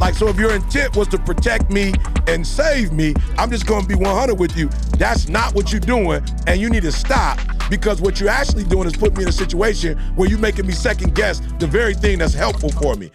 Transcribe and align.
Like, 0.00 0.14
so 0.14 0.28
if 0.28 0.38
your 0.38 0.52
intent 0.52 0.96
was 0.96 1.08
to 1.08 1.18
protect 1.18 1.70
me 1.70 1.94
and 2.26 2.46
save 2.46 2.92
me, 2.92 3.14
I'm 3.38 3.50
just 3.50 3.66
gonna 3.66 3.86
be 3.86 3.94
100 3.94 4.34
with 4.34 4.56
you. 4.56 4.68
That's 4.98 5.28
not 5.28 5.54
what 5.54 5.72
you're 5.72 5.80
doing, 5.80 6.22
and 6.46 6.60
you 6.60 6.68
need 6.68 6.82
to 6.82 6.92
stop 6.92 7.38
because 7.70 8.00
what 8.00 8.20
you're 8.20 8.28
actually 8.28 8.64
doing 8.64 8.86
is 8.86 8.96
putting 8.96 9.16
me 9.16 9.22
in 9.22 9.28
a 9.28 9.32
situation 9.32 9.98
where 10.14 10.28
you're 10.28 10.38
making 10.38 10.66
me 10.66 10.72
second 10.72 11.14
guess 11.14 11.40
the 11.58 11.66
very 11.66 11.94
thing 11.94 12.18
that's 12.18 12.34
helpful 12.34 12.70
for 12.70 12.94
me. 12.94 13.10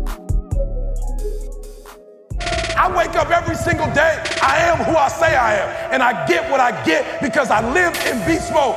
I 2.81 2.87
wake 2.97 3.17
up 3.17 3.29
every 3.31 3.57
single 3.57 3.93
day. 3.93 4.23
I 4.41 4.59
am 4.59 4.77
who 4.85 4.95
I 4.95 5.09
say 5.09 5.35
I 5.35 5.57
am. 5.57 5.93
And 5.93 6.01
I 6.01 6.25
get 6.29 6.49
what 6.49 6.61
I 6.61 6.71
get 6.85 7.21
because 7.21 7.51
I 7.51 7.61
live 7.73 7.93
in 8.07 8.25
beast 8.25 8.53
mode. 8.53 8.77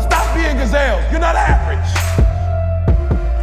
Stop 0.00 0.32
being 0.32 0.56
gazelles. 0.56 1.02
You're 1.10 1.18
not 1.18 1.34
average. 1.34 1.90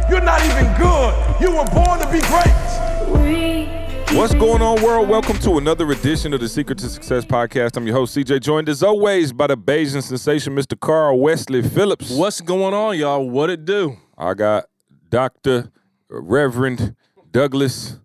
You're 0.08 0.22
not 0.22 0.42
even 0.46 0.64
good. 0.78 1.12
You 1.38 1.54
were 1.54 1.66
born 1.66 2.00
to 2.00 2.06
be 2.10 2.20
great. 2.32 4.16
What's 4.16 4.32
going 4.32 4.62
on, 4.62 4.82
world? 4.82 5.06
Welcome 5.06 5.36
to 5.40 5.58
another 5.58 5.92
edition 5.92 6.32
of 6.32 6.40
the 6.40 6.48
Secret 6.48 6.78
to 6.78 6.88
Success 6.88 7.26
podcast. 7.26 7.76
I'm 7.76 7.86
your 7.86 7.94
host, 7.94 8.16
CJ, 8.16 8.40
joined 8.40 8.70
as 8.70 8.82
always 8.82 9.34
by 9.34 9.48
the 9.48 9.56
Bayesian 9.58 10.02
sensation, 10.02 10.56
Mr. 10.56 10.80
Carl 10.80 11.20
Wesley 11.20 11.60
Phillips. 11.60 12.10
What's 12.10 12.40
going 12.40 12.72
on, 12.72 12.96
y'all? 12.96 13.28
What 13.28 13.50
it 13.50 13.66
do? 13.66 13.98
I 14.16 14.32
got 14.32 14.64
Dr. 15.10 15.70
Reverend 16.08 16.96
Douglas 17.32 17.98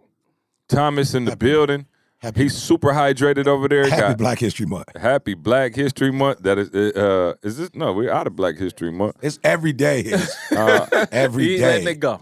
Thomas 0.74 1.14
in 1.14 1.26
the 1.26 1.36
building. 1.36 1.86
happy- 2.20 2.44
He's 2.44 2.56
super 2.58 2.90
hydrated 2.90 3.48
over 3.48 3.68
there. 3.68 3.88
Happy 3.88 4.02
Got 4.02 4.18
Black 4.18 4.40
History 4.40 4.66
Month. 4.66 4.96
Happy 4.98 5.34
Black 5.34 5.76
History 5.76 6.12
Month. 6.12 6.40
That 6.40 6.58
is, 6.58 6.70
uh, 6.72 7.34
is 7.44 7.58
this? 7.58 7.70
No, 7.76 7.94
we're 7.94 8.12
out 8.12 8.28
of 8.28 8.36
Black 8.36 8.58
History 8.58 8.92
Month. 8.92 9.18
It's 9.22 9.40
every 9.44 9.74
day. 9.74 10.02
It's 10.02 10.36
Uh, 10.52 11.06
every 11.12 11.44
He 11.44 11.58
day. 11.58 11.62
letting 11.64 11.88
it 11.88 12.00
go. 12.00 12.22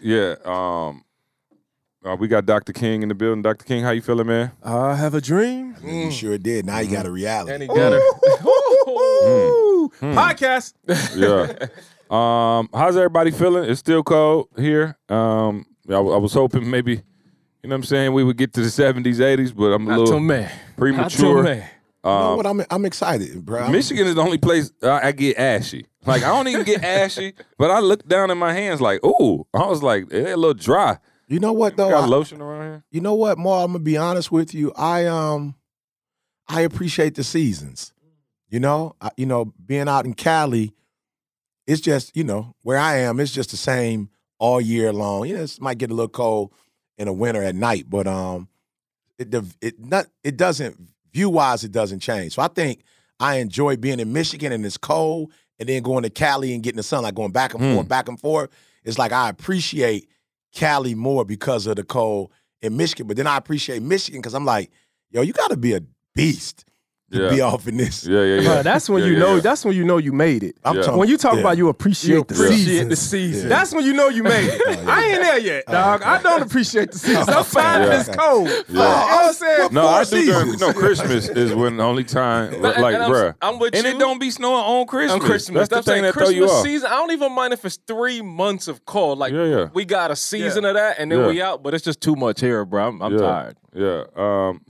yeah. 0.00 0.34
Um, 0.44 1.04
uh, 2.04 2.16
we 2.18 2.26
got 2.26 2.44
Dr. 2.46 2.72
King 2.72 3.02
in 3.04 3.08
the 3.08 3.14
building. 3.14 3.42
Dr. 3.42 3.64
King, 3.64 3.84
how 3.84 3.90
you 3.90 4.02
feeling, 4.02 4.26
man? 4.26 4.50
I 4.64 4.96
have 4.96 5.14
a 5.14 5.20
dream. 5.20 5.76
You 5.84 6.10
sure 6.10 6.36
did. 6.38 6.66
Now 6.66 6.80
you 6.80 6.90
got 6.90 7.06
a 7.06 7.10
reality. 7.12 7.52
And 7.52 7.62
he 7.62 7.68
got 7.68 7.92
it. 7.92 8.02
Podcast. 10.00 10.74
yeah. 11.16 11.66
Um, 12.12 12.68
how's 12.74 12.94
everybody 12.98 13.30
feeling? 13.30 13.64
It's 13.70 13.80
still 13.80 14.02
cold 14.02 14.48
here. 14.58 14.98
Um, 15.08 15.64
I, 15.88 15.92
w- 15.92 16.14
I 16.14 16.18
was 16.18 16.34
hoping 16.34 16.68
maybe, 16.68 17.00
you 17.62 17.68
know 17.68 17.74
what 17.74 17.78
I'm 17.78 17.84
saying, 17.84 18.12
we 18.12 18.24
would 18.24 18.36
get 18.36 18.52
to 18.54 18.60
the 18.60 18.68
70s, 18.68 19.16
80s, 19.16 19.54
but 19.54 19.66
I'm 19.66 19.86
a 19.88 19.98
little 19.98 20.14
too 20.14 20.20
man. 20.20 20.50
premature. 20.76 21.02
Not 21.02 21.10
too 21.12 21.42
man. 21.44 21.56
you 21.58 22.10
know 22.10 22.36
what? 22.36 22.46
I'm 22.46 22.62
I'm 22.70 22.84
excited, 22.84 23.44
bro. 23.44 23.68
Michigan 23.68 24.06
is 24.06 24.16
the 24.16 24.20
only 24.22 24.38
place 24.38 24.72
I, 24.82 25.08
I 25.08 25.12
get 25.12 25.38
ashy. 25.38 25.86
Like 26.04 26.22
I 26.24 26.28
don't 26.28 26.48
even 26.48 26.64
get 26.64 26.82
ashy, 26.84 27.34
but 27.58 27.70
I 27.70 27.78
look 27.78 28.06
down 28.08 28.30
at 28.32 28.36
my 28.36 28.52
hands 28.52 28.80
like, 28.80 29.04
ooh, 29.04 29.46
I 29.54 29.66
was 29.66 29.82
like, 29.82 30.08
they're 30.08 30.32
a 30.32 30.36
little 30.36 30.54
dry. 30.54 30.98
You 31.28 31.38
know 31.38 31.52
what 31.52 31.76
though? 31.76 31.90
Got 31.90 32.04
I- 32.04 32.06
lotion 32.08 32.40
around 32.42 32.62
here? 32.62 32.84
you 32.90 33.00
know 33.00 33.14
what, 33.14 33.38
Mar? 33.38 33.64
I'm 33.64 33.72
gonna 33.72 33.84
be 33.84 33.96
honest 33.96 34.32
with 34.32 34.52
you. 34.52 34.72
I 34.76 35.06
um, 35.06 35.54
I 36.48 36.62
appreciate 36.62 37.14
the 37.14 37.24
seasons. 37.24 37.92
You 38.48 38.60
know, 38.60 38.96
I, 39.00 39.10
you 39.16 39.24
know, 39.24 39.46
being 39.64 39.88
out 39.88 40.04
in 40.04 40.12
Cali, 40.12 40.74
it's 41.66 41.80
just 41.80 42.16
you 42.16 42.24
know 42.24 42.54
where 42.62 42.76
I 42.78 42.96
am. 42.98 43.20
It's 43.20 43.32
just 43.32 43.52
the 43.52 43.56
same 43.56 44.10
all 44.38 44.60
year 44.60 44.92
long. 44.92 45.26
You 45.28 45.36
know, 45.36 45.42
it 45.44 45.58
might 45.60 45.78
get 45.78 45.90
a 45.90 45.94
little 45.94 46.08
cold 46.08 46.52
in 46.98 47.06
the 47.06 47.12
winter 47.12 47.42
at 47.42 47.54
night, 47.54 47.86
but 47.88 48.06
um, 48.06 48.48
it 49.18 49.30
the- 49.30 49.52
it 49.60 49.78
not 49.84 50.06
it 50.22 50.36
doesn't 50.36 50.76
view 51.12 51.30
wise 51.30 51.64
it 51.64 51.72
doesn't 51.72 52.00
change. 52.00 52.34
So 52.34 52.42
I 52.42 52.48
think 52.48 52.82
I 53.20 53.36
enjoy 53.36 53.76
being 53.76 54.00
in 54.00 54.12
Michigan 54.12 54.52
and 54.52 54.64
it's 54.66 54.76
cold, 54.76 55.32
and 55.58 55.68
then 55.68 55.82
going 55.82 56.02
to 56.02 56.10
Cali 56.10 56.54
and 56.54 56.62
getting 56.62 56.76
the 56.78 56.82
sun, 56.82 57.02
like 57.02 57.14
going 57.14 57.32
back 57.32 57.54
and 57.54 57.62
forth, 57.74 57.88
back 57.88 58.08
and 58.08 58.18
forth. 58.20 58.50
It's 58.84 58.98
like 58.98 59.12
I 59.12 59.28
appreciate 59.28 60.08
Cali 60.54 60.94
more 60.94 61.24
because 61.24 61.66
of 61.66 61.76
the 61.76 61.84
cold 61.84 62.30
in 62.62 62.76
Michigan, 62.76 63.06
but 63.06 63.16
then 63.16 63.26
I 63.26 63.36
appreciate 63.36 63.82
Michigan 63.82 64.20
because 64.20 64.34
I'm 64.34 64.44
like, 64.44 64.70
yo, 65.10 65.22
you 65.22 65.32
got 65.32 65.50
to 65.50 65.56
be 65.56 65.74
a 65.74 65.80
beast 66.14 66.64
to 67.12 67.22
Yeah. 67.24 67.30
be 67.30 67.40
off 67.40 67.68
in 67.68 67.76
this. 67.76 68.04
Yeah, 68.06 68.22
yeah, 68.22 68.34
yeah. 68.40 68.42
Bro, 68.54 68.62
that's 68.64 68.88
when 68.88 69.02
Yeah, 69.02 69.08
you 69.08 69.12
yeah, 69.14 69.18
know. 69.20 69.34
yeah. 69.36 69.40
That's 69.42 69.64
when 69.64 69.76
you 69.76 69.84
know 69.84 69.98
you 69.98 70.12
made 70.12 70.42
it. 70.42 70.56
I'm 70.64 70.76
Yeah. 70.76 70.82
talking- 70.82 70.98
When 70.98 71.08
you 71.08 71.16
talk 71.16 71.34
yeah. 71.34 71.40
about 71.40 71.56
you 71.58 71.68
appreciate, 71.68 72.14
You 72.14 72.24
the 72.24 72.34
appreciate 72.34 72.64
seasons. 72.64 72.88
the 72.90 72.96
season. 72.96 73.48
That's 73.48 73.72
when 73.74 73.84
you 73.84 73.92
know 73.92 74.08
you 74.08 74.22
made 74.22 74.48
it. 74.48 74.78
I 74.88 75.04
ain't 75.04 75.20
there 75.20 75.38
yet, 75.38 75.66
dog. 75.66 76.02
I 76.02 76.20
don't 76.22 76.42
appreciate 76.42 76.92
the 76.92 76.98
season. 76.98 77.24
I'm 77.28 77.44
fine 77.44 77.82
Yeah. 77.82 78.00
it's 78.00 78.08
cold. 78.08 78.48
You 78.48 78.74
know 78.74 78.82
Oh, 78.82 78.88
what 78.88 79.26
I'm 79.28 79.34
saying? 79.34 79.68
No, 79.72 79.86
I 79.86 80.04
do 80.04 80.24
during 80.24 80.58
no 80.58 80.72
Christmas 80.72 81.28
is 81.28 81.54
when 81.54 81.76
the 81.76 81.84
only 81.84 82.04
time 82.04 82.50
But- 82.60 82.78
like 82.78 82.94
and 82.94 83.02
I'm- 83.04 83.34
I'm 83.42 83.58
with 83.58 83.74
and 83.74 83.84
you. 83.84 83.90
it 83.90 83.98
don't 83.98 84.18
be 84.20 84.30
snowing 84.30 84.54
on 84.64 84.86
Christmas. 84.86 85.12
On 85.12 85.20
Christmas. 85.20 85.68
That's 85.68 85.86
the 85.86 85.92
thing 85.92 86.02
that 86.02 86.12
Christmas 86.14 86.36
throw 86.36 86.46
you 86.46 86.50
off. 86.50 86.62
season. 86.64 86.88
I 86.90 86.96
don't 86.96 87.12
even 87.12 87.32
mind 87.32 87.52
if 87.52 87.64
it's 87.64 87.78
three 87.86 88.22
months 88.22 88.68
of 88.68 88.84
cold. 88.86 89.18
Like 89.18 89.32
Yeah, 89.32 89.44
yeah. 89.44 89.68
we 89.74 89.84
got 89.84 90.10
a 90.10 90.16
season 90.16 90.64
of 90.64 90.74
that, 90.74 90.96
and 90.98 91.10
then 91.12 91.26
we 91.26 91.42
out. 91.42 91.62
But 91.62 91.74
it's 91.74 91.84
just 91.84 92.00
too 92.00 92.16
much 92.16 92.40
here, 92.40 92.64
bro. 92.64 92.88
I'm, 92.88 93.02
I'm 93.02 93.18
tired. 93.18 93.56
Yeah. 93.74 94.02
Um. 94.16 94.60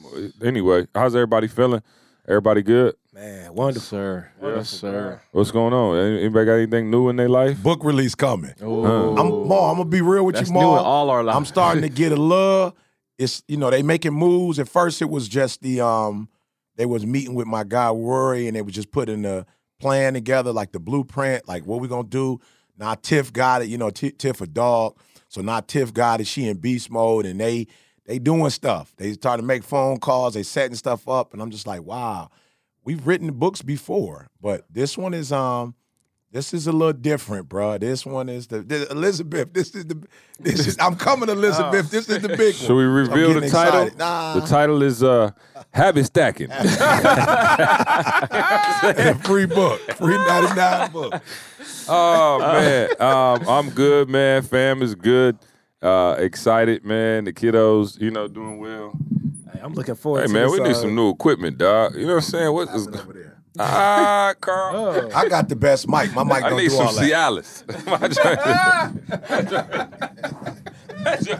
Anyway, 0.42 0.86
how's 0.94 1.14
everybody 1.14 1.48
feeling? 1.48 1.82
Everybody 2.28 2.62
good? 2.62 2.94
Man, 3.12 3.52
wonderful. 3.52 3.82
Sir. 3.82 4.30
Yes, 4.40 4.70
sir. 4.70 5.20
What's 5.32 5.50
going 5.50 5.74
on? 5.74 5.96
Anybody 5.98 6.46
got 6.46 6.52
anything 6.54 6.88
new 6.90 7.08
in 7.08 7.16
their 7.16 7.28
life? 7.28 7.60
Book 7.62 7.82
release 7.82 8.14
coming. 8.14 8.54
Ooh. 8.62 8.86
I'm 9.18 9.48
Ma, 9.48 9.70
I'm 9.70 9.78
gonna 9.78 9.88
be 9.88 10.00
real 10.02 10.24
with 10.24 10.36
That's 10.36 10.48
you, 10.48 10.54
new 10.54 10.60
Ma. 10.60 10.78
in 10.78 10.84
all 10.84 11.10
our 11.10 11.24
lives. 11.24 11.36
I'm 11.36 11.44
starting 11.44 11.82
to 11.82 11.88
get 11.90 12.12
a 12.12 12.16
love. 12.16 12.74
It's 13.18 13.42
you 13.48 13.56
know 13.56 13.70
they 13.70 13.82
making 13.82 14.14
moves. 14.14 14.58
At 14.60 14.68
first, 14.68 15.02
it 15.02 15.10
was 15.10 15.28
just 15.28 15.62
the 15.62 15.80
um 15.80 16.28
they 16.76 16.86
was 16.86 17.04
meeting 17.04 17.34
with 17.34 17.48
my 17.48 17.64
guy 17.64 17.90
Rory, 17.90 18.46
and 18.46 18.56
they 18.56 18.62
was 18.62 18.74
just 18.74 18.92
putting 18.92 19.22
the 19.22 19.44
plan 19.80 20.14
together, 20.14 20.52
like 20.52 20.70
the 20.70 20.80
blueprint, 20.80 21.48
like 21.48 21.66
what 21.66 21.80
we 21.80 21.88
gonna 21.88 22.08
do. 22.08 22.40
Now 22.78 22.94
Tiff 22.94 23.32
got 23.32 23.62
it. 23.62 23.68
You 23.68 23.78
know, 23.78 23.90
T- 23.90 24.12
Tiff 24.12 24.40
a 24.40 24.46
dog, 24.46 24.96
so 25.28 25.40
now 25.42 25.58
Tiff 25.60 25.92
got 25.92 26.20
it. 26.20 26.28
She 26.28 26.46
in 26.46 26.58
beast 26.58 26.88
mode, 26.88 27.26
and 27.26 27.40
they 27.40 27.66
they 28.06 28.18
doing 28.18 28.50
stuff. 28.50 28.92
They 28.96 29.12
starting 29.12 29.42
to 29.42 29.46
make 29.46 29.62
phone 29.64 29.98
calls. 29.98 30.34
They 30.34 30.42
setting 30.42 30.76
stuff 30.76 31.08
up, 31.08 31.32
and 31.32 31.40
I'm 31.42 31.50
just 31.50 31.66
like, 31.66 31.82
wow. 31.82 32.30
We've 32.84 33.06
written 33.06 33.30
books 33.32 33.62
before, 33.62 34.26
but 34.40 34.64
this 34.68 34.98
one 34.98 35.14
is 35.14 35.30
um 35.30 35.76
this 36.32 36.52
is 36.54 36.66
a 36.66 36.72
little 36.72 36.94
different, 36.94 37.46
bro. 37.48 37.76
This 37.78 38.04
one 38.06 38.28
is 38.30 38.46
the, 38.46 38.62
the- 38.62 38.90
Elizabeth. 38.90 39.52
This 39.52 39.72
is 39.74 39.84
the 39.86 40.02
this 40.40 40.66
is 40.66 40.76
I'm 40.80 40.96
coming, 40.96 41.28
Elizabeth. 41.28 41.90
This 41.92 42.08
is 42.08 42.22
the 42.22 42.28
big 42.30 42.38
one. 42.40 42.52
Should 42.54 42.74
we 42.74 42.84
So 42.84 43.12
reveal 43.12 43.40
the 43.40 43.48
title? 43.48 43.88
Nah, 43.96 44.34
The 44.40 44.46
title 44.48 44.82
is 44.82 45.02
uh 45.04 45.30
Habit 45.70 46.06
Stacking. 46.06 46.48
free 49.22 49.46
book, 49.46 49.80
free 49.94 50.16
99 50.16 50.90
book. 50.90 51.22
oh 51.88 52.38
man, 52.40 52.88
um, 53.00 53.48
I'm 53.48 53.70
good, 53.70 54.08
man. 54.08 54.42
Fam 54.42 54.82
is 54.82 54.96
good. 54.96 55.38
Uh, 55.82 56.14
excited, 56.18 56.84
man. 56.84 57.24
The 57.24 57.32
kiddos, 57.32 58.00
you 58.00 58.10
know, 58.10 58.28
doing 58.28 58.58
well. 58.58 58.92
Hey, 59.52 59.60
I'm 59.60 59.74
looking 59.74 59.96
forward 59.96 60.26
Hey 60.26 60.32
man, 60.32 60.50
we 60.50 60.60
need 60.60 60.70
uh, 60.70 60.74
some 60.74 60.94
new 60.94 61.10
equipment, 61.10 61.58
dog. 61.58 61.94
You 61.94 62.02
know 62.02 62.14
what 62.14 62.14
I'm 62.14 62.20
saying? 62.22 62.52
What 62.52 62.68
is 62.68 62.86
Over 62.86 63.12
there. 63.12 63.31
Ah, 63.58 64.34
Carl? 64.40 64.76
Oh. 64.76 65.10
I 65.14 65.28
got 65.28 65.48
the 65.48 65.56
best 65.56 65.88
mic. 65.88 66.12
My 66.14 66.24
mic 66.24 66.42
I 66.44 66.50
don't 66.50 66.58
need 66.58 66.68
do 66.68 66.74
some 66.76 66.86
all 66.88 66.92
that. 66.94 67.04
I 67.04 67.10
Cialis. 67.10 67.64
My 68.00 68.08
joint- 68.08 68.40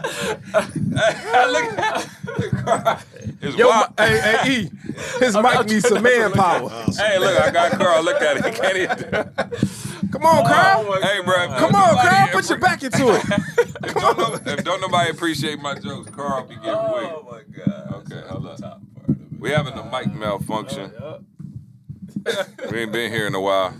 It's 3.45 3.57
Yo, 3.57 3.69
wild. 3.69 3.89
hey, 3.99 4.21
hey, 4.21 4.53
E, 4.53 4.71
his 5.19 5.37
mic 5.37 5.67
needs 5.67 5.89
some 5.89 6.01
manpower. 6.03 6.69
Hey, 6.97 7.19
look, 7.19 7.41
I 7.41 7.51
got 7.51 7.73
Carl. 7.73 8.03
Look 8.05 8.23
at 8.23 8.37
it. 8.37 8.45
He 8.45 8.51
can't 8.53 8.77
even. 8.77 8.97
Come 10.11 10.25
on, 10.27 10.45
Carl. 10.47 11.01
Hey, 11.03 11.21
bro. 11.25 11.49
Come 11.59 11.75
on, 11.75 11.97
Carl. 12.07 12.29
Put 12.33 12.49
your 12.49 12.59
back 12.59 12.83
into 12.83 13.15
it. 13.15 13.25
If 13.85 13.95
don't, 13.95 14.19
know- 14.19 14.39
if 14.53 14.65
don't 14.65 14.81
nobody 14.81 15.11
appreciate 15.11 15.61
my 15.61 15.75
jokes, 15.79 16.11
Carl 16.11 16.47
be 16.47 16.55
getting 16.57 16.71
Oh 16.73 17.25
weak. 17.27 17.49
my 17.57 17.65
god. 17.65 17.95
Okay, 18.07 18.23
hold 18.29 18.47
up. 18.47 18.81
We 19.39 19.51
having 19.51 19.75
a 19.75 19.85
mic 19.91 20.15
malfunction. 20.15 20.93
we 22.71 22.79
ain't 22.81 22.93
been 22.93 23.11
here 23.13 23.27
in 23.27 23.35
a 23.35 23.41
while. 23.41 23.75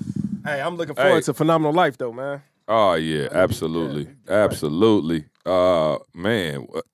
Hey, 0.45 0.61
I'm 0.61 0.77
looking 0.77 0.95
forward 0.95 1.15
Hey. 1.17 1.21
to 1.23 1.35
phenomenal 1.35 1.73
life 1.73 1.97
though, 1.99 2.13
man. 2.13 2.43
Oh 2.69 2.95
yeah, 2.95 3.29
absolutely, 3.33 4.09
absolutely. 4.29 5.27
Uh, 5.45 5.99
man, 6.15 6.61
what- 6.63 6.85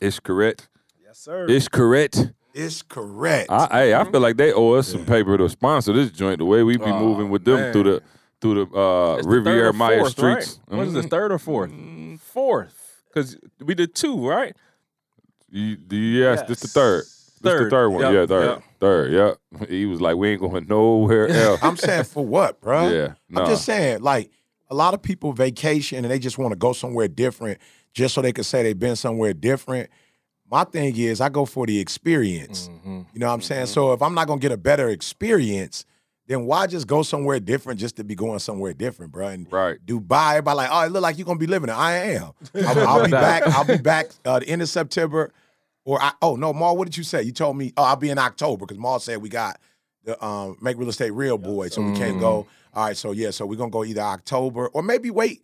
it's 0.00 0.20
correct. 0.20 0.68
Yes, 1.04 1.18
sir. 1.18 1.46
It's 1.48 1.68
correct. 1.68 2.32
It's 2.54 2.82
correct. 2.82 3.50
I, 3.50 3.66
hey, 3.70 3.94
I 3.94 4.04
feel 4.10 4.20
like 4.20 4.36
they 4.36 4.52
owe 4.52 4.72
us 4.72 4.88
some 4.88 5.04
paper 5.04 5.36
to 5.38 5.48
sponsor 5.48 5.92
this 5.92 6.10
joint. 6.10 6.38
The 6.38 6.44
way 6.44 6.62
we 6.64 6.76
be 6.76 6.84
Oh, 6.84 6.98
moving 6.98 7.30
with 7.30 7.44
them 7.44 7.56
man. 7.56 7.72
through 7.72 7.82
the 7.84 8.02
through 8.40 8.64
the 8.66 8.76
uh, 8.78 9.14
It's 9.16 9.26
the 9.26 9.32
third 9.32 9.44
Riviera 9.46 9.68
or 9.70 9.72
Maya 9.72 9.98
fourth, 9.98 10.12
streets. 10.12 10.60
Right? 10.68 10.78
What 10.78 10.86
is 10.88 10.94
Mhm. 10.94 11.04
it, 11.04 11.10
third 11.10 11.32
or 11.32 11.38
fourth? 11.38 11.72
Fourth. 12.20 13.02
Because 13.08 13.36
we 13.60 13.74
did 13.74 13.94
two, 13.94 14.28
right? 14.28 14.54
You, 15.50 15.76
do 15.76 15.96
you, 15.96 16.22
yes, 16.24 16.42
this 16.46 16.60
the 16.60 16.68
Yes. 16.68 16.74
Third. 17.38 17.52
The 17.52 17.58
Third. 17.64 17.70
third 17.70 17.88
one. 17.90 18.00
Yep, 18.02 18.12
Yeah, 18.12 18.26
third. 18.26 18.44
yep. 18.44 18.62
Third. 18.80 19.12
Yeah. 19.12 19.66
He 19.68 19.86
was 19.86 20.00
like, 20.00 20.16
we 20.16 20.30
ain't 20.30 20.40
going 20.40 20.66
nowhere 20.68 21.28
else. 21.28 21.60
I'm 21.62 21.76
saying 21.76 22.04
for 22.04 22.24
what, 22.24 22.60
bro? 22.62 22.88
Yeah, 22.88 23.14
nah. 23.28 23.42
I'm 23.42 23.48
just 23.48 23.64
saying, 23.64 24.02
like, 24.02 24.30
a 24.70 24.74
lot 24.74 24.94
of 24.94 25.00
people 25.02 25.32
vacation 25.32 26.04
and 26.04 26.10
they 26.10 26.18
just 26.18 26.36
want 26.38 26.52
to 26.52 26.56
go 26.56 26.72
somewhere 26.72 27.08
different 27.08 27.58
just 27.94 28.14
so 28.14 28.20
they 28.22 28.32
can 28.32 28.44
say 28.44 28.62
they've 28.62 28.78
been 28.78 28.96
somewhere 28.96 29.32
different. 29.32 29.88
My 30.50 30.64
thing 30.64 30.96
is, 30.96 31.20
I 31.20 31.28
go 31.30 31.44
for 31.44 31.66
the 31.66 31.78
experience. 31.78 32.68
Mm-hmm. 32.68 33.00
You 33.14 33.20
know 33.20 33.26
what 33.28 33.32
I'm 33.34 33.42
saying? 33.42 33.66
So 33.66 33.92
if 33.92 34.00
I'm 34.02 34.14
not 34.14 34.26
gonna 34.26 34.40
get 34.40 34.52
a 34.52 34.56
better 34.56 34.88
experience, 34.88 35.84
then 36.26 36.44
why 36.44 36.66
just 36.66 36.86
go 36.86 37.02
somewhere 37.02 37.40
different 37.40 37.80
just 37.80 37.96
to 37.96 38.04
be 38.04 38.14
going 38.14 38.38
somewhere 38.38 38.72
different, 38.74 39.12
bro? 39.12 39.28
And 39.28 39.50
Right. 39.50 39.78
Dubai, 39.84 40.32
everybody 40.32 40.56
like, 40.58 40.68
oh, 40.70 40.80
it 40.86 40.92
look 40.92 41.02
like 41.02 41.16
you're 41.18 41.24
gonna 41.26 41.38
be 41.38 41.46
living 41.46 41.70
it. 41.70 41.74
I 41.74 41.96
am. 42.14 42.32
I'll, 42.54 42.88
I'll 42.88 43.04
be 43.04 43.10
back. 43.10 43.46
I'll 43.46 43.64
be 43.64 43.78
back 43.78 44.06
uh, 44.24 44.38
the 44.38 44.48
end 44.48 44.60
of 44.62 44.68
September. 44.68 45.32
Or 45.88 45.98
I, 46.02 46.12
oh 46.20 46.36
no, 46.36 46.52
Maul, 46.52 46.76
what 46.76 46.84
did 46.84 46.98
you 46.98 47.02
say? 47.02 47.22
You 47.22 47.32
told 47.32 47.56
me, 47.56 47.72
oh, 47.78 47.82
I'll 47.82 47.96
be 47.96 48.10
in 48.10 48.18
October 48.18 48.66
because 48.66 48.78
Maul 48.78 48.98
said 48.98 49.22
we 49.22 49.30
got 49.30 49.58
the 50.04 50.22
um, 50.22 50.58
make 50.60 50.76
real 50.76 50.90
estate 50.90 51.12
real 51.12 51.38
boy, 51.38 51.68
so 51.68 51.80
we 51.80 51.96
can't 51.96 52.20
go. 52.20 52.46
All 52.74 52.84
right, 52.84 52.96
so 52.96 53.12
yeah, 53.12 53.30
so 53.30 53.46
we're 53.46 53.56
gonna 53.56 53.70
go 53.70 53.86
either 53.86 54.02
October 54.02 54.68
or 54.68 54.82
maybe 54.82 55.10
wait 55.10 55.42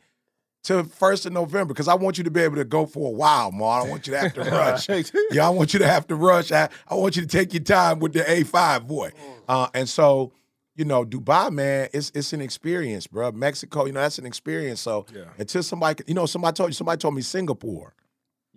to 0.65 0.85
first 0.85 1.25
of 1.25 1.33
November 1.33 1.73
because 1.73 1.89
I 1.89 1.95
want 1.95 2.19
you 2.19 2.25
to 2.25 2.31
be 2.31 2.43
able 2.43 2.57
to 2.57 2.65
go 2.67 2.85
for 2.85 3.09
a 3.09 3.11
while, 3.11 3.53
Maul. 3.53 3.71
I 3.71 3.81
don't 3.81 3.89
want 3.89 4.07
you 4.07 4.13
to 4.13 4.19
have 4.19 4.35
to 4.35 4.41
rush. 4.51 4.87
yeah, 5.33 5.47
I 5.47 5.49
want 5.49 5.73
you 5.73 5.79
to 5.79 5.89
have 5.89 6.07
to 6.09 6.15
rush. 6.15 6.53
I, 6.53 6.69
I 6.89 6.95
want 6.95 7.17
you 7.17 7.23
to 7.23 7.29
take 7.29 7.55
your 7.55 7.63
time 7.63 7.99
with 7.99 8.13
the 8.13 8.21
A5 8.21 8.87
boy. 8.87 9.13
Uh, 9.49 9.69
and 9.73 9.89
so, 9.89 10.35
you 10.77 10.85
know, 10.85 11.07
Dubai, 11.07 11.53
man, 11.53 11.89
it's 11.95 12.13
it's 12.15 12.35
an 12.35 12.43
experience, 12.43 13.07
bro. 13.07 13.33
Mexico, 13.33 13.87
you 13.87 13.93
know, 13.93 14.01
that's 14.01 14.19
an 14.19 14.27
experience. 14.27 14.83
So 14.83 15.07
yeah. 15.15 15.23
until 15.39 15.63
somebody, 15.63 16.05
you 16.07 16.13
know, 16.13 16.27
somebody 16.27 16.55
told 16.55 16.69
you, 16.69 16.75
somebody 16.75 16.99
told 16.99 17.15
me 17.15 17.23
Singapore. 17.23 17.95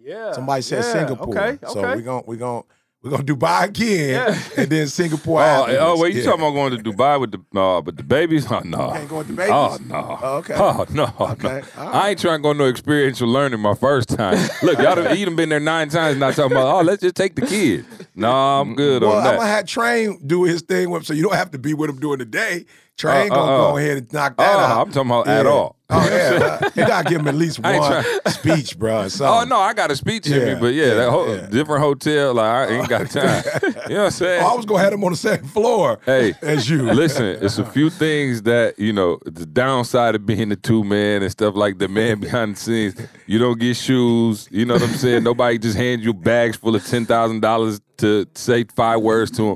Yeah. 0.07 0.31
Somebody 0.31 0.61
said 0.61 0.83
yeah, 0.83 0.93
Singapore. 0.93 1.37
Okay. 1.37 1.59
So 1.67 1.79
okay. 1.79 1.95
we're 1.95 2.01
gonna 2.01 2.23
we're 2.25 2.35
gonna 2.37 2.63
we're 3.03 3.11
gonna 3.11 3.23
Dubai 3.23 3.65
again, 3.65 4.09
Yeah. 4.09 4.39
and 4.61 4.69
then 4.69 4.87
Singapore. 4.87 5.41
Oh, 5.41 5.65
oh, 5.79 6.01
wait, 6.01 6.13
you 6.13 6.21
Yeah. 6.21 6.27
talking 6.27 6.41
about 6.41 6.53
going 6.53 6.77
to 6.77 6.91
Dubai 6.91 7.19
with 7.19 7.31
the 7.31 7.59
uh, 7.59 7.81
but 7.81 7.97
the 7.97 8.03
babies? 8.03 8.47
Oh 8.51 8.61
no. 8.63 8.91
can't 8.91 9.09
go 9.09 9.17
with 9.17 9.27
the 9.27 9.33
babies? 9.33 9.51
Oh 9.53 9.77
no. 9.85 10.19
Oh, 10.21 10.37
okay. 10.37 10.53
Oh 10.57 10.85
no. 10.91 11.13
Okay, 11.19 11.61
no. 11.77 11.83
all 11.83 11.87
I 11.93 12.09
ain't 12.11 12.19
trying 12.19 12.39
to 12.39 12.43
go 12.43 12.53
no 12.53 12.65
experiential 12.67 13.27
learning 13.27 13.59
my 13.59 13.75
first 13.75 14.09
time. 14.09 14.37
Look, 14.63 14.79
y'all 14.79 14.95
done, 14.95 15.17
you 15.17 15.25
done 15.25 15.35
been 15.35 15.49
there 15.49 15.59
nine 15.59 15.89
times, 15.89 16.17
not 16.17 16.35
talking 16.35 16.53
about. 16.53 16.73
Oh, 16.73 16.81
let's 16.81 17.01
just 17.01 17.15
take 17.15 17.35
the 17.35 17.45
kid. 17.45 17.85
No, 18.15 18.31
I'm 18.31 18.75
good 18.75 19.03
Well, 19.03 19.11
on 19.11 19.17
I'm 19.17 19.23
that. 19.25 19.37
gonna 19.37 19.49
have 19.49 19.65
Train 19.65 20.19
do 20.25 20.45
his 20.45 20.61
thing 20.61 20.89
with 20.89 21.01
him, 21.01 21.05
so 21.05 21.13
you 21.13 21.21
don't 21.23 21.35
have 21.35 21.51
to 21.51 21.59
be 21.59 21.73
with 21.73 21.89
him 21.89 21.99
during 21.99 22.19
the 22.19 22.25
day. 22.25 22.65
Train 22.97 23.31
Uh, 23.31 23.35
uh, 23.35 23.37
gonna 23.37 23.57
go 23.71 23.77
ahead 23.77 23.97
and 23.97 24.11
knock 24.13 24.37
that 24.37 24.55
Oh, 24.55 24.59
out. 24.59 24.81
I'm 24.87 24.91
talking 24.91 25.11
about 25.11 25.27
at 25.27 25.45
Yeah. 25.45 25.51
all. 25.51 25.75
Oh 25.89 26.05
yeah, 26.11 26.59
you 26.75 26.85
gotta 26.85 27.07
give 27.07 27.21
him 27.21 27.27
at 27.29 27.35
least 27.35 27.61
ain't 27.63 27.79
one 27.79 28.03
speech, 28.31 28.77
bro. 28.77 29.03
or 29.03 29.07
Oh 29.21 29.45
no, 29.47 29.57
I 29.57 29.73
got 29.73 29.89
a 29.89 29.95
speech 29.95 30.27
in 30.27 30.33
Yeah, 30.41 30.55
me, 30.55 30.59
but 30.59 30.73
yeah, 30.73 30.95
that 30.95 31.11
whole 31.11 31.33
yeah. 31.33 31.45
different 31.47 31.81
hotel, 31.81 32.33
like 32.33 32.45
I 32.69 32.73
ain't 32.73 32.89
got 32.89 33.09
time. 33.11 33.41
you 33.63 33.69
know 33.71 33.99
what 33.99 34.05
I'm 34.05 34.11
saying? 34.11 34.43
Oh, 34.43 34.47
I 34.47 34.55
was 34.55 34.65
gonna 34.65 34.83
have 34.83 34.91
him 34.91 35.03
on 35.05 35.11
the 35.11 35.17
second 35.17 35.47
floor. 35.47 35.99
Hey, 36.05 36.33
as 36.41 36.69
you 36.69 36.91
Listen, 36.91 37.37
it's 37.41 37.57
a 37.57 37.65
few 37.65 37.89
things 37.89 38.41
that 38.41 38.77
you 38.77 38.91
know. 38.91 39.19
The 39.25 39.45
downside 39.45 40.15
of 40.15 40.25
being 40.25 40.49
the 40.49 40.57
two 40.57 40.83
man 40.83 41.21
and 41.21 41.31
stuff 41.31 41.55
like 41.55 41.77
the 41.77 41.87
man 41.87 42.19
behind 42.19 42.55
the 42.57 42.59
scenes. 42.59 42.95
You 43.25 43.39
don't 43.39 43.57
get 43.59 43.77
shoes. 43.77 44.49
You 44.51 44.65
know 44.65 44.73
what 44.73 44.83
I'm 44.83 44.89
saying? 44.95 45.23
Nobody 45.23 45.57
just 45.57 45.77
hands 45.77 46.03
you 46.03 46.13
bags 46.13 46.57
full 46.57 46.75
of 46.75 46.85
ten 46.85 47.05
thousand 47.05 47.39
dollars 47.41 47.79
to 47.99 48.25
say 48.35 48.65
five 48.75 48.99
words 49.01 49.31
to 49.31 49.55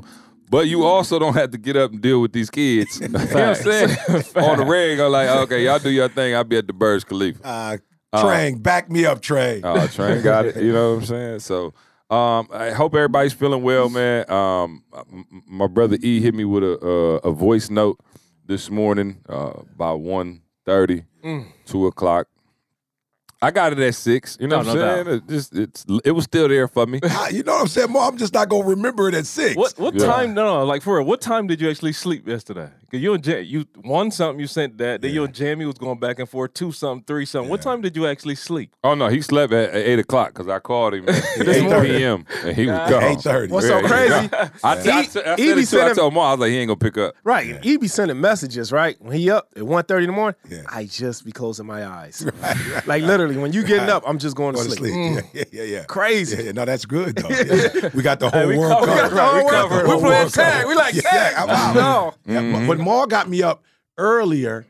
But 0.52 0.68
you 0.68 0.84
also 0.84 1.18
don't 1.18 1.32
have 1.32 1.50
to 1.52 1.58
get 1.58 1.76
up 1.78 1.92
and 1.92 2.00
deal 2.02 2.20
with 2.20 2.34
these 2.34 2.50
kids. 2.50 3.00
you 3.00 3.08
know 3.08 3.18
what 3.20 3.34
I'm 3.36 3.54
saying? 3.54 3.88
On 4.36 4.58
the 4.58 4.66
ring, 4.66 5.00
I'm 5.00 5.10
like, 5.10 5.26
okay, 5.30 5.64
y'all 5.64 5.78
do 5.78 5.88
your 5.90 6.08
thing. 6.10 6.34
I'll 6.34 6.44
be 6.44 6.58
at 6.58 6.66
the 6.66 6.74
Burj 6.74 7.06
Khalifa. 7.06 7.80
Uh, 8.12 8.20
Train, 8.20 8.58
back 8.58 8.90
me 8.90 9.06
up, 9.06 9.22
Train. 9.22 9.62
Oh, 9.64 9.86
train 9.86 10.20
got 10.20 10.44
it. 10.44 10.56
You 10.56 10.74
know 10.74 10.90
what 10.90 10.98
I'm 11.00 11.06
saying? 11.06 11.38
So 11.38 11.72
um, 12.14 12.48
I 12.52 12.70
hope 12.72 12.94
everybody's 12.94 13.32
feeling 13.32 13.62
well, 13.62 13.88
man. 13.88 14.30
Um, 14.30 14.84
m- 14.94 15.24
m- 15.32 15.42
my 15.48 15.66
brother 15.68 15.96
E 16.02 16.20
hit 16.20 16.34
me 16.34 16.44
with 16.44 16.62
a 16.62 16.78
a, 16.86 17.30
a 17.30 17.32
voice 17.32 17.70
note 17.70 17.98
this 18.44 18.68
morning 18.70 19.22
uh, 19.30 19.52
about 19.74 20.00
1.30, 20.00 21.04
2 21.64 21.86
o'clock. 21.86 22.28
I 23.42 23.50
got 23.50 23.72
it 23.72 23.78
at 23.80 23.94
six. 23.96 24.38
You 24.40 24.46
know 24.46 24.62
No, 24.62 24.68
what 24.68 24.68
I'm 24.68 25.04
no 25.04 25.04
saying? 25.04 25.16
It 25.18 25.28
just 25.28 25.54
it's 25.54 25.84
it 26.04 26.12
was 26.12 26.24
still 26.24 26.48
there 26.48 26.68
for 26.68 26.86
me. 26.86 27.00
You 27.32 27.42
know 27.42 27.54
what 27.54 27.62
I'm 27.62 27.66
saying? 27.68 27.90
More, 27.90 28.02
I'm 28.02 28.16
just 28.16 28.32
not 28.32 28.48
gonna 28.48 28.64
remember 28.64 29.08
it 29.08 29.14
at 29.14 29.26
six. 29.26 29.56
What 29.56 29.76
what 29.78 29.94
Yeah. 29.94 30.06
time? 30.06 30.32
No, 30.34 30.44
no, 30.60 30.64
like 30.64 30.82
for 30.82 30.96
real. 30.98 31.04
What 31.06 31.20
time 31.20 31.46
did 31.48 31.60
you 31.60 31.68
actually 31.68 31.92
sleep 31.92 32.26
yesterday? 32.28 32.70
Cause 32.92 33.00
you 33.00 33.14
and 33.14 33.24
Jam, 33.24 33.42
you 33.44 33.64
one 33.82 34.10
something 34.10 34.38
you 34.38 34.46
sent 34.46 34.76
that. 34.76 35.00
Then 35.00 35.14
you 35.14 35.24
and 35.24 35.32
Jamie 35.34 35.64
was 35.64 35.78
going 35.78 35.98
back 35.98 36.18
and 36.18 36.28
forth. 36.28 36.52
Two 36.52 36.72
something, 36.72 37.02
three 37.06 37.24
something. 37.24 37.48
What 37.48 37.62
time 37.62 37.80
did 37.80 37.96
you 37.96 38.06
actually 38.06 38.34
sleep? 38.34 38.70
Oh 38.84 38.94
no, 38.94 39.08
he 39.08 39.22
slept 39.22 39.50
at, 39.54 39.70
at 39.70 39.76
eight 39.76 39.98
o'clock 39.98 40.28
because 40.34 40.46
I 40.46 40.58
called 40.58 40.92
him 40.92 41.08
at 41.08 41.24
eight 41.48 41.70
p.m. 41.86 42.26
and 42.44 42.54
he 42.54 42.66
was 42.66 42.90
gone. 42.90 43.02
8:30. 43.16 43.48
What's 43.50 43.66
Yeah, 43.66 43.70
so 43.70 43.76
he 43.78 43.82
was 43.82 43.92
crazy? 43.92 44.28
gone. 44.28 44.50
I, 44.62 44.68
I, 44.68 44.72
I, 44.72 44.76
said- 44.82 44.92
I 44.94 45.02
said 45.04 45.24
it. 45.38 45.58
I 45.58 45.64
sending- 45.64 45.94
told 45.96 46.12
Mar, 46.12 46.28
I 46.28 46.30
was 46.32 46.40
like, 46.40 46.50
he 46.50 46.58
ain't 46.58 46.68
gonna 46.68 46.76
pick 46.76 46.98
up. 46.98 47.14
Right. 47.24 47.64
He 47.64 47.78
be 47.78 47.88
sending 47.88 48.20
messages, 48.20 48.70
right? 48.72 48.96
When 49.00 49.16
he 49.16 49.30
up 49.30 49.48
at 49.56 49.62
1.30 49.62 50.00
in 50.00 50.06
the 50.08 50.12
morning, 50.12 50.34
Yeah. 50.50 50.62
I 50.68 50.84
just 50.84 51.24
be 51.24 51.32
closing 51.32 51.64
my 51.66 51.86
eyes. 51.86 52.26
Like 52.84 53.04
literally, 53.04 53.36
when 53.38 53.52
you 53.54 53.62
getting 53.64 53.88
up, 53.88 54.02
I'm 54.06 54.18
just 54.18 54.36
going 54.36 54.54
to 54.54 54.58
Go 54.62 54.64
to 54.64 54.70
sleep. 54.70 54.92
sleep. 54.92 54.94
Mm. 54.94 55.14
Yeah, 55.32 55.44
yeah, 55.52 55.62
yeah, 55.62 55.76
yeah. 55.78 55.84
Crazy. 55.84 56.36
Yeah, 56.36 56.42
yeah, 56.42 56.52
no, 56.52 56.64
that's 56.66 56.84
good 56.84 57.16
though. 57.16 57.28
Yeah. 57.82 57.90
We 57.94 58.02
got 58.02 58.18
the 58.20 58.28
whole 58.28 58.46
we 58.48 58.58
world 58.58 58.84
covered. 58.84 59.10
covered. 59.10 59.44
We 59.44 59.50
got 59.50 59.68
the 59.68 59.68
whole 59.68 59.68
world. 59.68 59.70
the 59.70 59.84
We 59.84 59.90
whole 59.90 60.00
playing 60.00 60.28
tag. 60.30 60.66
We 60.66 60.74
like 60.74 60.94
tag. 61.00 61.34
I'm. 61.38 61.74
No. 61.74 62.14
Yeah, 62.84 62.90
Mm-hmm. 62.90 62.90
but- 62.90 62.90
But 62.90 62.90
Maul 62.90 63.06
got 63.06 63.28
me 63.28 63.42
up 63.42 63.64
earlier 63.98 64.66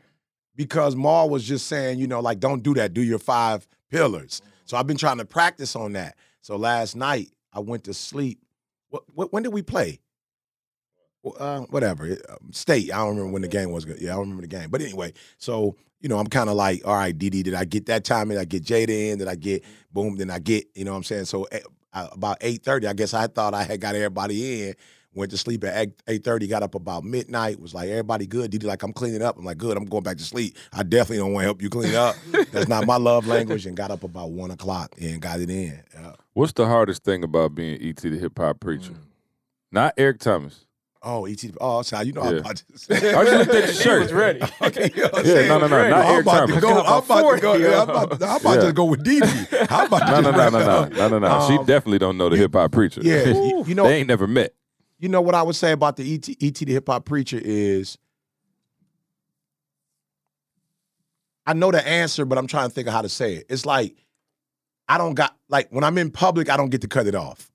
because 0.55 0.95
Maul 0.95 1.29
was 1.29 1.43
just 1.43 1.67
saying, 1.67 1.99
you 1.99 2.07
know, 2.07 2.19
like 2.19 2.39
don't 2.39 2.61
do 2.63 2.73
that. 2.75 2.93
Do 2.93 3.01
your 3.01 3.19
five 3.19 3.67
pillars. 3.89 4.41
So 4.65 4.77
I've 4.77 4.87
been 4.87 4.97
trying 4.97 5.17
to 5.17 5.25
practice 5.25 5.75
on 5.75 5.93
that. 5.93 6.15
So 6.41 6.55
last 6.55 6.95
night 6.95 7.31
I 7.51 7.59
went 7.59 7.83
to 7.85 7.93
sleep. 7.93 8.39
What, 8.89 9.03
what 9.13 9.33
when 9.33 9.43
did 9.43 9.53
we 9.53 9.61
play? 9.61 9.99
Well, 11.23 11.35
Uh, 11.39 11.61
whatever. 11.69 12.05
Um, 12.29 12.51
State. 12.51 12.91
I 12.91 12.97
don't 12.97 13.09
remember 13.09 13.31
when 13.31 13.41
the 13.41 13.47
game 13.47 13.71
was. 13.71 13.85
Yeah, 13.85 14.11
I 14.11 14.15
don't 14.15 14.21
remember 14.21 14.41
the 14.41 14.47
game. 14.47 14.69
But 14.69 14.81
anyway, 14.81 15.13
so 15.37 15.75
you 16.01 16.09
know, 16.09 16.19
I'm 16.19 16.27
kind 16.27 16.49
of 16.49 16.55
like, 16.55 16.85
all 16.85 16.95
right, 16.95 17.17
Didi, 17.17 17.43
did 17.43 17.53
I 17.53 17.63
get 17.63 17.85
that 17.85 18.03
time? 18.03 18.27
Did 18.27 18.37
I 18.37 18.43
get 18.43 18.63
Jada 18.65 18.89
in? 19.11 19.19
Did 19.19 19.29
I 19.29 19.35
get 19.35 19.63
boom? 19.93 20.17
Then 20.17 20.29
I 20.29 20.39
get, 20.39 20.65
you 20.75 20.83
know 20.83 20.91
what 20.91 20.97
I'm 20.97 21.03
saying? 21.03 21.25
So 21.25 21.43
eh, 21.45 21.61
uh, 21.93 22.09
about 22.11 22.41
8:30, 22.41 22.87
I 22.89 22.93
guess 22.93 23.13
I 23.13 23.27
thought 23.27 23.53
I 23.53 23.63
had 23.63 23.79
got 23.79 23.95
everybody 23.95 24.63
in. 24.67 24.73
Went 25.15 25.29
to 25.31 25.37
sleep 25.37 25.63
at 25.63 25.89
8:30, 26.07 26.49
got 26.49 26.63
up 26.63 26.73
about 26.75 27.03
midnight, 27.03 27.59
was 27.59 27.73
like, 27.73 27.89
everybody 27.89 28.25
good. 28.25 28.49
Didi, 28.51 28.65
like, 28.65 28.81
I'm 28.81 28.93
cleaning 28.93 29.21
up. 29.21 29.37
I'm 29.37 29.45
like, 29.45 29.57
good, 29.59 29.77
I'm 29.77 29.85
going 29.85 30.03
back 30.03 30.17
to 30.17 30.23
sleep. 30.23 30.57
I 30.73 30.81
definitely 30.83 31.17
don't 31.17 31.33
want 31.33 31.43
to 31.43 31.47
help 31.47 31.61
you 31.61 31.69
clean 31.69 31.93
up. 31.93 32.15
That's 32.51 32.67
not 32.67 32.87
my 32.87 32.97
love 32.97 33.27
language. 33.27 33.65
And 33.67 33.77
got 33.77 33.91
up 33.91 34.03
about 34.03 34.31
one 34.31 34.49
o'clock 34.51 34.95
and 34.99 35.21
got 35.21 35.39
it 35.39 35.49
in. 35.51 35.83
Yeah. 35.93 36.13
What's 36.33 36.53
the 36.53 36.65
hardest 36.65 37.03
thing 37.03 37.23
about 37.23 37.53
being 37.53 37.79
ET 37.81 37.97
the 37.97 38.09
hip 38.17 38.37
hop 38.39 38.59
preacher? 38.59 38.93
Mm. 38.93 38.97
Not 39.71 39.93
Eric 39.97 40.19
Thomas. 40.19 40.65
Oh, 41.05 41.25
ET. 41.25 41.43
Oh, 41.59 41.81
sorry, 41.81 42.05
you 42.05 42.13
know 42.13 42.21
I'm 42.21 42.37
about 42.37 42.55
to 42.55 42.77
say. 42.79 42.95
I 43.13 43.23
just 43.25 43.37
looked 43.37 43.51
at 43.51 43.65
your 43.65 43.73
shirt. 43.73 44.11
ready. 44.11 44.39
Okay, 44.61 44.89
you 44.95 45.01
know 45.03 45.09
Yeah, 45.21 45.47
no, 45.49 45.59
no, 45.59 45.67
no, 45.67 45.89
not 45.89 46.05
I'm 46.05 46.11
Eric 46.13 46.21
about 46.25 46.47
to 46.47 46.53
Thomas. 46.53 46.61
go. 46.63 46.81
I'm 46.81 47.03
about 47.03 47.35
to 47.35 47.41
go. 47.41 47.53
Yeah, 47.55 47.81
I'm 47.81 47.89
about, 47.89 48.19
to, 48.19 48.25
I'm 48.25 48.39
about 48.41 48.55
Yeah. 48.55 48.65
to 48.67 48.73
go 48.73 48.85
with 48.85 49.03
Didi. 49.03 49.27
I'm 49.69 49.87
about 49.87 49.99
to 49.99 50.05
No, 50.05 50.21
just 50.21 50.23
no, 50.23 50.31
no, 50.31 50.37
wrap 50.37 50.53
no, 50.53 50.59
no, 50.59 50.85
no, 51.09 51.19
no, 51.19 51.19
no. 51.19 51.47
She 51.49 51.57
Um, 51.57 51.65
definitely 51.65 51.99
don't 51.99 52.17
know 52.17 52.29
the 52.29 52.37
hip 52.37 52.53
hop 52.55 52.71
preacher. 52.71 53.01
Yeah, 53.03 53.25
you, 53.27 53.63
you 53.67 53.75
know, 53.75 53.83
they 53.83 53.97
ain't 53.97 54.07
never 54.07 54.27
met. 54.27 54.53
You 55.03 55.09
know 55.09 55.19
what 55.19 55.35
I 55.35 55.43
would 55.43 55.57
say 55.57 55.73
about 55.73 55.97
the 55.97 56.13
ET, 56.13 56.29
ET 56.41 56.55
the 56.55 56.71
hip 56.71 56.87
hop 56.87 57.03
preacher 57.03 57.37
is 57.43 57.97
I 61.45 61.51
know 61.51 61.71
the 61.71 61.85
answer, 61.85 62.23
but 62.23 62.37
I'm 62.37 62.47
trying 62.47 62.69
to 62.69 62.73
think 62.73 62.87
of 62.87 62.93
how 62.93 63.01
to 63.01 63.09
say 63.09 63.33
it. 63.33 63.47
It's 63.49 63.65
like 63.65 63.97
I 64.87 64.97
don't 64.97 65.13
got 65.13 65.35
like 65.49 65.67
when 65.71 65.83
I'm 65.83 65.97
in 65.97 66.09
public, 66.09 66.49
I 66.49 66.55
don't 66.55 66.69
get 66.69 66.79
to 66.81 66.87
cut 66.87 67.05
it 67.05 67.15
off. 67.15 67.51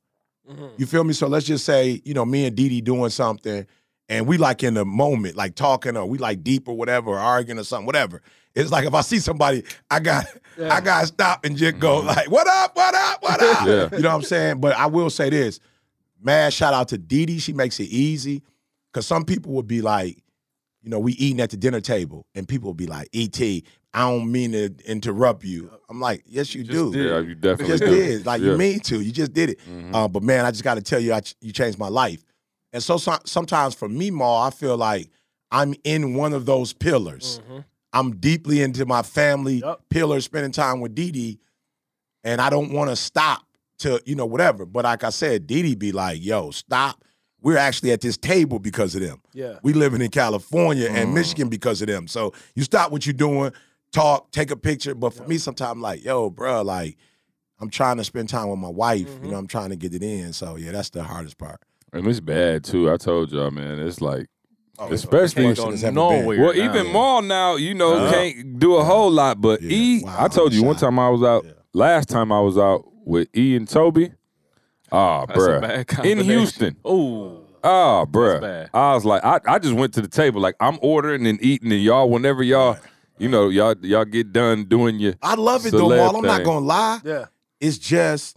Mm-hmm. 0.46 0.66
You 0.76 0.84
feel 0.84 1.04
me? 1.04 1.14
So 1.14 1.26
let's 1.26 1.46
just 1.46 1.64
say, 1.64 2.02
you 2.04 2.12
know, 2.12 2.26
me 2.26 2.44
and 2.44 2.54
Didi 2.54 2.82
doing 2.82 3.08
something 3.08 3.66
and 4.10 4.26
we 4.26 4.36
like 4.36 4.62
in 4.62 4.74
the 4.74 4.84
moment, 4.84 5.34
like 5.34 5.54
talking 5.54 5.96
or 5.96 6.04
we 6.04 6.18
like 6.18 6.44
deep 6.44 6.68
or 6.68 6.76
whatever, 6.76 7.12
or 7.12 7.18
arguing 7.18 7.58
or 7.58 7.64
something, 7.64 7.86
whatever. 7.86 8.20
It's 8.54 8.70
like 8.70 8.86
if 8.86 8.92
I 8.92 9.00
see 9.00 9.20
somebody, 9.20 9.64
I 9.90 10.00
got 10.00 10.26
I 10.62 10.82
gotta 10.82 11.06
stop 11.06 11.46
and 11.46 11.56
just 11.56 11.78
go 11.78 12.00
mm-hmm. 12.00 12.08
like, 12.08 12.30
what 12.30 12.46
up, 12.46 12.76
what 12.76 12.94
up, 12.94 13.22
what 13.22 13.42
up? 13.56 13.66
Yeah. 13.66 13.88
You 13.96 14.02
know 14.02 14.10
what 14.10 14.16
I'm 14.16 14.22
saying? 14.22 14.60
But 14.60 14.76
I 14.76 14.84
will 14.84 15.08
say 15.08 15.30
this. 15.30 15.60
Mad 16.22 16.52
shout 16.52 16.74
out 16.74 16.88
to 16.88 16.98
Didi. 16.98 17.38
She 17.38 17.52
makes 17.52 17.78
it 17.80 17.84
easy. 17.84 18.42
Cause 18.94 19.06
some 19.06 19.24
people 19.24 19.52
would 19.52 19.66
be 19.66 19.80
like, 19.82 20.18
you 20.82 20.90
know, 20.90 20.98
we 20.98 21.12
eating 21.12 21.40
at 21.40 21.50
the 21.50 21.56
dinner 21.56 21.80
table 21.80 22.26
and 22.34 22.48
people 22.48 22.70
would 22.70 22.76
be 22.76 22.86
like, 22.86 23.08
ET, 23.12 23.38
I 23.40 24.00
don't 24.10 24.30
mean 24.30 24.52
to 24.52 24.74
interrupt 24.86 25.44
you. 25.44 25.70
I'm 25.88 26.00
like, 26.00 26.22
yes, 26.26 26.54
you 26.54 26.64
do. 26.64 26.92
Yeah, 26.94 27.18
you 27.18 27.28
You 27.30 27.34
definitely 27.34 27.66
just 27.78 27.84
do. 27.84 27.90
did. 27.90 28.26
Like 28.26 28.40
Yeah. 28.40 28.52
you 28.52 28.56
mean 28.58 28.80
to. 28.80 29.00
You 29.00 29.12
just 29.12 29.32
did 29.32 29.50
it. 29.50 29.58
Mhm. 29.68 29.94
Uh, 29.94 30.08
but 30.08 30.22
man, 30.22 30.44
I 30.44 30.50
just 30.50 30.64
got 30.64 30.74
to 30.74 30.82
tell 30.82 31.00
you, 31.00 31.12
I, 31.12 31.20
ch- 31.20 31.34
you 31.40 31.52
changed 31.52 31.78
my 31.78 31.88
life. 31.88 32.24
And 32.72 32.82
so, 32.82 32.96
so 32.96 33.16
sometimes 33.24 33.74
for 33.74 33.88
me, 33.88 34.10
Ma, 34.10 34.46
I 34.46 34.50
feel 34.50 34.76
like 34.76 35.08
I'm 35.50 35.74
in 35.84 36.14
one 36.14 36.32
of 36.32 36.44
those 36.46 36.72
pillars. 36.72 37.40
I'm 37.92 38.16
deeply 38.16 38.60
into 38.60 38.84
my 38.84 39.00
family 39.02 39.56
Yup. 39.56 39.82
pillar, 39.88 40.20
spending 40.20 40.52
time 40.52 40.80
with 40.80 40.94
Dee 40.94 41.10
Dee, 41.10 41.38
and 42.22 42.40
I 42.40 42.50
don't 42.50 42.70
want 42.72 42.90
to 42.90 42.96
stop 42.96 43.42
to 43.78 44.00
you 44.06 44.14
know 44.14 44.26
whatever. 44.26 44.64
But 44.66 44.84
like 44.84 45.04
I 45.04 45.10
said, 45.10 45.46
Dee 45.46 45.62
Dee 45.62 45.74
be 45.74 45.92
like, 45.92 46.18
"Yo, 46.24 46.50
stop." 46.50 47.04
We're 47.40 47.56
actually 47.56 47.92
at 47.92 48.00
this 48.00 48.16
table 48.16 48.58
because 48.58 48.96
of 48.96 49.00
them. 49.00 49.22
Yeah. 49.32 49.60
We 49.62 49.72
living 49.72 50.00
in 50.02 50.10
California 50.10 50.88
Mm. 50.88 50.94
and 50.96 51.14
Michigan 51.14 51.48
because 51.48 51.80
of 51.80 51.86
them. 51.86 52.08
So 52.08 52.32
you 52.56 52.64
stop 52.64 52.90
what 52.90 53.06
you're 53.06 53.12
doing, 53.12 53.52
talk, 53.92 54.32
take 54.32 54.50
a 54.50 54.56
picture. 54.56 54.92
But 54.92 55.14
for 55.14 55.22
me, 55.22 55.38
sometimes 55.38 55.80
like, 55.80 56.04
yo, 56.04 56.30
bro, 56.30 56.62
like 56.62 56.96
I'm 57.60 57.70
trying 57.70 57.96
to 57.98 58.04
spend 58.04 58.28
time 58.28 58.48
with 58.48 58.58
my 58.58 58.68
wife. 58.68 59.06
Mm-hmm. 59.08 59.24
You 59.26 59.30
know, 59.30 59.36
I'm 59.38 59.46
trying 59.46 59.70
to 59.70 59.76
get 59.76 59.94
it 59.94 60.02
in. 60.02 60.32
So 60.32 60.56
yeah, 60.56 60.72
that's 60.72 60.90
the 60.90 61.04
hardest 61.04 61.38
part. 61.38 61.60
And 61.92 62.04
it's 62.08 62.18
bad 62.18 62.64
too. 62.64 62.90
I 62.90 62.96
told 62.96 63.30
y'all, 63.30 63.52
man. 63.52 63.78
It's 63.78 64.00
like, 64.00 64.26
Oh, 64.80 64.92
especially 64.92 65.44
worse 65.46 65.58
than 65.60 65.72
it's 65.74 65.82
ever 65.84 65.90
been. 65.90 65.94
nowhere. 65.94 66.40
well, 66.40 66.54
now. 66.54 66.64
even 66.74 66.92
Maul 66.92 67.22
now, 67.22 67.54
you 67.56 67.72
know, 67.74 68.04
Yeah. 68.04 68.10
can't 68.12 68.58
do 68.58 68.74
a 68.76 68.84
whole 68.84 69.12
lot. 69.12 69.40
But 69.40 69.62
Yeah. 69.62 69.70
E, 69.70 70.02
Wow, 70.04 70.16
I 70.24 70.26
told 70.28 70.52
you 70.52 70.64
one 70.64 70.74
time 70.76 70.98
I 70.98 71.08
was 71.08 71.22
out. 71.22 71.44
Yeah. 71.44 71.52
Last 71.72 72.08
time 72.08 72.32
I 72.32 72.40
was 72.40 72.58
out 72.58 72.84
with 73.08 73.28
E 73.36 73.56
and 73.56 73.66
Toby. 73.68 74.12
Ah, 74.92 75.26
That's 75.26 75.38
a 75.38 75.48
bruh. 75.48 76.04
In. 76.04 76.18
Houston. 76.18 76.76
Oh, 76.84 77.44
Oh, 77.64 78.06
bruh. 78.08 78.68
I 78.72 78.94
was 78.94 79.04
like, 79.04 79.24
I, 79.24 79.40
I 79.46 79.58
just 79.58 79.74
went 79.74 79.92
to 79.94 80.00
the 80.00 80.08
table. 80.08 80.40
Like, 80.40 80.54
I'm 80.60 80.78
ordering 80.80 81.26
and 81.26 81.42
eating, 81.42 81.72
and 81.72 81.82
y'all, 81.82 82.08
whenever 82.08 82.42
y'all, 82.42 82.78
you 83.18 83.28
know, 83.28 83.48
y'all 83.48 83.74
y'all 83.80 84.04
get 84.04 84.32
done 84.32 84.64
doing 84.66 84.98
your 85.00 85.14
I 85.20 85.34
love 85.34 85.66
it 85.66 85.72
though, 85.72 85.88
celeb 85.88 85.96
Maul. 85.96 86.16
I'm 86.18 86.22
not 86.24 86.44
gonna 86.44 86.64
lie. 86.64 87.00
Yeah. 87.04 87.26
It's 87.60 87.78
just 87.78 88.36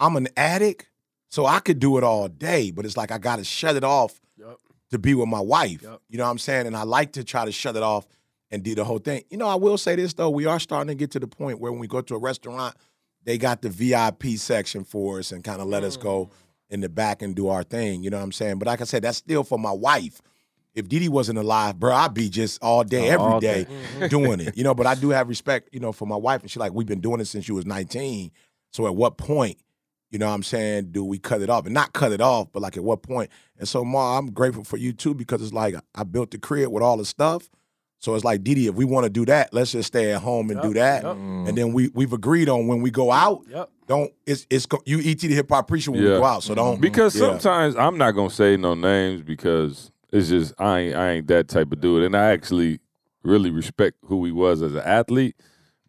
I'm 0.00 0.16
an 0.16 0.28
addict, 0.36 0.88
so 1.28 1.44
I 1.46 1.60
could 1.60 1.78
do 1.78 1.98
it 1.98 2.04
all 2.04 2.28
day, 2.28 2.70
but 2.70 2.84
it's 2.86 2.96
like 2.96 3.10
I 3.10 3.18
gotta 3.18 3.44
shut 3.44 3.76
it 3.76 3.84
off 3.84 4.18
Yup. 4.38 4.58
to 4.90 4.98
be 4.98 5.14
with 5.14 5.28
my 5.28 5.40
wife. 5.40 5.82
Yup. 5.82 6.00
You 6.08 6.16
know 6.18 6.24
what 6.24 6.30
I'm 6.30 6.38
saying? 6.38 6.66
And 6.66 6.76
I 6.76 6.84
like 6.84 7.12
to 7.12 7.24
try 7.24 7.44
to 7.44 7.52
shut 7.52 7.76
it 7.76 7.82
off 7.82 8.06
and 8.50 8.62
do 8.62 8.74
the 8.74 8.84
whole 8.84 8.98
thing. 8.98 9.22
You 9.30 9.38
know, 9.38 9.48
I 9.48 9.54
will 9.54 9.78
say 9.78 9.96
this 9.96 10.14
though, 10.14 10.30
we 10.30 10.46
are 10.46 10.60
starting 10.60 10.88
to 10.88 10.94
get 10.94 11.10
to 11.12 11.20
the 11.20 11.26
point 11.26 11.60
where 11.60 11.72
when 11.72 11.80
we 11.80 11.86
go 11.86 12.00
to 12.00 12.14
a 12.14 12.18
restaurant, 12.18 12.76
they 13.24 13.38
got 13.38 13.62
the 13.62 13.68
VIP 13.68 14.38
section 14.38 14.84
for 14.84 15.18
us 15.18 15.32
and 15.32 15.42
kind 15.42 15.60
of 15.60 15.66
let 15.66 15.82
us 15.82 15.96
go 15.96 16.26
mm. 16.26 16.30
in 16.70 16.80
the 16.80 16.88
back 16.88 17.22
and 17.22 17.34
do 17.34 17.48
our 17.48 17.64
thing. 17.64 18.02
You 18.02 18.10
know 18.10 18.18
what 18.18 18.24
I'm 18.24 18.32
saying? 18.32 18.58
But 18.58 18.66
like 18.66 18.80
I 18.80 18.84
said, 18.84 19.02
that's 19.02 19.18
still 19.18 19.42
for 19.44 19.58
my 19.58 19.72
wife. 19.72 20.22
If 20.74 20.88
Didi 20.88 21.08
wasn't 21.08 21.38
alive, 21.38 21.78
bro, 21.80 21.92
I'd 21.92 22.14
be 22.14 22.28
just 22.28 22.62
all 22.62 22.84
day, 22.84 23.08
oh, 23.08 23.12
every 23.12 23.26
All 23.26 23.40
day, 23.40 23.66
day. 23.98 24.08
doing 24.08 24.40
it. 24.40 24.56
You 24.56 24.62
know, 24.62 24.74
but 24.74 24.86
I 24.86 24.94
do 24.94 25.08
have 25.10 25.28
respect, 25.28 25.70
you 25.72 25.80
know, 25.80 25.90
for 25.90 26.06
my 26.06 26.16
wife. 26.16 26.42
And 26.42 26.50
she 26.50 26.60
like, 26.60 26.72
we've 26.72 26.86
been 26.86 27.00
doing 27.00 27.18
it 27.18 27.24
since 27.24 27.46
she 27.46 27.52
was 27.52 27.64
19. 27.64 28.30
So 28.72 28.86
at 28.86 28.94
what 28.94 29.16
point, 29.16 29.56
you 30.10 30.18
know 30.18 30.26
what 30.26 30.34
I'm 30.34 30.42
saying, 30.42 30.92
do 30.92 31.02
we 31.02 31.18
cut 31.18 31.42
it 31.42 31.50
off? 31.50 31.64
And 31.64 31.74
not 31.74 31.94
cut 31.94 32.12
it 32.12 32.20
off, 32.20 32.48
but 32.52 32.62
like 32.62 32.76
at 32.76 32.84
what 32.84 33.02
point? 33.02 33.30
And 33.58 33.66
so, 33.66 33.84
Ma, 33.84 34.18
I'm 34.18 34.30
grateful 34.30 34.64
for 34.64 34.76
you 34.76 34.92
too, 34.92 35.14
because 35.14 35.42
it's 35.42 35.52
like 35.52 35.74
I 35.94 36.04
built 36.04 36.30
the 36.30 36.38
crib 36.38 36.70
with 36.70 36.82
all 36.82 36.98
the 36.98 37.04
stuff. 37.04 37.48
So 38.06 38.14
it's 38.14 38.22
like, 38.22 38.44
Didi, 38.44 38.68
if 38.68 38.76
we 38.76 38.84
want 38.84 39.02
to 39.02 39.10
do 39.10 39.24
that, 39.24 39.52
let's 39.52 39.72
just 39.72 39.88
stay 39.88 40.12
at 40.12 40.22
home 40.22 40.48
and 40.52 40.62
do 40.62 40.72
that. 40.74 41.02
yup. 41.02 41.16
And 41.16 41.58
then 41.58 41.72
we 41.72 41.88
we've 41.88 42.12
agreed 42.12 42.48
on 42.48 42.68
when 42.68 42.80
we 42.80 42.88
go 42.92 43.10
out, 43.10 43.42
Yep. 43.50 43.68
don't 43.88 44.12
it's 44.24 44.46
it's 44.48 44.64
go- 44.64 44.80
you 44.86 45.00
ET 45.00 45.18
the 45.18 45.34
hip 45.34 45.48
hop 45.50 45.66
preacher 45.66 45.90
when 45.90 46.00
we 46.00 46.06
go 46.06 46.22
out. 46.22 46.44
So 46.44 46.54
don't 46.54 46.74
mm-hmm. 46.74 46.82
Because 46.82 47.16
yeah. 47.16 47.26
sometimes 47.26 47.74
I'm 47.74 47.98
not 47.98 48.12
gonna 48.12 48.30
say 48.30 48.56
no 48.56 48.74
names 48.74 49.22
because 49.22 49.90
it's 50.12 50.28
just 50.28 50.54
I 50.56 50.78
ain't 50.78 50.94
I 50.94 51.10
ain't 51.14 51.26
that 51.26 51.48
type 51.48 51.72
of 51.72 51.80
dude, 51.80 52.04
and 52.04 52.16
I 52.16 52.30
actually 52.30 52.78
really 53.24 53.50
respect 53.50 53.96
who 54.04 54.24
he 54.24 54.30
was 54.30 54.62
as 54.62 54.76
an 54.76 54.82
athlete. 54.84 55.34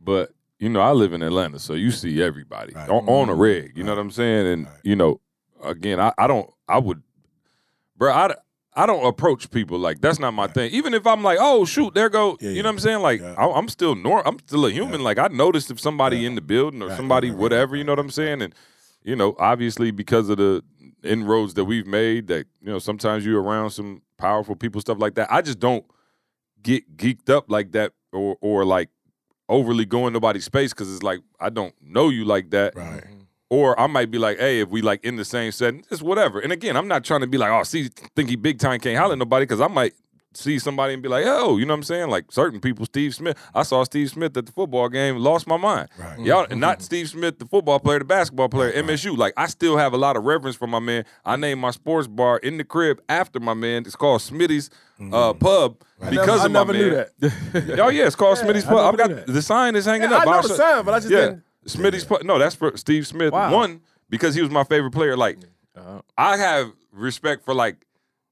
But 0.03 0.31
you 0.57 0.69
know, 0.69 0.81
I 0.81 0.93
live 0.93 1.13
in 1.13 1.21
Atlanta, 1.21 1.59
so 1.59 1.75
you 1.75 1.91
see 1.91 2.23
everybody 2.23 2.73
Right. 2.73 2.89
on, 2.89 3.07
on 3.07 3.29
a 3.29 3.33
mm-hmm. 3.33 3.41
rig. 3.41 3.73
You 3.75 3.83
know 3.83 3.93
what 3.93 4.01
I'm 4.01 4.09
saying? 4.09 4.47
And 4.47 4.65
Right. 4.65 4.75
you 4.81 4.95
know, 4.95 5.21
again, 5.63 5.99
I, 5.99 6.13
I 6.17 6.25
don't 6.25 6.49
I 6.67 6.79
would, 6.79 7.03
bro, 7.95 8.11
I. 8.11 8.33
I 8.77 8.85
don't 8.85 9.05
approach 9.05 9.49
people 9.51 9.79
like 9.79 9.99
that's 10.01 10.19
not 10.19 10.31
my 10.31 10.47
thing. 10.47 10.71
Even 10.71 10.93
if 10.93 11.05
I'm 11.07 11.23
like, 11.23 11.39
oh 11.41 11.65
shoot, 11.65 11.93
there 11.95 12.09
go, 12.09 12.37
Yeah, 12.39 12.49
you 12.49 12.55
yeah. 12.57 12.61
know 12.61 12.69
what 12.69 12.73
I'm 12.73 12.79
saying? 12.79 12.99
Like 13.01 13.19
Yeah. 13.21 13.33
I, 13.37 13.49
I'm 13.51 13.67
still 13.67 13.95
nor 13.95 14.25
I'm 14.27 14.39
still 14.39 14.65
a 14.65 14.71
human. 14.71 15.01
Like 15.03 15.17
I 15.17 15.27
noticed 15.27 15.71
if 15.71 15.79
somebody 15.79 16.25
in 16.25 16.35
the 16.35 16.41
building 16.41 16.81
or 16.83 16.87
Right, 16.87 16.97
somebody 16.97 17.29
right, 17.29 17.33
right, 17.35 17.41
whatever, 17.41 17.75
you 17.75 17.83
know 17.83 17.91
what 17.93 17.99
I'm 17.99 18.11
saying? 18.11 18.41
And 18.41 18.53
you 19.03 19.15
know, 19.15 19.35
obviously 19.39 19.91
because 19.91 20.29
of 20.29 20.37
the 20.37 20.63
inroads 21.03 21.53
that 21.55 21.65
we've 21.65 21.87
made, 21.87 22.27
that 22.27 22.45
you 22.61 22.71
know, 22.71 22.79
sometimes 22.79 23.25
you're 23.25 23.41
around 23.41 23.71
some 23.71 24.01
powerful 24.17 24.55
people, 24.55 24.79
stuff 24.81 24.99
like 24.99 25.15
that. 25.15 25.27
I 25.31 25.41
just 25.41 25.59
don't 25.59 25.85
get 26.61 26.97
geeked 26.97 27.29
up 27.29 27.49
like 27.49 27.71
that, 27.71 27.93
or 28.11 28.37
or 28.41 28.65
like 28.65 28.89
overly 29.49 29.85
go 29.85 30.07
in 30.07 30.13
nobody's 30.13 30.45
space 30.45 30.73
because 30.73 30.93
it's 30.93 31.03
like 31.03 31.21
I 31.39 31.49
don't 31.49 31.73
know 31.81 32.09
you 32.09 32.25
like 32.25 32.49
that. 32.51 32.75
Right. 32.75 33.03
Or 33.49 33.79
I 33.79 33.87
might 33.87 34.11
be 34.11 34.17
like, 34.17 34.39
hey, 34.39 34.59
if 34.59 34.69
we 34.69 34.81
like 34.81 35.03
in 35.05 35.15
the 35.15 35.23
same 35.23 35.53
setting, 35.53 35.85
it's 35.89 36.01
whatever. 36.01 36.39
And 36.39 36.51
again, 36.51 36.75
I'm 36.75 36.87
not 36.87 37.05
trying 37.05 37.21
to 37.21 37.27
be 37.27 37.37
like, 37.37 37.49
oh, 37.49 37.63
see, 37.63 37.89
think 38.15 38.29
he 38.29 38.35
big 38.35 38.59
time 38.59 38.79
can't 38.79 38.97
holler 38.97 39.13
at 39.13 39.19
nobody 39.19 39.43
because 39.45 39.61
I 39.61 39.67
might 39.67 39.93
see 40.37 40.59
somebody 40.59 40.93
and 40.93 41.01
be 41.01 41.09
like, 41.09 41.25
oh, 41.25 41.57
you 41.57 41.65
know 41.65 41.73
what 41.73 41.77
I'm 41.79 41.83
saying? 41.83 42.09
Like 42.09 42.31
certain 42.31 42.59
people, 42.59 42.85
Steve 42.85 43.15
Smith. 43.15 43.37
I 43.53 43.63
saw 43.63 43.83
Steve 43.83 44.09
Smith 44.09 44.37
at 44.37 44.45
the 44.45 44.51
football 44.51 44.87
game, 44.89 45.17
lost 45.17 45.47
my 45.47 45.57
mind. 45.57 45.89
Right. 45.97 46.19
Y'all, 46.19 46.45
mm-hmm. 46.45 46.59
not 46.59 46.77
mm-hmm. 46.77 46.83
Steve 46.83 47.09
Smith, 47.09 47.39
the 47.39 47.45
football 47.45 47.79
player, 47.79 47.99
the 47.99 48.05
basketball 48.05 48.49
player, 48.49 48.71
Right. 48.73 48.85
MSU. 48.85 49.17
Like 49.17 49.33
I 49.37 49.47
still 49.47 49.77
have 49.77 49.93
a 49.93 49.97
lot 49.97 50.15
of 50.15 50.23
reverence 50.25 50.55
for 50.55 50.67
my 50.67 50.79
man. 50.79 51.05
I 51.25 51.35
named 51.35 51.61
my 51.61 51.71
sports 51.71 52.07
bar 52.07 52.37
in 52.37 52.57
the 52.57 52.63
crib 52.63 53.01
after 53.09 53.39
my 53.39 53.53
man. 53.53 53.83
It's 53.85 53.95
called 53.95 54.21
Smitty's 54.21 54.69
uh, 54.99 55.03
mm-hmm. 55.03 55.39
Pub 55.39 55.81
I 56.01 56.09
because 56.09 56.27
never, 56.27 56.45
of 56.45 56.51
my 56.51 56.59
never 56.59 56.73
man. 56.73 56.81
knew 56.81 57.29
that. 57.29 57.79
Oh 57.81 57.89
yeah, 57.89 58.05
it's 58.05 58.15
called 58.15 58.37
Yeah, 58.41 58.45
Smitty's 58.45 58.65
Pub. 58.65 58.77
I've 58.77 58.97
got 58.97 59.25
the 59.25 59.41
sign 59.41 59.75
is 59.75 59.85
hanging 59.85 60.09
Yeah, 60.09 60.17
up. 60.17 60.27
I 60.27 60.31
know 60.41 60.47
the 60.47 60.55
sign, 60.55 60.85
but 60.85 60.93
I 60.93 60.99
just 60.99 61.11
yeah, 61.11 61.19
didn't. 61.19 61.43
Smitty's 61.67 62.05
Pub. 62.05 62.23
No, 62.23 62.37
that's 62.39 62.55
for 62.55 62.75
Steve 62.77 63.05
Smith. 63.07 63.33
Wow. 63.33 63.53
One 63.53 63.81
because 64.09 64.33
he 64.35 64.41
was 64.41 64.49
my 64.51 64.63
favorite 64.63 64.91
player. 64.91 65.15
Like 65.17 65.37
Uh, 65.75 66.01
I 66.17 66.37
have 66.37 66.71
respect 66.91 67.45
for 67.45 67.53
like 67.53 67.85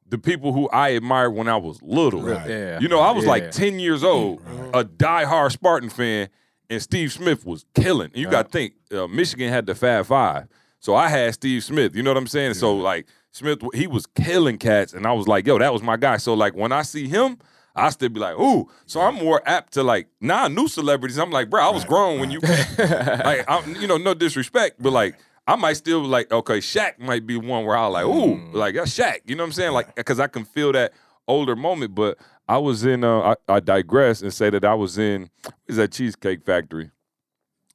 the 0.07 0.17
people 0.17 0.53
who 0.53 0.69
I 0.69 0.89
admired 0.89 1.33
when 1.33 1.47
I 1.47 1.57
was 1.57 1.81
little. 1.81 2.21
Right. 2.21 2.49
yeah. 2.49 2.79
You 2.79 2.87
know, 2.87 2.99
I 2.99 3.11
was 3.11 3.25
Yeah. 3.25 3.31
like 3.31 3.51
10 3.51 3.79
years 3.79 4.03
old, 4.03 4.39
a 4.73 4.83
diehard 4.83 5.51
Spartan 5.51 5.89
fan, 5.89 6.29
and 6.69 6.81
Steve 6.81 7.11
Smith 7.11 7.45
was 7.45 7.65
killing. 7.75 8.11
And 8.13 8.17
you 8.17 8.29
got 8.29 8.45
to 8.45 8.51
think, 8.51 8.73
uh, 8.91 9.07
Michigan 9.07 9.49
had 9.51 9.65
the 9.65 9.73
Fab 9.75 10.05
Five. 10.05 10.47
So 10.79 10.93
I 10.95 11.07
had 11.09 11.33
Steve 11.33 11.63
Smith. 11.63 11.95
You 11.95 12.03
know 12.03 12.11
what 12.11 12.17
I'm 12.17 12.27
saying? 12.27 12.53
So, 12.53 12.75
like, 12.75 13.07
Smith, 13.31 13.61
he 13.73 13.87
was 13.87 14.05
killing 14.05 14.57
cats. 14.59 14.93
And 14.93 15.07
I 15.07 15.13
was 15.13 15.27
like, 15.27 15.47
yo, 15.47 15.57
that 15.57 15.73
was 15.73 15.81
my 15.81 15.97
guy. 15.97 16.17
So, 16.17 16.35
like, 16.35 16.55
when 16.55 16.71
I 16.71 16.83
see 16.83 17.07
him, 17.07 17.37
I 17.75 17.89
still 17.89 18.09
be 18.09 18.19
like, 18.19 18.37
ooh. 18.39 18.69
So 18.85 19.01
I'm 19.01 19.15
more 19.15 19.41
apt 19.45 19.73
to 19.73 19.83
like 19.83 20.07
nah 20.21 20.47
new 20.47 20.67
celebrities. 20.67 21.17
I'm 21.17 21.31
like, 21.31 21.49
bro, 21.49 21.61
I 21.61 21.69
was 21.69 21.83
grown 21.83 22.19
when 22.19 22.31
you 22.31 22.39
like, 22.77 23.45
I'm, 23.47 23.75
you 23.75 23.87
know, 23.87 23.97
no 23.97 24.13
disrespect, 24.13 24.81
but 24.81 24.91
like, 24.91 25.15
I 25.47 25.55
might 25.55 25.73
still 25.73 26.01
like, 26.03 26.31
okay, 26.31 26.57
Shaq 26.57 26.97
might 26.99 27.27
be 27.27 27.37
one 27.37 27.65
where 27.65 27.77
I 27.77 27.85
like, 27.87 28.05
ooh, 28.05 28.39
like 28.51 28.75
that's 28.75 28.97
Shaq. 28.97 29.19
You 29.25 29.35
know 29.35 29.43
what 29.43 29.47
I'm 29.47 29.53
saying? 29.53 29.73
Like, 29.73 29.93
because 29.95 30.19
I 30.19 30.27
can 30.27 30.45
feel 30.45 30.71
that 30.71 30.93
older 31.27 31.55
moment. 31.55 31.93
But 31.93 32.17
I 32.47 32.57
was 32.57 32.85
in, 32.85 33.03
uh, 33.03 33.35
I, 33.47 33.55
I 33.55 33.59
digress 33.59 34.21
and 34.21 34.33
say 34.33 34.49
that 34.49 34.63
I 34.63 34.73
was 34.73 34.97
in, 34.97 35.29
is 35.67 35.75
that 35.75 35.91
Cheesecake 35.91 36.43
Factory, 36.43 36.91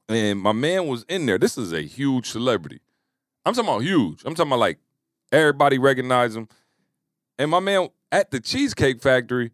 and 0.08 0.40
my 0.40 0.52
man 0.52 0.86
was 0.86 1.04
in 1.08 1.26
there. 1.26 1.38
This 1.38 1.56
is 1.58 1.72
a 1.72 1.82
huge 1.82 2.30
celebrity. 2.30 2.80
I'm 3.44 3.54
talking 3.54 3.68
about 3.68 3.82
huge. 3.82 4.22
I'm 4.24 4.34
talking 4.34 4.50
about 4.50 4.60
like 4.60 4.78
everybody 5.32 5.78
recognize 5.78 6.34
him. 6.34 6.48
And 7.38 7.50
my 7.50 7.60
man 7.60 7.88
at 8.12 8.30
the 8.30 8.40
Cheesecake 8.40 9.00
Factory 9.00 9.52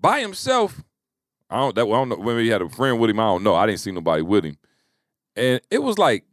by 0.00 0.20
himself. 0.20 0.82
I 1.48 1.56
don't 1.56 1.74
that 1.74 1.84
I 1.84 1.88
don't 1.88 2.08
know 2.08 2.16
maybe 2.16 2.44
he 2.44 2.48
had 2.48 2.62
a 2.62 2.68
friend 2.68 2.98
with 2.98 3.10
him. 3.10 3.20
I 3.20 3.24
don't 3.24 3.42
know. 3.42 3.54
I 3.54 3.66
didn't 3.66 3.80
see 3.80 3.90
nobody 3.90 4.22
with 4.22 4.44
him. 4.44 4.56
And 5.36 5.60
it 5.70 5.78
was 5.78 5.98
like 5.98 6.24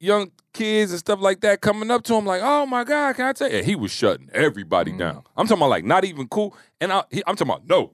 young 0.00 0.30
kids 0.52 0.90
and 0.90 0.98
stuff 0.98 1.20
like 1.20 1.40
that 1.40 1.60
coming 1.60 1.90
up 1.90 2.02
to 2.04 2.14
him 2.14 2.26
like, 2.26 2.42
"Oh 2.42 2.66
my 2.66 2.84
God, 2.84 3.16
can 3.16 3.26
I 3.26 3.32
tell 3.32 3.50
you?" 3.50 3.58
And 3.58 3.66
he 3.66 3.76
was 3.76 3.90
shutting 3.90 4.28
everybody 4.32 4.92
mm. 4.92 4.98
down. 4.98 5.22
I'm 5.36 5.46
talking 5.46 5.60
about 5.60 5.70
like 5.70 5.84
not 5.84 6.04
even 6.04 6.28
cool. 6.28 6.56
And 6.80 6.92
I, 6.92 7.04
he, 7.10 7.22
I'm 7.26 7.36
talking 7.36 7.52
about 7.52 7.68
no, 7.68 7.92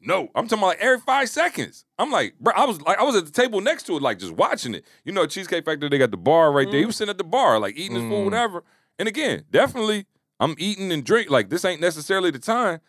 no. 0.00 0.28
I'm 0.34 0.48
talking 0.48 0.58
about 0.58 0.68
like 0.68 0.80
every 0.80 1.00
five 1.00 1.28
seconds. 1.28 1.84
I'm 1.98 2.10
like, 2.10 2.38
bro, 2.40 2.52
I 2.56 2.64
was 2.64 2.80
like, 2.82 2.98
I 2.98 3.04
was 3.04 3.16
at 3.16 3.26
the 3.26 3.32
table 3.32 3.60
next 3.60 3.84
to 3.84 3.96
it, 3.96 4.02
like 4.02 4.18
just 4.18 4.32
watching 4.32 4.74
it. 4.74 4.84
You 5.04 5.12
know, 5.12 5.26
Cheesecake 5.26 5.64
Factory, 5.64 5.88
they 5.88 5.98
got 5.98 6.10
the 6.10 6.16
bar 6.16 6.52
right 6.52 6.68
there. 6.70 6.80
He 6.80 6.86
was 6.86 6.96
mm. 6.96 6.98
sitting 6.98 7.10
at 7.10 7.18
the 7.18 7.24
bar, 7.24 7.58
like 7.58 7.76
eating 7.76 7.96
his 7.96 8.04
food, 8.04 8.22
mm. 8.22 8.24
whatever. 8.24 8.64
And 8.98 9.08
again, 9.08 9.44
definitely, 9.50 10.06
I'm 10.40 10.54
eating 10.58 10.92
and 10.92 11.04
drink. 11.04 11.30
Like 11.30 11.50
this 11.50 11.64
ain't 11.64 11.80
necessarily 11.80 12.30
the 12.30 12.38
time. 12.38 12.80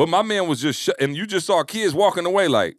But 0.00 0.08
my 0.08 0.22
man 0.22 0.48
was 0.48 0.62
just 0.62 0.80
shut, 0.80 0.96
and 0.98 1.14
you 1.14 1.26
just 1.26 1.44
saw 1.46 1.62
kids 1.62 1.92
walking 1.92 2.24
away. 2.24 2.48
Like 2.48 2.78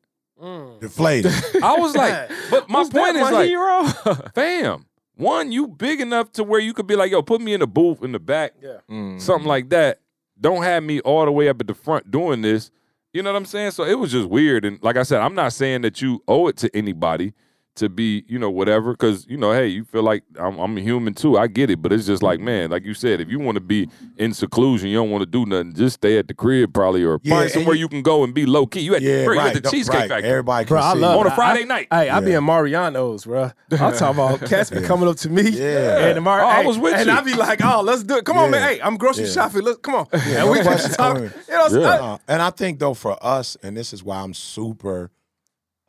Deflated. 0.80 1.32
I 1.64 1.76
was 1.78 1.96
like, 1.96 2.32
but 2.50 2.68
my 2.68 2.80
Was 2.80 2.90
point 2.90 3.16
is 3.16 3.22
my 3.22 3.30
like, 3.30 3.48
hero? 3.48 3.84
fam, 4.34 4.88
one, 5.18 5.52
you 5.52 5.68
big 5.68 6.02
enough 6.02 6.32
to 6.32 6.44
where 6.44 6.60
you 6.60 6.74
could 6.74 6.88
be 6.88 6.96
like, 6.96 7.12
yo, 7.12 7.22
put 7.22 7.40
me 7.40 7.54
in 7.54 7.60
the 7.60 7.68
booth 7.68 8.02
in 8.04 8.12
the 8.12 8.18
back, 8.20 8.54
Yeah. 8.60 8.78
Mm. 8.90 9.22
something 9.22 9.48
like 9.48 9.70
that. 9.70 10.00
Don't 10.40 10.64
have 10.64 10.82
me 10.82 11.00
all 11.02 11.26
the 11.26 11.32
way 11.32 11.48
up 11.48 11.62
at 11.62 11.68
the 11.68 11.76
front 11.76 12.10
doing 12.10 12.42
this. 12.42 12.72
You 13.14 13.22
know 13.22 13.32
what 13.32 13.38
I'm 13.38 13.46
saying? 13.46 13.70
So 13.70 13.84
it 13.84 14.00
was 14.00 14.12
just 14.12 14.28
weird. 14.28 14.66
And 14.66 14.82
like 14.82 14.98
I 14.98 15.04
said, 15.04 15.22
I'm 15.22 15.36
not 15.36 15.54
saying 15.54 15.82
that 15.82 16.02
you 16.02 16.24
owe 16.28 16.48
it 16.48 16.58
to 16.58 16.76
anybody 16.76 17.34
to 17.76 17.88
be, 17.88 18.24
you 18.28 18.38
know, 18.38 18.50
whatever. 18.50 18.92
Because 18.92 19.26
you 19.28 19.38
know, 19.38 19.52
hey, 19.54 19.68
you 19.68 19.86
feel 19.86 20.04
like 20.04 20.24
I'm, 20.40 20.60
I'm 20.60 20.78
a 20.78 20.82
human 20.82 21.14
too. 21.14 21.38
I 21.38 21.48
get 21.48 21.70
it, 21.70 21.82
but 21.82 21.94
it's 21.94 22.06
just 22.06 22.22
like, 22.22 22.40
man, 22.40 22.70
like 22.70 22.84
you 22.84 22.94
said, 22.94 23.22
if 23.22 23.30
you 23.30 23.40
want 23.40 23.56
to 23.56 23.62
be 23.62 23.88
in 24.18 24.34
seclusion, 24.34 24.90
you 24.90 24.98
don't 24.98 25.10
want 25.10 25.22
to 25.22 25.26
do 25.26 25.46
nothing. 25.46 25.74
Just 25.74 25.96
stay 25.96 26.18
at 26.18 26.28
the 26.28 26.34
crib, 26.34 26.74
probably, 26.74 27.04
or 27.04 27.20
Yeah, 27.24 27.36
find 27.40 27.50
somewhere 27.52 27.76
you- 27.76 27.82
you 27.82 27.88
can 27.90 28.02
go 28.04 28.24
and 28.24 28.34
be 28.34 28.46
low 28.46 28.68
key. 28.68 28.82
You 28.82 28.96
at 28.96 29.02
Yeah, 29.02 29.20
the 29.20 29.26
crib, 29.26 29.36
you 29.36 29.42
right. 29.42 29.56
at 29.56 29.64
the 29.64 29.70
Cheesecake 29.72 30.00
right. 30.02 30.10
Factory. 30.10 30.30
Everybody 30.30 30.66
can 30.66 30.74
Bro, 30.76 30.82
I 30.84 30.94
see. 30.94 31.00
love 31.00 31.20
On 31.20 31.28
a. 31.28 31.32
Friday 31.36 31.62
I- 31.62 31.66
night. 31.66 31.88
Hey, 31.92 32.10
I 32.10 32.20
be 32.20 32.32
Yeah. 32.32 32.38
in 32.40 32.44
Mariano's, 32.44 33.24
bro. 33.26 33.44
I'm 33.72 33.78
talking 33.78 34.08
about 34.08 34.42
cats 34.50 34.70
be 34.70 34.82
coming 34.82 35.08
up 35.08 35.16
to 35.18 35.30
me. 35.30 35.50
Yeah. 35.50 36.08
And, 36.08 36.18
the 36.18 36.22
Mar- 36.22 36.42
Oh, 36.42 36.48
I 36.48 36.64
was 36.66 36.78
with 36.78 36.94
and 36.94 37.08
you. 37.08 37.12
I 37.14 37.22
be 37.22 37.34
like, 37.34 37.64
oh, 37.64 37.82
let's 37.82 38.04
do 38.04 38.18
it. 38.18 38.26
Come 38.26 38.38
on, 38.38 38.52
man. 38.52 38.62
Hey, 38.62 38.82
I'm 38.82 38.98
grocery 38.98 39.26
Yeah. 39.26 39.32
shopping. 39.32 39.62
Look, 39.62 39.82
come 39.82 39.96
on. 39.96 40.08
Yeah, 40.14 40.42
and 40.42 40.50
we 40.52 40.58
can 40.58 40.66
question. 40.68 40.92
talk. 40.92 41.18
You 41.18 41.24
know, 41.50 41.66
I'm 41.66 41.80
Yeah. 41.80 41.88
Uh, 41.88 42.18
and 42.28 42.42
I 42.42 42.50
think 42.50 42.80
though 42.80 42.94
for 42.94 43.18
us, 43.26 43.56
and 43.64 43.76
this 43.78 43.94
is 43.94 44.04
why 44.04 44.18
I'm 44.22 44.34
super 44.34 45.10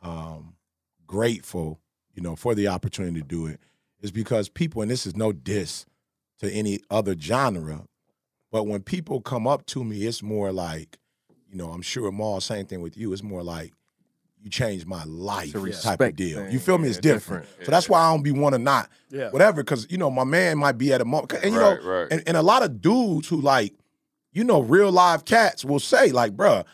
um, 0.03 0.52
grateful, 1.13 1.79
you 2.15 2.23
know, 2.23 2.35
for 2.35 2.55
the 2.55 2.67
opportunity 2.69 3.21
to 3.21 3.27
do 3.27 3.47
it, 3.47 3.61
is 4.01 4.11
because 4.11 4.49
people, 4.49 4.81
and 4.81 4.91
this 4.91 5.07
is 5.07 5.15
no 5.15 5.31
diss 5.31 5.85
to 6.41 6.51
any 6.51 6.81
other 6.91 7.15
genre, 7.19 7.85
but 8.51 8.65
when 8.67 8.83
people 8.83 9.21
come 9.21 9.47
up 9.47 9.67
to 9.67 9.85
me, 9.85 10.05
it's 10.07 10.23
more 10.23 10.53
like, 10.53 10.99
you 11.51 11.57
know, 11.57 11.71
I'm 11.71 11.83
sure 11.83 12.11
Maul, 12.11 12.41
same 12.41 12.65
thing 12.67 12.81
with 12.81 12.97
you. 12.97 13.13
It's 13.13 13.23
more 13.23 13.43
like 13.43 13.73
you 14.43 14.49
changed 14.51 14.87
my 14.87 15.05
life 15.05 15.53
type 15.83 16.01
of 16.01 16.17
deal. 16.17 16.41
thing. 16.41 16.51
You 16.53 16.59
feel 16.59 16.79
me? 16.79 16.89
It's 16.89 16.97
Yeah, 16.97 17.13
different. 17.13 17.43
different. 17.45 17.67
So 17.67 17.71
that's 17.71 17.89
why 17.91 18.01
I 18.01 18.11
don't 18.11 18.23
be 18.23 18.33
want 18.33 18.55
to 18.55 18.59
not 18.59 18.89
Yeah. 19.11 19.31
whatever, 19.31 19.63
because 19.63 19.87
you 19.91 19.99
know 19.99 20.11
my 20.11 20.25
man 20.25 20.57
might 20.59 20.79
be 20.79 20.93
at 20.95 21.01
a 21.03 21.05
moment, 21.05 21.33
and 21.35 21.53
you 21.53 21.61
Right, 21.61 21.79
know, 21.83 21.89
right. 21.89 22.09
and, 22.11 22.23
and 22.27 22.37
a 22.39 22.43
lot 22.43 22.63
of 22.63 22.81
dudes 22.81 23.29
who 23.29 23.41
like, 23.41 23.75
you 24.33 24.45
know, 24.45 24.61
real 24.63 24.91
live 24.91 25.27
cats 25.27 25.63
will 25.65 25.79
say 25.79 26.11
like, 26.11 26.33
bruh, 26.35 26.65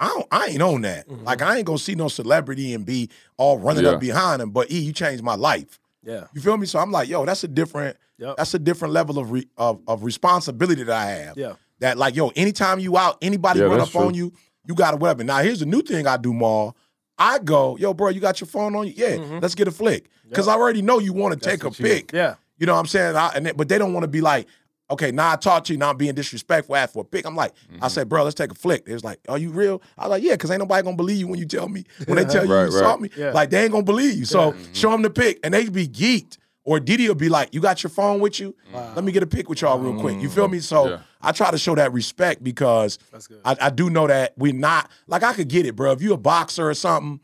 I 0.00 0.08
don't, 0.08 0.26
I 0.32 0.46
ain't 0.46 0.62
on 0.62 0.80
that. 0.82 1.08
Like 1.24 1.42
I 1.42 1.56
ain't 1.58 1.66
gonna 1.66 1.78
see 1.78 1.94
no 1.94 2.08
celebrity 2.08 2.72
and 2.74 2.84
be 2.86 3.10
all 3.36 3.58
running 3.58 3.84
Yeah. 3.84 3.90
up 3.90 4.00
behind 4.00 4.40
him. 4.42 4.50
But 4.50 4.70
E, 4.70 4.78
you 4.78 4.92
changed 4.92 5.22
my 5.22 5.34
life. 5.34 5.78
Yeah. 6.02 6.26
You 6.34 6.40
feel 6.40 6.56
me? 6.56 6.66
So 6.66 6.78
I'm 6.78 6.90
like, 6.90 7.08
yo, 7.08 7.24
that's 7.26 7.44
a 7.44 7.48
different, 7.48 7.96
Yep. 8.18 8.36
that's 8.38 8.54
a 8.54 8.58
different 8.58 8.94
level 8.94 9.18
of, 9.18 9.30
re, 9.30 9.46
of 9.58 9.80
of 9.86 10.02
responsibility 10.02 10.82
that 10.84 10.96
I 10.96 11.04
have. 11.06 11.36
Yeah. 11.36 11.52
That 11.80 11.98
like, 11.98 12.16
yo, 12.16 12.28
anytime 12.34 12.78
you 12.80 12.96
out, 12.96 13.18
anybody 13.20 13.60
Yeah, 13.60 13.66
run 13.66 13.80
up 13.80 13.90
true. 13.90 14.00
on 14.02 14.14
you, 14.14 14.32
you 14.66 14.74
got 14.74 14.94
a 14.94 14.96
weapon. 14.96 15.26
Now 15.26 15.38
here's 15.38 15.60
the 15.60 15.66
new 15.66 15.82
thing 15.82 16.06
I 16.06 16.16
do, 16.16 16.32
Maul. 16.32 16.74
I 17.18 17.38
go, 17.38 17.76
yo, 17.76 17.92
bro, 17.92 18.08
you 18.08 18.20
got 18.20 18.40
your 18.40 18.48
phone 18.48 18.74
on 18.74 18.86
you? 18.86 18.94
Yeah, 18.96 19.38
let's 19.42 19.54
get 19.54 19.68
a 19.68 19.70
flick. 19.70 20.08
Because 20.28 20.48
I 20.48 20.54
already 20.54 20.80
know 20.80 20.98
you 21.00 21.12
want 21.12 21.34
to 21.38 21.48
take 21.48 21.64
a 21.64 21.70
pic. 21.70 22.12
Yeah. 22.14 22.36
You 22.58 22.66
know 22.66 22.72
what 22.74 22.80
I'm 22.80 22.86
saying? 22.86 23.16
I, 23.16 23.32
and 23.34 23.44
they- 23.46 23.52
but 23.52 23.68
they 23.68 23.76
don't 23.78 23.92
want 23.92 24.04
to 24.04 24.08
be 24.08 24.20
like, 24.22 24.46
okay, 24.90 25.10
now 25.12 25.32
I 25.32 25.36
talk 25.36 25.64
to 25.64 25.72
you, 25.72 25.78
now 25.78 25.90
I'm 25.90 25.96
being 25.96 26.14
disrespectful, 26.14 26.74
ask 26.76 26.92
for 26.92 27.02
a 27.02 27.04
pic. 27.04 27.24
I'm 27.26 27.36
like, 27.36 27.52
Mm-hmm. 27.72 27.84
I 27.84 27.88
said, 27.88 28.08
bro, 28.08 28.24
let's 28.24 28.34
take 28.34 28.50
a 28.50 28.54
flick. 28.54 28.84
They 28.86 28.92
was 28.92 29.04
like, 29.04 29.20
are 29.28 29.38
you 29.38 29.50
real? 29.50 29.80
I 29.96 30.02
was 30.04 30.10
like, 30.10 30.22
yeah, 30.22 30.32
because 30.32 30.50
ain't 30.50 30.58
nobody 30.60 30.82
gonna 30.82 30.96
believe 30.96 31.18
you 31.18 31.28
when 31.28 31.38
you 31.38 31.46
tell 31.46 31.68
me, 31.68 31.84
when 32.06 32.16
they 32.16 32.24
tell 32.24 32.44
you 32.44 32.52
Right, 32.52 32.64
you 32.66 32.70
saw 32.72 32.90
right. 32.92 33.00
me. 33.00 33.10
Yeah. 33.16 33.32
Like, 33.32 33.50
they 33.50 33.62
ain't 33.62 33.72
gonna 33.72 33.84
believe 33.84 34.16
you. 34.18 34.24
So 34.24 34.52
Mm-hmm. 34.52 34.72
show 34.72 34.90
them 34.90 35.02
the 35.02 35.10
pic, 35.10 35.38
and 35.44 35.54
they 35.54 35.68
be 35.68 35.86
geeked. 35.88 36.38
Or 36.64 36.78
Didi 36.78 37.08
will 37.08 37.14
be 37.14 37.30
like, 37.30 37.54
you 37.54 37.60
got 37.60 37.82
your 37.82 37.90
phone 37.90 38.20
with 38.20 38.38
you? 38.38 38.54
Let 38.72 39.02
me 39.02 39.12
get 39.12 39.22
a 39.22 39.26
pic 39.26 39.48
with 39.48 39.62
y'all 39.62 39.78
real 39.78 39.98
quick. 39.98 40.20
You 40.20 40.28
feel 40.28 40.46
me? 40.48 40.60
So 40.60 40.84
Mm-hmm. 40.84 40.90
Yeah. 40.90 40.98
I 41.22 41.32
try 41.32 41.50
to 41.50 41.58
show 41.58 41.74
that 41.74 41.92
respect 41.92 42.42
because. 42.44 42.98
I, 43.44 43.56
I 43.60 43.70
do 43.70 43.88
know 43.90 44.06
that 44.06 44.34
we're 44.36 44.52
not, 44.52 44.90
like, 45.06 45.22
I 45.22 45.32
could 45.32 45.48
get 45.48 45.64
it, 45.66 45.74
bro. 45.76 45.92
If 45.92 46.02
you 46.02 46.12
a 46.12 46.18
boxer 46.18 46.68
or 46.68 46.74
something, 46.74 47.20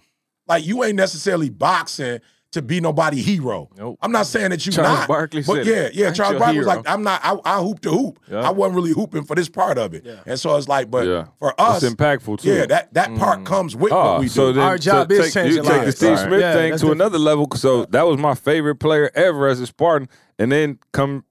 like, 0.49 0.65
you 0.65 0.83
ain't 0.85 0.97
necessarily 0.97 1.51
boxing 1.51 2.21
to 2.57 2.63
be 2.63 2.81
nobody 2.81 3.23
hero. 3.23 3.71
Nope. 3.77 3.99
I'm 4.03 4.11
not 4.13 4.27
saying 4.27 4.51
that 4.51 4.67
you 4.67 4.73
Charles 4.73 4.99
not. 5.01 5.09
Barkley 5.09 5.43
but 5.43 5.65
said 5.65 5.67
yeah, 5.67 5.89
yeah. 5.93 6.11
Charles 6.13 6.33
your 6.33 6.41
Barkley 6.41 6.59
was 6.59 6.67
like, 6.67 6.89
I'm 6.89 7.03
not. 7.03 7.21
I, 7.23 7.37
I 7.45 7.61
hoop 7.63 7.81
to 7.83 7.91
hoop. 7.91 8.19
Yeah. 8.31 8.41
I 8.41 8.51
wasn't 8.51 8.77
really 8.77 8.93
hooping 8.93 9.25
for 9.25 9.37
this 9.37 9.49
part 9.49 9.79
of 9.79 9.95
it, 9.95 10.05
Yeah. 10.05 10.21
and 10.27 10.39
so 10.41 10.57
it's 10.57 10.69
like, 10.69 10.91
but 10.91 11.07
Yeah. 11.07 11.27
for 11.39 11.59
us, 11.61 11.83
It's 11.83 11.95
impactful 11.95 12.41
too. 12.41 12.53
yeah, 12.53 12.67
that 12.67 12.93
that 12.95 13.15
part 13.17 13.41
mm. 13.41 13.47
comes 13.47 13.77
with 13.77 13.93
what 13.93 14.17
Oh, 14.17 14.19
we 14.19 14.27
do. 14.27 14.31
so 14.31 14.53
then 14.53 14.63
Our 14.65 14.79
job 14.79 15.11
so 15.13 15.19
is 15.19 15.25
take, 15.27 15.35
changing 15.35 15.65
you 15.65 15.71
take 15.71 15.85
the. 15.85 15.93
Steve 15.93 16.11
Right. 16.11 16.19
Smith 16.27 16.41
Yeah, 16.41 16.53
thing 16.55 16.73
to 16.73 16.77
different. 16.79 16.95
another 17.01 17.19
level. 17.19 17.49
So 17.55 17.85
that 17.87 18.07
was 18.07 18.19
my 18.19 18.35
favorite 18.35 18.77
player 18.77 19.11
ever 19.15 19.47
as 19.49 19.61
a 19.61 19.67
Spartan, 19.67 20.09
and 20.39 20.51
then 20.51 20.79
come 20.93 21.25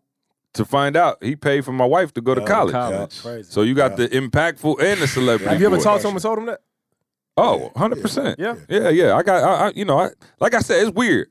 to 0.53 0.63
find 0.63 0.95
out 0.95 1.21
he 1.21 1.35
paid 1.35 1.65
for 1.65 1.73
my 1.73 1.83
wife 1.85 2.13
to 2.13 2.21
go 2.21 2.33
to 2.33 2.41
college. 2.41 2.71
College. 2.71 3.21
Crazy. 3.21 3.51
So 3.51 3.61
you 3.63 3.73
got 3.73 3.97
the 3.97 4.07
impactful 4.07 4.81
and 4.81 5.01
the 5.01 5.07
celebrity. 5.07 5.49
Have 5.51 5.59
you 5.59 5.67
ever 5.67 5.75
for 5.75 5.81
it. 5.81 5.83
talked 5.83 6.01
to 6.03 6.07
him 6.07 6.13
and 6.15 6.21
told 6.21 6.37
him 6.39 6.45
that? 6.45 6.61
Oh, 7.37 7.69
100 7.73 8.01
percent. 8.01 8.39
Yeah. 8.39 8.55
yeah, 8.69 8.89
yeah. 8.89 9.15
I 9.15 9.23
got, 9.23 9.43
I, 9.43 9.67
I, 9.67 9.71
you 9.75 9.85
know, 9.85 9.99
I 9.99 10.09
like 10.39 10.53
I 10.53 10.59
said, 10.59 10.81
it's 10.85 10.95
weird. 10.95 11.27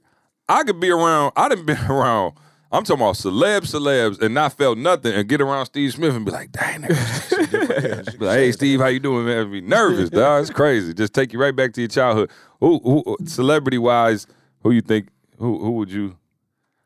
I 0.49 0.63
could 0.65 0.81
be 0.81 0.91
around. 0.91 1.33
I 1.37 1.49
done 1.49 1.65
been 1.67 1.79
around. 1.87 2.35
I'm 2.73 2.83
talking 2.83 3.03
about 3.03 3.15
celeb, 3.15 3.61
celebs, 3.61 4.21
and 4.21 4.35
not 4.35 4.53
felt 4.55 4.79
nothing, 4.79 5.13
and 5.13 5.29
get 5.29 5.41
around 5.41 5.67
Steve 5.67 5.93
Smith 5.93 6.15
and 6.15 6.25
be 6.25 6.33
like, 6.33 6.51
"Dang, 6.51 6.83
nigga." 6.83 8.19
be 8.19 8.25
like, 8.27 8.37
"Hey, 8.37 8.51
Steve, 8.53 8.81
how 8.81 8.87
you 8.87 8.99
doing, 8.99 9.27
man?" 9.27 9.51
Be 9.51 9.61
nervous, 9.61 10.11
dog. 10.11 10.43
It's 10.43 10.51
crazy. 10.51 10.93
Just 10.93 11.15
take 11.15 11.33
you 11.33 11.41
right 11.41 11.55
back 11.55 11.73
to 11.75 11.81
your 11.81 11.89
childhood. 11.89 12.31
Who, 12.59 12.81
who 12.81 13.17
celebrity 13.27 13.79
wise, 13.79 14.27
who 14.63 14.73
you 14.73 14.81
think? 14.81 15.09
Who, 15.39 15.59
who 15.61 15.71
would 15.73 15.93
you? 15.93 16.17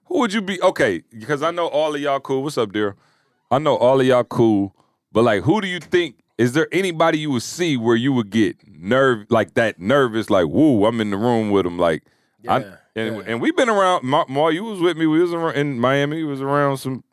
Who 0.04 0.18
would 0.18 0.32
you 0.32 0.42
be? 0.42 0.60
Okay, 0.60 1.02
because 1.18 1.42
I 1.42 1.52
know 1.52 1.68
all 1.68 1.94
of 1.94 2.00
y'all 2.00 2.20
cool. 2.20 2.42
What's 2.42 2.58
up, 2.58 2.72
dear? 2.72 2.94
I 3.50 3.58
know 3.58 3.76
all 3.76 3.98
of 3.98 4.06
y'all 4.06 4.24
cool, 4.24 4.76
but 5.10 5.24
like, 5.24 5.42
who 5.42 5.62
do 5.62 5.68
you 5.68 5.80
think? 5.80 6.16
Is 6.36 6.52
there 6.52 6.68
anybody 6.70 7.18
you 7.18 7.30
would 7.30 7.42
see 7.42 7.78
where 7.78 7.96
you 7.96 8.12
would 8.12 8.28
get 8.28 8.56
nerve 8.78 9.26
like 9.30 9.54
that, 9.54 9.80
nervous, 9.80 10.30
like, 10.30 10.46
woo, 10.46 10.86
I'm 10.86 11.00
in 11.00 11.10
the 11.10 11.16
room 11.16 11.50
with 11.50 11.64
them, 11.64 11.78
like, 11.78 12.04
I, 12.48 12.64
and 12.94 13.16
yeah. 13.16 13.22
and 13.26 13.40
we've 13.40 13.56
been 13.56 13.68
around. 13.68 14.04
Ma, 14.04 14.24
Ma, 14.28 14.48
you 14.48 14.64
was 14.64 14.80
with 14.80 14.96
me. 14.96 15.06
We 15.06 15.20
was 15.20 15.32
around, 15.32 15.56
in 15.56 15.78
Miami. 15.78 16.18
We 16.18 16.24
was 16.24 16.40
around 16.40 16.78
some 16.78 17.04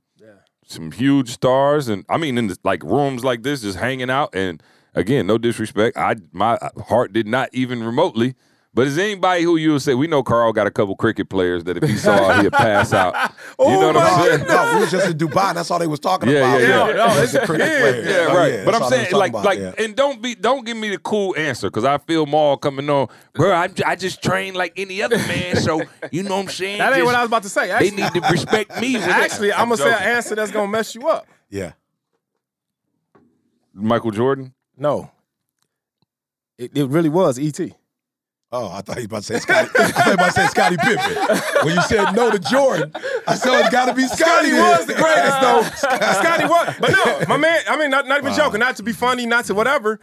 some 0.66 0.92
huge 0.92 1.30
stars, 1.30 1.88
and 1.88 2.06
I 2.10 2.18
mean, 2.18 2.38
in 2.38 2.48
the, 2.48 2.58
like 2.64 2.84
rooms 2.84 3.24
like 3.24 3.44
this, 3.44 3.62
just 3.62 3.78
hanging 3.78 4.10
out. 4.10 4.34
And 4.34 4.62
again, 4.94 5.28
no 5.28 5.38
disrespect, 5.38 5.98
I 5.98 6.16
my 6.32 6.58
heart 6.88 7.14
did 7.14 7.28
not 7.28 7.50
even 7.54 7.84
remotely. 7.84 8.36
But 8.76 8.88
is 8.88 8.98
anybody 8.98 9.44
who 9.44 9.56
you 9.56 9.72
would 9.72 9.82
say 9.82 9.96
we 9.96 10.06
know 10.06 10.22
Carl 10.22 10.52
got 10.52 10.68
a 10.68 10.72
couple 10.72 10.98
cricket 10.98 11.30
players 11.30 11.64
that 11.64 11.78
if 11.78 11.90
he 11.90 11.96
saw 11.96 12.42
he'd 12.42 12.52
pass 12.52 12.92
out. 12.94 13.16
You 13.58 13.66
know 13.68 13.92
oh 13.92 13.94
what 13.94 13.98
I'm 13.98 14.26
saying? 14.38 14.48
no, 14.50 14.74
we 14.76 14.80
was 14.82 14.92
just 14.92 15.08
in 15.10 15.18
Dubai. 15.18 15.48
And 15.50 15.58
that's 15.58 15.72
all 15.72 15.80
they 15.80 15.88
was 15.88 16.02
talking 16.02 16.30
Yeah, 16.30 16.40
about. 16.40 16.60
yeah, 16.62 16.88
yeah. 16.90 16.94
No, 17.16 17.22
it's 17.24 17.34
a 17.34 17.46
cricket 17.46 17.68
Yeah, 17.70 17.80
player. 17.80 18.02
Yeah, 18.04 18.28
Oh, 18.30 18.36
right. 18.36 18.54
yeah, 18.54 18.66
but 18.66 18.76
I'm 18.76 18.90
saying, 18.90 19.14
like, 19.14 19.32
talking 19.32 19.46
like, 19.46 19.60
yeah. 19.60 19.84
and 19.86 19.96
don't 19.96 20.22
be, 20.22 20.36
don't 20.36 20.66
give 20.66 20.76
me 20.76 20.90
the 20.90 20.98
cool 20.98 21.34
answer 21.38 21.70
because 21.70 21.86
I 21.86 21.98
feel 22.00 22.26
Maul 22.26 22.58
coming 22.58 22.90
on, 22.90 23.08
bro. 23.34 23.54
I, 23.54 23.70
I 23.86 23.96
just 23.96 24.22
train 24.22 24.56
like 24.56 24.74
any 24.76 25.02
other 25.02 25.18
man, 25.20 25.56
so 25.56 25.82
you 26.12 26.24
know 26.24 26.36
what 26.36 26.42
I'm 26.42 26.48
saying. 26.50 26.80
That 26.80 26.88
ain't 26.88 26.96
Just- 26.98 27.06
what 27.06 27.16
I 27.16 27.22
was 27.22 27.28
about 27.30 27.44
to 27.44 27.50
say. 27.50 27.68
They 27.80 27.92
need 27.96 28.12
to 28.14 28.20
respect 28.30 28.82
me. 28.82 28.94
when 28.98 29.04
they- 29.08 29.12
actually 29.14 29.54
I'm 29.54 29.70
gonna 29.70 29.78
say 29.78 29.94
an 29.94 30.04
answer 30.04 30.36
that's 30.36 30.52
gonna 30.52 30.68
mess 30.70 30.94
you 30.94 31.08
up. 31.08 31.26
yeah. 31.50 31.72
Michael 33.74 34.12
Jordan. 34.12 34.54
No. 34.78 35.12
It, 36.58 36.76
it 36.78 36.86
really 36.88 37.10
was 37.10 37.40
E 37.40 37.44
E.T. 37.48 37.74
Oh, 38.52 38.70
I 38.72 38.82
thought 38.82 38.98
you 38.98 39.02
was 39.02 39.06
about 39.06 39.24
to 39.24 39.34
say 39.34 39.40
Scottie. 39.40 39.70
I 39.80 39.92
thought 39.92 40.14
about 40.14 40.26
to 40.28 40.32
say 40.34 40.48
Scottie 40.48 40.78
Pippen. 40.78 41.66
When 41.66 41.76
you 41.76 41.82
said 41.82 42.12
no 42.14 42.32
to 42.32 42.40
Jordan, 42.40 42.92
I 43.28 43.36
said 43.36 43.52
oh, 43.54 43.60
it's 43.60 43.70
got 43.70 43.86
to 43.86 43.94
be 43.94 44.08
Scottie. 44.08 44.50
Scottie 44.50 44.54
was 44.54 44.86
the 44.86 44.94
greatest 44.94 45.42
though. 45.42 45.62
Scottie 46.22 46.46
was, 46.46 46.76
but 46.80 46.92
no, 46.92 47.26
my 47.28 47.38
man. 47.38 47.64
I 47.68 47.78
mean, 47.78 47.90
not, 47.90 48.08
not 48.08 48.20
even 48.20 48.34
joking. 48.34 48.60
Not 48.60 48.76
to 48.78 48.84
be 48.84 48.94
funny, 48.94 49.26
not 49.26 49.46
to 49.46 49.54
whatever. 49.56 50.00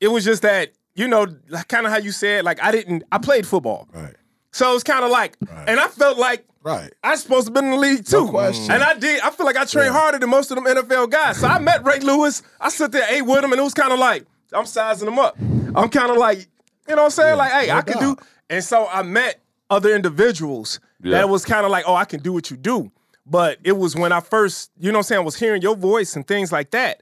It 0.00 0.08
was 0.08 0.24
just 0.24 0.42
that 0.42 0.72
you 0.94 1.06
know, 1.08 1.26
like, 1.48 1.68
kind 1.68 1.86
of 1.86 1.92
how 1.92 1.98
you 1.98 2.10
said. 2.12 2.44
Like 2.44 2.62
I 2.62 2.72
didn't. 2.72 3.04
I 3.12 3.18
played 3.18 3.46
football, 3.46 3.88
Right, 3.92 4.14
so 4.50 4.74
it's 4.74 4.84
kind 4.84 5.04
of 5.04 5.10
like, 5.10 5.36
and 5.66 5.78
I 5.78 5.88
felt 5.88 6.18
like 6.18 6.44
right. 6.62 6.92
I 7.04 7.14
supposed 7.16 7.46
to 7.46 7.52
be 7.52 7.60
in 7.60 7.70
the 7.70 7.76
league 7.76 8.04
too. 8.04 8.28
question. 8.28 8.72
And 8.74 8.82
I 8.82 8.94
did. 8.98 9.20
I 9.20 9.30
feel 9.30 9.46
like 9.46 9.56
I 9.56 9.64
trained 9.64 9.92
harder 9.92 10.18
than 10.18 10.28
most 10.28 10.50
of 10.50 10.56
them 10.56 10.64
NFL 10.66 11.10
guys. 11.10 11.38
So 11.38 11.46
I 11.46 11.58
met 11.60 11.84
Ray 11.86 12.00
Lewis. 12.00 12.42
I 12.60 12.68
sit 12.68 12.92
there, 12.92 13.06
ate 13.10 13.22
with 13.22 13.44
him, 13.44 13.52
and 13.52 13.60
it 13.60 13.64
was 13.64 13.74
kind 13.74 13.92
of 13.92 13.98
like 13.98 14.26
I'm 14.52 14.66
sizing 14.66 15.08
him 15.08 15.18
up. 15.18 15.36
I'm 15.74 15.88
kind 15.88 16.10
of 16.10 16.16
like, 16.16 16.48
you 16.88 16.94
know 16.96 17.02
what 17.02 17.06
I'm 17.06 17.10
saying? 17.10 17.36
like, 17.38 17.52
hey, 17.52 17.70
I 17.70 17.82
can 17.82 17.98
do. 17.98 18.16
And 18.50 18.62
so 18.62 18.86
I 18.86 19.02
met 19.02 19.40
other 19.70 19.94
individuals 19.94 20.78
Yeah. 21.02 21.18
that 21.18 21.28
was 21.28 21.44
kind 21.44 21.64
of 21.64 21.72
like, 21.72 21.84
oh, 21.86 21.94
I 21.94 22.04
can 22.04 22.20
do 22.20 22.32
what 22.32 22.50
you 22.50 22.56
do. 22.56 22.90
But 23.26 23.58
it 23.64 23.76
was 23.76 23.96
when 23.96 24.12
I 24.12 24.20
first, 24.20 24.70
you 24.78 24.92
know 24.92 24.98
what 24.98 25.06
I'm 25.06 25.08
saying, 25.08 25.20
I 25.22 25.24
was 25.24 25.36
hearing 25.36 25.60
your 25.62 25.74
voice 25.76 26.14
and 26.14 26.26
things 26.26 26.52
like 26.52 26.70
that. 26.70 27.00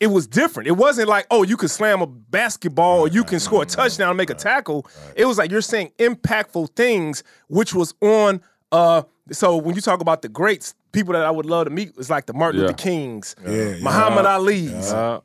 It 0.00 0.06
was 0.06 0.26
different. 0.26 0.66
It 0.66 0.72
wasn't 0.78 1.10
like, 1.10 1.26
oh, 1.30 1.42
you 1.42 1.58
can 1.58 1.68
slam 1.68 2.00
a 2.00 2.06
basketball 2.06 3.00
or 3.00 3.08
you 3.08 3.22
can 3.22 3.38
score 3.38 3.62
a 3.64 3.66
touchdown 3.66 4.08
and 4.08 4.16
make 4.16 4.30
a 4.30 4.34
tackle. 4.34 4.86
It 5.14 5.26
was 5.26 5.36
like 5.36 5.50
you're 5.50 5.60
saying 5.60 5.92
impactful 5.98 6.74
things, 6.74 7.22
which 7.48 7.74
was 7.74 7.92
on 8.00 8.40
uh 8.72 9.02
so 9.30 9.56
when 9.58 9.74
you 9.74 9.80
talk 9.82 10.00
about 10.00 10.22
the 10.22 10.28
greats, 10.30 10.74
people 10.92 11.12
that 11.12 11.22
I 11.24 11.30
would 11.30 11.44
love 11.44 11.64
to 11.66 11.70
meet 11.70 11.94
was 11.98 12.08
like 12.08 12.24
the 12.26 12.32
Martin 12.32 12.60
Yeah. 12.62 12.68
Luther 12.68 12.78
Kings, 12.78 13.36
Yeah, 13.46 13.74
Muhammad 13.82 14.24
Ali's. 14.24 14.90
Uh, 14.90 15.20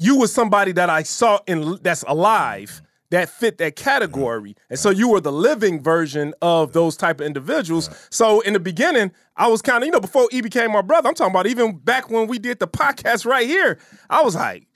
You 0.00 0.18
were 0.18 0.26
somebody 0.26 0.72
that 0.72 0.90
I 0.90 1.04
saw 1.04 1.38
in 1.46 1.78
that's 1.82 2.02
alive 2.08 2.70
mm-hmm. 2.70 2.84
that 3.10 3.28
fit 3.28 3.58
that 3.58 3.76
category. 3.76 4.50
Mm-hmm. 4.50 4.70
And 4.70 4.78
so 4.78 4.90
you 4.90 5.08
were 5.08 5.20
the 5.20 5.30
living 5.30 5.82
version 5.82 6.34
of 6.42 6.72
those 6.72 6.96
type 6.96 7.20
of 7.20 7.26
individuals. 7.26 7.90
So 8.10 8.40
in 8.40 8.54
the 8.54 8.60
beginning, 8.60 9.12
I 9.36 9.48
was 9.48 9.62
kind 9.62 9.84
of, 9.84 9.86
you 9.86 9.92
know, 9.92 10.00
before 10.00 10.26
he 10.32 10.40
became 10.40 10.72
my 10.72 10.82
brother, 10.82 11.08
I'm 11.08 11.14
talking 11.14 11.32
about 11.32 11.46
even 11.46 11.76
back 11.76 12.10
when 12.10 12.26
we 12.26 12.38
did 12.38 12.58
the 12.58 12.68
podcast 12.80 13.26
right 13.26 13.46
here, 13.46 13.78
I 14.08 14.22
was 14.22 14.34
like, 14.34 14.66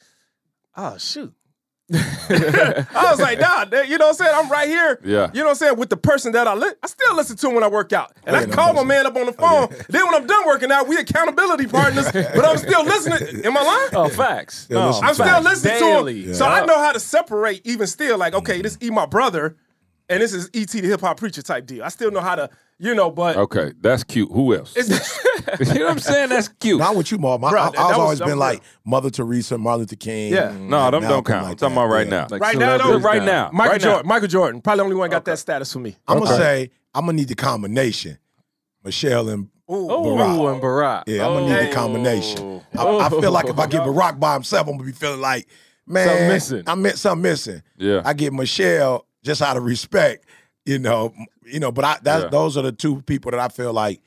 oh 0.77 0.99
shoot. 0.99 1.33
I 1.93 3.09
was 3.11 3.21
like, 3.21 3.39
nah, 3.41 3.65
you 3.83 3.99
know 3.99 4.07
what 4.07 4.11
I'm 4.11 4.15
saying? 4.15 4.33
I'm 4.35 4.51
right 4.51 4.69
here. 4.69 5.01
Yeah. 5.05 5.31
You 5.35 5.41
know 5.41 5.47
what 5.47 5.51
I'm 5.51 5.55
saying? 5.57 5.77
With 5.79 5.91
the 5.91 5.97
person 5.97 6.33
that 6.33 6.47
I 6.47 6.55
li- 6.55 6.73
I 6.83 6.87
still 6.87 7.15
listen 7.15 7.37
to 7.37 7.49
him 7.49 7.55
when 7.55 7.63
I 7.65 7.69
work 7.69 7.93
out. 7.93 8.13
And 8.25 8.35
I 8.37 8.41
Yeah, 8.41 8.47
no 8.47 8.55
call 8.55 8.67
my 8.69 8.73
question. 8.85 8.89
man 8.89 9.07
up 9.07 9.17
on 9.17 9.27
the 9.27 9.33
phone. 9.33 9.69
Then 9.91 10.07
when 10.07 10.15
I'm 10.15 10.27
done 10.27 10.47
working 10.47 10.73
out, 10.73 10.89
we 10.89 10.97
accountability 10.97 11.67
partners, 11.67 12.07
but 12.13 12.45
I'm 12.45 12.57
still 12.57 12.85
listening. 12.85 13.45
Am 13.45 13.57
I 13.57 13.63
lying? 13.63 13.89
oh, 13.95 14.09
facts. 14.09 14.61
Still 14.61 14.81
No. 14.81 14.99
I'm 15.03 15.15
still 15.15 15.41
listening 15.43 15.75
Daily. 15.79 16.23
to 16.23 16.29
him. 16.31 16.35
So 16.35 16.47
I 16.47 16.65
know 16.65 16.79
how 16.79 16.93
to 16.93 17.01
separate 17.01 17.61
even 17.67 17.87
still, 17.87 18.17
like, 18.19 18.35
okay, 18.35 18.63
this 18.63 18.79
E 18.83 18.91
my 18.91 19.07
brother, 19.07 19.57
and 20.09 20.23
this 20.23 20.33
is 20.33 20.51
ET 20.55 20.69
the 20.69 20.81
hip 20.83 21.01
hop 21.01 21.19
preacher 21.19 21.43
type 21.43 21.67
deal. 21.67 21.83
I 21.85 21.89
still 21.89 22.11
know 22.11 22.21
how 22.21 22.35
to, 22.35 22.51
you 22.79 22.95
know, 22.95 23.11
but 23.11 23.37
Okay, 23.37 23.73
that's 23.81 24.05
cute. 24.05 24.31
Who 24.33 24.55
else? 24.55 24.75
you 25.61 25.75
know 25.75 25.85
what 25.85 25.91
I'm 25.93 25.99
saying? 25.99 26.29
That's 26.31 26.49
cute. 26.49 26.79
Not 26.79 26.97
with 26.97 27.11
you, 27.13 27.19
Mom. 27.19 27.45
I, 27.45 27.53
Bruh, 27.53 27.59
I, 27.59 27.71
that- 27.71 27.79
I 27.79 27.89
was 27.89 27.99
always 27.99 28.19
been 28.21 28.29
was 28.31 28.37
like 28.39 28.63
Mother 28.85 29.11
Teresa, 29.11 29.57
Martin 29.59 29.81
Luther 29.81 29.97
King. 29.97 30.33
Yeah. 30.33 30.57
No, 30.59 30.79
like 30.79 30.91
them 30.93 31.03
don't 31.03 31.25
count. 31.27 31.45
like 31.45 31.53
I'm 31.53 31.57
talking 31.57 31.77
about 31.77 31.87
right 31.87 32.07
Yeah. 32.07 32.11
now. 32.11 32.27
Like 32.31 32.41
Right 32.41 32.59
now, 32.59 32.79
though? 32.79 32.99
right 32.99 33.17
down. 33.19 33.27
now. 33.27 33.51
Michael 33.53 33.73
right 33.73 33.81
now. 33.81 33.87
Jordan. 33.91 34.09
Michael 34.09 34.29
Jordan. 34.29 34.61
Probably 34.61 34.79
the 34.79 34.85
only 34.85 34.97
one 34.97 35.11
got 35.11 35.25
that 35.27 35.39
status 35.39 35.73
for 35.73 35.79
me. 35.79 35.97
I'm 36.09 36.19
gonna 36.19 36.37
say 36.37 36.71
I'm 36.95 37.07
gonna 37.07 37.17
need 37.17 37.29
the 37.29 37.35
combination. 37.35 38.19
Michelle 38.85 39.29
and 39.31 39.45
Ooh. 39.71 39.89
Oh, 39.91 40.05
Barack. 40.05 40.53
and 40.53 40.63
Barack. 40.63 41.03
yeah, 41.07 41.27
I'm 41.27 41.33
gonna 41.35 41.47
need 41.47 41.57
Oh. 41.59 41.69
the 41.69 41.75
combination. 41.75 42.61
I, 42.77 42.83
I 42.83 43.09
oh. 43.11 43.21
feel 43.21 43.33
like 43.33 43.47
if 43.47 43.59
I 43.59 43.67
get 43.67 43.81
Barack 43.87 44.21
by 44.21 44.35
himself, 44.35 44.69
I'm 44.69 44.75
gonna 44.77 44.85
be 44.85 44.93
feeling 44.93 45.21
like, 45.23 45.49
man, 45.87 46.07
Something 46.09 46.29
missing. 46.29 46.63
I 46.67 46.75
meant 46.75 46.99
something 46.99 47.23
missing. 47.23 47.63
Yeah. 47.79 48.03
I 48.05 48.13
get 48.13 48.33
Michelle 48.35 49.07
just 49.25 49.43
out 49.43 49.57
of 49.57 49.65
respect, 49.65 50.25
you 50.65 50.79
know, 50.79 51.13
you 51.45 51.59
know. 51.59 51.73
But 51.73 51.85
I 51.85 51.99
that 52.03 52.23
Yeah. 52.25 52.29
those 52.29 52.57
are 52.57 52.63
the 52.63 52.73
two 52.73 53.03
people 53.03 53.33
that 53.33 53.41
I 53.41 53.49
feel 53.49 53.73
like, 53.73 54.01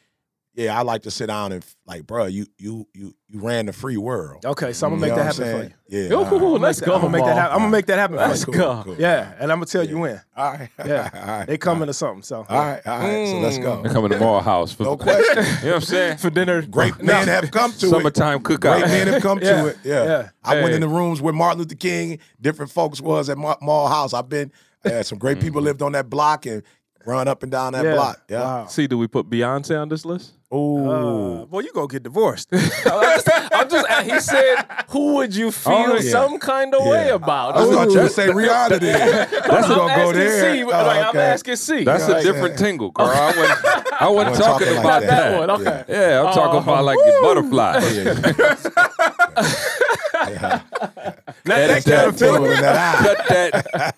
yeah, 0.56 0.78
I 0.78 0.82
like 0.82 1.04
to 1.04 1.12
sit 1.12 1.28
down 1.28 1.52
and 1.52 1.64
like, 1.86 2.08
bro, 2.08 2.26
you 2.26 2.48
you 2.58 2.88
you 2.94 3.14
you 3.28 3.40
ran 3.42 3.66
the 3.68 3.74
free 3.74 3.98
world. 3.98 4.44
Okay, 4.46 4.74
so 4.74 4.88
I'm 4.88 4.94
gonna 4.94 5.02
make 5.02 5.10
that 5.16 5.26
what 5.28 5.40
I'm 5.40 5.46
happen 5.46 5.60
for 5.60 5.64
you. 5.66 5.74
saying? 5.90 6.10
Yeah. 6.10 6.18
Ooh, 6.18 6.24
all 6.26 6.52
right. 6.54 6.62
let's 6.62 6.82
go. 6.82 6.96
I'm 6.96 7.02
gonna 7.02 7.12
make 7.16 7.26
that 7.26 7.36
happen. 7.36 7.54
I'm 7.54 7.60
gonna 7.60 7.70
make 7.72 7.86
that 7.88 8.00
happen 8.00 8.16
Let's 8.18 8.44
for 8.44 8.52
Cool, 8.52 8.56
you. 8.56 8.60
go. 8.62 8.82
cool. 8.86 8.96
Yeah, 8.98 9.34
and 9.40 9.52
I'm 9.52 9.58
gonna 9.58 9.66
tell 9.68 9.84
you 9.84 10.00
when. 10.00 10.20
All 10.36 10.52
right. 10.54 10.70
Yeah, 10.84 11.10
all 11.14 11.28
right. 11.28 11.46
they 11.48 11.58
coming 11.60 11.86
to 11.88 11.94
something. 11.94 12.24
So 12.24 12.38
All 12.38 12.58
right. 12.58 12.82
All 12.88 12.98
right. 13.00 13.28
So 13.28 13.40
let's 13.40 13.58
go. 13.60 13.84
They 13.84 13.90
come 13.90 14.06
in 14.06 14.12
the 14.12 14.18
mall 14.20 14.42
house. 14.42 14.72
For, 14.74 14.84
No 14.84 14.98
question. 14.98 15.36
you 15.38 15.42
know 15.44 15.68
what 15.68 15.76
I'm 15.76 15.82
saying? 15.82 16.18
for 16.18 16.30
dinner. 16.32 16.62
Great 16.64 17.00
men 17.04 17.28
have 17.28 17.52
come 17.52 17.72
to 17.74 17.86
it. 17.86 17.90
Summertime 17.90 18.40
cookout. 18.40 18.80
Great 18.80 18.88
men 18.88 19.08
have 19.08 19.22
come 19.22 19.40
Yeah, 19.40 19.62
to 19.62 19.68
it. 19.68 19.78
Yeah. 19.84 20.04
yeah. 20.06 20.30
I 20.44 20.62
went 20.62 20.74
in 20.74 20.82
the 20.82 20.88
rooms 20.90 21.22
where 21.22 21.34
Martin 21.34 21.60
Luther 21.60 21.76
King, 21.76 22.18
different 22.42 22.72
folks 22.72 23.00
was 23.00 23.30
at 23.30 23.38
Ma- 23.38 23.58
Mall 23.62 23.88
House. 23.90 24.14
I've 24.16 24.28
been, 24.30 24.52
uh, 24.86 25.04
some 25.04 25.18
great 25.18 25.40
people 25.40 25.62
lived 25.62 25.82
on 25.82 25.92
that 25.94 26.10
block 26.10 26.46
and 26.46 26.64
run 27.06 27.28
up 27.28 27.42
and 27.44 27.52
down 27.52 27.74
that 27.74 27.86
yeah. 27.86 27.94
block. 27.94 28.22
Yeah. 28.30 28.42
Wow. 28.42 28.66
See, 28.68 28.88
do 28.88 28.98
we 28.98 29.08
put 29.08 29.30
Beyonce 29.30 29.80
on 29.82 29.90
this 29.90 30.06
list? 30.06 30.34
Ooh. 30.54 30.90
Uh, 30.90 31.46
boy, 31.46 31.60
you 31.62 31.72
gonna 31.74 31.88
get 31.88 32.04
divorced. 32.04 32.48
I'm 32.54 32.60
just, 32.62 33.30
I'm 33.54 33.70
just- 33.70 33.88
he 34.12 34.20
said, 34.22 34.56
who 34.90 35.16
would 35.16 35.36
you 35.36 35.52
feel 35.52 35.74
Oh, 35.74 35.96
yeah. 35.96 36.12
some 36.12 36.38
kind 36.40 36.74
of 36.74 36.86
way 36.86 37.08
Yeah. 37.08 37.16
about? 37.16 37.58
I 37.58 37.66
thought 37.66 37.90
you 37.92 38.00
Ooh. 38.00 38.04
would 38.04 38.12
say 38.12 38.28
Rihanna 38.28 38.80
then. 38.80 39.28
That's 39.32 39.46
I'm 39.46 39.62
gonna 39.62 39.76
go 39.76 39.90
asking 39.90 40.14
there. 40.14 40.56
C, 40.56 40.64
Oh, 40.64 40.68
like, 40.68 41.02
I'm 41.04 41.10
okay. 41.10 41.20
asking 41.20 41.56
C. 41.58 41.84
That's 41.84 42.08
Right. 42.08 42.20
a 42.20 42.24
different 42.24 42.58
tingle, 42.58 42.92
girl. 42.92 43.08
I 43.08 43.26
wasn't, 43.38 43.66
I 44.02 44.08
wasn't 44.10 44.30
Wasn't 44.30 44.46
talking 44.46 44.68
talking 44.68 44.80
about 44.80 45.02
like 45.02 45.10
that. 45.10 45.30
that. 45.32 45.40
one. 45.40 45.50
Okay. 45.52 45.84
Yeah, 45.90 46.24
I'm 46.24 46.34
talking 46.34 46.60
about 46.60 46.86
like 46.86 46.98
the 46.98 47.20
butterfly. 47.22 47.80
Not 51.48 51.58
Edit 51.60 51.84
that 51.86 51.96
kind 51.98 52.10
of 52.10 52.20
feeling. 52.20 52.42
Tingle 52.44 52.58
in 52.58 52.62
that 52.62 52.96
eye. 52.96 53.04
cut 53.04 53.28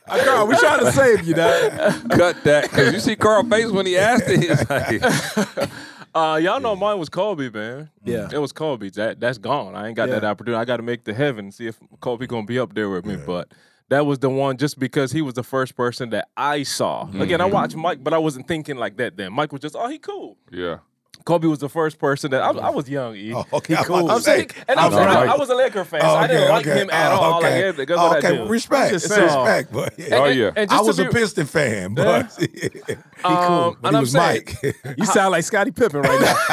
that, 0.05 0.25
Girl, 0.25 0.47
we 0.47 0.57
trying 0.57 0.79
to 0.79 0.91
save 0.91 1.27
you, 1.27 1.33
dog. 1.33 2.09
cut 2.11 2.43
that. 2.43 2.69
Cause 2.69 2.93
you 2.93 2.99
see 2.99 3.15
Carl 3.15 3.43
face 3.43 3.67
when 3.71 3.85
he 3.85 3.97
asked 3.97 4.25
it. 4.27 4.39
He's 4.41 4.69
like, 4.69 5.69
Uh, 6.15 6.39
y'all 6.41 6.59
know 6.59 6.75
mine 6.75 6.97
was 6.97 7.07
Kobe, 7.07 7.49
man. 7.51 7.89
Yeah. 8.03 8.27
it 8.33 8.39
was 8.39 8.51
Kobe. 8.51 8.89
That 8.89 9.19
that's 9.19 9.37
gone. 9.37 9.75
I 9.75 9.87
ain't 9.87 9.95
got 9.95 10.09
that 10.09 10.23
opportunity. 10.23 10.59
I 10.59 10.65
got 10.65 10.77
to 10.77 10.83
make 10.83 11.03
the 11.03 11.13
heaven 11.13 11.51
see 11.51 11.67
if 11.67 11.77
Kobe 11.99 12.25
gonna 12.25 12.47
be 12.47 12.57
up 12.57 12.73
there 12.73 12.89
with 12.89 13.05
me. 13.05 13.15
But 13.15 13.51
that 13.89 14.05
was 14.07 14.17
the 14.19 14.29
one 14.29 14.57
just 14.57 14.79
because 14.79 15.11
he 15.11 15.21
was 15.21 15.35
the 15.35 15.43
first 15.43 15.75
person 15.75 16.09
that 16.09 16.27
I 16.35 16.63
saw. 16.63 17.07
Again, 17.19 17.41
I 17.41 17.45
watched 17.45 17.75
Mike, 17.75 18.03
but 18.03 18.13
I 18.13 18.17
wasn't 18.17 18.47
thinking 18.47 18.77
like 18.77 18.97
that 18.97 19.17
then. 19.17 19.33
Mike 19.33 19.51
was 19.51 19.61
just, 19.61 19.75
oh, 19.77 19.87
he 19.87 19.99
cool. 19.99 20.37
yeah. 20.51 20.79
Kobe 21.25 21.47
was 21.47 21.59
the 21.59 21.69
first 21.69 21.99
person 21.99 22.31
that 22.31 22.41
I, 22.41 22.51
was- 22.51 22.63
I 22.63 22.69
was 22.69 22.89
young. 22.89 23.15
E. 23.15 23.33
Oh, 23.33 23.45
okay. 23.53 23.75
I'm 23.75 23.83
cool. 23.83 24.09
I'm 24.09 24.19
saying, 24.21 24.49
and 24.67 24.79
I'm 24.79 24.85
all 24.85 24.91
saying, 24.97 25.07
I- 25.07 25.13
right. 25.25 25.29
I 25.29 25.35
was 25.37 25.49
a 25.49 25.55
Laker 25.55 25.83
fan, 25.85 26.01
so 26.01 26.07
Oh, 26.07 26.15
I 26.15 26.27
didn't 26.27 26.43
okay, 26.43 26.51
like 26.51 26.67
okay. 26.67 26.79
him 26.81 26.89
at 26.89 27.11
Oh, 27.11 27.15
all. 27.15 27.37
okay. 27.39 27.67
Like, 27.71 27.87
that's 27.87 27.99
what 27.99 28.17
okay, 28.17 28.27
I 28.27 28.35
do. 28.37 28.45
respect, 28.47 29.01
So- 29.01 29.23
respect, 29.23 29.71
but 29.71 29.93
yeah. 29.99 30.15
Oh 30.15 30.25
yeah. 30.25 30.51
And 30.55 30.71
I 30.71 30.81
was 30.81 30.95
to 30.97 31.07
a 31.07 31.11
Piston 31.11 31.45
fan, 31.45 31.93
but 31.93 32.31
he 32.39 32.47
cool. 32.47 33.33
Um, 33.33 33.77
But 33.81 33.89
and 33.89 33.95
he 33.95 33.97
I'm 33.97 34.01
was 34.01 34.11
saying- 34.11 34.43
Mike. 34.63 34.75
You 34.97 35.05
sound 35.05 35.31
like 35.31 35.43
Scottie 35.43 35.71
Pippen 35.71 36.01
right 36.01 36.21
now. 36.21 36.35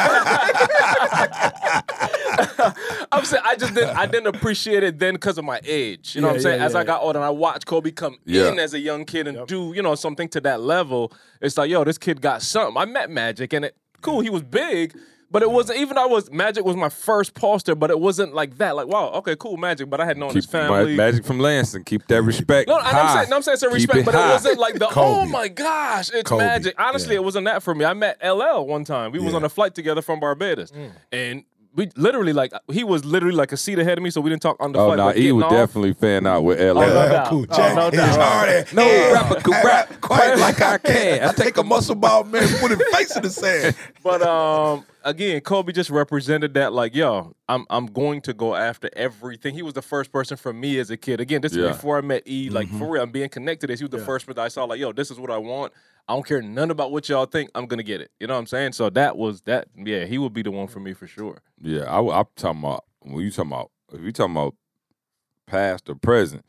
I'm 3.11 3.25
saying 3.25 3.43
I 3.45 3.55
just 3.55 3.73
didn't 3.73 3.97
I 3.97 4.05
didn't 4.05 4.35
appreciate 4.35 4.83
it 4.83 4.99
then 4.99 5.13
because 5.15 5.37
of 5.37 5.45
my 5.45 5.59
age. 5.65 6.15
You 6.15 6.21
know 6.21 6.27
what 6.27 6.35
I'm 6.35 6.41
saying? 6.41 6.59
yeah, 6.59 6.65
As 6.65 6.75
I 6.75 6.83
got 6.83 7.01
older 7.01 7.19
and 7.19 7.25
I 7.25 7.29
watched 7.29 7.65
Kobe 7.65 7.91
come 7.91 8.17
Yeah. 8.25 8.51
in 8.51 8.59
as 8.59 8.73
a 8.73 8.79
young 8.79 9.05
kid 9.05 9.27
and 9.27 9.47
do, 9.47 9.73
you 9.75 9.81
know, 9.81 9.95
something 9.95 10.27
to 10.29 10.41
that 10.41 10.61
level, 10.61 11.11
it's 11.41 11.57
like, 11.57 11.69
yo, 11.69 11.83
this 11.83 11.97
kid 11.97 12.21
got 12.21 12.41
something. 12.41 12.77
I 12.77 12.85
met 12.85 13.09
Magic 13.09 13.53
and 13.53 13.65
it 13.65 13.75
cool, 14.01 14.21
he 14.21 14.29
was 14.29 14.43
big. 14.43 14.97
But 15.29 15.43
it 15.43 15.51
wasn't 15.51 15.79
even 15.79 15.97
I 15.97 16.05
was 16.05 16.31
Magic 16.31 16.63
was 16.63 16.77
my 16.77 16.87
first 16.87 17.33
poster, 17.33 17.75
but 17.75 17.89
it 17.89 17.99
wasn't 17.99 18.33
like 18.33 18.57
that. 18.59 18.77
Like, 18.77 18.87
wow, 18.87 19.09
okay, 19.15 19.35
cool, 19.35 19.57
Magic. 19.57 19.89
But 19.89 19.99
I 19.99 20.05
had 20.05 20.17
known 20.17 20.33
his 20.33 20.45
Keep 20.45 20.53
my 20.53 20.59
family. 20.59 20.95
magic 20.95 21.25
from 21.25 21.39
Lansing. 21.39 21.83
Keep 21.83 22.07
that 22.07 22.21
respect. 22.23 22.69
No, 22.69 22.77
and 22.77 22.87
I'm 22.87 23.17
saying, 23.17 23.29
no, 23.29 23.35
I'm 23.35 23.41
saying 23.41 23.53
it's 23.55 23.63
a 23.63 23.65
Keep 23.67 23.73
respect, 23.73 23.99
it 23.99 24.05
but 24.05 24.15
it 24.15 24.29
wasn't 24.29 24.57
like 24.57 24.75
the 24.75 24.87
oh 24.95 25.25
my 25.25 25.49
gosh, 25.49 26.11
it's 26.13 26.29
Kobe, 26.29 26.45
magic. 26.45 26.75
Honestly, 26.77 27.15
yeah. 27.15 27.21
it 27.21 27.23
wasn't 27.25 27.43
that 27.45 27.61
for 27.61 27.75
me. 27.75 27.83
I 27.83 27.93
met 27.93 28.19
LL 28.25 28.65
one 28.65 28.85
time. 28.85 29.11
We 29.11 29.19
was 29.19 29.33
on 29.33 29.43
a 29.43 29.49
flight 29.49 29.75
together 29.75 30.01
from 30.01 30.21
Barbados, 30.21 30.71
mm. 30.71 30.91
and 31.11 31.43
we 31.77 31.89
literally 31.95 32.33
like 32.33 32.51
he 32.69 32.83
was 32.83 33.05
literally 33.05 33.35
like 33.35 33.53
a 33.53 33.57
seat 33.57 33.79
ahead 33.79 33.97
of 33.97 34.03
me, 34.03 34.09
so 34.09 34.19
we 34.19 34.29
didn't 34.29 34.41
talk 34.41 34.57
on 34.59 34.73
the 34.73 34.79
Oh 34.79 34.87
flight. 34.87 34.97
no, 34.97 35.05
but 35.05 35.15
he 35.15 35.21
getting 35.21 35.35
would 35.37 35.45
off- 35.45 35.51
definitely 35.51 35.93
fan 35.93 36.27
out 36.27 36.43
with 36.43 36.59
LL. 36.59 36.73
no 36.73 36.81
Yeah, 36.81 37.09
doubt. 37.09 37.27
cool. 37.29 37.45
Oh, 37.49 37.73
no 37.75 37.89
doubt. 37.91 38.19
hard. 38.19 38.73
No 38.73 38.85
Yeah, 38.85 39.13
rapper 39.13 39.35
could 39.41 39.63
rap 39.63 40.01
quite 40.01 40.35
like 40.37 40.59
I 40.61 40.77
can. 40.79 40.93
can. 41.19 41.29
I 41.29 41.31
take 41.31 41.55
a 41.57 41.63
muscle 41.63 41.95
ball 41.95 42.25
man, 42.25 42.45
put 42.59 42.71
his 42.71 42.81
face 42.93 43.15
in 43.15 43.23
the 43.23 43.29
sand. 43.29 43.75
But 44.03 44.21
um, 44.21 44.85
again, 45.03 45.41
Kobe 45.41 45.71
just 45.73 45.89
represented 45.89 46.53
that. 46.55 46.71
Like, 46.73 46.95
yo, 46.95 47.35
I'm 47.49 47.65
I'm 47.69 47.85
going 47.87 48.21
to 48.21 48.33
go 48.33 48.55
after 48.55 48.89
everything. 48.95 49.53
He 49.53 49.61
was 49.61 49.73
the 49.73 49.81
first 49.81 50.11
person 50.11 50.37
for 50.37 50.53
me 50.53 50.79
as 50.79 50.89
a 50.89 50.97
kid. 50.97 51.19
Again, 51.19 51.41
this 51.41 51.53
Yeah. 51.53 51.65
is 51.65 51.75
before 51.75 51.97
I 51.97 52.01
met 52.01 52.23
E. 52.27 52.49
Like 52.49 52.67
Mm-hmm. 52.69 52.79
for 52.79 52.89
real, 52.91 53.03
I'm 53.03 53.11
being 53.11 53.29
connected. 53.29 53.69
As 53.69 53.79
he 53.79 53.83
was 53.85 53.91
the 53.91 53.99
first 54.05 54.25
person 54.25 54.39
I 54.41 54.47
saw. 54.47 54.63
Like, 54.63 54.79
yo, 54.79 54.93
this 54.93 55.11
is 55.11 55.19
what 55.19 55.29
I 55.29 55.37
want. 55.37 55.73
I 56.07 56.13
don't 56.13 56.25
care 56.25 56.41
none 56.41 56.71
about 56.71 56.91
what 56.91 57.09
y'all 57.09 57.25
think. 57.25 57.49
I'm 57.53 57.65
gonna 57.65 57.83
get 57.83 57.99
it. 58.01 58.11
You 58.19 58.27
know 58.27 58.33
what 58.35 58.39
I'm 58.39 58.47
saying? 58.47 58.73
So 58.73 58.89
that 58.91 59.17
was 59.17 59.41
that. 59.41 59.67
Yeah, 59.75 60.05
he 60.05 60.17
would 60.17 60.33
be 60.33 60.41
the 60.41 60.51
one 60.51 60.67
for 60.67 60.79
me 60.79 60.93
for 60.93 61.05
sure. 61.07 61.41
Yeah, 61.61 61.83
I, 61.83 61.99
am 62.19 62.25
talking 62.35 62.59
about 62.61 62.85
when 63.01 63.23
you 63.23 63.31
talking 63.31 63.51
about 63.51 63.71
if 63.93 64.01
you 64.01 64.11
talking 64.11 64.35
about 64.35 64.55
past 65.47 65.89
or 65.89 65.95
present, 65.95 66.45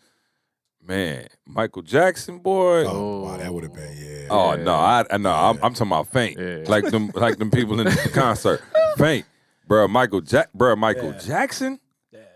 man, 0.83 1.27
Michael 1.47 1.83
Jackson, 1.83 2.39
boy. 2.39 2.85
Oh, 2.87 2.89
Oh, 2.89 3.25
wow, 3.25 3.37
that 3.37 3.53
would 3.53 3.65
have 3.65 3.75
been 3.75 3.97
yeah. 3.97 4.27
Oh 4.31 4.55
no, 4.57 4.75
I, 4.75 5.05
I 5.11 5.17
no, 5.17 5.31
I'm, 5.31 5.57
I'm 5.63 5.75
talking 5.75 5.89
about 5.89 6.09
faint, 6.13 6.39
Yeah. 6.39 6.65
like 6.69 6.85
them, 6.91 7.11
like 7.15 7.39
them 7.39 7.51
people 7.51 7.79
in 7.81 7.87
the 7.87 8.11
concert, 8.15 8.63
faint, 8.97 9.27
bro. 9.67 9.89
Michael 9.89 10.21
Jack, 10.21 10.53
bro, 10.53 10.77
Michael 10.77 11.13
Jackson. 11.13 11.81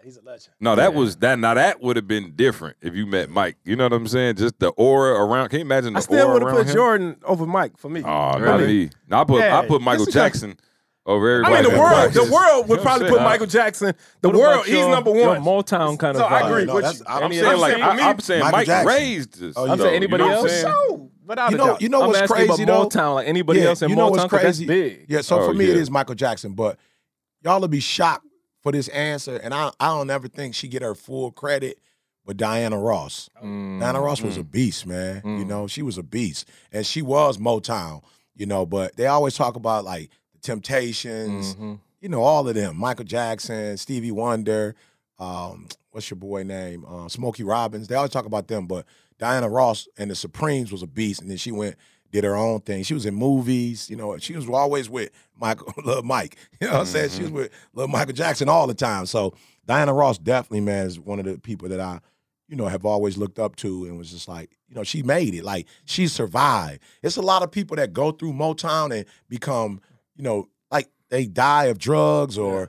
Yeah, 0.03 0.05
he's 0.05 0.17
a 0.17 0.23
legend. 0.23 0.55
No, 0.61 0.75
that 0.77 0.95
was 0.95 1.17
that. 1.17 1.39
Now 1.39 1.55
that 1.55 1.81
would 1.83 1.97
have 1.97 2.07
been 2.09 2.33
different 2.35 2.77
if 2.81 2.95
you 2.95 3.07
met 3.07 3.31
Mike. 3.31 3.57
You 3.65 3.77
know 3.77 3.85
what 3.85 3.93
I'm 3.93 4.07
saying? 4.07 4.37
Just 4.37 4.59
the 4.59 4.69
aura 4.71 5.25
around. 5.25 5.49
Can 5.51 5.61
you 5.61 5.65
imagine 5.65 5.93
the 5.95 5.99
I 5.99 6.03
still 6.03 6.27
aura 6.29 6.33
would 6.35 6.43
have 6.43 6.53
put 6.59 6.67
him? 6.69 6.75
Jordan 6.75 7.17
over 7.25 7.47
Mike 7.47 7.77
for 7.79 7.89
me. 7.89 8.01
Oh, 8.03 8.07
not 8.07 8.41
Really? 8.41 8.67
me. 8.87 8.91
No, 9.09 9.21
I 9.21 9.25
put 9.25 9.41
Yeah, 9.41 9.59
I 9.59 9.67
put 9.67 9.81
Michael 9.83 10.05
just 10.07 10.15
because- 10.17 10.33
Jackson 10.41 10.59
over 11.07 11.29
I 11.29 11.33
everybody. 11.49 11.63
mean, 11.65 11.73
the 11.73 11.79
world, 11.81 12.13
the 12.13 12.33
world 12.33 12.69
would 12.69 12.71
You 12.71 12.77
know 12.77 12.83
probably 12.83 13.09
put 13.09 13.15
saying? 13.17 13.25
Michael 13.29 13.47
Jackson. 13.47 13.95
The 14.21 14.29
What 14.29 14.39
world, 14.39 14.55
about 14.55 14.67
he's 14.67 14.75
your- 14.77 14.91
number 14.91 15.15
your 15.17 15.29
one. 15.29 15.43
Motown 15.43 15.99
kind 15.99 16.17
So 16.17 16.25
of. 16.25 16.33
I 16.33 16.49
agree. 16.49 16.65
No, 16.65 16.75
What 16.75 16.85
I'm 16.85 16.95
I'm 17.07 17.23
Any 17.25 17.35
saying 17.37 17.47
other- 17.47 17.57
like 17.59 17.73
saying 17.73 17.83
I, 17.85 17.97
me, 17.97 18.03
I'm 18.03 18.19
saying 18.21 18.41
Michael 18.43 18.59
Mike 18.59 18.67
Jackson. 18.67 18.87
raised 18.89 19.41
this. 19.41 19.55
Oh, 19.57 19.65
you 19.67 19.73
I'm 19.73 19.79
though, 19.79 19.85
saying 19.85 19.93
you 19.95 19.97
anybody 20.09 20.23
know 20.25 20.29
what 20.29 20.39
I'm 20.39 20.45
else? 20.45 20.61
So, 20.63 21.11
without 21.27 21.51
You 21.51 21.57
know, 21.57 21.77
you 21.81 21.89
know 21.89 22.01
what's 22.09 22.31
crazy 22.31 22.65
though? 22.65 22.87
Motown, 22.87 23.15
like 23.17 23.27
anybody 23.29 23.61
Yeah, 23.61 23.67
else 23.69 23.83
in 23.83 23.91
you 23.91 23.97
know 23.97 24.09
Motown, 24.09 24.11
what's 24.13 24.23
'cause 24.25 24.31
that's 24.43 24.59
crazy? 24.59 24.67
big. 24.67 25.07
Yeah, 25.09 25.21
so 25.23 25.41
Oh, 25.41 25.47
for 25.49 25.55
me 25.55 25.65
it 25.67 25.75
yeah. 25.77 25.83
is 25.83 25.91
Michael 25.91 26.15
Jackson, 26.15 26.53
but 26.53 26.79
y'all 27.43 27.61
will 27.61 27.67
be 27.69 27.81
shocked 27.81 28.27
for 28.63 28.73
this 28.73 28.89
answer, 28.89 29.37
and 29.37 29.53
I 29.53 29.71
I 29.81 29.89
don't 29.89 30.11
ever 30.11 30.29
think 30.29 30.55
she 30.55 30.69
get 30.69 30.83
her 30.83 30.95
full 30.95 31.31
credit. 31.33 31.79
But 32.25 32.37
Diana 32.37 32.79
Ross, 32.79 33.29
Mm, 33.43 33.81
Diana 33.81 34.01
Ross 34.01 34.23
was 34.23 34.37
a 34.37 34.45
beast, 34.45 34.87
man. 34.87 35.23
You 35.25 35.45
know, 35.45 35.67
she 35.67 35.83
was 35.83 35.99
a 35.99 36.05
beast, 36.05 36.49
and 36.71 36.87
she 36.87 37.03
was 37.03 37.37
Motown. 37.39 38.03
You 38.37 38.47
know, 38.47 38.65
but 38.65 38.95
they 38.97 39.07
always 39.07 39.35
talk 39.35 39.57
about 39.57 39.85
like 39.85 40.11
the 40.33 40.39
Temptations, 40.39 41.57
mhm. 41.57 41.81
you 42.01 42.09
know, 42.09 42.23
all 42.23 42.49
of 42.49 42.55
them. 42.55 42.77
Michael 42.77 43.05
Jackson, 43.05 43.77
Stevie 43.77 44.13
Wonder, 44.13 44.77
um, 45.19 45.67
what's 45.91 46.09
your 46.11 46.17
boy 46.17 46.45
name? 46.45 46.85
Uh, 46.87 47.09
Smokey 47.09 47.43
Robinson. 47.43 47.89
They 47.89 47.97
always 47.97 48.13
talk 48.13 48.27
about 48.27 48.47
them, 48.49 48.67
but 48.67 48.87
Diana 49.19 49.49
Ross 49.49 49.89
and 49.99 50.11
the 50.11 50.15
Supremes 50.15 50.71
was 50.73 50.83
a 50.83 50.87
beast, 50.87 51.21
and 51.21 51.29
then 51.31 51.37
she 51.39 51.51
went 51.53 51.77
did 52.13 52.25
her 52.25 52.37
own 52.37 52.61
thing. 52.61 52.85
She 52.85 52.95
was 52.95 53.07
in 53.07 53.15
movies, 53.15 53.91
you 53.91 53.97
know. 53.97 54.17
She 54.19 54.37
was 54.37 54.49
always 54.49 54.89
with 54.89 55.11
Michael, 55.37 55.73
little 55.85 56.03
Mike. 56.03 56.37
You 56.61 56.69
know 56.69 56.75
what 56.75 56.81
I'm 56.81 56.87
saying? 56.87 57.11
She 57.11 57.23
was 57.23 57.31
mm-hmm. 57.31 57.37
with 57.37 57.53
little 57.75 57.89
Michael 57.89 58.13
Jackson 58.13 58.49
all 58.49 58.67
the 58.69 58.75
time. 58.75 59.07
So 59.07 59.35
Diana 59.67 59.93
Ross 59.93 60.19
definitely, 60.19 60.61
man, 60.61 60.87
is 60.87 61.01
one 61.01 61.19
of 61.19 61.25
the 61.25 61.39
people 61.39 61.69
that 61.71 61.81
I, 61.81 62.01
you 62.49 62.57
know, 62.57 62.67
have 62.67 62.85
always 62.85 63.17
looked 63.17 63.39
up 63.39 63.57
to, 63.57 63.87
and 63.87 63.99
was 63.99 64.13
just 64.13 64.29
like, 64.29 64.57
you 64.69 64.77
know, 64.77 64.85
she 64.85 65.03
made 65.03 65.35
it. 65.35 65.43
Like 65.43 65.67
she 65.87 66.07
survived. 66.07 66.81
It's 67.03 67.17
a 67.17 67.23
lot 67.23 67.43
of 67.43 67.51
people 67.51 67.77
that 67.79 67.93
go 67.93 68.13
through 68.13 68.35
Motown 68.35 68.95
and 68.95 69.07
become, 69.29 69.81
you 70.15 70.23
know, 70.23 70.49
like 70.71 70.89
they 71.09 71.27
die 71.27 71.65
of 71.65 71.79
drugs 71.79 72.39
or 72.39 72.69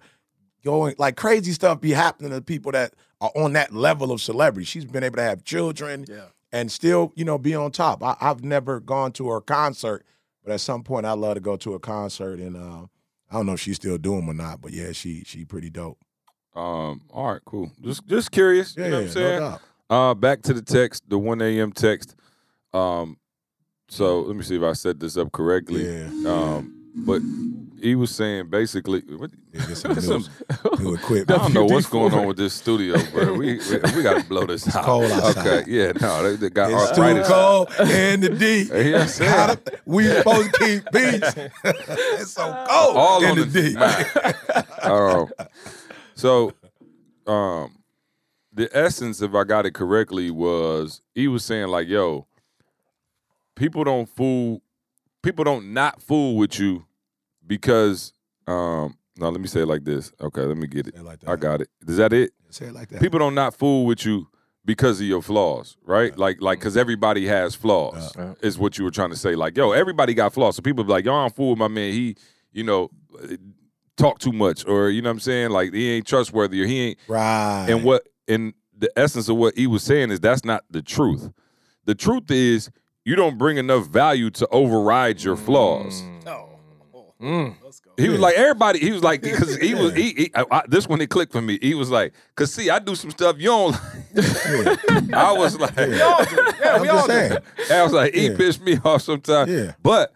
going 0.63 0.95
like 0.97 1.17
crazy 1.17 1.51
stuff 1.51 1.81
be 1.81 1.91
happening 1.91 2.31
to 2.31 2.41
people 2.41 2.71
that 2.71 2.93
are 3.21 3.31
on 3.35 3.53
that 3.53 3.73
level 3.73 4.11
of 4.11 4.21
celebrity. 4.21 4.65
She's 4.65 4.85
been 4.85 5.03
able 5.03 5.17
to 5.17 5.23
have 5.23 5.43
children 5.43 6.05
Yeah. 6.07 6.27
And 6.53 6.71
still, 6.71 7.11
you 7.15 7.25
know, 7.25 7.37
be 7.37 7.55
on 7.55 7.71
top. 7.71 8.01
I, 8.01 8.15
I've 8.21 8.43
never 8.43 8.79
gone 8.79 9.11
to 9.13 9.27
her 9.29 9.41
concert, 9.41 10.05
but 10.45 10.53
at 10.53 10.61
some 10.61 10.83
point 10.83 11.05
I'd 11.05 11.13
love 11.17 11.33
to 11.33 11.41
go 11.41 11.57
to 11.57 11.73
a 11.73 11.79
concert 11.79 12.39
and 12.39 12.55
uh, 12.55 12.85
I 13.29 13.33
don't 13.33 13.47
know 13.47 13.53
if 13.53 13.59
she's 13.59 13.75
still 13.75 13.97
doing 13.97 14.21
them 14.21 14.29
or 14.29 14.33
not, 14.35 14.61
but 14.61 14.71
yeah, 14.71 14.93
she 14.93 15.23
she 15.25 15.43
pretty 15.43 15.71
dope. 15.71 15.97
Um, 16.55 17.01
all 17.09 17.33
right, 17.33 17.41
cool. 17.43 17.71
Just 17.81 18.05
just 18.05 18.31
curious. 18.31 18.75
Yeah, 18.77 18.85
you 18.85 18.91
know 18.91 18.97
what 18.97 19.01
yeah, 19.01 19.07
I'm 19.07 19.13
saying? 19.13 19.39
no. 19.39 19.59
Uh, 19.89 20.13
back 20.13 20.41
to 20.43 20.53
the 20.53 20.61
text, 20.61 21.03
the 21.07 21.19
1 21.19 21.41
a.m. 21.41 21.71
text. 21.71 22.15
Um, 22.73 23.17
so 23.89 24.21
let 24.21 24.35
me 24.35 24.43
see 24.43 24.55
if 24.55 24.63
I 24.63 24.73
set 24.73 24.99
this 24.99 25.17
up 25.17 25.31
correctly. 25.31 25.85
Yeah. 25.85 26.07
Um, 26.31 26.82
but 26.95 27.21
he 27.81 27.95
was 27.95 28.11
saying 28.15 28.49
basically, 28.49 29.01
what, 29.01 29.31
some 29.73 29.95
Some- 30.01 30.25
new, 30.79 30.91
new 31.09 31.21
I 31.21 31.23
don't 31.23 31.53
know 31.53 31.65
what's 31.73 31.87
going 31.87 32.13
on 32.13 32.27
with 32.27 32.37
this 32.37 32.53
studio, 32.53 32.95
bro. 33.11 33.33
We 33.33 33.57
we, 33.57 33.79
we 33.95 34.03
got 34.03 34.21
to 34.21 34.25
blow 34.29 34.45
this 34.45 34.73
out. 34.75 34.85
cold 34.85 35.11
outside. 35.11 35.47
Okay, 35.47 35.71
yeah, 35.71 35.91
no, 35.99 36.23
they, 36.23 36.35
they 36.37 36.49
got 36.49 36.71
It's 36.71 36.91
too 36.95 37.33
cold 37.33 37.69
in 37.89 38.21
the 38.21 38.29
D. 38.29 38.69
Yeah, 38.73 39.07
Gotta- 39.19 39.79
we 39.85 40.05
supposed 40.07 40.53
to 40.53 40.59
keep 40.59 40.91
peace. 40.91 41.49
it's 41.63 42.31
so 42.31 42.43
cold 42.69 42.97
All 42.97 43.23
in 43.23 43.29
on 43.31 43.37
the, 43.39 43.45
the 43.45 43.69
D. 43.71 44.87
Um, 44.87 45.29
so, 46.15 46.53
um, 47.25 47.75
the 48.53 48.69
essence, 48.77 49.21
if 49.21 49.33
I 49.33 49.43
got 49.43 49.65
it 49.65 49.73
correctly, 49.73 50.29
was 50.29 51.01
he 51.15 51.27
was 51.27 51.43
saying 51.43 51.67
like, 51.69 51.87
"Yo, 51.87 52.27
people 53.55 53.83
don't 53.83 54.07
fool, 54.07 54.61
people 55.23 55.43
don't 55.43 55.73
not 55.73 56.01
fool 56.01 56.35
with 56.37 56.59
you 56.59 56.85
because." 57.45 58.13
Um, 58.47 58.97
no, 59.17 59.29
let 59.29 59.39
me 59.39 59.47
say 59.47 59.61
it 59.61 59.67
like 59.67 59.83
this. 59.85 60.11
Okay, 60.19 60.41
let 60.41 60.57
me 60.57 60.67
get 60.67 60.87
it. 60.87 60.95
Say 60.95 60.99
it 61.01 61.05
like 61.05 61.19
that. 61.21 61.29
I 61.29 61.35
got 61.35 61.61
it. 61.61 61.69
Is 61.87 61.97
that 61.97 62.11
it? 62.13 62.31
Say 62.49 62.65
it 62.65 62.73
like 62.73 62.89
that. 62.89 62.99
People 62.99 63.19
don't 63.19 63.35
not 63.35 63.53
fool 63.55 63.85
with 63.85 64.05
you 64.05 64.27
because 64.65 64.99
of 64.99 65.05
your 65.05 65.21
flaws, 65.21 65.77
right? 65.85 66.17
Like, 66.17 66.41
like, 66.41 66.59
because 66.59 66.75
everybody 66.75 67.27
has 67.27 67.53
flaws, 67.53 68.11
Yeah. 68.17 68.33
is 68.41 68.57
what 68.57 68.77
you 68.77 68.83
were 68.83 68.91
trying 68.91 69.11
to 69.11 69.15
say. 69.15 69.35
Like, 69.35 69.55
yo, 69.55 69.71
everybody 69.71 70.13
got 70.15 70.33
flaws. 70.33 70.55
So 70.55 70.61
people 70.63 70.83
be 70.83 70.91
like, 70.91 71.05
yo, 71.05 71.13
I 71.13 71.21
don't 71.23 71.35
fool 71.35 71.51
with 71.51 71.59
my 71.59 71.67
man. 71.67 71.93
He, 71.93 72.15
you 72.53 72.63
know, 72.63 72.89
talk 73.97 74.19
too 74.19 74.31
much, 74.33 74.65
or 74.65 74.89
you 74.89 75.01
know 75.01 75.09
what 75.09 75.13
I'm 75.13 75.19
saying? 75.19 75.51
Like, 75.51 75.73
he 75.73 75.91
ain't 75.91 76.07
trustworthy, 76.07 76.61
or 76.61 76.65
he 76.65 76.81
ain't. 76.81 76.97
right. 77.07 77.67
And 77.69 77.83
what, 77.83 78.07
and 78.27 78.53
the 78.77 78.91
essence 78.97 79.29
of 79.29 79.35
what 79.37 79.55
he 79.55 79.67
was 79.67 79.83
saying 79.83 80.11
is 80.11 80.19
that's 80.19 80.43
not 80.43 80.63
the 80.71 80.81
truth. 80.81 81.29
The 81.85 81.95
truth 81.95 82.31
is 82.31 82.69
you 83.05 83.15
don't 83.15 83.37
bring 83.37 83.57
enough 83.57 83.87
value 83.87 84.29
to 84.31 84.47
override 84.49 85.21
your 85.23 85.35
flaws. 85.35 86.03
Mm. 87.21 87.55
He 87.97 88.09
was 88.09 88.19
like 88.19 88.35
everybody. 88.35 88.79
He 88.79 88.91
was 88.91 89.01
like 89.01 89.21
because 89.21 89.55
he 89.57 89.73
was 89.75 89.93
he, 89.95 90.09
he 90.13 90.31
I, 90.35 90.45
I- 90.51 90.63
this 90.67 90.87
one 90.89 90.99
it 90.99 91.09
clicked 91.09 91.31
for 91.31 91.41
me. 91.41 91.57
He 91.61 91.73
was 91.73 91.89
like, 91.89 92.13
cause 92.35 92.53
see, 92.53 92.69
I 92.69 92.79
do 92.79 92.95
some 92.95 93.11
stuff 93.11 93.37
you 93.39 93.47
don't. 93.47 93.71
like. 93.73 95.13
I 95.13 95.31
was 95.31 95.57
like, 95.57 95.75
Yeah, 95.77 96.25
I'm 96.65 96.81
we 96.81 96.87
just 96.87 97.09
all 97.09 97.29
do. 97.29 97.37
I 97.73 97.83
was 97.83 97.93
like, 97.93 98.13
he 98.13 98.27
Yeah. 98.27 98.35
pissed 98.37 98.61
me 98.61 98.77
off 98.83 99.03
sometimes. 99.03 99.49
Yeah. 99.51 99.73
But 99.81 100.13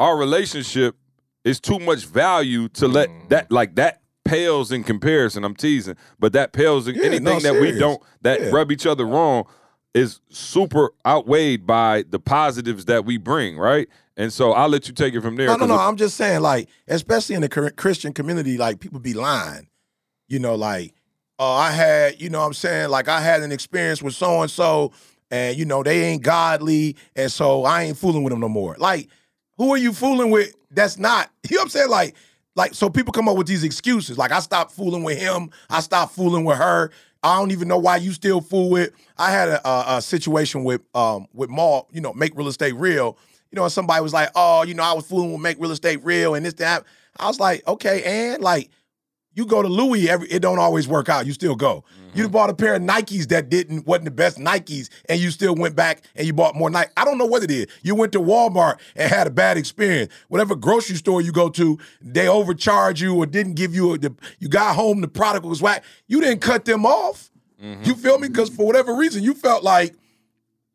our 0.00 0.16
relationship 0.16 0.96
is 1.44 1.60
too 1.60 1.78
much 1.78 2.06
value 2.06 2.68
to 2.70 2.88
let 2.88 3.08
Mm. 3.08 3.28
that 3.28 3.52
like 3.52 3.76
that 3.76 4.00
pales 4.24 4.72
in 4.72 4.82
comparison. 4.82 5.44
I'm 5.44 5.54
teasing, 5.54 5.96
but 6.18 6.32
that 6.32 6.52
pales 6.52 6.88
in 6.88 6.96
Yeah, 6.96 7.02
anything 7.04 7.24
no, 7.24 7.38
that 7.40 7.60
we 7.60 7.72
don't 7.78 8.02
that 8.22 8.40
Yeah. 8.40 8.50
rub 8.50 8.72
each 8.72 8.86
other 8.86 9.06
wrong 9.06 9.44
is 9.94 10.20
super 10.30 10.90
outweighed 11.06 11.66
by 11.66 12.04
the 12.08 12.18
positives 12.18 12.86
that 12.86 13.04
we 13.04 13.18
bring, 13.18 13.58
right? 13.58 13.88
And 14.16 14.32
so 14.32 14.52
I'll 14.52 14.68
let 14.68 14.88
you 14.88 14.94
take 14.94 15.14
it 15.14 15.20
from 15.20 15.36
there. 15.36 15.46
No, 15.46 15.56
no, 15.56 15.66
no. 15.66 15.76
I'm 15.78 15.96
just 15.96 16.16
saying, 16.16 16.40
like, 16.40 16.68
especially 16.88 17.34
in 17.34 17.42
the 17.42 17.72
Christian 17.76 18.12
community, 18.12 18.58
like 18.58 18.80
people 18.80 19.00
be 19.00 19.14
lying. 19.14 19.68
You 20.28 20.38
know, 20.38 20.54
like, 20.54 20.94
oh, 21.38 21.52
I 21.52 21.70
had, 21.70 22.20
you 22.20 22.30
know 22.30 22.40
what 22.40 22.46
I'm 22.46 22.54
saying, 22.54 22.90
like 22.90 23.08
I 23.08 23.20
had 23.20 23.42
an 23.42 23.52
experience 23.52 24.02
with 24.02 24.14
so 24.14 24.42
and 24.42 24.50
so, 24.50 24.92
and 25.30 25.56
you 25.56 25.64
know, 25.64 25.82
they 25.82 26.04
ain't 26.04 26.22
godly, 26.22 26.96
and 27.16 27.30
so 27.30 27.64
I 27.64 27.84
ain't 27.84 27.96
fooling 27.96 28.22
with 28.22 28.32
them 28.32 28.40
no 28.40 28.48
more. 28.48 28.76
Like, 28.78 29.08
who 29.56 29.72
are 29.72 29.78
you 29.78 29.92
fooling 29.92 30.30
with 30.30 30.54
that's 30.70 30.98
not, 30.98 31.30
you 31.50 31.56
know 31.56 31.60
what 31.60 31.64
I'm 31.64 31.70
saying? 31.70 31.90
Like, 31.90 32.16
like, 32.54 32.74
so 32.74 32.90
people 32.90 33.12
come 33.12 33.28
up 33.28 33.36
with 33.36 33.46
these 33.46 33.64
excuses. 33.64 34.18
Like, 34.18 34.30
I 34.30 34.40
stopped 34.40 34.72
fooling 34.72 35.04
with 35.04 35.18
him, 35.18 35.50
I 35.70 35.80
stopped 35.80 36.14
fooling 36.14 36.44
with 36.44 36.58
her. 36.58 36.90
I 37.22 37.38
don't 37.38 37.52
even 37.52 37.68
know 37.68 37.78
why 37.78 37.96
you 37.96 38.12
still 38.12 38.40
fool 38.40 38.70
with. 38.70 38.92
I 39.16 39.30
had 39.30 39.48
a, 39.48 39.68
a, 39.68 39.96
a 39.98 40.02
situation 40.02 40.64
with 40.64 40.82
um 40.94 41.26
with 41.32 41.50
Maul, 41.50 41.88
you 41.92 42.00
know, 42.00 42.12
make 42.12 42.36
real 42.36 42.48
estate 42.48 42.74
real. 42.74 43.16
You 43.50 43.56
know, 43.56 43.64
and 43.64 43.72
somebody 43.72 44.02
was 44.02 44.12
like, 44.14 44.30
"Oh, 44.34 44.62
you 44.62 44.74
know, 44.74 44.82
I 44.82 44.92
was 44.92 45.06
fooling 45.06 45.32
with 45.32 45.40
make 45.40 45.58
real 45.60 45.70
estate 45.72 46.02
real 46.04 46.34
and 46.34 46.44
this 46.44 46.54
that." 46.54 46.84
I 47.18 47.26
was 47.28 47.38
like, 47.38 47.66
"Okay, 47.68 48.02
and 48.02 48.42
like, 48.42 48.70
you 49.34 49.46
go 49.46 49.62
to 49.62 49.68
Louis, 49.68 50.08
every 50.08 50.28
it 50.28 50.40
don't 50.40 50.58
always 50.58 50.86
work 50.86 51.08
out. 51.08 51.26
You 51.26 51.32
still 51.32 51.54
go. 51.54 51.84
Mm-hmm. 51.94 52.18
You 52.18 52.28
bought 52.28 52.50
a 52.50 52.54
pair 52.54 52.74
of 52.74 52.82
Nikes 52.82 53.28
that 53.28 53.48
didn't 53.48 53.86
wasn't 53.86 54.06
the 54.06 54.10
best 54.10 54.38
Nikes, 54.38 54.88
and 55.08 55.20
you 55.20 55.30
still 55.30 55.54
went 55.54 55.74
back 55.74 56.02
and 56.14 56.26
you 56.26 56.32
bought 56.32 56.54
more 56.54 56.70
Nike. 56.70 56.90
I 56.96 57.04
don't 57.04 57.18
know 57.18 57.26
what 57.26 57.42
it 57.42 57.50
is. 57.50 57.66
You 57.82 57.94
went 57.94 58.12
to 58.12 58.20
Walmart 58.20 58.78
and 58.94 59.10
had 59.10 59.26
a 59.26 59.30
bad 59.30 59.56
experience. 59.56 60.12
Whatever 60.28 60.54
grocery 60.54 60.96
store 60.96 61.22
you 61.22 61.32
go 61.32 61.48
to, 61.50 61.78
they 62.00 62.28
overcharge 62.28 63.00
you 63.00 63.16
or 63.16 63.26
didn't 63.26 63.54
give 63.54 63.74
you 63.74 63.94
a. 63.94 63.98
You 64.38 64.48
got 64.48 64.76
home, 64.76 65.00
the 65.00 65.08
product 65.08 65.46
was 65.46 65.62
whack. 65.62 65.84
You 66.06 66.20
didn't 66.20 66.40
cut 66.40 66.64
them 66.64 66.84
off. 66.84 67.30
Mm-hmm. 67.62 67.84
You 67.84 67.94
feel 67.94 68.18
me? 68.18 68.28
Because 68.28 68.50
for 68.50 68.66
whatever 68.66 68.94
reason, 68.94 69.22
you 69.22 69.34
felt 69.34 69.62
like 69.62 69.94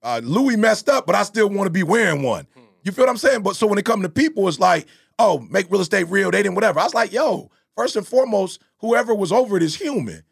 uh, 0.03 0.21
Louis 0.23 0.55
messed 0.55 0.89
up, 0.89 1.05
but 1.05 1.15
I 1.15 1.23
still 1.23 1.49
want 1.49 1.67
to 1.67 1.71
be 1.71 1.83
wearing 1.83 2.23
one. 2.23 2.47
Hmm. 2.53 2.61
You 2.83 2.91
feel 2.91 3.03
what 3.05 3.11
I'm 3.11 3.17
saying? 3.17 3.41
But 3.41 3.55
so 3.55 3.67
when 3.67 3.77
it 3.77 3.85
comes 3.85 4.03
to 4.03 4.09
people, 4.09 4.47
it's 4.47 4.59
like, 4.59 4.87
oh, 5.19 5.39
make 5.49 5.69
real 5.69 5.81
estate 5.81 6.05
real. 6.05 6.31
They 6.31 6.41
didn't 6.41 6.55
whatever. 6.55 6.79
I 6.79 6.83
was 6.85 6.93
like, 6.93 7.11
yo, 7.11 7.51
first 7.77 7.95
and 7.95 8.05
foremost, 8.05 8.59
whoever 8.79 9.15
was 9.15 9.31
over 9.31 9.55
it 9.55 9.63
is 9.63 9.75
human. 9.75 10.23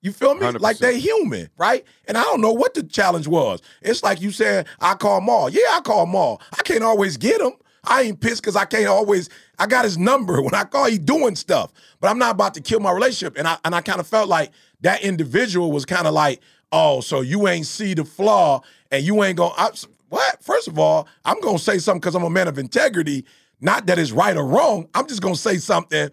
You 0.00 0.12
feel 0.12 0.34
me? 0.34 0.42
100%. 0.42 0.60
Like 0.60 0.78
they 0.78 0.98
human, 0.98 1.50
right? 1.58 1.84
And 2.06 2.16
I 2.16 2.22
don't 2.22 2.40
know 2.40 2.52
what 2.52 2.74
the 2.74 2.82
challenge 2.82 3.26
was. 3.26 3.60
It's 3.82 4.02
like 4.02 4.20
you 4.20 4.30
said, 4.30 4.68
I 4.80 4.94
call 4.94 5.20
Maul. 5.20 5.50
Yeah, 5.50 5.62
I 5.72 5.80
call 5.80 6.06
Maul. 6.06 6.40
I 6.52 6.62
can't 6.62 6.84
always 6.84 7.16
get 7.16 7.40
him. 7.40 7.52
I 7.82 8.02
ain't 8.02 8.20
pissed 8.20 8.42
because 8.42 8.54
I 8.56 8.64
can't 8.64 8.86
always. 8.86 9.28
I 9.58 9.66
got 9.66 9.84
his 9.84 9.98
number. 9.98 10.40
When 10.42 10.54
I 10.54 10.64
call, 10.64 10.86
he 10.86 10.98
doing 10.98 11.36
stuff. 11.36 11.72
But 12.00 12.10
I'm 12.10 12.18
not 12.18 12.32
about 12.32 12.54
to 12.54 12.60
kill 12.60 12.80
my 12.80 12.92
relationship. 12.92 13.36
And 13.36 13.48
I 13.48 13.56
and 13.64 13.74
I 13.74 13.80
kind 13.80 13.98
of 13.98 14.06
felt 14.06 14.28
like 14.28 14.52
that 14.82 15.02
individual 15.02 15.72
was 15.72 15.84
kind 15.84 16.06
of 16.06 16.14
like, 16.14 16.40
oh, 16.70 17.00
so 17.00 17.20
you 17.22 17.48
ain't 17.48 17.66
see 17.66 17.94
the 17.94 18.04
flaw 18.04 18.60
and 18.90 19.04
you 19.04 19.24
ain't 19.24 19.38
gonna. 19.38 19.54
I, 19.56 19.70
what? 20.10 20.42
First 20.42 20.68
of 20.68 20.78
all, 20.78 21.08
I'm 21.24 21.40
gonna 21.40 21.58
say 21.58 21.78
something 21.78 22.00
because 22.00 22.14
I'm 22.14 22.24
a 22.24 22.30
man 22.30 22.46
of 22.46 22.58
integrity. 22.58 23.24
Not 23.60 23.86
that 23.86 23.98
it's 23.98 24.12
right 24.12 24.36
or 24.36 24.44
wrong. 24.44 24.86
I'm 24.94 25.06
just 25.06 25.22
gonna 25.22 25.34
say 25.34 25.56
something 25.56 26.10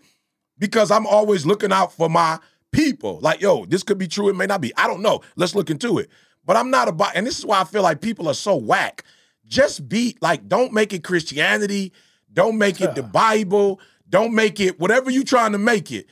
because 0.62 0.92
I'm 0.92 1.08
always 1.08 1.44
looking 1.46 1.74
out 1.74 1.92
for 1.92 2.08
my 2.08 2.40
people. 2.72 3.20
Like, 3.20 3.42
yo, 3.42 3.66
this 3.66 3.82
could 3.82 3.98
be 3.98 4.08
true, 4.08 4.30
it 4.30 4.36
may 4.36 4.46
not 4.46 4.62
be. 4.62 4.72
I 4.78 4.88
don't 4.88 5.02
know. 5.02 5.22
Let's 5.36 5.56
look 5.56 5.72
into 5.72 5.98
it. 5.98 6.10
But 6.46 6.56
I'm 6.56 6.70
not 6.70 6.88
about, 6.88 7.16
and 7.16 7.26
this 7.26 7.40
is 7.40 7.46
why 7.46 7.60
I 7.60 7.64
feel 7.66 7.82
like 7.82 8.00
people 8.00 8.30
are 8.30 8.36
so 8.36 8.56
whack. 8.56 9.04
Just 9.48 9.90
be 9.90 10.16
like, 10.22 10.48
don't 10.48 10.72
make 10.72 10.94
it 10.94 11.04
Christianity, 11.04 11.92
don't 12.32 12.58
make 12.60 12.80
it 12.80 12.96
the 12.96 13.04
Bible, 13.04 13.82
don't 14.08 14.34
make 14.34 14.60
it 14.60 14.80
whatever 14.80 15.10
you 15.10 15.24
trying 15.24 15.52
to 15.52 15.58
make 15.58 15.92
it. 15.92 16.06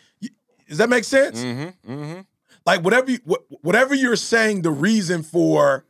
Does 0.67 0.79
that 0.79 0.89
make 0.89 1.03
sense? 1.03 1.41
Mm-hmm, 1.41 1.91
mm-hmm. 1.91 2.19
Like 2.65 2.83
whatever 2.83 3.11
you, 3.11 3.19
whatever 3.61 3.93
you're 3.93 4.15
saying, 4.15 4.63
the 4.63 4.71
reason 4.71 5.21
for 5.23 5.85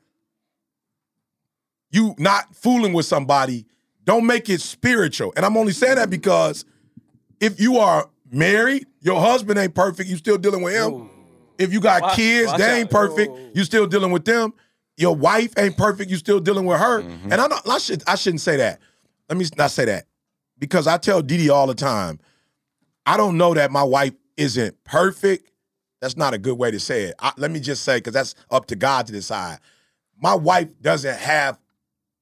you 1.91 2.13
not 2.17 2.53
fooling 2.53 2.91
with 2.93 3.05
somebody, 3.05 3.65
don't 4.03 4.25
make 4.25 4.49
it 4.49 4.59
spiritual. 4.61 5.33
And 5.37 5.45
I'm 5.45 5.57
only 5.57 5.73
saying 5.73 5.95
that 5.95 6.09
because 6.09 6.65
if 7.39 7.59
you 7.59 7.77
are 7.77 8.09
married, 8.31 8.85
your 9.01 9.19
husband 9.19 9.59
ain't 9.59 9.75
perfect, 9.75 10.09
you 10.09 10.17
still 10.17 10.37
dealing 10.37 10.61
with 10.61 10.73
him. 10.73 11.09
If 11.57 11.73
you 11.73 11.81
got 11.81 12.01
Watch- 12.01 12.15
kids, 12.15 12.47
watch 12.47 12.59
they 12.59 12.79
ain't 12.79 12.93
out. 12.93 13.01
perfect, 13.09 13.55
you 13.55 13.63
still 13.63 13.85
dealing 13.87 14.11
with 14.11 14.25
them. 14.25 14.53
Your 14.97 15.15
wife 15.15 15.53
ain't 15.57 15.77
perfect, 15.77 16.09
you 16.11 16.17
still 16.17 16.39
dealing 16.39 16.65
with 16.65 16.79
her. 16.79 17.01
Mm-hmm. 17.01 17.31
And 17.31 17.41
I 17.41 17.47
don't, 17.47 17.67
I 17.69 17.77
should 17.77 18.03
I 18.07 18.15
shouldn't 18.15 18.41
say 18.41 18.57
that. 18.57 18.79
Let 19.29 19.37
me 19.37 19.45
not 19.57 19.71
say 19.71 19.85
that. 19.85 20.05
Because 20.57 20.87
I 20.87 20.97
tell 20.97 21.21
Didi 21.21 21.49
all 21.49 21.67
the 21.67 21.75
time, 21.75 22.19
I 23.05 23.15
don't 23.17 23.37
know 23.37 23.53
that 23.53 23.71
my 23.71 23.83
wife 23.83 24.13
isn't 24.37 24.83
perfect. 24.83 25.51
That's 26.01 26.17
not 26.17 26.33
a 26.33 26.37
good 26.37 26.57
way 26.57 26.71
to 26.71 26.79
say 26.79 27.03
it. 27.03 27.15
I, 27.19 27.31
let 27.37 27.51
me 27.51 27.59
just 27.59 27.83
say, 27.83 27.97
because 27.97 28.13
that's 28.13 28.35
up 28.51 28.65
to 28.67 28.75
God 28.75 29.05
to 29.07 29.13
decide. 29.13 29.59
My 30.21 30.33
wife 30.33 30.69
doesn't 30.81 31.17
have 31.17 31.57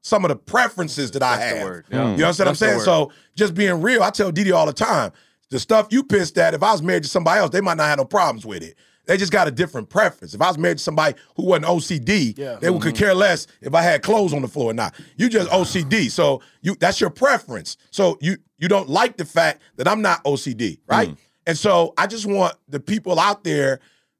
some 0.01 0.23
of 0.23 0.29
the 0.29 0.35
preferences 0.35 1.11
that 1.11 1.23
I 1.23 1.37
That's 1.37 1.55
have. 1.57 1.63
word. 1.67 1.85
You 1.89 1.97
know 1.97 2.03
understand 2.05 2.27
what 2.27 2.39
I'm 2.39 2.45
That's 2.47 2.59
saying? 2.59 2.79
So 2.81 3.11
just 3.35 3.53
being 3.55 3.81
real, 3.81 4.03
I 4.03 4.09
tell 4.09 4.31
Didi 4.31 4.51
all 4.51 4.65
the 4.65 4.73
time, 4.73 5.11
the 5.49 5.59
stuff 5.59 5.87
you 5.91 6.03
pissed 6.03 6.37
at, 6.37 6.53
if 6.53 6.63
I 6.63 6.71
was 6.71 6.81
married 6.81 7.03
to 7.03 7.09
somebody 7.09 7.39
else, 7.39 7.51
they 7.51 7.61
might 7.61 7.77
not 7.77 7.87
have 7.87 7.97
no 7.97 8.05
problems 8.05 8.45
with 8.45 8.63
it. 8.63 8.75
They 9.05 9.15
just 9.15 9.31
got 9.31 9.47
a 9.47 9.51
different 9.51 9.89
preference. 9.89 10.33
If 10.33 10.41
I 10.41 10.47
was 10.47 10.57
married 10.57 10.79
to 10.79 10.83
somebody 10.83 11.15
who 11.37 11.45
wasn't 11.45 11.65
OCD, 11.65 12.37
Yeah. 12.37 12.57
they 12.59 12.69
would 12.69 12.81
could 12.81 12.93
mm-hmm. 12.93 13.05
care 13.05 13.15
less 13.15 13.47
if 13.61 13.73
I 13.73 13.81
had 13.81 14.03
clothes 14.03 14.33
on 14.33 14.41
the 14.41 14.49
floor 14.49 14.71
or 14.71 14.73
not. 14.73 14.95
You 15.15 15.29
just 15.29 15.49
OCD, 15.49 16.11
so 16.11 16.41
you 16.61 16.75
that's 16.77 16.99
your 16.99 17.09
preference. 17.09 17.77
So 17.89 18.17
you 18.19 18.37
you 18.57 18.67
don't 18.67 18.89
like 18.89 19.15
the 19.15 19.23
fact 19.23 19.61
that 19.77 19.87
I'm 19.87 20.01
not 20.01 20.23
OCD, 20.25 20.79
right? 20.87 21.09
Mm. 21.09 21.17
And 21.47 21.57
so 21.57 21.93
I 21.97 22.07
just 22.07 22.25
want 22.25 22.55
the 22.67 22.81
people 22.81 23.17
out 23.17 23.45
there, 23.45 23.79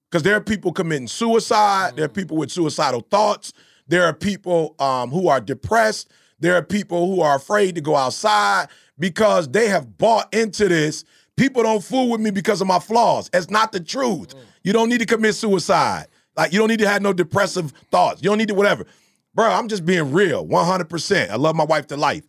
because 0.09 0.23
there 0.23 0.35
are 0.35 0.41
people 0.41 0.71
committing 0.71 1.07
suicide, 1.07 1.97
there 1.97 2.05
are 2.05 2.09
mm. 2.09 2.13
people 2.13 2.37
with 2.37 2.49
suicidal 2.49 3.01
thoughts, 3.01 3.51
there 3.89 4.05
are 4.05 4.13
people 4.13 4.75
um, 4.79 5.09
who 5.09 5.27
are 5.27 5.41
depressed, 5.41 6.09
there 6.39 6.55
are 6.55 6.63
people 6.63 7.13
who 7.13 7.21
are 7.21 7.35
afraid 7.35 7.75
to 7.75 7.81
go 7.81 7.97
outside 7.97 8.69
because 8.99 9.49
they 9.49 9.67
have 9.67 9.97
bought 9.97 10.33
into 10.33 10.67
this. 10.67 11.03
People 11.36 11.63
don't 11.63 11.83
fool 11.83 12.10
with 12.10 12.21
me 12.21 12.31
because 12.31 12.62
of 12.62 12.67
my 12.67 12.79
flaws. 12.79 13.29
It's 13.33 13.49
not 13.49 13.71
the 13.71 13.79
truth. 13.79 14.36
Mm. 14.36 14.39
You 14.63 14.73
don't 14.73 14.89
need 14.89 14.99
to 14.99 15.05
commit 15.05 15.36
suicide. 15.36 16.07
Like 16.36 16.51
you 16.51 16.60
don't 16.60 16.67
need 16.67 16.79
to 16.79 16.88
have 16.88 17.01
no 17.01 17.13
depressive 17.13 17.71
thoughts. 17.91 18.21
You 18.21 18.29
don't 18.29 18.38
need 18.38 18.47
to 18.47 18.55
whatever. 18.55 18.86
Bro, 19.33 19.49
I'm 19.49 19.67
just 19.67 19.86
being 19.86 20.12
real, 20.12 20.47
100%. 20.47 21.29
I 21.29 21.36
love 21.36 21.55
my 21.55 21.63
wife 21.63 21.88
to 21.88 21.97
life. 21.97 22.23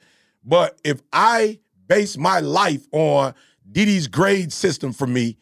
But 0.44 0.78
if 0.84 1.00
I 1.12 1.58
base 1.86 2.18
my 2.18 2.40
life 2.40 2.86
on 2.92 3.34
Didi's 3.70 4.06
grade 4.06 4.52
system 4.52 4.92
for 4.92 5.06
me, 5.06 5.36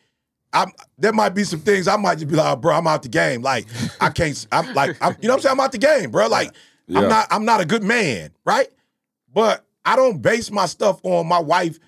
I'm, 0.52 0.70
there 0.96 1.12
might 1.12 1.30
be 1.30 1.42
some 1.42 1.60
things 1.60 1.88
I 1.88 1.96
might 1.96 2.14
just 2.16 2.28
be 2.28 2.36
like, 2.36 2.52
oh, 2.52 2.56
bro, 2.56 2.74
I'm 2.74 2.86
out 2.86 3.02
the 3.02 3.08
game. 3.08 3.42
Like 3.42 3.66
I 4.00 4.10
can't. 4.10 4.46
I'm 4.52 4.72
like, 4.74 4.96
I'm, 5.00 5.16
you 5.20 5.28
know 5.28 5.34
what 5.34 5.38
I'm 5.38 5.42
saying? 5.42 5.52
I'm 5.52 5.60
out 5.60 5.72
the 5.72 5.78
game, 5.78 6.10
bro. 6.12 6.28
Like 6.28 6.52
Yeah. 6.86 7.00
I'm 7.00 7.08
not. 7.08 7.26
I'm 7.30 7.44
not 7.44 7.60
a 7.60 7.64
good 7.64 7.82
man, 7.82 8.30
right? 8.44 8.68
But 9.34 9.65
I 9.86 9.94
don't 9.94 10.20
base 10.20 10.50
my 10.50 10.66
stuff 10.66 11.00
on 11.04 11.26
my 11.28 11.38
wife. 11.38 11.78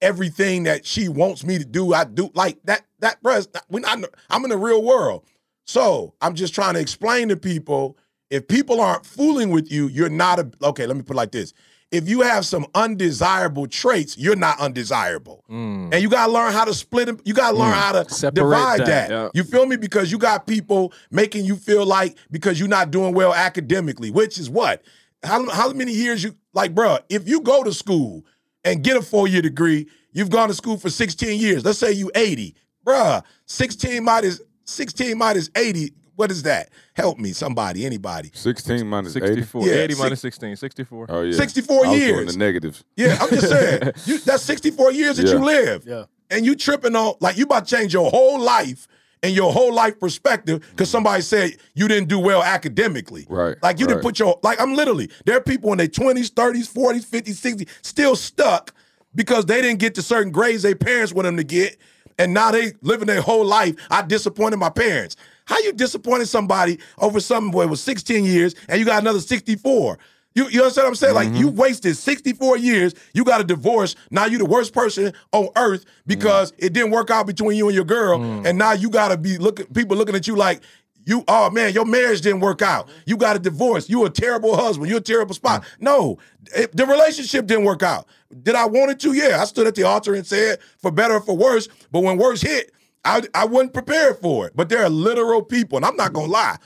Everything 0.00 0.62
that 0.64 0.86
she 0.86 1.08
wants 1.08 1.44
me 1.44 1.58
to 1.58 1.64
do, 1.64 1.92
I 1.92 2.04
do 2.04 2.30
like 2.34 2.58
that. 2.64 2.82
That 3.00 3.22
bruh, 3.22 3.46
we 3.68 3.80
not. 3.80 4.04
I'm 4.30 4.44
in 4.44 4.50
the 4.50 4.56
real 4.56 4.82
world, 4.82 5.24
so 5.64 6.14
I'm 6.20 6.34
just 6.34 6.54
trying 6.54 6.74
to 6.74 6.80
explain 6.80 7.28
to 7.28 7.36
people. 7.36 7.98
If 8.30 8.48
people 8.48 8.80
aren't 8.80 9.04
fooling 9.04 9.50
with 9.50 9.70
you, 9.70 9.88
you're 9.88 10.08
not 10.08 10.38
a. 10.38 10.50
Okay, 10.62 10.86
let 10.86 10.96
me 10.96 11.02
put 11.02 11.14
it 11.14 11.18
like 11.18 11.30
this: 11.30 11.52
If 11.92 12.08
you 12.08 12.22
have 12.22 12.44
some 12.44 12.66
undesirable 12.74 13.68
traits, 13.68 14.18
you're 14.18 14.34
not 14.34 14.58
undesirable, 14.58 15.44
hmm. 15.46 15.90
and 15.92 16.02
you 16.02 16.08
gotta 16.08 16.32
learn 16.32 16.52
how 16.52 16.64
to 16.64 16.74
split 16.74 17.06
them. 17.06 17.20
You 17.24 17.34
gotta 17.34 17.56
learn 17.56 17.72
hmm. 17.72 17.78
how 17.78 18.02
to 18.02 18.10
Separate 18.12 18.42
divide 18.42 18.80
that, 18.80 18.86
that. 18.86 19.10
yeah. 19.10 19.28
You 19.34 19.44
feel 19.44 19.66
me? 19.66 19.76
Because 19.76 20.10
you 20.10 20.18
got 20.18 20.48
people 20.48 20.92
making 21.12 21.44
you 21.44 21.54
feel 21.54 21.86
like 21.86 22.16
because 22.32 22.58
you're 22.58 22.68
not 22.68 22.90
doing 22.90 23.14
well 23.14 23.32
academically, 23.32 24.10
which 24.10 24.36
is 24.36 24.50
what? 24.50 24.82
How, 25.22 25.48
how 25.50 25.72
many 25.72 25.92
years 25.92 26.22
you 26.24 26.34
like, 26.52 26.74
bruh, 26.74 27.00
If 27.08 27.28
you 27.28 27.40
go 27.40 27.62
to 27.62 27.72
school 27.72 28.24
and 28.64 28.82
get 28.82 28.96
a 28.96 29.02
four 29.02 29.28
year 29.28 29.42
degree, 29.42 29.88
you've 30.12 30.30
gone 30.30 30.48
to 30.48 30.54
school 30.54 30.76
for 30.76 30.90
16 30.90 31.40
years. 31.40 31.64
Let's 31.64 31.78
say 31.78 31.92
you 31.92 32.10
80, 32.14 32.54
bruh. 32.86 33.22
16 33.46 34.02
minus 34.04 34.40
16 34.64 35.16
minus 35.16 35.50
80. 35.56 35.92
What 36.14 36.30
is 36.30 36.42
that? 36.42 36.68
Help 36.94 37.18
me, 37.18 37.32
somebody, 37.32 37.86
anybody. 37.86 38.30
16 38.34 38.86
minus 38.86 39.16
80. 39.16 39.26
64. 39.28 39.66
Yeah, 39.66 39.72
80 39.74 39.92
six- 39.94 40.00
minus 40.02 40.20
16. 40.20 40.56
64. 40.56 41.06
Oh 41.08 41.22
yeah. 41.22 41.32
64 41.32 41.74
I 41.76 41.78
was 41.78 41.88
doing 41.88 42.00
years. 42.02 42.32
the 42.32 42.38
negatives. 42.38 42.84
Yeah, 42.96 43.16
I'm 43.20 43.30
just 43.30 43.48
saying. 43.48 43.82
you, 44.04 44.18
that's 44.18 44.42
64 44.42 44.92
years 44.92 45.16
that 45.16 45.26
Yeah. 45.26 45.32
you 45.32 45.38
live. 45.44 45.84
Yeah. 45.86 46.04
And 46.30 46.44
you 46.46 46.54
tripping 46.54 46.94
on 46.96 47.14
like 47.20 47.36
you 47.38 47.44
about 47.44 47.66
to 47.66 47.76
change 47.76 47.92
your 47.94 48.10
whole 48.10 48.40
life 48.40 48.86
and 49.22 49.34
your 49.34 49.52
whole 49.52 49.72
life 49.72 49.98
perspective 50.00 50.60
because 50.60 50.88
mm-hmm. 50.88 50.92
somebody 50.92 51.22
said 51.22 51.56
you 51.74 51.88
didn't 51.88 52.08
do 52.08 52.18
well 52.18 52.42
academically. 52.42 53.26
Right, 53.28 53.56
Like 53.62 53.78
you 53.78 53.86
didn't 53.86 54.02
put 54.02 54.18
your 54.18 54.38
like 54.42 54.60
I'm 54.60 54.74
literally 54.74 55.10
there 55.24 55.36
are 55.36 55.42
people 55.42 55.72
in 55.72 55.78
their 55.78 55.88
20s, 55.88 56.30
30s, 56.32 56.72
40s, 56.72 57.06
50s, 57.06 57.56
60s 57.56 57.68
still 57.82 58.16
stuck 58.16 58.74
because 59.14 59.46
they 59.46 59.60
didn't 59.60 59.78
get 59.78 59.94
to 59.96 60.02
certain 60.02 60.32
grades 60.32 60.62
their 60.62 60.74
parents 60.74 61.12
want 61.12 61.26
them 61.26 61.36
to 61.36 61.44
get. 61.44 61.76
And 62.18 62.34
now 62.34 62.50
they 62.50 62.72
living 62.82 63.06
their 63.06 63.22
whole 63.22 63.44
life. 63.44 63.74
I 63.90 64.02
disappointed 64.02 64.58
my 64.58 64.70
parents. 64.70 65.16
How 65.44 65.58
you 65.60 65.72
disappointed 65.72 66.28
somebody 66.28 66.78
over 66.98 67.20
something 67.20 67.52
where 67.52 67.66
it 67.66 67.70
was 67.70 67.80
16 67.80 68.24
years 68.24 68.54
and 68.68 68.78
you 68.78 68.84
got 68.84 69.02
another 69.02 69.20
64? 69.20 69.98
You, 70.34 70.48
you 70.48 70.60
understand 70.62 70.86
what 70.86 70.90
I'm 70.90 70.94
saying? 70.94 71.14
Mm-hmm. 71.14 71.32
Like 71.34 71.40
you 71.40 71.48
wasted 71.48 71.96
64 71.96 72.56
years. 72.58 72.94
You 73.14 73.24
got 73.24 73.40
a 73.40 73.44
divorce. 73.44 73.94
Now 74.10 74.26
you 74.26 74.38
the 74.38 74.46
worst 74.46 74.72
person 74.72 75.12
on 75.32 75.48
earth 75.56 75.84
because 76.06 76.52
it 76.58 76.72
didn't 76.72 76.90
work 76.90 77.10
out 77.10 77.26
between 77.26 77.56
you 77.56 77.66
and 77.68 77.74
your 77.74 77.84
girl. 77.84 78.18
Mm. 78.18 78.46
And 78.46 78.58
now 78.58 78.72
you 78.72 78.88
gotta 78.90 79.16
be 79.16 79.38
looking 79.38 79.66
people 79.66 79.96
looking 79.96 80.14
at 80.14 80.26
you 80.26 80.36
like 80.36 80.62
you, 81.04 81.24
oh 81.28 81.50
man, 81.50 81.72
your 81.72 81.84
marriage 81.84 82.20
didn't 82.20 82.40
work 82.40 82.62
out. 82.62 82.88
You 83.06 83.16
got 83.16 83.36
a 83.36 83.38
divorce. 83.38 83.88
You 83.88 84.04
a 84.04 84.10
terrible 84.10 84.56
husband. 84.56 84.88
You 84.88 84.96
a 84.96 85.00
terrible 85.00 85.34
spot. 85.34 85.64
No, 85.80 86.18
it- 86.54 86.74
the 86.76 86.86
relationship 86.86 87.46
didn't 87.46 87.64
work 87.64 87.82
out. 87.82 88.06
Did 88.42 88.54
I 88.54 88.66
want 88.66 88.92
it 88.92 89.00
to? 89.00 89.12
Yeah, 89.12 89.40
I 89.40 89.44
stood 89.44 89.66
at 89.66 89.74
the 89.74 89.82
altar 89.82 90.14
and 90.14 90.26
said, 90.26 90.60
for 90.78 90.90
better 90.90 91.14
or 91.14 91.20
for 91.20 91.36
worse. 91.36 91.68
But 91.90 92.02
when 92.02 92.16
worse 92.18 92.40
hit, 92.40 92.72
I, 93.04 93.22
I 93.34 93.44
wasn't 93.46 93.74
prepared 93.74 94.18
for 94.18 94.46
it. 94.46 94.52
But 94.54 94.68
there 94.68 94.82
are 94.84 94.88
literal 94.88 95.42
people, 95.42 95.76
and 95.76 95.84
I'm 95.84 95.96
not 95.96 96.12
gonna 96.12 96.32
lie, 96.32 96.56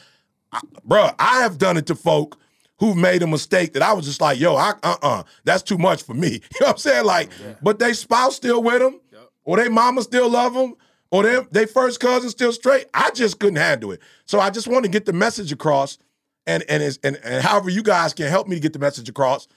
I, 0.53 0.61
bruh, 0.87 1.15
I 1.19 1.41
have 1.41 1.59
done 1.59 1.77
it 1.77 1.87
to 1.87 1.95
folk 1.95 2.39
who 2.79 2.95
made 2.95 3.23
a 3.23 3.27
mistake 3.27 3.73
that 3.73 3.83
I 3.83 3.93
was 3.93 4.05
just 4.05 4.21
like, 4.21 4.39
yo, 4.39 4.55
I, 4.57 4.75
uh-uh, 4.83 5.23
that's 5.45 5.63
too 5.63 5.79
much 5.79 6.03
for 6.03 6.15
me. 6.15 6.29
You 6.57 6.61
know 6.61 6.67
what 6.67 6.71
I'm 6.71 6.79
saying? 6.79 7.05
Like, 7.07 7.31
but 7.63 7.79
they 7.79 7.93
spouse 7.93 8.37
still 8.37 8.63
with 8.63 8.81
them, 8.81 9.01
or 9.45 9.57
they 9.57 9.69
mama 9.69 10.03
still 10.03 10.29
love 10.29 10.55
them, 10.55 10.75
or 11.11 11.23
they, 11.23 11.39
they 11.51 11.67
first 11.67 12.01
cousin 12.01 12.29
still 12.31 12.53
straight. 12.53 12.87
I 12.93 13.11
just 13.11 13.39
couldn't 13.39 13.57
handle 13.57 13.93
it. 13.93 14.01
So 14.25 14.41
I 14.41 14.51
just 14.51 14.69
want 14.69 14.85
to 14.85 14.91
get 14.91 15.07
the 15.07 15.13
message 15.13 15.53
across, 15.53 15.99
and 16.47 16.65
and, 16.69 16.99
and 17.03 17.19
and 17.25 17.43
however 17.45 17.71
you 17.71 17.83
guys 17.83 18.13
can 18.13 18.29
help 18.29 18.49
me 18.49 18.57
to 18.57 18.61
get 18.61 18.73
the 18.73 18.79
message 18.79 19.09
across, 19.09 19.49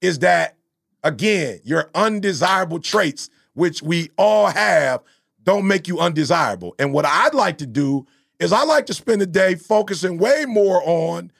is 0.00 0.18
that 0.20 0.56
again, 1.02 1.60
your 1.64 1.90
undesirable 1.94 2.80
traits, 2.80 3.30
which 3.54 3.82
we 3.82 4.10
all 4.16 4.46
have, 4.48 5.02
don't 5.42 5.66
make 5.66 5.88
you 5.88 5.98
undesirable. 5.98 6.74
And 6.78 6.92
what 6.92 7.06
I'd 7.06 7.34
like 7.34 7.58
to 7.58 7.66
do 7.66 8.06
is 8.38 8.52
I 8.52 8.64
like 8.64 8.86
to 8.86 8.94
spend 8.94 9.20
the 9.20 9.26
day 9.26 9.54
focusing 9.54 10.18
way 10.18 10.44
more 10.46 10.82
on 10.84 11.30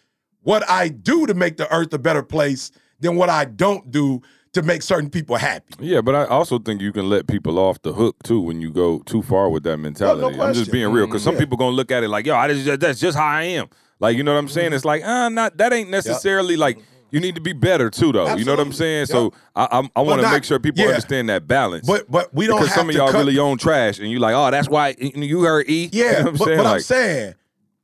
what 0.43 0.69
I 0.69 0.89
do 0.89 1.27
to 1.27 1.35
make 1.35 1.57
the 1.57 1.73
earth 1.75 1.93
a 1.93 1.99
better 1.99 2.23
place 2.23 2.71
than 3.01 3.17
what 3.17 3.29
I 3.31 3.45
don't 3.45 3.91
do 3.91 4.23
to 4.53 4.63
make 4.63 4.83
certain 4.83 5.09
people 5.11 5.37
happy. 5.37 5.75
Yeah, 5.79 6.01
but 6.01 6.15
I 6.15 6.25
also 6.25 6.59
think 6.59 6.81
you 6.81 6.93
can 6.93 7.09
let 7.09 7.29
people 7.29 7.59
off 7.59 7.81
the 7.83 7.93
hook 7.93 8.17
too 8.25 8.41
when 8.41 8.61
you 8.61 8.73
go 8.73 8.99
too 9.01 9.23
far 9.23 9.49
with 9.49 9.63
that 9.63 9.77
mentality. 9.77 10.41
I'm 10.41 10.55
just 10.55 10.73
being 10.73 10.91
real 10.91 11.07
because 11.07 11.23
some 11.23 11.35
Yeah. 11.35 11.41
people 11.41 11.57
gonna 11.57 11.77
look 11.77 11.91
at 11.93 12.03
it 12.03 12.09
like, 12.09 12.27
yo, 12.27 12.35
I 12.35 12.53
just, 12.53 12.81
that's 12.81 12.99
just 12.99 13.17
how 13.17 13.27
I 13.27 13.43
am. 13.45 13.69
Like, 14.01 14.17
you 14.17 14.23
know 14.25 14.33
what 14.33 14.39
I'm 14.41 14.49
saying? 14.49 14.73
It's 14.73 14.85
like, 14.85 15.05
uh, 15.05 15.29
not 15.29 15.57
that 15.59 15.73
ain't 15.73 15.91
necessarily 15.91 16.57
like 16.57 16.79
you 17.11 17.21
need 17.21 17.35
to 17.35 17.41
be 17.41 17.53
better 17.53 17.91
too, 17.91 18.13
though. 18.13 18.35
You 18.37 18.45
know 18.45 18.53
what 18.53 18.61
I'm 18.61 18.73
saying? 18.73 19.03
Absolutely. 19.03 19.31
So 19.31 19.45
I, 19.57 19.69
I'm, 19.73 19.91
I 19.97 20.01
want 20.01 20.23
to 20.23 20.31
make 20.31 20.45
sure 20.45 20.59
people 20.59 20.83
yeah. 20.83 20.89
understand 20.91 21.29
that 21.29 21.47
balance. 21.47 21.87
But 21.87 22.11
but 22.11 22.33
we 22.35 22.47
don't 22.47 22.57
because 22.59 22.69
have 22.75 22.81
some 22.81 22.89
of 22.89 22.95
to 22.95 22.99
y'all 22.99 23.11
cut- 23.13 23.19
really 23.19 23.39
own 23.39 23.59
trash, 23.59 23.99
and 23.99 24.11
you 24.11 24.19
like, 24.21 24.35
oh, 24.35 24.51
that's 24.51 24.69
why 24.69 24.95
you 24.99 25.43
heard 25.43 25.69
E. 25.69 25.91
Yeah, 25.93 26.05
you 26.05 26.11
know 26.13 26.19
what 26.19 26.27
I'm 26.29 26.37
but, 26.37 26.45
saying? 26.47 26.59
but 26.59 26.67
I'm 26.67 26.81
saying, 26.81 27.35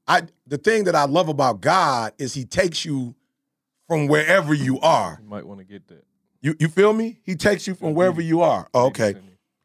I 0.08 0.22
the 0.46 0.58
thing 0.58 0.84
that 0.84 0.94
I 0.94 1.04
love 1.04 1.28
about 1.28 1.60
God 1.60 2.12
is 2.18 2.34
He 2.34 2.44
takes 2.44 2.84
you 2.84 3.14
from 3.88 4.06
wherever 4.08 4.54
you 4.54 4.80
are. 4.80 5.18
You 5.22 5.28
might 5.28 5.46
want 5.46 5.60
to 5.60 5.64
get 5.64 5.86
that. 5.88 6.04
You 6.40 6.54
you 6.58 6.68
feel 6.68 6.92
me? 6.92 7.18
He 7.22 7.34
takes 7.34 7.66
you 7.66 7.74
from 7.74 7.94
wherever 7.94 8.20
you 8.20 8.40
are. 8.42 8.68
Oh, 8.74 8.86
okay. 8.86 9.14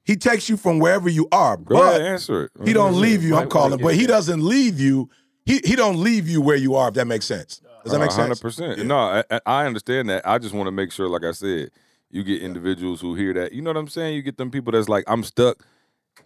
He 0.04 0.16
takes 0.16 0.50
you 0.50 0.58
from 0.58 0.80
wherever 0.80 1.08
you 1.10 1.28
are, 1.32 1.58
go 1.58 1.76
ahead, 1.84 2.02
but 2.02 2.08
answer 2.08 2.46
it. 2.46 2.52
he 2.66 2.74
don't 2.74 3.00
leave 3.00 3.24
you. 3.24 3.36
I'm 3.36 3.48
calling, 3.50 3.80
but 3.80 3.94
he 3.94 4.08
doesn't 4.08 4.44
leave 4.44 4.80
you. 4.80 5.10
He 5.46 5.62
he 5.64 5.76
don't 5.76 5.98
leave 6.02 6.28
you 6.28 6.42
where 6.42 6.56
you 6.56 6.76
are. 6.76 6.88
If 6.90 6.96
that 6.96 7.06
makes 7.06 7.26
sense. 7.26 7.62
Does 7.84 7.92
that 7.94 7.98
uh, 7.98 8.00
make 8.00 8.12
sense? 8.12 8.22
Hundred 8.22 8.42
percent. 8.42 8.86
No, 8.86 8.98
I, 8.98 9.24
I- 9.30 9.42
I 9.46 9.66
understand 9.66 10.10
that. 10.10 10.28
I 10.28 10.38
just 10.40 10.54
want 10.54 10.68
to 10.68 10.72
make 10.72 10.92
sure, 10.92 11.08
like 11.08 11.24
I 11.24 11.32
said, 11.32 11.70
you 12.10 12.24
get 12.24 12.42
individuals 12.42 13.00
who 13.02 13.16
hear 13.16 13.34
that. 13.34 13.54
You 13.54 13.62
know 13.62 13.70
what 13.70 13.78
I'm 13.78 13.88
saying? 13.88 14.16
You 14.16 14.22
get 14.22 14.38
them 14.38 14.52
people 14.52 14.72
that's 14.72 14.90
like, 14.90 15.04
I'm 15.08 15.24
stuck, 15.24 15.66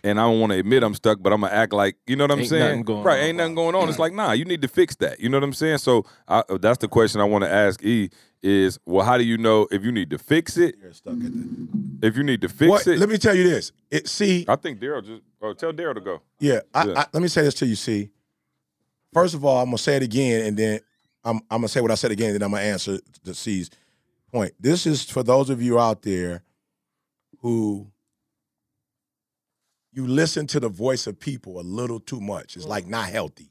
and 0.06 0.20
I 0.20 0.24
don't 0.24 0.39
want 0.39 0.54
to 0.54 0.60
admit 0.60 0.84
I'm 0.84 0.94
stuck, 0.94 1.22
but 1.22 1.34
I'm 1.34 1.41
gonna 1.41 1.52
act 1.54 1.74
like, 1.74 1.98
you 2.06 2.15
know 2.15 2.24
what 2.26 2.32
I'm 2.32 2.39
Ain't 2.39 2.50
saying? 2.50 2.63
nothing 2.63 2.84
going 2.84 3.04
right? 3.04 3.20
on. 3.20 3.26
Ain't 3.26 3.38
nothing 3.38 3.56
going 3.56 3.76
on. 3.76 3.89
It's 3.89 4.00
like, 4.00 4.13
nah, 4.13 4.32
you 4.34 4.46
need 4.46 4.62
to 4.62 4.68
fix 4.68 4.96
that. 4.98 5.20
You 5.20 5.30
know 5.30 5.38
what 5.38 5.44
I'm 5.44 5.54
saying? 5.54 5.80
So 5.80 6.06
I, 6.28 6.44
uh, 6.48 6.58
that's 6.60 6.78
the 6.78 6.88
question 6.88 7.20
I 7.22 7.24
want 7.24 7.44
to 7.44 7.52
ask 7.52 7.84
E 7.84 8.10
is, 8.44 8.78
well, 8.86 9.04
how 9.04 9.18
do 9.18 9.24
you 9.24 9.38
know 9.38 9.68
if 9.72 9.84
you 9.84 9.91
need 9.91 10.12
to 10.12 10.20
fix 10.20 10.58
it? 10.58 10.76
You're 10.80 10.94
stuck 10.94 11.13
at 11.15 11.20
that. 11.22 11.98
If 12.04 12.15
you 12.15 12.24
need 12.24 12.41
to 12.41 12.50
fix 12.50 12.70
What, 12.70 12.88
it? 12.88 13.00
let 13.00 13.10
me 13.10 13.18
tell 13.18 13.34
you 13.34 13.50
this. 13.50 13.72
It 13.89 14.08
see, 14.08 14.46
I 14.48 14.56
think 14.56 14.80
Daryl 14.80 15.04
just. 15.04 15.24
Oh, 15.41 15.54
tell 15.54 15.74
Daryl 15.74 15.96
to 15.96 16.02
go. 16.02 16.22
Yeah, 16.39 16.60
I, 16.74 16.86
Yeah. 16.86 16.94
I, 17.00 17.06
let 17.12 17.22
me 17.24 17.28
say 17.28 17.41
this 17.41 17.56
to 17.56 17.65
you. 17.65 17.76
See, 17.76 18.12
first 19.13 19.34
of 19.34 19.44
all, 19.44 19.60
I'm 19.60 19.65
gonna 19.68 19.80
say 19.80 19.96
it 19.96 20.04
again, 20.04 20.46
and 20.46 20.56
then 20.56 20.80
I'm 21.24 21.38
I'm 21.50 21.60
gonna 21.62 21.68
say 21.68 21.82
what 21.82 21.89
I 21.91 21.96
said 21.96 22.12
again, 22.12 22.28
and 22.30 22.36
then 22.36 22.44
I'm 22.44 22.52
gonna 22.52 22.63
answer 22.63 23.00
the 23.24 23.34
C's 23.34 23.72
point. 24.32 24.54
This 24.60 24.86
is 24.86 25.04
for 25.10 25.24
those 25.24 25.50
of 25.50 25.62
you 25.62 25.80
out 25.80 26.04
there 26.04 26.44
who 27.41 27.91
you 29.95 30.05
listen 30.05 30.45
to 30.47 30.60
the 30.60 30.69
voice 30.69 31.08
of 31.08 31.19
people 31.19 31.60
a 31.60 31.63
little 31.63 31.99
too 31.99 32.19
much. 32.21 32.55
It's 32.55 32.65
like 32.67 32.86
not 32.86 33.10
healthy. 33.10 33.49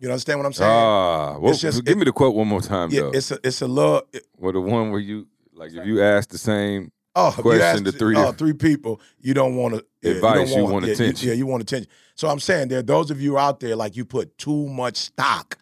You 0.00 0.08
understand 0.08 0.38
what 0.40 0.46
I'm 0.46 0.52
saying? 0.52 0.70
Ah, 0.70 1.38
well, 1.38 1.52
It's 1.52 1.60
just- 1.60 1.84
give 1.84 1.96
me 1.96 2.04
the 2.04 2.12
quote 2.12 2.34
one 2.34 2.48
more 2.48 2.60
time, 2.60 2.90
yeah, 2.90 3.02
though. 3.02 3.10
it's 3.10 3.30
a 3.30 3.38
it's 3.44 3.62
a 3.62 3.66
little. 3.68 4.02
it- 4.12 4.26
Well, 4.38 4.52
the 4.52 4.60
one 4.60 4.90
where 4.90 5.00
you 5.00 5.28
like, 5.54 5.72
if 5.72 5.86
you 5.86 6.02
ask 6.02 6.28
the 6.30 6.38
same 6.38 6.90
Oh, 7.14 7.32
question 7.38 7.62
ask 7.62 7.84
to 7.84 7.92
three 7.92 8.16
oh, 8.16 8.32
different- 8.32 8.38
three 8.38 8.52
people, 8.54 9.00
you 9.20 9.34
don't 9.34 9.54
want 9.56 9.74
to 10.02 10.10
Advice, 10.10 10.50
you 10.50 10.56
you, 10.58 10.64
want 10.64 10.84
yeah, 10.84 10.92
attention. 10.94 11.28
yeah, 11.28 11.34
you 11.34 11.46
want 11.46 11.62
attention. 11.62 11.88
So 12.16 12.28
I'm 12.28 12.40
saying 12.40 12.68
there 12.68 12.80
are 12.80 12.82
those 12.82 13.10
of 13.12 13.20
you 13.22 13.38
out 13.38 13.60
there 13.60 13.76
like 13.76 13.94
you 13.96 14.04
put 14.04 14.36
too 14.36 14.66
much 14.68 14.96
stock 14.96 15.56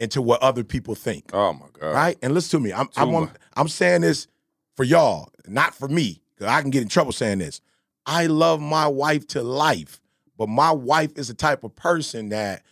into 0.00 0.20
what 0.20 0.42
other 0.42 0.64
people 0.64 0.94
think. 0.94 1.30
Oh 1.32 1.52
my 1.52 1.66
god! 1.78 1.94
right? 1.94 2.18
And 2.20 2.34
listen 2.34 2.60
to 2.60 2.64
me. 2.64 2.72
I'm 2.72 2.88
I'm 2.96 3.10
Too 3.10 3.16
on. 3.16 3.30
I'm 3.56 3.68
saying 3.68 4.00
this 4.00 4.26
for 4.76 4.82
y'all, 4.84 5.30
not 5.46 5.74
for 5.74 5.88
me, 5.88 6.20
because 6.34 6.50
I 6.52 6.60
can 6.62 6.70
get 6.70 6.82
in 6.82 6.88
trouble 6.88 7.12
saying 7.12 7.38
this. 7.38 7.60
I 8.08 8.24
love 8.26 8.58
my 8.58 8.86
wife 8.86 9.26
to 9.28 9.42
life, 9.42 10.00
but 10.38 10.48
my 10.48 10.72
wife 10.72 11.12
is 11.16 11.28
the 11.28 11.34
type 11.34 11.62
of 11.62 11.76
person 11.76 12.30
that 12.30 12.62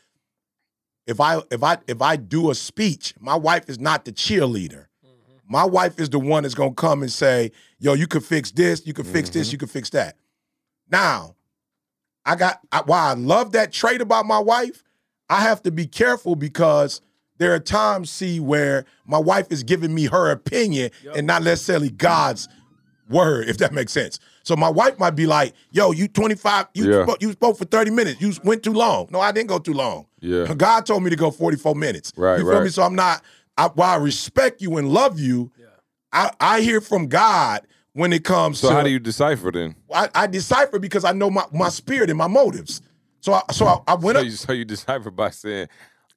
if 1.07 1.21
I 1.21 1.43
if 1.51 1.63
I 1.63 1.77
if 1.87 2.01
I 2.01 2.17
do 2.17 2.51
a 2.51 2.55
speech, 2.55 3.13
my 3.21 3.37
wife 3.37 3.69
is 3.69 3.79
not 3.79 4.07
the 4.07 4.13
cheerleader. 4.13 4.87
Mm-hmm. 5.05 5.35
My 5.47 5.65
wife 5.65 6.01
is 6.01 6.09
the 6.09 6.19
one 6.19 6.43
that's 6.43 6.55
gonna 6.55 6.73
come 6.73 7.03
and 7.03 7.13
say, 7.13 7.53
"Yo, 7.79 7.93
you 7.93 8.07
could 8.07 8.25
fix 8.25 8.51
this, 8.51 8.87
you 8.87 8.95
could 8.95 9.07
fix 9.07 9.29
this, 9.29 9.49
mm-hmm. 9.49 9.53
you 9.53 9.59
could 9.59 9.71
fix 9.71 9.91
that." 9.91 10.17
Now, 10.91 11.37
I 12.25 12.35
got 12.35 12.61
I, 12.73 12.81
while 12.87 13.07
I 13.07 13.13
love 13.13 13.53
that 13.53 13.73
trait 13.73 14.01
about 14.01 14.25
my 14.25 14.39
wife, 14.39 14.83
I 15.29 15.43
have 15.43 15.63
to 15.65 15.71
be 15.71 15.87
careful 15.87 16.35
because 16.35 17.03
there 17.37 17.53
are 17.53 17.61
times, 17.61 18.11
see, 18.11 18.41
where 18.41 18.87
my 19.05 19.19
wife 19.19 19.53
is 19.53 19.63
giving 19.63 19.95
me 19.95 20.07
her 20.07 20.31
opinion 20.31 20.91
and 21.15 21.27
not 21.27 21.43
necessarily 21.43 21.91
God's 21.91 22.49
word, 23.11 23.51
if 23.51 23.59
that 23.59 23.75
makes 23.75 23.93
sense. 23.93 24.19
So 24.47 24.55
my 24.55 24.69
wife 24.69 24.97
might 25.01 25.17
be 25.17 25.27
like, 25.27 25.55
"Yo, 25.73 25.91
you 25.91 26.07
25, 26.07 26.69
you 26.73 26.89
Yeah. 26.89 27.03
spoke, 27.03 27.21
you 27.21 27.33
spoke 27.33 27.59
for 27.59 27.65
30 27.65 27.91
minutes. 27.91 28.21
You 28.21 28.33
went 28.45 28.63
too 28.63 28.73
long." 28.73 29.09
No, 29.11 29.19
I 29.21 29.33
didn't 29.33 29.49
go 29.49 29.59
too 29.59 29.73
long. 29.73 30.07
Yeah. 30.21 30.55
God 30.55 30.87
told 30.87 31.03
me 31.03 31.11
to 31.11 31.17
go 31.17 31.33
44 31.33 31.75
minutes. 31.75 32.13
Right, 32.17 32.39
You 32.39 32.45
feel 32.45 32.53
me? 32.55 32.61
right. 32.61 32.73
So 32.73 32.85
I'm 32.85 32.95
not. 32.95 33.23
I, 33.59 33.67
while 33.75 33.91
I 33.91 33.97
respect 33.97 34.63
you 34.63 34.77
and 34.77 34.89
love 34.89 35.19
you, 35.19 35.51
yeah. 35.59 35.67
I, 36.13 36.31
I 36.39 36.61
hear 36.61 36.81
from 36.81 37.09
God 37.09 37.67
when 37.93 38.13
it 38.13 38.23
comes 38.23 38.61
So 38.61 38.69
to 38.69 38.75
how 38.75 38.83
do 38.85 38.91
you 38.91 39.01
decipher 39.01 39.51
then? 39.51 39.75
I, 39.93 40.09
I 40.15 40.27
decipher 40.29 40.79
because 40.79 41.05
I 41.05 41.11
know 41.13 41.29
my, 41.29 41.45
my 41.53 41.69
spirit 41.71 42.09
and 42.09 42.19
my 42.19 42.29
motives. 42.29 42.83
So 43.21 43.33
I, 43.33 43.43
so 43.51 43.67
I, 43.67 43.79
I 43.89 43.95
went 43.97 44.17
So 44.17 44.21
up. 44.21 44.25
you, 44.27 44.31
so 44.31 44.53
you 44.53 44.65
decipher 44.65 45.11
by 45.11 45.31
saying, 45.31 45.67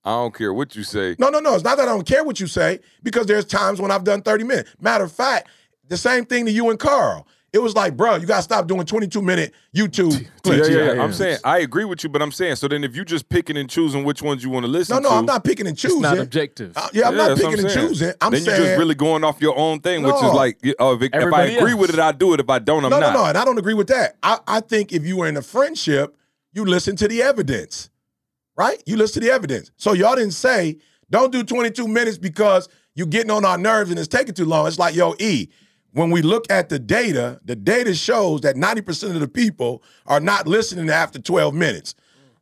"I 0.06 0.12
don't 0.12 0.36
care 0.36 0.54
what 0.54 0.76
you 0.76 0.84
say." 0.84 1.16
No, 1.18 1.30
no, 1.30 1.40
no. 1.40 1.56
It's 1.56 1.64
not 1.64 1.78
that 1.78 1.88
I 1.88 1.92
don't 1.94 2.06
care 2.06 2.24
what 2.24 2.40
you 2.40 2.46
say 2.46 2.80
because 3.02 3.26
there's 3.26 3.46
times 3.46 3.82
when 3.82 3.90
I've 3.90 4.04
done 4.04 4.22
30 4.22 4.44
minutes. 4.44 4.76
Matter 4.80 5.06
of 5.06 5.12
fact, 5.12 5.48
the 5.88 5.98
same 5.98 6.26
thing 6.26 6.46
to 6.46 6.52
you 6.52 6.70
and 6.70 6.78
Carl. 6.78 7.26
It 7.52 7.60
was 7.60 7.76
like, 7.76 7.98
bro, 7.98 8.16
you 8.18 8.28
gotta 8.28 8.44
stop 8.44 8.68
doing 8.68 8.86
22 8.86 9.22
minute 9.22 9.54
YouTube 9.76 10.12
Yeah, 10.14 10.28
clips. 10.44 10.70
yeah, 10.70 10.78
yeah. 10.78 10.94
yeah. 10.94 11.04
I'm 11.04 11.12
saying 11.14 11.40
I 11.44 11.60
agree 11.60 11.86
with 11.86 12.04
you, 12.04 12.10
but 12.10 12.22
I'm 12.22 12.32
saying 12.32 12.58
so 12.58 12.68
then 12.68 12.84
if 12.84 12.96
you 12.96 13.04
just 13.04 13.28
picking 13.30 13.58
and 13.58 13.70
choosing 13.70 14.04
which 14.04 14.22
ones 14.22 14.44
you 14.44 14.50
want 14.50 14.66
to 14.66 14.72
listen 14.72 14.96
to. 14.98 15.02
No, 15.02 15.10
no, 15.10 15.14
to, 15.16 15.20
I'm 15.20 15.26
not 15.26 15.44
picking 15.44 15.66
and 15.68 15.78
choosing. 15.78 16.02
Not 16.02 16.20
objective. 16.20 16.78
Uh, 16.78 16.90
yeah, 16.94 17.08
I'm 17.08 17.14
Yeah, 17.14 17.18
not 17.18 17.28
that's 17.30 17.42
what 17.44 17.50
picking 17.52 17.66
and 17.66 17.74
choosing. 17.74 18.14
I'm 18.22 18.32
then 18.32 18.42
saying 18.42 18.58
you're 18.58 18.68
just 18.68 18.78
really 18.80 18.96
going 18.96 19.24
off 19.24 19.42
your 19.42 19.58
own 19.58 19.80
thing, 19.80 20.04
which 20.04 20.16
is 20.16 20.22
like, 20.34 20.60
oh, 20.80 20.96
if, 20.96 21.02
if 21.12 21.34
I 21.34 21.44
agree 21.46 21.72
else. 21.72 21.80
with 21.82 21.90
it, 21.92 22.00
I 22.00 22.12
do 22.12 22.34
it. 22.34 22.40
If 22.40 22.50
I 22.50 22.60
don't, 22.60 22.86
I'm 22.86 22.92
no, 22.92 23.00
not. 23.00 23.14
no, 23.14 23.20
no, 23.22 23.26
and 23.26 23.38
I 23.38 23.46
don't 23.46 23.58
agree 23.58 23.74
with 23.74 23.88
that. 23.88 24.18
I, 24.22 24.40
I 24.48 24.60
think 24.60 24.92
if 24.94 25.04
you 25.06 25.18
were 25.18 25.28
in 25.28 25.36
a 25.38 25.42
friendship, 25.42 26.16
you 26.54 26.66
listen 26.66 26.96
to 26.98 27.08
the 27.08 27.22
evidence, 27.24 27.90
right? 28.56 28.82
You 28.86 28.98
listen 28.98 29.22
to 29.22 29.28
the 29.28 29.34
evidence. 29.34 29.72
So 29.78 29.94
y'all 29.94 30.16
didn't 30.16 30.34
say 30.34 30.78
don't 31.10 31.32
do 31.32 31.44
22 31.44 31.88
minutes 31.88 32.18
because 32.20 32.70
you're 32.94 33.08
getting 33.08 33.32
on 33.32 33.44
our 33.46 33.58
nerves 33.58 33.90
and 33.90 33.98
it's 34.00 34.08
taking 34.08 34.34
too 34.34 34.46
long. 34.46 34.68
It's 34.68 34.78
like, 34.78 34.94
yo, 34.96 35.16
E, 35.20 35.48
when 35.92 36.12
we 36.12 36.22
look 36.22 36.50
at 36.52 36.70
the 36.70 36.80
data, 36.80 37.40
the 37.44 37.56
data 37.56 37.94
shows 37.96 38.42
that 38.42 38.56
90% 38.56 39.16
of 39.16 39.20
the 39.20 39.28
people 39.28 39.84
are 40.06 40.20
not 40.20 40.48
listening 40.48 40.90
after 40.90 41.20
12 41.20 41.54
minutes. 41.54 41.96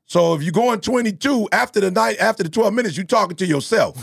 So 0.05 0.33
if 0.33 0.41
you're 0.41 0.53
going 0.53 0.79
22 0.79 1.49
after 1.51 1.81
the 1.81 1.91
night, 1.91 2.17
after 2.19 2.41
the 2.41 2.49
12 2.49 2.73
minutes, 2.73 2.95
you're 2.95 3.05
talking 3.05 3.35
to 3.37 3.45
yourself. 3.45 3.97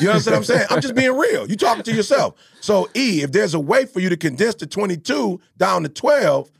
You 0.00 0.10
understand 0.10 0.34
what 0.34 0.36
I'm 0.36 0.44
saying? 0.44 0.66
I'm 0.68 0.82
just 0.82 0.94
being 0.94 1.16
real. 1.16 1.46
You're 1.46 1.56
talking 1.56 1.82
to 1.84 1.92
yourself. 1.94 2.34
So 2.60 2.90
E, 2.94 3.22
if 3.22 3.32
there's 3.32 3.54
a 3.54 3.60
way 3.60 3.86
for 3.86 4.00
you 4.00 4.10
to 4.10 4.16
condense 4.18 4.56
the 4.56 4.66
22 4.66 5.40
down 5.56 5.82
to 5.84 5.88
12, 5.88 6.50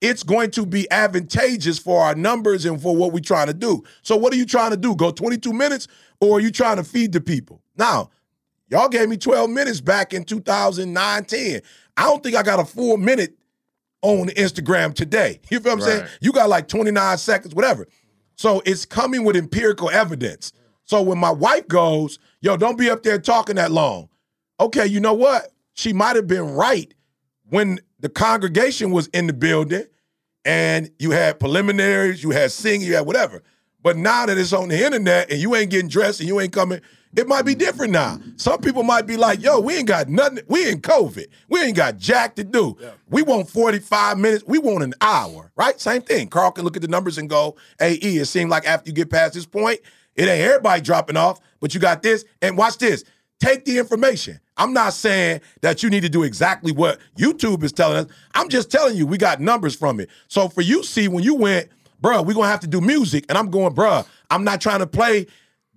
it's 0.00 0.22
going 0.22 0.50
to 0.52 0.64
be 0.64 0.90
advantageous 0.90 1.78
for 1.78 2.02
our 2.02 2.14
numbers 2.14 2.64
and 2.64 2.80
for 2.80 2.96
what 2.96 3.12
we're 3.12 3.20
trying 3.20 3.48
to 3.48 3.54
do. 3.54 3.82
So 4.00 4.16
what 4.16 4.32
are 4.32 4.36
you 4.36 4.46
trying 4.46 4.70
to 4.70 4.78
do? 4.78 4.96
Go 4.96 5.10
22 5.10 5.52
minutes 5.52 5.88
or 6.20 6.38
are 6.38 6.40
you 6.40 6.50
trying 6.50 6.76
to 6.76 6.84
feed 6.84 7.12
the 7.12 7.20
people? 7.20 7.60
Now, 7.76 8.08
y'all 8.70 8.88
gave 8.88 9.08
me 9.08 9.16
12 9.16 9.50
minutes 9.50 9.80
back 9.80 10.14
in 10.14 10.24
2009, 10.24 11.24
10. 11.24 11.60
I 11.96 12.02
don't 12.04 12.22
think 12.22 12.36
I 12.36 12.42
got 12.42 12.60
a 12.60 12.64
full 12.64 12.96
minute 12.96 13.36
on 14.02 14.28
Instagram 14.28 14.94
today. 14.94 15.40
You 15.50 15.60
feel 15.60 15.76
what 15.76 15.82
I'm 15.82 15.88
saying? 15.88 16.08
You 16.20 16.32
got 16.32 16.48
like 16.48 16.68
29 16.68 17.18
seconds, 17.18 17.54
whatever. 17.54 17.86
So 18.36 18.62
it's 18.64 18.86
coming 18.86 19.24
with 19.24 19.36
empirical 19.36 19.90
evidence. 19.90 20.52
So 20.84 21.02
when 21.02 21.18
my 21.18 21.30
wife 21.30 21.68
goes, 21.68 22.18
yo, 22.40 22.56
don't 22.56 22.78
be 22.78 22.88
up 22.88 23.02
there 23.02 23.18
talking 23.18 23.56
that 23.56 23.70
long. 23.70 24.08
Okay, 24.58 24.86
you 24.86 25.00
know 25.00 25.14
what? 25.14 25.52
She 25.74 25.92
might 25.92 26.16
have 26.16 26.26
been 26.26 26.54
right 26.54 26.92
when 27.50 27.80
the 27.98 28.08
congregation 28.08 28.90
was 28.90 29.08
in 29.08 29.26
the 29.26 29.32
building 29.32 29.84
and 30.44 30.90
you 30.98 31.10
had 31.10 31.38
preliminaries, 31.38 32.22
you 32.22 32.30
had 32.30 32.50
singing, 32.50 32.86
you 32.86 32.94
had 32.94 33.06
whatever. 33.06 33.42
But 33.82 33.96
now 33.96 34.26
that 34.26 34.38
it's 34.38 34.52
on 34.52 34.68
the 34.68 34.84
internet 34.84 35.30
and 35.30 35.40
you 35.40 35.54
ain't 35.54 35.70
getting 35.70 35.88
dressed 35.88 36.20
and 36.20 36.28
you 36.28 36.40
ain't 36.40 36.52
coming, 36.52 36.80
it 37.16 37.26
might 37.26 37.44
be 37.44 37.54
different 37.54 37.92
now. 37.92 38.20
Some 38.36 38.60
people 38.60 38.82
might 38.82 39.06
be 39.06 39.16
like, 39.16 39.42
yo, 39.42 39.58
we 39.60 39.76
ain't 39.76 39.88
got 39.88 40.08
nothing. 40.08 40.40
We 40.48 40.68
in 40.68 40.80
COVID. 40.80 41.26
We 41.48 41.60
ain't 41.60 41.76
got 41.76 41.98
jack 41.98 42.36
to 42.36 42.44
do. 42.44 42.76
We 43.08 43.22
want 43.22 43.50
45 43.50 44.18
minutes. 44.18 44.44
We 44.46 44.58
want 44.58 44.84
an 44.84 44.94
hour, 45.00 45.50
right? 45.56 45.80
Same 45.80 46.02
thing. 46.02 46.28
Carl 46.28 46.52
can 46.52 46.64
look 46.64 46.76
at 46.76 46.82
the 46.82 46.88
numbers 46.88 47.18
and 47.18 47.28
go, 47.28 47.56
hey, 47.78 47.98
E, 48.02 48.18
it 48.18 48.26
seems 48.26 48.50
like 48.50 48.66
after 48.66 48.90
you 48.90 48.94
get 48.94 49.10
past 49.10 49.34
this 49.34 49.46
point, 49.46 49.80
it 50.14 50.22
ain't 50.22 50.42
everybody 50.42 50.80
dropping 50.82 51.16
off, 51.16 51.40
but 51.60 51.74
you 51.74 51.80
got 51.80 52.02
this. 52.02 52.24
And 52.42 52.56
watch 52.56 52.78
this. 52.78 53.04
Take 53.40 53.64
the 53.64 53.78
information. 53.78 54.38
I'm 54.56 54.74
not 54.74 54.92
saying 54.92 55.40
that 55.62 55.82
you 55.82 55.88
need 55.88 56.02
to 56.02 56.10
do 56.10 56.22
exactly 56.22 56.72
what 56.72 57.00
YouTube 57.16 57.62
is 57.64 57.72
telling 57.72 58.04
us. 58.04 58.06
I'm 58.34 58.50
just 58.50 58.70
telling 58.70 58.96
you, 58.96 59.06
we 59.06 59.16
got 59.16 59.40
numbers 59.40 59.74
from 59.74 59.98
it. 59.98 60.10
So 60.28 60.48
for 60.48 60.60
you, 60.60 60.84
see, 60.84 61.08
when 61.08 61.24
you 61.24 61.34
went, 61.34 61.70
bruh, 62.02 62.24
we're 62.24 62.34
gonna 62.34 62.48
have 62.48 62.60
to 62.60 62.66
do 62.66 62.82
music, 62.82 63.24
and 63.30 63.38
I'm 63.38 63.50
going, 63.50 63.74
bruh, 63.74 64.06
I'm 64.30 64.44
not 64.44 64.60
trying 64.60 64.80
to 64.80 64.86
play 64.86 65.26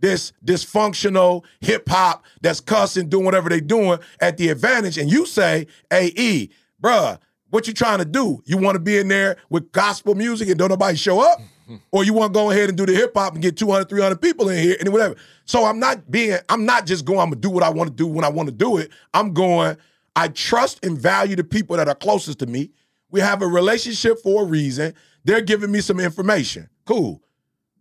this 0.04 0.34
dysfunctional 0.46 1.46
hip 1.62 1.88
hop 1.88 2.26
that's 2.42 2.60
cussing, 2.60 3.08
doing 3.08 3.24
whatever 3.24 3.50
they 3.50 3.62
doing 3.62 3.98
at 4.20 4.38
the 4.38 4.50
advantage. 4.50 4.98
And 4.98 5.10
you 5.10 5.26
say, 5.26 5.66
"AE, 5.92 6.12
E, 6.16 6.50
bruh, 6.82 7.18
what 7.50 7.68
you 7.68 7.74
trying 7.74 8.00
to 8.00 8.06
do? 8.06 8.44
You 8.46 8.58
want 8.58 8.76
to 8.76 8.80
be 8.80 8.98
in 8.98 9.08
there 9.08 9.38
with 9.50 9.72
gospel 9.72 10.14
music 10.14 10.50
and 10.50 10.60
don't 10.60 10.70
nobody 10.70 10.98
show 10.98 11.22
up? 11.22 11.40
or 11.92 12.04
you 12.04 12.14
want 12.14 12.34
to 12.34 12.38
go 12.38 12.52
ahead 12.52 12.68
and 12.68 12.78
do 12.78 12.86
the 12.86 12.94
hip 12.94 13.14
hop 13.16 13.34
and 13.34 13.42
get 13.42 13.56
200, 13.56 13.88
300 13.88 14.22
people 14.22 14.50
in 14.50 14.62
here 14.62 14.76
and 14.82 14.92
whatever. 14.92 15.16
So 15.46 15.64
I'm 15.64 15.80
not 15.80 16.12
being, 16.12 16.38
I'm 16.50 16.66
not 16.66 16.86
just 16.86 17.06
going, 17.06 17.20
I'm 17.20 17.30
going 17.30 17.42
to 17.42 17.48
do 17.48 17.50
what 17.50 17.64
I 17.64 17.70
want 17.70 17.90
to 17.90 17.96
do 17.96 18.06
when 18.06 18.26
I 18.26 18.30
want 18.30 18.50
to 18.50 18.54
do 18.54 18.78
it. 18.78 18.92
I'm 19.14 19.34
going, 19.34 19.78
I 20.16 20.28
trust 20.28 20.84
and 20.86 20.98
value 20.98 21.38
the 21.38 21.44
people 21.46 21.78
that 21.78 21.88
are 21.88 21.96
closest 21.96 22.40
to 22.40 22.48
me. 22.48 22.72
We 23.10 23.22
have 23.22 23.42
a 23.42 23.48
relationship 23.48 24.20
for 24.22 24.44
a 24.44 24.46
reason. 24.46 24.94
They're 25.24 25.42
giving 25.42 25.72
me 25.72 25.80
some 25.80 26.02
information. 26.02 26.68
Cool. 26.86 27.22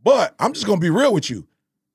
But 0.05 0.37
I'm 0.39 0.53
just 0.53 0.67
going 0.67 0.79
to 0.79 0.85
be 0.85 0.91
real 0.91 1.13
with 1.13 1.29
you. 1.29 1.49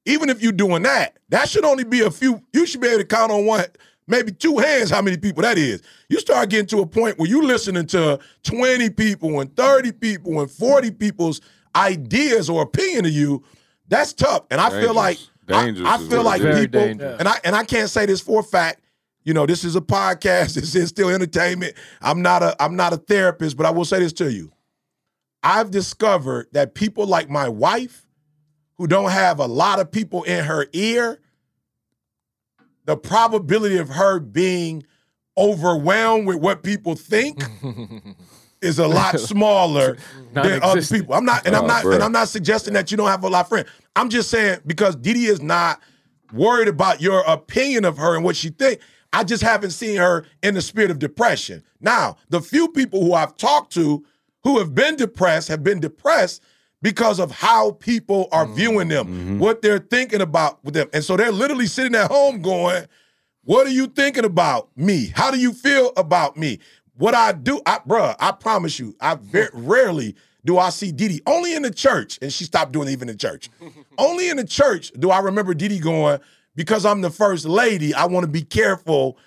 Even 0.08 0.30
if 0.30 0.41
you're 0.41 0.51
doing 0.51 0.84
that, 0.84 1.18
that 1.30 1.49
should 1.49 1.66
only 1.66 1.84
be 1.84 2.01
a 2.01 2.10
few. 2.12 2.41
You 2.53 2.66
should 2.66 2.82
be 2.82 2.88
able 2.88 2.99
to 2.99 3.05
count 3.05 3.32
on 3.32 3.45
one, 3.45 3.66
maybe 4.08 4.32
two 4.32 4.58
hands 4.58 4.89
how 4.89 5.01
many 5.01 5.18
people 5.18 5.43
that 5.43 5.58
is. 5.58 5.82
You 6.10 6.20
start 6.20 6.49
getting 6.49 6.68
to 6.68 6.80
a 6.80 6.86
point 6.88 7.20
where 7.20 7.28
you're 7.30 7.43
listening 7.43 7.86
to 7.88 8.20
20 8.43 8.89
people 8.91 9.39
and 9.41 9.55
30 9.55 9.91
people 9.91 10.39
and 10.39 10.49
40 10.49 10.91
people's 10.91 11.41
ideas 11.76 12.49
or 12.49 12.62
opinion 12.64 13.05
of 13.05 13.12
you. 13.12 13.43
That's 13.89 14.14
tough. 14.14 14.45
And 14.49 14.60
I 14.62 14.70
feel 14.70 14.93
like 14.93 15.18
I- 15.18 15.64
Dangerous 15.64 15.88
I, 15.88 15.95
is 16.01 16.08
feel 16.10 16.24
like 16.24 16.41
it 16.41 16.47
is. 16.47 16.53
Very 16.55 16.66
people 16.68 16.82
dangerous. 16.82 17.20
and 17.20 17.28
I 17.30 17.39
and 17.45 17.55
I 17.55 17.64
can't 17.64 17.89
say 17.89 18.05
this 18.05 18.20
for 18.20 18.41
a 18.41 18.43
fact. 18.43 18.82
You 19.24 19.34
know, 19.34 19.45
this 19.45 19.64
is 19.64 19.76
a 19.78 19.82
podcast. 19.82 20.55
This 20.60 20.76
is 20.76 20.89
still 20.89 21.10
entertainment. 21.10 21.74
I'm 22.01 22.22
not 22.22 22.43
a 22.43 22.55
I'm 22.62 22.76
not 22.76 22.91
a 22.93 22.97
therapist, 22.97 23.55
but 23.55 23.66
I 23.66 23.72
will 23.72 23.86
say 23.86 23.99
this 23.99 24.12
to 24.14 24.32
you. 24.32 24.51
I've 25.43 25.72
discovered 25.72 26.47
that 26.53 26.74
people 26.76 27.05
like 27.08 27.30
my 27.30 27.47
wife, 27.47 28.07
who 28.78 28.88
don't 28.88 29.11
have 29.11 29.39
a 29.39 29.45
lot 29.45 29.80
of 29.80 29.91
people 29.91 30.23
in 30.23 30.45
her 30.45 30.67
ear, 30.73 31.19
the 32.86 32.95
probability 32.97 33.78
of 33.78 33.89
her 33.89 34.19
being 34.19 34.84
overwhelmed 35.38 36.25
with 36.28 36.38
what 36.38 36.63
people 36.63 36.95
think 36.95 37.43
is 38.61 38.80
a 38.80 38.88
lot 38.88 39.19
smaller 39.19 39.97
than 40.34 40.63
other 40.63 40.82
people. 40.82 41.13
I'm 41.13 41.25
not, 41.25 41.45
and 41.45 41.55
I'm 41.55 41.63
Oh, 41.65 41.67
not, 41.67 41.86
and 41.86 42.03
I'm 42.03 42.11
not 42.11 42.28
suggesting 42.30 42.73
that 42.73 42.89
you 42.91 42.97
don't 42.97 43.09
have 43.09 43.23
a 43.23 43.30
lot 43.30 43.41
of 43.41 43.49
friends. 43.49 43.69
I'm 43.95 44.09
just 44.09 44.30
saying 44.30 44.59
because 44.65 44.95
Didi 44.95 45.25
is 45.25 45.41
not 45.41 45.82
worried 46.34 46.67
about 46.67 47.01
your 47.01 47.21
opinion 47.21 47.86
of 47.86 47.97
her 47.97 48.15
and 48.15 48.23
what 48.23 48.36
she 48.36 48.49
think. 48.49 48.80
I 49.13 49.23
just 49.23 49.41
haven't 49.43 49.71
seen 49.71 49.97
her 49.97 50.25
in 50.43 50.53
the 50.53 50.61
spirit 50.61 50.91
of 50.91 50.99
depression. 50.99 51.63
Now, 51.80 52.17
the 52.30 52.41
few 52.41 52.67
people 52.69 53.03
who 53.03 53.13
I've 53.13 53.38
talked 53.38 53.73
to 53.73 54.05
who 54.43 54.59
have 54.59 54.75
been 54.75 54.95
depressed 54.95 55.47
have 55.47 55.63
been 55.63 55.80
depressed 55.80 56.41
because 56.82 57.19
of 57.19 57.32
how 57.32 57.71
people 57.71 58.28
are 58.32 58.45
mm-hmm. 58.45 58.55
viewing 58.55 58.88
them, 58.88 59.07
mm-hmm. 59.07 59.39
what 59.39 59.61
they're 59.61 59.80
thinking 59.80 60.21
about 60.21 60.63
with 60.63 60.73
them. 60.73 60.89
And 60.93 61.03
so 61.03 61.17
they're 61.17 61.32
literally 61.32 61.67
sitting 61.67 61.95
at 61.95 62.09
home 62.09 62.41
going, 62.41 62.86
What 63.43 63.67
are 63.67 63.71
you 63.71 63.88
thinking 63.88 64.25
about 64.25 64.69
me? 64.78 65.11
How 65.15 65.32
do 65.32 65.39
you 65.39 65.53
feel 65.53 65.91
about 65.97 66.38
me? 66.38 66.59
What 66.95 67.13
I 67.13 67.32
do, 67.32 67.61
I, 67.65 67.80
bruh, 67.88 68.15
I 68.19 68.32
promise 68.32 68.80
you, 68.80 68.95
I 68.99 69.15
very 69.15 69.49
rarely 69.53 70.15
do 70.45 70.57
I 70.57 70.69
see 70.69 70.91
Didi. 70.91 71.21
Only 71.25 71.55
in 71.55 71.61
the 71.61 71.71
church, 71.71 72.17
and 72.21 72.32
she 72.32 72.45
stopped 72.45 72.71
doing 72.71 72.88
it 72.88 72.91
even 72.91 73.09
in 73.09 73.15
the 73.15 73.19
church. 73.19 73.49
Only 73.97 74.30
in 74.30 74.38
the 74.38 74.45
church 74.45 74.91
do 74.97 75.11
I 75.11 75.19
remember 75.19 75.53
Didi 75.53 75.80
going, 75.80 76.19
because 76.55 76.86
I'm 76.86 77.01
the 77.01 77.09
first 77.11 77.45
lady, 77.45 77.93
I 77.93 78.05
want 78.05 78.23
to 78.23 78.32
be 78.32 78.41
careful 78.41 79.17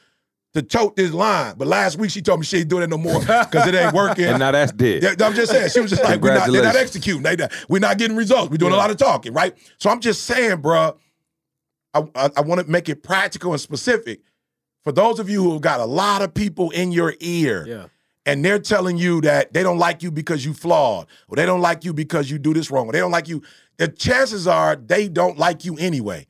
to 0.55 0.63
tote 0.63 0.97
this 0.97 1.13
line. 1.13 1.55
But 1.57 1.69
last 1.69 1.99
week 1.99 2.11
she 2.11 2.23
told 2.23 2.41
me 2.41 2.47
she 2.47 2.59
ain't 2.59 2.69
doing 2.69 2.83
it 2.83 2.91
no 2.91 2.99
more 2.99 3.21
because 3.21 3.67
it 3.67 3.75
ain't 3.75 3.95
working. 3.95 4.25
And 4.31 4.39
now 4.39 4.53
that's 4.53 4.73
dead. 4.73 5.03
Yeah, 5.03 5.27
I'm 5.27 5.35
just 5.35 5.51
saying. 5.53 5.71
She 5.71 5.81
was 5.81 5.91
just 5.91 6.05
like, 6.05 6.21
we're 6.21 6.35
not, 6.35 6.51
they're 6.51 6.63
not 6.63 6.77
executing. 6.77 7.23
They, 7.23 7.37
we're 7.69 7.81
not 7.81 7.99
getting 7.99 8.17
results. 8.17 8.51
We're 8.51 8.59
doing 8.59 8.73
a 8.73 8.77
lot 8.77 8.91
of 8.91 8.97
talking, 8.97 9.33
right? 9.33 9.57
So 9.79 9.91
I'm 9.91 10.01
just 10.01 10.25
saying, 10.25 10.59
bruh, 10.59 10.97
I, 11.95 12.03
I, 12.15 12.31
I 12.37 12.41
want 12.43 12.61
to 12.61 12.71
make 12.71 12.89
it 12.89 13.03
practical 13.03 13.53
and 13.53 13.61
specific. 13.61 14.21
For 14.83 14.93
those 14.93 15.19
of 15.19 15.29
you 15.29 15.43
who 15.43 15.53
have 15.53 15.61
got 15.61 15.81
a 15.81 15.85
lot 15.85 16.23
of 16.23 16.33
people 16.33 16.71
in 16.71 16.93
your 16.93 17.15
ear, 17.21 17.67
Yeah. 17.67 17.87
and 18.25 18.45
they're 18.45 18.59
telling 18.59 18.97
you 18.97 19.21
that 19.23 19.53
they 19.53 19.63
don't 19.63 19.79
like 19.79 20.03
you 20.03 20.11
because 20.11 20.45
you 20.45 20.55
flawed, 20.55 21.07
or 21.29 21.37
they 21.37 21.47
don't 21.47 21.61
like 21.61 21.85
you 21.85 21.93
because 21.93 22.31
you 22.31 22.39
do 22.39 22.55
this 22.55 22.71
wrong, 22.71 22.89
or 22.89 22.93
they 22.93 23.01
don't 23.01 23.11
like 23.11 23.29
you, 23.29 23.43
the 23.77 23.89
chances 23.89 24.47
are 24.47 24.77
they 24.77 25.09
don't 25.09 25.39
like 25.39 25.65
you 25.65 25.77
anyway, 25.77 26.27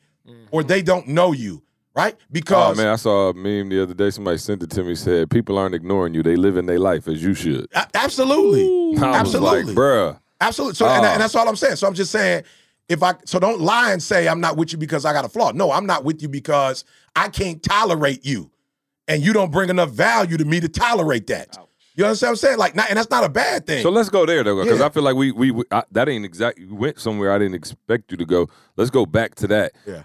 or 0.51 0.61
mm-hmm. 0.61 0.69
they 0.69 0.83
don't 0.83 1.07
know 1.09 1.33
you, 1.33 1.63
right? 2.05 2.17
Oh 2.19 2.25
Because 2.31 2.77
man, 2.77 2.89
I 2.89 2.97
saw 2.97 3.29
a 3.31 3.35
meme 3.35 3.69
the 3.69 3.83
other 3.83 3.95
day. 3.95 4.11
Somebody 4.11 4.39
sent 4.39 4.63
it 4.63 4.71
to 4.71 4.83
me. 4.85 4.95
Said 4.95 5.31
people 5.31 5.59
aren't 5.59 5.75
ignoring 5.75 6.15
you; 6.15 6.23
they 6.23 6.37
live 6.37 6.57
in 6.57 6.67
their 6.67 6.79
life 6.79 7.09
as 7.09 7.23
you 7.23 7.35
should. 7.35 7.67
A- 7.75 7.89
absolutely, 7.95 8.99
I 9.03 9.23
was 9.23 9.35
absolutely. 9.35 9.63
like, 9.65 9.77
bruh. 9.77 10.21
Absolutely. 10.41 10.75
So, 10.75 10.87
and, 10.87 11.05
Ah. 11.05 11.13
and 11.13 11.21
that's 11.21 11.35
all 11.35 11.49
I'm 11.49 11.57
saying. 11.57 11.77
So 11.77 11.87
I'm 11.87 11.95
just 11.95 12.11
saying, 12.11 12.45
if 12.89 13.03
I 13.03 13.15
so 13.27 13.39
don't 13.39 13.61
lie 13.61 13.93
and 13.93 14.03
say 14.03 14.27
I'm 14.29 14.41
not 14.41 14.57
with 14.57 14.73
you 14.73 14.79
because 14.79 15.05
I 15.05 15.13
got 15.13 15.25
a 15.25 15.29
flaw. 15.29 15.53
No, 15.53 15.71
I'm 15.71 15.87
not 15.87 16.05
with 16.05 16.23
you 16.23 16.29
because 16.29 16.85
I 17.15 17.29
can't 17.29 17.63
tolerate 17.63 18.25
you, 18.25 18.51
and 19.07 19.23
you 19.23 19.33
don't 19.33 19.53
bring 19.53 19.69
enough 19.71 19.91
value 19.91 20.37
to 20.39 20.45
me 20.45 20.61
to 20.61 20.69
tolerate 20.69 21.27
that. 21.29 21.57
You 21.97 22.07
understand 22.07 22.29
what 22.29 22.31
I'm 22.31 22.37
saying? 22.37 22.59
Like, 22.59 22.75
not, 22.77 22.89
and 22.89 22.97
that's 22.97 23.11
not 23.11 23.25
a 23.25 23.29
bad 23.29 23.67
thing. 23.67 23.83
So 23.83 23.91
let's 23.91 24.09
go 24.09 24.25
there 24.25 24.43
though, 24.43 24.63
because 24.63 24.79
Yeah. 24.79 24.87
I 24.87 24.89
feel 24.89 25.03
like 25.03 25.17
we 25.17 25.33
we, 25.33 25.51
we 25.51 25.65
I, 25.71 25.83
that 25.93 26.09
ain't 26.09 26.25
exactly 26.25 26.65
we 26.65 26.73
went 26.73 26.99
somewhere 26.99 27.33
I 27.33 27.39
didn't 27.39 27.57
expect 27.57 28.11
you 28.11 28.17
to 28.17 28.25
go. 28.25 28.49
Let's 28.77 28.91
go 28.91 29.05
back 29.05 29.35
to 29.37 29.47
that. 29.49 29.73
Yeah. 29.87 30.05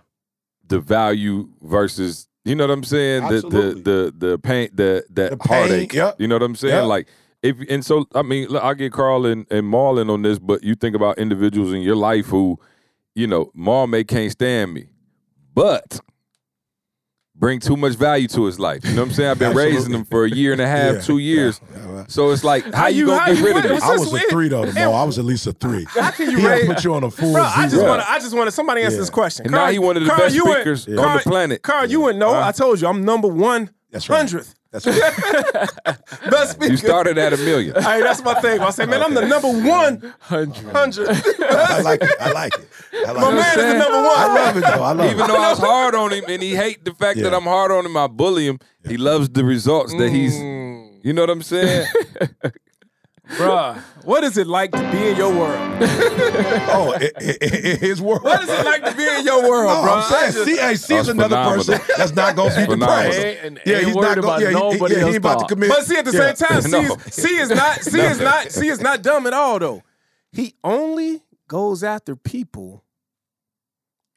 The 0.68 0.80
value 0.80 1.49
versus 1.61 2.28
you 2.43 2.55
know 2.55 2.63
what 2.68 2.72
I'm 2.74 2.84
saying. 2.84 3.24
Absolutely. 3.24 3.59
The 3.59 3.74
the 3.74 4.11
the 4.20 4.28
the 4.28 4.39
pain 4.39 4.70
the 4.74 5.03
that 5.11 5.32
The 5.32 5.38
pain, 5.38 5.57
heartache. 5.61 5.93
yep. 5.93 6.16
You 6.20 6.28
know 6.28 6.36
what 6.36 6.43
I'm 6.43 6.55
saying? 6.55 6.74
Yep. 6.76 6.86
Like 6.86 7.07
if 7.41 7.57
and 7.70 7.84
so 7.86 8.05
I 8.13 8.22
mean 8.22 8.47
look, 8.49 8.63
I 8.63 8.74
get 8.74 8.91
Carl 8.91 9.26
and, 9.26 9.45
and 9.51 9.63
Marlon 9.72 10.09
on 10.11 10.22
this, 10.22 10.39
but 10.39 10.63
you 10.63 10.76
think 10.76 10.95
about 10.95 11.18
individuals 11.18 11.74
in 11.74 11.82
your 11.82 11.95
life 11.95 12.28
who, 12.28 12.59
you 13.16 13.28
know, 13.28 13.51
Marl 13.53 13.88
may 13.88 14.03
can't 14.03 14.32
stand 14.32 14.74
me, 14.74 14.88
but 15.53 15.99
bring 17.38 17.60
too 17.60 17.76
much 17.78 17.94
value 17.96 18.28
to 18.30 18.46
his 18.46 18.60
life. 18.60 18.84
You 18.86 18.92
know 18.94 19.02
what 19.02 19.10
I'm 19.10 19.14
saying? 19.14 19.30
I've 19.32 19.40
been 19.40 19.56
raising 19.56 19.94
him 19.94 20.06
for 20.06 20.26
a 20.26 20.30
year 20.30 20.52
and 20.54 20.62
a 20.62 20.68
half, 20.68 20.96
Yeah, 20.96 21.02
two 21.02 21.18
years. 21.18 21.60
yeah, 21.74 21.92
yeah. 21.94 22.04
So 22.08 22.32
it's 22.32 22.44
like, 22.44 22.64
how, 22.66 22.84
How 22.84 22.88
you 22.88 23.00
you- 23.00 23.06
gonna 23.08 23.20
how 23.20 23.26
get 23.28 23.38
you- 23.38 23.46
rid 23.46 23.52
of 23.52 23.56
what- 23.64 23.66
me? 23.70 23.74
what's 23.74 23.86
I 23.86 23.96
was 23.98 24.14
a 24.14 24.30
three 24.30 24.48
though. 24.48 24.66
Mo. 24.72 24.94
I 24.94 25.04
was 25.04 25.20
at 25.20 25.26
least 25.26 25.46
a 25.48 25.52
three. 25.54 25.86
How 25.90 26.12
can 26.12 26.32
you 26.32 26.38
he 26.38 26.48
raise? 26.48 26.66
put 26.68 26.84
you 26.84 26.94
on 26.94 27.04
a 27.04 27.12
full 27.12 27.34
Bro, 27.34 27.44
I 27.44 27.64
just 27.64 27.76
zero. 27.76 27.88
want 27.90 28.02
to. 28.02 28.10
I 28.10 28.20
just 28.20 28.34
want 28.36 28.48
to. 28.48 28.52
Somebody 28.52 28.82
answer 28.84 28.98
this 28.98 29.10
question. 29.10 29.46
And 29.46 29.52
now 29.54 29.68
he 29.68 29.80
one 29.80 29.98
of 29.98 30.04
the 30.04 30.10
Carl, 30.10 30.20
best 30.22 30.36
you 30.36 30.44
wouldn't- 30.46 30.80
speakers 30.80 30.88
on 30.88 30.96
Carl- 31.04 31.18
the 31.18 31.24
planet. 31.30 31.62
Carl, 31.62 31.86
you 31.90 32.02
wouldn't 32.02 32.20
know. 32.20 32.34
I 32.34 32.52
told 32.52 32.80
you, 32.82 32.88
I'm 32.88 33.04
number 33.04 33.28
one 33.28 33.70
That's 33.92 34.10
right. 34.10 34.32
Hundredth 34.84 35.82
That's 35.84 35.86
right. 35.86 36.30
best 36.32 36.52
speaker. 36.54 36.72
You 36.72 36.78
started 36.78 37.18
at 37.18 37.34
a 37.34 37.38
million. 37.38 37.76
Hey, 37.76 38.02
that's 38.02 38.24
my 38.24 38.34
thing. 38.42 38.60
I 38.60 38.70
say, 38.72 38.86
man, 38.86 39.02
I'm 39.02 39.14
the 39.14 39.26
number 39.26 39.48
one 39.48 40.14
hundred. 40.20 41.08
I 41.10 41.82
like 41.82 42.02
it. 42.02 42.10
I 42.20 42.32
like 42.32 42.54
it. 42.58 42.68
I 43.08 43.12
like 43.12 43.22
My 43.22 43.32
it. 43.32 43.36
man 43.36 43.60
is 43.60 43.66
the 43.66 43.78
number 43.78 43.98
one. 43.98 44.18
I 44.18 44.34
love 44.34 44.58
it 44.58 44.62
though. 44.62 44.84
I 44.84 44.92
love 44.94 45.12
Even 45.12 45.26
it. 45.26 45.28
though 45.28 45.36
I 45.42 45.50
was 45.52 45.60
hard 45.72 45.96
on 45.96 46.12
him 46.14 46.24
and 46.28 46.42
he 46.42 46.56
hate 46.56 46.84
the 46.86 46.94
fact 46.94 47.20
that 47.20 47.34
I'm 47.34 47.44
hard 47.44 47.72
on 47.72 47.86
him, 47.86 47.96
I 47.98 48.08
bully 48.08 48.48
him. 48.48 48.60
He 48.88 48.98
loves 48.98 49.30
the 49.30 49.44
results 49.44 49.94
that 49.98 50.10
he's. 50.12 50.36
Mm. 50.36 51.00
You 51.04 51.14
know 51.14 51.22
what 51.22 51.30
I'm 51.30 51.44
saying? 51.44 51.88
Bruh, 53.38 53.76
what 54.04 54.24
is 54.24 54.38
it 54.38 54.46
like 54.48 54.72
to 54.72 54.92
be 54.92 55.08
in 55.10 55.16
your 55.18 55.32
world? 55.34 55.82
Oh, 56.78 56.94
i- 57.00 57.12
i- 57.20 57.38
i- 57.42 57.48
his 57.78 58.02
world. 58.02 58.24
What 58.24 58.44
is 58.44 58.50
it 58.50 58.66
like 58.66 58.84
to 58.86 58.96
be 58.96 59.04
in 59.08 59.26
your 59.26 59.42
world, 59.50 59.72
No, 59.74 59.82
bro? 59.84 59.94
I'm 59.94 60.04
saying, 60.32 60.46
see, 60.46 60.58
hey, 60.58 60.76
see 60.76 60.96
is 60.96 61.08
another 61.10 61.36
phenomenal. 61.36 61.66
person 61.66 61.80
that's 61.98 62.14
not 62.16 62.36
gonna 62.36 62.54
be 62.56 62.62
the 62.62 62.68
phenomenal. 62.68 63.14
and 63.14 63.60
Yeah, 63.66 63.80
he's 63.80 63.96
not 63.96 64.16
gonna. 64.22 64.42
Yeah, 64.42 64.48
he, 64.50 64.54
nobody 64.54 64.94
yeah, 64.96 65.00
he 65.02 65.06
else 65.08 65.16
about 65.18 65.34
to 65.34 65.40
thought. 65.40 65.50
commit. 65.50 65.70
But 65.70 65.86
see, 65.86 65.98
at 65.98 66.06
the 66.06 66.12
yeah. 66.12 66.34
same 66.34 66.62
time, 66.62 66.72
No. 66.72 66.82
C 66.82 66.94
is, 66.94 67.14
C 67.14 67.38
is 67.38 67.50
not 67.50 67.82
C 67.84 68.00
is 68.00 68.20
not 68.20 68.52
C 68.52 68.68
is 68.68 68.82
not 68.82 69.02
dumb 69.02 69.26
at 69.28 69.34
all 69.34 69.60
though. 69.60 69.84
He 70.32 70.54
only 70.64 71.24
goes 71.48 71.84
after 71.84 72.16
people 72.16 72.84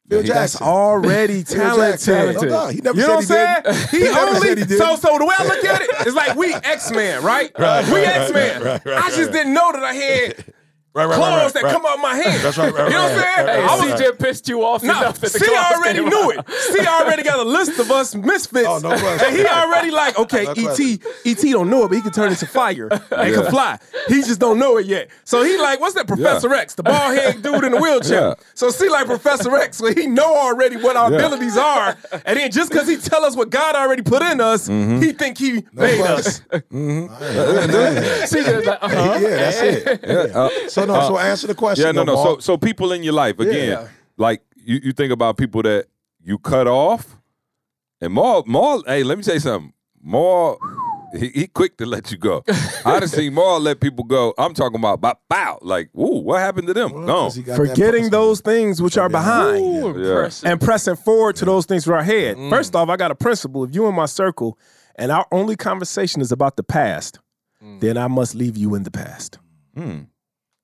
Phil 0.09 0.23
that's 0.23 0.53
Jackson. 0.53 0.67
already 0.67 1.43
Phil 1.43 1.75
Jackson. 1.77 2.13
talented. 2.15 2.49
No, 2.49 2.65
no, 2.65 2.67
he 2.69 2.81
never 2.81 2.99
You 2.99 3.07
know 3.07 3.15
what 3.15 3.15
I'm 3.15 3.21
he 3.21 3.25
saying? 3.27 3.55
didn't. 3.63 3.89
He, 3.89 3.99
He 3.99 4.07
only 4.09 4.55
he 4.65 4.77
so 4.77 4.95
so 4.95 5.17
the 5.17 5.25
way 5.25 5.35
I 5.37 5.43
look 5.45 5.63
at 5.65 5.81
it, 5.81 5.89
it's 6.07 6.15
like 6.15 6.35
we 6.35 6.53
X 6.53 6.91
Men, 6.91 7.23
right? 7.31 7.51
Right, 7.59 7.85
we 7.93 7.99
X 8.01 8.31
Men. 8.33 8.61
right, 8.63 8.85
right, 8.85 8.87
I 8.87 8.99
right, 9.01 9.05
just 9.13 9.17
right. 9.19 9.31
didn't 9.33 9.53
know 9.53 9.71
that 9.71 9.83
I 9.83 9.93
had 9.93 10.45
Right, 10.91 11.05
right, 11.05 11.09
right, 11.11 11.15
claws 11.17 11.43
right, 11.43 11.53
that 11.53 11.63
right. 11.63 11.71
come 11.73 11.85
out 11.85 11.99
my 11.99 12.15
hand. 12.15 12.41
That's 12.43 12.57
right, 12.57 12.73
right, 12.73 12.87
You 12.91 12.97
know 12.97 13.03
what 13.03 13.11
I'm 13.11 13.19
saying? 13.19 13.47
Hey, 13.47 13.61
I 13.63 13.75
was 13.75 13.91
right. 13.91 13.99
CJ 14.13 14.19
pissed 14.19 14.49
you 14.49 14.63
off 14.65 14.81
no, 14.81 14.97
enough 14.97 15.19
that 15.19 15.31
the 15.31 15.39
C 15.39 15.45
already 15.55 15.99
knew 16.03 16.33
out. 16.33 16.45
it. 16.49 16.49
C 16.51 16.79
already 16.87 17.21
got 17.23 17.39
a 17.39 17.43
list 17.43 17.79
of 17.79 17.91
us 17.91 18.15
misfits. 18.15 18.67
Oh, 18.67 18.79
no 18.79 18.89
question. 18.97 19.27
and 19.27 19.35
he 19.37 19.45
already 19.45 19.91
like, 19.91 20.17
okay, 20.17 20.45
No 20.45 20.51
ET. 20.71 20.79
ET 21.25 21.41
don't 21.51 21.69
know 21.69 21.83
it, 21.85 21.89
but 21.89 21.95
he 21.95 22.01
can 22.01 22.11
turn 22.11 22.31
into 22.31 22.47
fire 22.47 22.87
and 22.91 23.35
can 23.35 23.45
fly. 23.51 23.77
He 24.07 24.15
just 24.23 24.39
don't 24.39 24.57
know 24.57 24.77
it 24.77 24.87
yet. 24.87 25.09
So 25.25 25.43
he 25.43 25.57
like, 25.59 25.79
what's 25.79 25.93
that, 25.93 26.07
Professor 26.07 26.51
X, 26.55 26.73
the 26.73 26.81
bald 26.83 27.15
head 27.15 27.43
dude 27.43 27.63
in 27.65 27.71
the 27.73 27.77
wheelchair. 27.79 28.29
Yeah. 28.29 28.33
So 28.55 28.71
see 28.71 28.89
like 28.89 29.05
Professor 29.05 29.55
X, 29.55 29.77
so 29.77 29.93
he 29.93 30.07
know 30.07 30.35
already 30.35 30.75
what 30.77 30.95
our 30.97 31.11
Yeah. 31.11 31.17
abilities 31.17 31.55
are, 31.55 31.95
and 32.25 32.39
then 32.39 32.49
just 32.51 32.71
because 32.71 32.87
he 32.87 32.97
tell 32.97 33.23
us 33.23 33.35
what 33.35 33.51
God 33.51 33.75
already 33.75 34.01
put 34.01 34.23
in 34.23 34.41
us, 34.41 34.67
Mm-hmm. 34.67 35.01
he 35.01 35.11
think 35.13 35.37
he 35.37 35.65
made 35.71 36.01
us. 36.01 36.41
CJ's 37.59 38.65
like, 38.65 38.79
uh-huh. 38.81 39.19
Yeah, 39.21 39.29
that's 39.29 39.61
it. 39.61 39.99
Yeah. 40.03 40.49
so 40.67 40.78
no, 40.85 41.07
so 41.07 41.17
answer 41.19 41.47
the 41.47 41.55
question. 41.55 41.85
yeah, 41.85 41.91
no, 41.91 42.03
no. 42.03 42.15
though, 42.15 42.23
So, 42.35 42.39
so 42.39 42.57
people 42.57 42.91
in 42.91 43.03
your 43.03 43.13
life 43.13 43.39
again, 43.39 43.69
Yeah. 43.69 43.87
like 44.17 44.41
you, 44.55 44.79
you 44.83 44.91
think 44.93 45.11
about 45.11 45.37
people 45.37 45.61
that 45.63 45.85
you 46.23 46.37
cut 46.37 46.67
off, 46.67 47.17
and 48.01 48.13
more, 48.13 48.43
more. 48.45 48.81
Hey, 48.85 49.03
let 49.03 49.17
me 49.17 49.23
say 49.23 49.39
something. 49.39 49.73
More, 50.01 50.57
he, 51.13 51.27
he 51.29 51.47
quick 51.47 51.75
to 51.77 51.85
let 51.85 52.11
you 52.11 52.17
go. 52.17 52.43
I 52.85 52.99
done 52.99 53.09
seen 53.09 53.33
more 53.33 53.59
let 53.59 53.81
people 53.81 54.05
go. 54.05 54.33
I'm 54.37 54.53
talking 54.53 54.77
about 54.79 55.01
bow, 55.01 55.15
bow. 55.27 55.59
Like, 55.61 55.89
ooh, 55.95 56.21
what 56.21 56.39
happened 56.39 56.67
to 56.67 56.73
them? 56.73 56.91
Well, 56.93 57.05
Gone. 57.05 57.25
'cause 57.25 57.35
he 57.35 57.43
got 57.43 57.57
that 57.57 57.67
Forgetting 57.67 58.09
those 58.09 58.39
things 58.41 58.81
which 58.81 58.97
are 58.97 59.09
behind. 59.09 59.59
Ooh, 59.61 59.87
impressive. 59.87 60.49
and 60.49 60.61
pressing 60.61 60.95
forward 60.95 61.35
to 61.37 61.45
those 61.45 61.65
things 61.65 61.83
that 61.85 61.91
are 61.91 61.97
ahead. 61.97 62.37
Mm. 62.37 62.49
First 62.49 62.75
off, 62.75 62.87
I 62.89 62.95
got 62.95 63.11
a 63.11 63.15
principle. 63.15 63.63
If 63.65 63.75
you 63.75 63.87
in 63.87 63.95
my 63.95 64.05
circle 64.05 64.57
and 64.95 65.11
our 65.11 65.25
only 65.31 65.55
conversation 65.57 66.21
is 66.21 66.31
about 66.31 66.55
the 66.57 66.63
past, 66.63 67.19
Mm. 67.61 67.81
then 67.81 67.97
I 67.97 68.07
must 68.07 68.35
leave 68.35 68.55
you 68.55 68.73
in 68.75 68.83
the 68.83 68.91
past. 68.91 69.37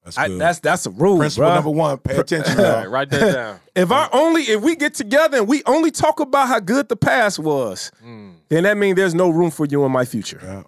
That's 0.05 0.17
I, 0.19 0.27
that's 0.29 0.59
that's 0.59 0.85
a 0.85 0.91
rule, 0.91 1.17
Principle 1.17 1.49
bruh. 1.49 1.55
number 1.55 1.71
one. 1.71 1.97
Pay 1.97 2.17
attention. 2.17 2.57
All 2.59 2.63
y'all. 2.63 2.75
right, 2.75 2.89
write 2.89 3.09
that 3.09 3.33
down. 3.33 3.59
If 3.75 3.91
our 3.91 4.07
only 4.13 4.43
if 4.43 4.61
we 4.61 4.75
get 4.75 4.93
together 4.93 5.39
and 5.39 5.47
we 5.47 5.63
only 5.65 5.89
talk 5.89 6.19
about 6.19 6.47
how 6.47 6.59
good 6.59 6.89
the 6.89 6.95
past 6.95 7.39
was, 7.39 7.91
mm. 8.05 8.35
then 8.49 8.63
that 8.63 8.77
means 8.77 8.95
there's 8.95 9.15
no 9.15 9.29
room 9.29 9.49
for 9.49 9.65
you 9.65 9.83
in 9.83 9.91
my 9.91 10.05
future. 10.05 10.39
Yeah. 10.43 10.63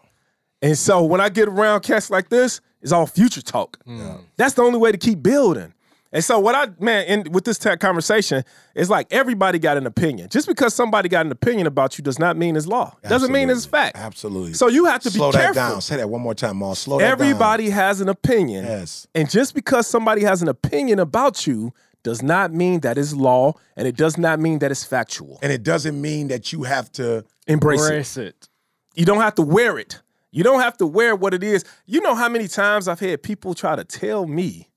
And 0.62 0.78
so 0.78 1.04
when 1.04 1.22
I 1.22 1.30
get 1.30 1.48
around 1.48 1.82
cats 1.82 2.10
like 2.10 2.30
this, 2.30 2.62
it's 2.82 2.92
all 2.92 3.06
future 3.06 3.44
talk. 3.44 3.78
Mm. 3.86 4.22
That's 4.38 4.56
the 4.56 4.64
only 4.64 4.80
way 4.80 4.92
to 4.92 4.98
keep 4.98 5.22
building. 5.22 5.72
And 6.18 6.24
so 6.24 6.40
what 6.40 6.56
I 6.56 6.74
man, 6.84 7.06
in 7.06 7.32
with 7.32 7.44
this 7.44 7.60
tech 7.60 7.80
conversation, 7.80 8.44
it's 8.74 8.90
like 8.90 9.06
everybody 9.12 9.60
got 9.60 9.78
an 9.78 9.86
opinion. 9.86 10.30
Just 10.30 10.48
because 10.48 10.74
somebody 10.74 11.10
got 11.10 11.28
an 11.28 11.32
opinion 11.32 11.68
about 11.68 11.96
you 12.00 12.04
does 12.04 12.18
not 12.18 12.36
mean 12.36 12.56
it's 12.56 12.66
law. 12.66 12.96
Doesn't 13.08 13.32
mean 13.32 13.52
it's 13.52 13.68
fact. 13.68 13.96
Absolutely. 13.96 14.54
So 14.54 14.68
you 14.68 14.86
have 14.86 15.00
to 15.02 15.12
be. 15.12 15.20
Slow 15.20 15.32
be 15.32 15.38
that 15.38 15.54
down. 15.54 15.80
Say 15.80 15.98
that 15.98 16.10
one 16.10 16.22
more 16.22 16.34
time, 16.34 16.58
Mark. 16.58 16.76
Slow 16.76 16.98
that 16.98 17.04
down. 17.04 17.12
Everybody 17.12 17.70
has 17.70 18.02
an 18.02 18.10
opinion. 18.10 18.66
Yes. 18.66 19.06
And 19.14 19.30
just 19.30 19.54
because 19.54 19.86
somebody 19.86 20.24
has 20.24 20.42
an 20.42 20.48
opinion 20.48 20.98
about 20.98 21.46
you 21.46 21.72
does 22.02 22.24
not 22.24 22.52
mean 22.52 22.80
that 22.80 22.98
it's 22.98 23.14
law 23.14 23.54
and 23.76 23.88
it 23.88 23.96
does 23.96 24.18
not 24.18 24.40
mean 24.40 24.58
that 24.58 24.72
it's 24.72 24.84
factual. 24.84 25.38
And 25.44 25.52
it 25.52 25.62
doesn't 25.62 26.02
mean 26.02 26.30
that 26.30 26.52
you 26.52 26.64
have 26.64 26.92
to. 26.94 27.26
Embrace 27.46 27.82
it. 27.82 27.84
Embrace 27.84 28.18
it. 28.18 28.50
You 28.96 29.06
don't 29.06 29.22
have 29.22 29.36
to 29.36 29.44
wear 29.44 29.78
it. 29.78 30.02
You 30.32 30.44
don't 30.44 30.62
have 30.62 30.78
to 30.78 30.88
wear 30.88 31.16
what 31.16 31.36
it 31.36 31.44
is. 31.44 31.64
You 31.86 32.02
know 32.02 32.16
how 32.16 32.28
many 32.28 32.48
times 32.48 32.88
I've 32.88 33.00
had 33.00 33.22
people 33.22 33.54
try 33.54 33.76
to 33.76 33.84
tell 33.84 34.26
me 34.26 34.70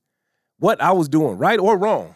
what 0.60 0.80
I 0.80 0.92
was 0.92 1.08
doing, 1.08 1.36
right 1.38 1.58
or 1.58 1.76
wrong. 1.76 2.14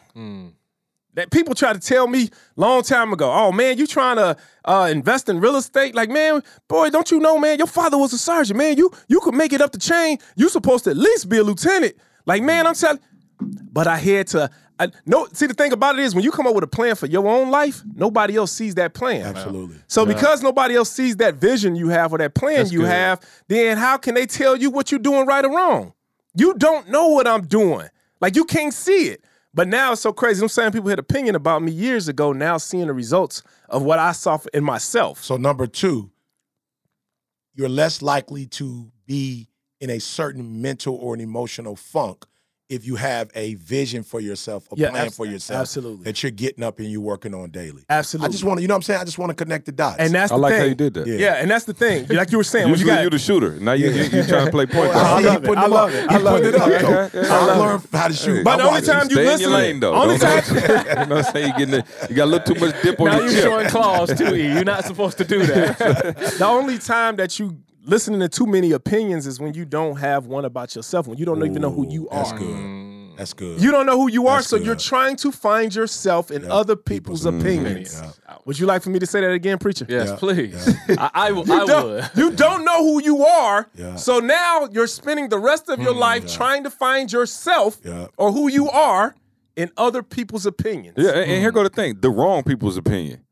That 1.14 1.30
people 1.30 1.54
try 1.54 1.72
to 1.72 1.78
tell 1.78 2.08
me 2.08 2.28
long 2.56 2.82
time 2.82 3.12
ago, 3.12 3.30
oh 3.32 3.52
man, 3.52 3.78
you 3.78 3.86
trying 3.86 4.16
to 4.16 4.36
uh, 4.64 4.88
invest 4.90 5.28
in 5.28 5.38
real 5.38 5.54
estate? 5.54 5.94
Like, 5.94 6.10
man, 6.10 6.42
boy, 6.66 6.90
don't 6.90 7.08
you 7.10 7.20
know, 7.20 7.38
man, 7.38 7.58
your 7.58 7.68
father 7.68 7.96
was 7.96 8.12
a 8.12 8.18
sergeant, 8.18 8.58
man. 8.58 8.76
You 8.76 8.90
you 9.06 9.20
could 9.20 9.34
make 9.34 9.52
it 9.52 9.60
up 9.60 9.70
the 9.70 9.78
chain. 9.78 10.18
You 10.34 10.48
supposed 10.48 10.84
to 10.84 10.90
at 10.90 10.96
least 10.96 11.28
be 11.28 11.38
a 11.38 11.44
lieutenant. 11.44 11.94
Like, 12.26 12.42
man, 12.42 12.66
I'm 12.66 12.74
telling. 12.74 13.00
But 13.40 13.86
I 13.86 13.96
had 13.96 14.26
to. 14.28 14.50
I, 14.76 14.88
no, 15.06 15.28
see 15.32 15.46
the 15.46 15.54
thing 15.54 15.72
about 15.72 15.96
it 15.96 16.02
is 16.02 16.16
when 16.16 16.24
you 16.24 16.32
come 16.32 16.48
up 16.48 16.54
with 16.56 16.64
a 16.64 16.68
plan 16.68 16.96
for 16.96 17.06
your 17.06 17.28
own 17.28 17.48
life, 17.52 17.82
nobody 17.94 18.34
else 18.36 18.50
sees 18.50 18.74
that 18.74 18.92
plan. 18.92 19.22
Absolutely. 19.22 19.76
So 19.86 20.04
because 20.04 20.42
nobody 20.42 20.74
else 20.74 20.90
sees 20.90 21.16
that 21.18 21.36
vision 21.36 21.76
you 21.76 21.90
have 21.90 22.12
or 22.12 22.18
that 22.18 22.34
plan 22.34 22.56
That's 22.56 22.72
you 22.72 22.80
good. 22.80 22.88
have, 22.88 23.20
then 23.46 23.78
how 23.78 23.98
can 23.98 24.14
they 24.16 24.26
tell 24.26 24.56
you 24.56 24.70
what 24.70 24.90
you're 24.90 24.98
doing 24.98 25.26
right 25.26 25.44
or 25.44 25.54
wrong? 25.54 25.92
You 26.34 26.54
don't 26.54 26.88
know 26.88 27.06
what 27.08 27.28
I'm 27.28 27.46
doing. 27.46 27.88
Like 28.24 28.36
you 28.36 28.46
can't 28.46 28.72
see 28.72 29.08
it. 29.08 29.22
But 29.52 29.68
now 29.68 29.92
it's 29.92 30.00
so 30.00 30.10
crazy. 30.10 30.42
I'm 30.42 30.48
saying 30.48 30.72
people 30.72 30.88
had 30.88 30.98
opinion 30.98 31.34
about 31.34 31.60
me 31.60 31.70
years 31.70 32.08
ago. 32.08 32.32
Now 32.32 32.56
seeing 32.56 32.86
the 32.86 32.94
results 32.94 33.42
of 33.68 33.82
what 33.82 33.98
I 33.98 34.12
saw 34.12 34.38
in 34.54 34.64
myself. 34.64 35.22
So 35.22 35.36
number 35.36 35.66
two, 35.66 36.10
you're 37.52 37.68
less 37.68 38.00
likely 38.00 38.46
to 38.46 38.90
be 39.04 39.50
in 39.78 39.90
a 39.90 39.98
certain 39.98 40.62
mental 40.62 40.94
or 40.94 41.12
an 41.12 41.20
emotional 41.20 41.76
funk 41.76 42.24
if 42.74 42.86
you 42.86 42.96
have 42.96 43.30
a 43.34 43.54
vision 43.54 44.02
for 44.02 44.20
yourself, 44.20 44.66
a 44.72 44.76
Yeah, 44.76 44.90
plan 44.90 45.06
abs- 45.06 45.16
for 45.16 45.26
yourself, 45.26 45.60
absolutely. 45.62 46.04
that 46.04 46.22
you're 46.22 46.32
getting 46.32 46.64
up 46.64 46.78
and 46.78 46.90
you're 46.90 47.00
working 47.00 47.34
on 47.34 47.50
daily. 47.50 47.84
Absolutely. 47.88 48.28
I 48.28 48.32
just 48.32 48.44
want 48.44 48.58
to, 48.58 48.62
you 48.62 48.68
know 48.68 48.74
what 48.74 48.78
I'm 48.78 48.82
saying? 48.82 49.00
I 49.00 49.04
just 49.04 49.18
want 49.18 49.30
to 49.30 49.34
connect 49.34 49.66
the 49.66 49.72
dots. 49.72 49.98
and 49.98 50.12
that's 50.12 50.32
I 50.32 50.36
the 50.36 50.40
like 50.42 50.52
thing. 50.52 50.60
how 50.60 50.66
you 50.66 50.74
did 50.74 50.94
that. 50.94 51.06
Yeah. 51.06 51.14
Yeah, 51.16 51.34
and 51.34 51.50
that's 51.50 51.64
the 51.64 51.74
thing. 51.74 52.06
Like 52.08 52.32
you 52.32 52.38
were 52.38 52.44
saying, 52.44 52.70
when 52.70 52.78
you 52.80 52.86
got 52.86 53.02
you 53.04 53.10
the 53.10 53.18
shooter. 53.18 53.58
Now 53.60 53.72
you 53.72 53.90
you, 53.90 54.02
you 54.04 54.24
trying 54.24 54.46
to 54.46 54.50
play 54.50 54.66
point 54.66 54.90
I 54.90 54.92
guard. 54.94 55.22
see 55.22 55.28
love 55.28 55.44
it. 55.44 55.58
I 55.58 55.66
love 55.66 55.90
up. 55.90 55.94
it. 55.94 56.10
I 56.10 56.16
love 56.18 56.40
putting 56.42 56.48
it. 56.48 56.54
it 56.54 56.60
up. 56.60 56.68
Okay, 56.68 56.82
though. 56.82 57.20
okay. 57.20 57.28
I 57.28 57.38
I 57.38 57.56
learned 57.56 57.86
how 57.92 58.08
to 58.08 58.14
shoot. 58.14 58.44
But 58.44 58.56
the 58.56 58.62
only 58.64 58.72
watching. 58.80 58.86
time 58.94 59.04
you 59.10 59.10
Stay 59.16 59.20
in 59.22 59.26
listen, 59.28 59.40
your 59.50 59.50
lane 59.58 59.80
though. 59.80 59.94
only 59.94 60.18
Don't- 60.18 60.44
time- 60.44 60.56
you 60.56 60.62
know 61.06 61.16
what 61.16 61.26
I'm 61.26 61.32
saying? 61.32 61.46
You 61.48 61.52
getting 61.58 61.70
the, 61.70 61.84
you 62.10 62.16
got 62.16 62.24
a 62.24 62.26
little 62.26 62.54
too 62.54 62.60
much 62.60 62.82
dip 62.82 63.00
on 63.00 63.06
Now 63.06 63.16
your 63.16 63.24
you're 63.24 63.32
chip. 63.34 63.42
showing 63.44 63.68
claws 63.68 64.14
too, 64.18 64.34
E. 64.34 64.52
You're 64.54 64.64
not 64.64 64.84
supposed 64.84 65.18
to 65.18 65.24
do 65.24 65.44
that. 65.46 65.78
the 66.38 66.46
only 66.46 66.78
time 66.78 67.16
that 67.16 67.38
you 67.38 67.56
listening 67.84 68.20
to 68.20 68.28
too 68.28 68.46
many 68.46 68.72
opinions 68.72 69.26
is 69.26 69.38
when 69.40 69.54
you 69.54 69.64
don't 69.64 69.96
have 69.96 70.26
one 70.26 70.44
about 70.44 70.74
yourself, 70.74 71.06
when 71.06 71.18
you 71.18 71.24
don't 71.24 71.44
even 71.44 71.60
know 71.62 71.70
who 71.70 71.88
you 71.88 72.08
are. 72.08 72.18
That's 72.18 72.32
are. 72.32 72.38
good. 72.38 72.48
Mm. 72.56 73.16
That's 73.16 73.32
good. 73.32 73.60
You 73.62 73.70
don't 73.70 73.86
know 73.86 73.96
who 73.96 74.10
you 74.10 74.26
are, 74.26 74.38
That's 74.38 74.48
so 74.48 74.56
good. 74.58 74.66
you're 74.66 74.74
trying 74.74 75.14
to 75.18 75.30
find 75.30 75.72
yourself 75.72 76.32
in 76.32 76.50
other 76.50 76.74
people's, 76.74 77.24
opinions. 77.24 78.02
Would 78.44 78.58
you 78.58 78.66
like 78.66 78.82
for 78.82 78.90
me 78.90 78.98
to 78.98 79.06
say 79.06 79.20
that 79.20 79.30
again, 79.30 79.58
preacher? 79.58 79.86
Yes, 79.88 80.08
Yeah. 80.08 80.16
please. 80.16 80.74
I, 80.98 81.10
I, 81.14 81.30
will- 81.32 81.46
You 81.46 81.64
don't, 81.66 81.86
would. 81.90 82.10
you 82.16 82.30
don't 82.32 82.64
know 82.64 82.82
who 82.82 83.00
you 83.02 83.24
are, 83.24 83.68
Yeah. 83.76 83.94
so 83.94 84.18
now 84.18 84.68
you're 84.72 84.88
spending 84.88 85.28
the 85.28 85.38
rest 85.38 85.68
of 85.68 85.80
your 85.80 85.94
mm, 85.94 85.98
life 86.00 86.26
trying 86.32 86.64
to 86.64 86.70
find 86.70 87.12
yourself 87.12 87.78
Yeah. 87.84 88.08
or 88.16 88.32
who 88.32 88.48
you 88.48 88.68
are 88.68 89.14
in 89.54 89.70
other 89.76 90.02
people's 90.02 90.44
opinions. 90.44 90.96
Yeah, 90.98 91.10
and, 91.10 91.30
and 91.30 91.40
here 91.40 91.52
go 91.52 91.62
the 91.62 91.68
thing: 91.68 92.00
the 92.00 92.10
wrong 92.10 92.42
people's 92.42 92.76
opinion. 92.76 93.23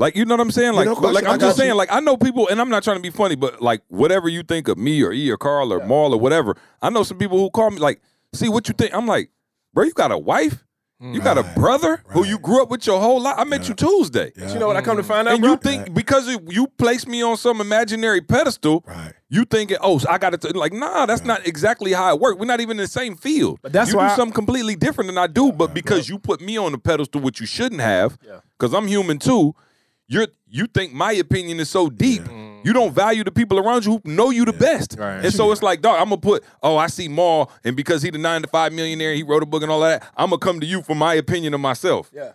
Like 0.00 0.16
you 0.16 0.24
know 0.24 0.34
what 0.34 0.40
I'm 0.40 0.50
saying? 0.50 0.72
Like, 0.72 0.86
no 0.86 0.94
like 0.94 1.24
I 1.24 1.32
I'm 1.34 1.38
just 1.38 1.40
got 1.40 1.46
you. 1.48 1.54
saying, 1.68 1.74
like 1.76 1.92
I 1.92 2.00
know 2.00 2.16
people, 2.16 2.48
and 2.48 2.58
I'm 2.60 2.70
not 2.70 2.82
trying 2.82 2.96
to 2.96 3.02
be 3.02 3.10
funny, 3.10 3.36
but 3.36 3.60
like 3.60 3.82
whatever 3.88 4.28
you 4.30 4.42
think 4.42 4.66
of 4.68 4.78
me 4.78 5.02
or 5.02 5.12
E 5.12 5.30
or 5.30 5.36
Carl 5.36 5.72
or 5.74 5.86
Maul 5.86 6.14
or 6.14 6.18
whatever, 6.18 6.56
I 6.80 6.88
know 6.88 7.02
some 7.02 7.18
people 7.18 7.38
who 7.38 7.50
call 7.50 7.70
me 7.70 7.78
like, 7.78 8.00
"See 8.32 8.48
what 8.48 8.66
you 8.66 8.72
think?" 8.74 8.94
I'm 8.94 9.06
like, 9.06 9.30
"Bro, 9.74 9.84
you 9.84 9.92
got 9.92 10.10
a 10.10 10.16
wife? 10.18 10.64
You 11.02 11.18
got 11.20 11.38
a 11.38 11.42
Right, 11.42 11.54
brother 11.56 12.02
who 12.08 12.26
you 12.26 12.38
grew 12.38 12.62
up 12.62 12.70
with 12.70 12.86
your 12.86 13.00
whole 13.00 13.20
life? 13.22 13.34
I 13.38 13.44
met 13.44 13.68
you 13.68 13.74
Tuesday." 13.74 14.32
But 14.36 14.52
you 14.52 14.58
know 14.58 14.66
what 14.66 14.76
I 14.76 14.82
come 14.82 14.96
to 14.98 15.02
find 15.02 15.28
out, 15.28 15.32
And 15.34 15.42
bro? 15.42 15.50
you 15.52 15.56
think 15.58 15.94
because 15.94 16.28
it- 16.28 16.42
you 16.50 16.66
placed 16.78 17.06
me 17.08 17.22
on 17.22 17.36
some 17.38 17.60
imaginary 17.60 18.20
pedestal, 18.20 18.84
Right. 18.86 19.12
you 19.30 19.44
thinking, 19.46 19.78
oh, 19.80 19.96
so 19.98 20.08
I 20.10 20.18
got 20.18 20.38
to 20.38 20.58
like, 20.58 20.72
nah, 20.74 21.06
that's 21.06 21.24
not 21.24 21.46
exactly 21.46 21.92
how 21.94 22.14
it 22.14 22.20
works. 22.20 22.38
We're 22.38 22.44
not 22.46 22.60
even 22.60 22.72
in 22.78 22.82
the 22.84 22.86
same 22.88 23.16
field. 23.16 23.60
But 23.62 23.72
that's 23.72 23.92
you 23.92 23.96
why 23.96 24.08
do 24.08 24.12
I- 24.12 24.16
something 24.16 24.34
completely 24.34 24.76
different 24.76 25.08
than 25.08 25.16
I 25.18 25.26
do. 25.26 25.52
But 25.52 25.72
because 25.74 26.08
you 26.10 26.18
put 26.18 26.40
me 26.42 26.58
on 26.58 26.72
the 26.72 26.78
pedestal, 26.78 27.20
which 27.22 27.40
you 27.40 27.46
shouldn't 27.46 27.80
have, 27.82 28.18
because 28.58 28.74
I'm 28.74 28.86
human 28.86 29.18
too. 29.18 29.54
You're 30.10 30.26
you 30.48 30.66
think 30.66 30.92
my 30.92 31.12
opinion 31.12 31.60
is 31.60 31.70
so 31.70 31.88
deep. 31.88 32.22
Mm. 32.22 32.64
You 32.64 32.72
don't 32.74 32.92
value 32.92 33.24
the 33.24 33.30
people 33.30 33.58
around 33.58 33.86
you 33.86 33.92
who 34.04 34.10
know 34.10 34.28
you 34.30 34.44
the 34.44 34.52
best. 34.52 34.96
Right. 34.98 35.24
And 35.24 35.32
so 35.32 35.50
it's 35.52 35.62
like, 35.62 35.80
dog, 35.80 35.94
I'm 35.98 36.10
gonna 36.10 36.18
put, 36.18 36.44
oh, 36.62 36.76
I 36.76 36.88
see 36.88 37.08
Maul, 37.08 37.50
and 37.64 37.74
because 37.74 38.02
he 38.02 38.10
the 38.10 38.18
nine 38.18 38.42
to 38.42 38.48
five 38.48 38.72
millionaire, 38.74 39.14
he 39.14 39.22
wrote 39.22 39.42
a 39.42 39.46
book 39.46 39.62
and 39.62 39.70
all 39.72 39.80
that, 39.80 40.04
I'm 40.16 40.28
gonna 40.30 40.38
come 40.40 40.60
to 40.60 40.66
you 40.66 40.82
for 40.82 40.94
my 40.94 41.14
opinion 41.14 41.54
of 41.54 41.60
myself. 41.60 42.10
Yeah. 42.12 42.32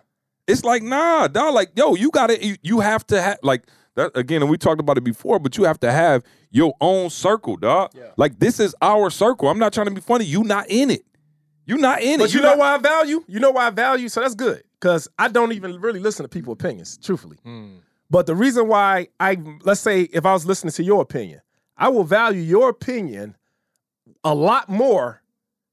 It's 0.48 0.64
like, 0.64 0.82
nah, 0.82 1.28
dog, 1.28 1.54
like, 1.54 1.70
yo, 1.76 1.94
you 1.94 2.10
gotta 2.10 2.44
you, 2.44 2.56
you 2.62 2.80
have 2.80 3.06
to 3.08 3.20
have 3.22 3.38
like 3.42 3.66
that 3.94 4.12
again, 4.16 4.42
and 4.42 4.50
we 4.50 4.56
talked 4.58 4.80
about 4.80 4.96
it 4.98 5.04
before, 5.04 5.38
but 5.38 5.56
you 5.58 5.64
have 5.64 5.78
to 5.80 5.92
have 5.92 6.22
your 6.50 6.74
own 6.80 7.10
circle, 7.10 7.56
dog. 7.56 7.92
Yeah. 7.94 8.10
Like 8.16 8.38
this 8.40 8.58
is 8.58 8.74
our 8.82 9.10
circle. 9.10 9.48
I'm 9.48 9.58
not 9.58 9.72
trying 9.72 9.86
to 9.88 9.94
be 9.94 10.00
funny. 10.00 10.24
You 10.24 10.42
not 10.42 10.66
in 10.70 10.90
it. 10.90 11.04
You 11.66 11.76
not 11.78 12.00
in 12.02 12.18
But 12.20 12.30
it. 12.30 12.34
you 12.34 12.40
You 12.40 12.44
know 12.44 12.50
not- 12.50 12.58
why 12.58 12.74
I 12.74 12.78
value? 12.78 13.24
You 13.28 13.40
know 13.40 13.50
why 13.50 13.66
I 13.66 13.70
value? 13.70 14.08
So 14.08 14.20
that's 14.22 14.34
good. 14.34 14.62
Because 14.80 15.08
I 15.18 15.28
don't 15.28 15.52
even 15.52 15.80
really 15.80 16.00
listen 16.00 16.24
to 16.24 16.28
people's 16.28 16.54
opinions, 16.54 16.98
truthfully. 16.98 17.38
Hmm. 17.42 17.76
But 18.10 18.26
the 18.26 18.34
reason 18.34 18.68
why 18.68 19.08
I 19.18 19.38
let's 19.62 19.80
say 19.80 20.02
if 20.02 20.24
I 20.24 20.32
was 20.32 20.46
listening 20.46 20.72
to 20.72 20.84
your 20.84 21.02
opinion, 21.02 21.40
I 21.76 21.88
will 21.88 22.04
value 22.04 22.40
your 22.40 22.68
opinion 22.68 23.36
a 24.22 24.34
lot 24.34 24.68
more 24.68 25.22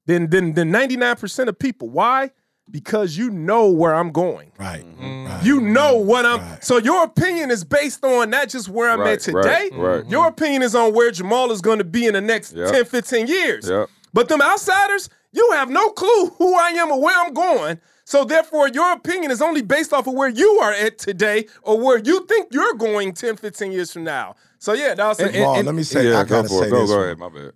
than 0.05 0.29
than 0.29 0.53
than 0.53 0.71
99% 0.71 1.47
of 1.47 1.59
people. 1.59 1.89
Why? 1.89 2.31
Because 2.71 3.17
you 3.17 3.29
know 3.29 3.69
where 3.69 3.93
I'm 3.93 4.11
going. 4.11 4.51
Right. 4.57 4.83
Mm-hmm. 4.83 5.25
right. 5.25 5.43
You 5.43 5.59
know 5.59 5.97
mm-hmm. 5.97 6.07
what 6.07 6.25
I'm 6.25 6.39
Right. 6.39 6.63
so 6.63 6.77
your 6.77 7.03
opinion 7.03 7.51
is 7.51 7.63
based 7.63 8.03
on 8.03 8.29
not 8.29 8.49
just 8.49 8.69
where 8.69 8.89
I'm 8.89 9.01
Right, 9.01 9.13
at 9.13 9.19
today. 9.19 9.69
right, 9.71 9.73
right. 9.73 10.09
Your 10.09 10.23
mm-hmm. 10.23 10.33
opinion 10.33 10.61
is 10.61 10.73
on 10.73 10.93
where 10.93 11.11
Jemal 11.11 11.51
is 11.51 11.61
going 11.61 11.79
to 11.79 11.83
be 11.83 12.05
in 12.05 12.13
the 12.13 12.21
next 12.21 12.53
Yep. 12.53 12.71
10, 12.71 12.85
15 12.85 13.27
years. 13.27 13.69
Yep. 13.69 13.89
But 14.13 14.29
them 14.29 14.41
outsiders, 14.41 15.09
you 15.33 15.51
have 15.51 15.69
no 15.69 15.89
clue 15.89 16.27
who 16.37 16.55
I 16.55 16.69
am 16.69 16.89
or 16.91 17.01
where 17.01 17.19
I'm 17.19 17.33
going. 17.33 17.79
So 18.05 18.25
therefore, 18.25 18.67
your 18.67 18.91
opinion 18.93 19.31
is 19.31 19.41
only 19.41 19.61
based 19.61 19.93
off 19.93 20.07
of 20.07 20.13
where 20.13 20.29
you 20.29 20.59
are 20.61 20.73
at 20.73 20.97
today 20.97 21.45
or 21.61 21.79
where 21.79 21.99
you 21.99 22.25
think 22.25 22.49
you're 22.51 22.73
going 22.73 23.13
10, 23.13 23.37
15 23.37 23.71
years 23.71 23.93
from 23.93 24.03
now. 24.03 24.35
So 24.59 24.73
yeah, 24.73 24.93
that 24.93 25.07
was 25.07 25.19
And- 25.19 25.65
let 25.65 25.75
me 25.75 25.83
say- 25.83 26.09
yeah, 26.09 26.19
I 26.19 26.23
go 26.23 26.41
gotta 26.41 26.49
for 26.49 26.61
it. 26.61 26.65
say 26.65 26.69
Go, 26.69 26.81
this 26.81 26.89
go 26.89 26.97
one. 26.97 27.05
ahead. 27.05 27.17
My 27.17 27.29
bad. 27.29 27.51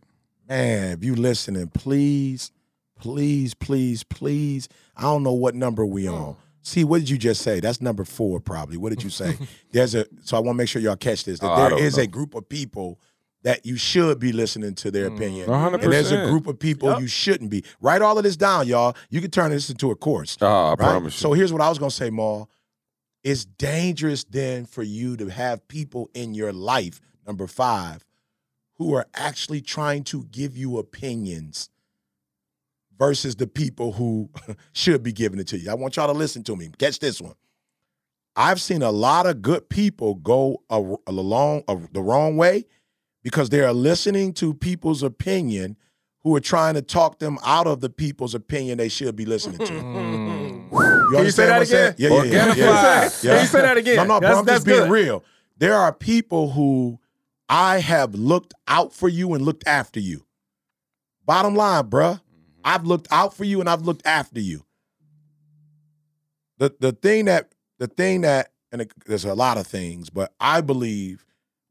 Man, 0.48 0.92
if 0.98 1.04
you 1.04 1.16
listening, 1.16 1.68
please, 1.68 2.52
please, 2.98 3.54
please, 3.54 4.04
please. 4.04 4.70
I 4.96 5.02
don't 5.04 5.24
know 5.24 5.34
what 5.34 5.56
number 5.56 5.86
we 5.86 6.06
hmm. 6.06 6.14
on. 6.14 6.36
See, 6.62 6.84
what 6.84 7.00
did 7.00 7.10
you 7.10 7.18
just 7.18 7.42
say? 7.44 7.60
That's 7.62 7.82
number 7.82 8.04
four, 8.04 8.40
probably. 8.42 8.76
What 8.78 8.90
did 8.90 9.04
you 9.04 9.10
say? 9.10 9.38
There's 9.72 9.96
a 9.96 10.06
so 10.24 10.36
I 10.38 10.40
want 10.42 10.56
to 10.56 10.58
make 10.58 10.70
sure 10.70 10.82
y'all 10.82 10.98
catch 10.98 11.24
this. 11.24 11.40
That 11.40 11.48
Oh, 11.48 11.54
I 11.54 11.60
there 11.62 11.70
don't 11.72 11.80
is 11.80 11.98
know. 11.98 12.04
a 12.04 12.08
group 12.08 12.36
of 12.36 12.48
people 12.50 13.00
that 13.44 13.66
you 13.66 13.78
should 13.78 14.20
be 14.20 14.32
listening 14.32 14.76
to 14.76 14.92
their 14.92 15.08
opinion. 15.08 15.50
A 15.50 15.58
hundred 15.58 15.84
And 15.84 15.94
there's 15.94 16.12
a 16.12 16.26
group 16.26 16.48
of 16.48 16.60
people 16.60 17.00
you 17.00 17.08
shouldn't 17.08 17.50
be. 17.50 17.64
Write 17.80 18.02
all 18.02 18.18
of 18.18 18.24
this 18.24 18.36
down, 18.36 18.68
y'all. 18.68 18.96
You 19.10 19.22
can 19.22 19.32
turn 19.32 19.52
this 19.52 19.70
into 19.70 19.92
a 19.92 19.96
course. 19.96 20.38
Ah, 20.42 20.68
I 20.68 20.70
right? 20.70 20.78
promise 20.80 21.14
you. 21.16 21.20
So 21.20 21.34
here's 21.34 21.54
what 21.54 21.62
I 21.62 21.70
was 21.70 21.78
gonna 21.78 21.92
say, 21.92 22.10
Maul. 22.10 22.50
It's 23.24 23.46
dangerous 23.46 24.24
then 24.24 24.66
for 24.66 24.84
you 24.84 25.18
to 25.18 25.28
have 25.28 25.68
people 25.68 26.10
in 26.14 26.34
your 26.34 26.54
life, 26.54 27.02
number 27.26 27.48
five, 27.48 28.06
who 28.76 28.94
are 28.96 29.06
actually 29.14 29.62
trying 29.62 30.04
to 30.06 30.24
give 30.26 30.56
you 30.58 30.78
opinions 30.78 31.70
versus 32.98 33.36
the 33.36 33.48
people 33.48 33.94
who 33.94 34.30
should 34.74 35.04
be 35.04 35.12
giving 35.12 35.40
it 35.40 35.48
to 35.48 35.58
you. 35.58 35.70
I 35.70 35.74
want 35.74 35.96
y'all 35.96 36.08
to 36.08 36.14
listen 36.18 36.44
to 36.44 36.56
me. 36.56 36.70
Catch 36.78 37.00
this 37.00 37.22
one. 37.22 37.36
I've 38.36 38.62
seen 38.62 38.84
a 38.84 38.92
lot 38.92 39.26
of 39.26 39.42
good 39.42 39.68
people 39.68 40.16
go 40.16 40.62
a, 40.70 40.96
a 41.08 41.12
long 41.12 41.64
a, 41.68 41.78
the 41.92 42.02
wrong 42.02 42.38
way 42.38 42.66
because 43.28 43.50
they 43.50 43.60
are 43.60 43.74
listening 43.74 44.32
to 44.32 44.54
people's 44.54 45.04
opinion 45.04 45.76
who 46.24 46.34
are 46.34 46.40
trying 46.40 46.76
to 46.76 46.82
talk 46.82 47.20
them 47.20 47.38
out 47.44 47.68
of 47.68 47.82
the 47.82 47.90
people's 47.90 48.34
opinion 48.34 48.78
they 48.78 48.88
should 48.88 49.18
be 49.18 49.26
listening 49.26 49.58
to. 49.68 49.74
Mm. 49.74 50.72
You 50.72 51.10
Can 51.14 51.26
you 51.26 51.32
say 51.32 51.46
that 51.48 51.60
what 51.60 51.68
saying? 51.68 51.94
again? 51.94 52.10
Yeah, 52.10 52.24
yeah, 52.24 52.24
yeah. 52.24 52.56
yeah, 52.56 53.04
Organifi. 53.10 53.22
Can 53.22 53.42
you 53.42 53.48
say 53.48 53.62
that 53.62 53.76
again? 53.76 53.96
No, 53.98 54.04
no, 54.06 54.20
bro, 54.22 54.40
I'm 54.40 54.46
that's 54.46 54.60
just 54.60 54.66
being 54.66 54.80
good. 54.84 54.92
real. 54.92 55.26
There 55.58 55.74
are 55.74 55.92
people 55.92 56.52
who 56.52 57.02
I 57.50 57.80
have 57.80 58.16
looked 58.16 58.54
out 58.66 58.94
for 58.94 59.10
you 59.10 59.34
and 59.34 59.44
looked 59.44 59.68
after 59.68 60.00
you. 60.00 60.26
Bottom 61.26 61.54
line, 61.54 61.84
bruh. 61.84 62.14
Mm-hmm. 62.14 62.62
I've 62.64 62.86
looked 62.86 63.10
out 63.12 63.34
for 63.34 63.44
you 63.44 63.60
and 63.60 63.70
I've 63.70 63.82
looked 63.82 64.08
after 64.08 64.40
you. 64.40 64.64
The 66.60 66.74
the 66.80 66.94
thing 66.94 67.26
that 67.26 67.52
the 67.78 67.88
thing 67.88 68.22
that 68.22 68.54
and 68.72 68.84
it, 68.84 68.94
there's 69.06 69.26
a 69.26 69.36
lot 69.36 69.58
of 69.58 69.68
things, 69.68 70.10
but 70.10 70.34
I 70.40 70.62
believe 70.62 71.26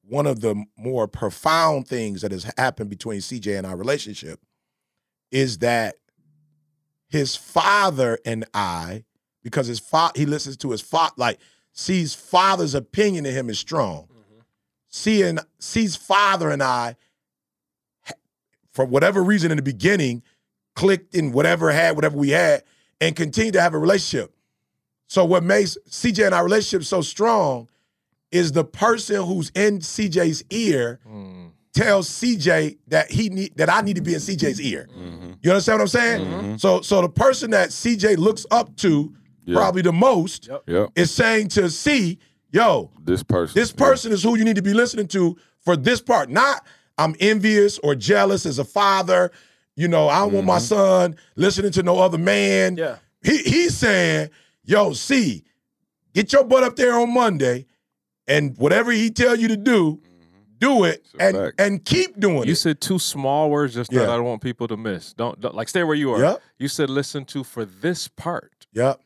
one 0.09 0.27
of 0.27 0.41
the 0.41 0.65
more 0.77 1.09
profound 1.09 1.89
things 1.89 2.23
that 2.23 2.33
has 2.33 2.51
happened 2.57 2.91
between 2.91 3.21
CJ 3.21 3.59
and 3.59 3.67
our 3.67 3.77
relationship 3.77 4.41
is 5.31 5.59
that 5.59 5.97
his 7.09 7.35
father 7.37 8.19
and 8.25 8.45
I, 8.55 9.05
because 9.43 9.67
his 9.67 9.81
fa- 9.81 10.13
he 10.15 10.27
listens 10.27 10.57
to 10.59 10.71
his 10.71 10.81
father, 10.81 11.15
like 11.17 11.39
sees 11.73 12.15
father's 12.15 12.75
opinion 12.75 13.27
in 13.27 13.35
him 13.35 13.51
is 13.51 13.59
strong. 13.59 14.05
Mm-hmm. 14.05 14.41
Seeing 14.89 15.39
sees 15.59 15.97
father 15.97 16.51
and 16.51 16.63
I, 16.63 16.97
for 18.73 18.85
whatever 18.85 19.23
reason 19.23 19.51
in 19.51 19.57
the 19.57 19.63
beginning, 19.63 20.23
clicked 20.75 21.15
in 21.15 21.33
whatever 21.33 21.71
had 21.73 21.97
whatever 21.97 22.17
we 22.17 22.31
had, 22.31 22.63
and 23.01 23.17
continue 23.17 23.53
to 23.53 23.61
have 23.61 23.75
a 23.75 23.79
relationship. 23.79 24.33
So 25.09 25.25
what 25.25 25.43
makes 25.43 25.77
CJ 25.89 26.27
and 26.27 26.35
our 26.35 26.45
relationship 26.45 26.85
so 26.85 27.01
strong 27.01 27.69
is 28.33 28.53
the 28.53 28.65
person 28.65 29.23
who's 29.25 29.51
in 29.55 29.79
CJ's 29.79 30.45
ear 30.51 31.01
mm. 31.09 31.51
tells 31.73 32.09
CJ 32.09 32.79
that 32.89 33.11
he 33.11 33.29
need 33.29 33.57
that 33.57 33.71
I 33.71 33.81
need 33.83 33.97
to 33.97 34.03
be 34.03 34.15
in 34.15 34.21
CJ's 34.21 34.61
ear. 34.61 34.89
Mm-hmm. 34.97 35.33
You 35.43 35.51
understand 35.51 35.79
what 35.79 35.83
I'm 35.83 35.89
saying? 35.89 36.27
Mm-hmm. 36.27 36.57
So 36.57 36.81
so 36.81 37.03
the 37.03 37.09
person 37.09 37.51
that 37.53 37.71
CJ 37.71 38.19
looks 38.19 38.47
up 38.51 38.75
to 38.77 39.15
Yeah. 39.45 39.57
probably 39.57 39.83
the 39.83 39.93
most 39.93 40.49
Yep. 40.67 40.91
is 40.97 41.11
saying 41.11 41.49
to 41.49 41.71
C, 41.71 42.19
yo, 42.51 42.91
This 43.05 43.23
person. 43.23 43.55
this 43.55 43.73
person 43.73 44.13
is 44.13 44.23
who 44.23 44.37
you 44.37 44.45
need 44.45 44.57
to 44.57 44.63
be 44.63 44.75
listening 44.75 45.09
to 45.09 45.37
for 45.61 45.77
this 45.77 46.01
part. 46.01 46.31
Not 46.31 46.67
I'm 46.99 47.15
envious 47.21 47.79
or 47.79 47.95
jealous 47.95 48.47
as 48.47 48.59
a 48.59 48.65
father. 48.65 49.31
You 49.77 49.89
know, 49.89 50.09
I 50.09 50.21
don't 50.21 50.33
want 50.33 50.47
my 50.47 50.57
mm-hmm. 50.57 50.65
son 50.65 51.17
listening 51.37 51.71
to 51.73 51.83
no 51.83 51.99
other 51.99 52.19
man. 52.19 52.77
Yeah. 52.77 52.97
He 53.23 53.39
he's 53.39 53.77
saying, 53.77 54.31
yo, 54.65 54.95
C, 54.95 55.45
get 56.15 56.33
your 56.33 56.45
butt 56.45 56.65
up 56.65 56.77
there 56.77 56.99
on 56.99 57.13
Monday 57.13 57.67
and 58.29 58.57
whatever 58.59 58.91
he 58.93 59.11
tell 59.11 59.37
you 59.37 59.49
to 59.49 59.57
do, 59.57 59.93
mm-hmm. 59.97 60.41
do 60.59 60.85
it 60.85 61.07
and 61.19 61.37
fact. 61.37 61.61
and 61.61 61.85
keep 61.85 62.19
doing 62.19 62.37
You 62.37 62.43
it. 62.43 62.49
You 62.49 62.55
said 62.55 62.81
two 62.81 62.99
small 62.99 63.51
words 63.51 63.75
just 63.75 63.91
that 63.91 64.09
I 64.09 64.17
don't 64.17 64.25
want 64.25 64.43
people 64.43 64.69
to 64.69 64.77
miss. 64.77 65.13
Don't, 65.15 65.41
don't 65.41 65.55
like 65.55 65.69
stay 65.69 65.85
where 65.85 65.95
you 65.97 66.13
are. 66.13 66.21
Yep. 66.21 66.43
You 66.59 66.69
said 66.69 66.91
listen 66.91 67.25
to 67.27 67.45
for 67.45 67.65
this 67.65 68.09
part. 68.09 68.67
Yep. 68.73 69.01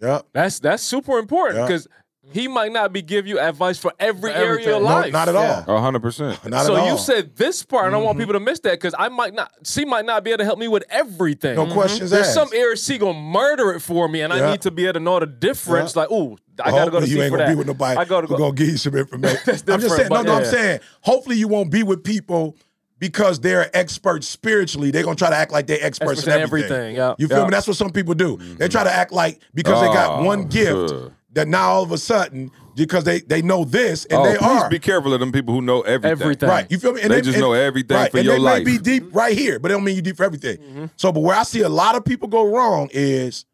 Yep. 0.00 0.26
That's 0.32 0.58
that's 0.60 0.82
super 0.82 1.18
important 1.18 1.60
Yeah. 1.60 1.66
because 1.66 1.88
he 2.30 2.46
might 2.46 2.70
not 2.70 2.92
be 2.92 3.02
give 3.02 3.26
you 3.26 3.40
advice 3.40 3.78
for 3.78 3.92
every 3.98 4.30
For 4.32 4.38
area 4.38 4.46
of 4.46 4.50
everything. 4.52 4.82
No, 4.82 4.88
life. 4.88 5.12
not 5.12 5.28
at 5.28 5.34
all. 5.36 5.76
A 5.76 5.80
hundred 5.80 6.02
percent. 6.02 6.44
Not 6.48 6.66
so 6.66 6.76
at 6.76 6.82
all. 6.82 6.92
you 6.92 6.98
said 6.98 7.34
this 7.34 7.64
part, 7.64 7.86
and 7.86 7.94
I 7.94 7.98
want 7.98 8.12
mm-hmm. 8.12 8.20
people 8.20 8.32
to 8.34 8.40
miss 8.40 8.60
that 8.60 8.72
because 8.72 8.94
I 8.96 9.08
might 9.08 9.34
not. 9.34 9.50
C 9.66 9.84
might 9.84 10.04
not 10.04 10.22
be 10.22 10.30
able 10.30 10.38
to 10.38 10.44
help 10.44 10.58
me 10.58 10.68
with 10.68 10.84
everything. 10.88 11.56
no 11.56 11.64
mm-hmm. 11.64 11.74
questions 11.74 12.10
There's 12.10 12.26
asked. 12.26 12.34
some 12.34 12.48
areas 12.54 12.82
C 12.82 12.96
gonna 12.96 13.18
murder 13.18 13.72
it 13.72 13.80
for 13.80 14.08
me, 14.08 14.20
and 14.20 14.32
I 14.32 14.52
need 14.52 14.62
to 14.62 14.70
be 14.70 14.84
able 14.84 14.94
to 14.94 15.00
know 15.00 15.18
the 15.18 15.26
difference. 15.26 15.96
Yeah. 15.96 16.02
Like, 16.02 16.12
ooh, 16.12 16.38
I 16.62 16.70
gotta 16.70 16.90
go 16.90 17.00
to 17.00 17.06
Hopefully 17.06 17.06
C 17.06 17.16
you 17.16 17.22
ain't 17.22 17.32
for 17.32 17.38
gonna 17.38 17.48
that. 17.48 17.54
be 17.54 17.58
with 17.58 17.66
nobody 17.66 17.98
I 17.98 18.04
gotta 18.04 18.26
go. 18.28 18.36
gonna 18.36 18.54
give 18.54 18.68
you 18.68 18.76
some 18.76 18.94
information. 18.94 19.40
That's 19.46 19.62
I'm 19.62 19.80
just 19.80 19.96
different, 19.96 19.96
saying, 19.96 20.08
no, 20.10 20.16
but 20.16 20.22
no, 20.22 20.34
I'm 20.36 20.44
saying, 20.44 20.80
hopefully 21.00 21.36
you 21.36 21.48
won't 21.48 21.72
be 21.72 21.82
with 21.82 22.04
people 22.04 22.56
because 23.00 23.40
they're 23.40 23.68
experts 23.76 24.28
spiritually. 24.28 24.92
They're 24.92 25.02
gonna 25.02 25.16
try 25.16 25.30
to 25.30 25.36
act 25.36 25.50
like 25.50 25.66
they're 25.66 25.84
experts, 25.84 26.20
Experts 26.20 26.26
in 26.28 26.34
in 26.34 26.40
everything. 26.40 26.72
everything, 26.72 26.96
yeah. 26.96 27.14
You 27.18 27.26
feel 27.26 27.38
Yeah. 27.38 27.44
me? 27.46 27.50
That's 27.50 27.66
what 27.66 27.76
some 27.76 27.90
people 27.90 28.14
do. 28.14 28.36
They 28.36 28.68
try 28.68 28.84
to 28.84 28.90
mm-hmm. 28.90 29.00
act 29.00 29.12
like 29.12 29.40
because 29.52 29.80
they 29.80 29.88
got 29.88 30.10
ah, 30.10 30.22
one 30.22 30.44
gift 30.44 30.90
sure. 30.90 31.12
That 31.32 31.48
now 31.48 31.70
all 31.70 31.82
of 31.82 31.92
a 31.92 31.98
sudden 31.98 32.50
because 32.74 33.04
they 33.04 33.20
they 33.20 33.42
know 33.42 33.64
this 33.64 34.04
and 34.06 34.20
oh, 34.20 34.24
they 34.24 34.36
please 34.36 34.46
are. 34.62 34.70
be 34.70 34.78
careful 34.78 35.12
of 35.12 35.20
them 35.20 35.32
people 35.32 35.54
who 35.54 35.62
know 35.62 35.82
everything. 35.82 36.10
Everything. 36.20 36.48
Right, 36.48 36.70
you 36.70 36.78
feel 36.78 36.92
me? 36.92 37.02
And 37.02 37.10
They 37.10 37.20
just 37.20 37.38
know 37.38 37.52
everything 37.52 38.10
for 38.10 38.18
and 38.18 38.24
your 38.26 38.34
they 38.36 38.40
life. 38.40 38.64
may 38.64 38.72
be 38.72 38.78
deep 38.78 39.14
right 39.14 39.36
here, 39.36 39.58
but 39.58 39.70
it 39.70 39.74
don't 39.74 39.84
mean 39.84 39.96
you 39.96 40.02
deep 40.02 40.16
for 40.16 40.24
everything. 40.24 40.58
Mm-hmm. 40.58 40.84
So, 40.96 41.12
but 41.12 41.20
where 41.20 41.36
I 41.36 41.42
see 41.42 41.60
a 41.60 41.68
lot 41.68 41.96
of 41.96 42.04
people 42.04 42.28
go 42.28 42.44
wrong 42.54 42.88
is, 42.92 43.44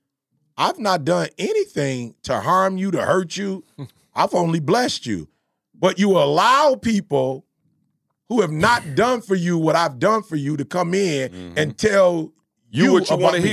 I've 0.57 0.79
not 0.79 1.05
done 1.05 1.29
anything 1.39 2.15
to 2.25 2.41
harm 2.41 2.77
you, 2.77 2.91
to 2.93 3.03
hurt 3.03 3.37
you. 3.37 3.65
I've 4.15 4.35
only 4.35 4.61
blessed 4.61 5.07
you, 5.07 5.29
but 5.75 5.99
you 5.99 6.19
allow 6.19 6.75
people 6.75 7.45
who 8.29 8.41
have 8.41 8.51
not 8.53 8.95
done 8.95 9.21
for 9.21 9.35
you 9.37 9.57
what 9.57 9.77
I've 9.77 9.99
done 9.99 10.23
for 10.23 10.37
you 10.37 10.57
to 10.57 10.65
come 10.65 10.95
in 10.95 11.55
and 11.57 11.77
tell 11.79 12.33
Mm-hmm. 12.71 12.79
You, 12.81 12.85
you, 12.85 12.93
what 12.93 13.09
you 13.09 13.17
want 13.17 13.37
to 13.37 13.41
me. 13.43 13.49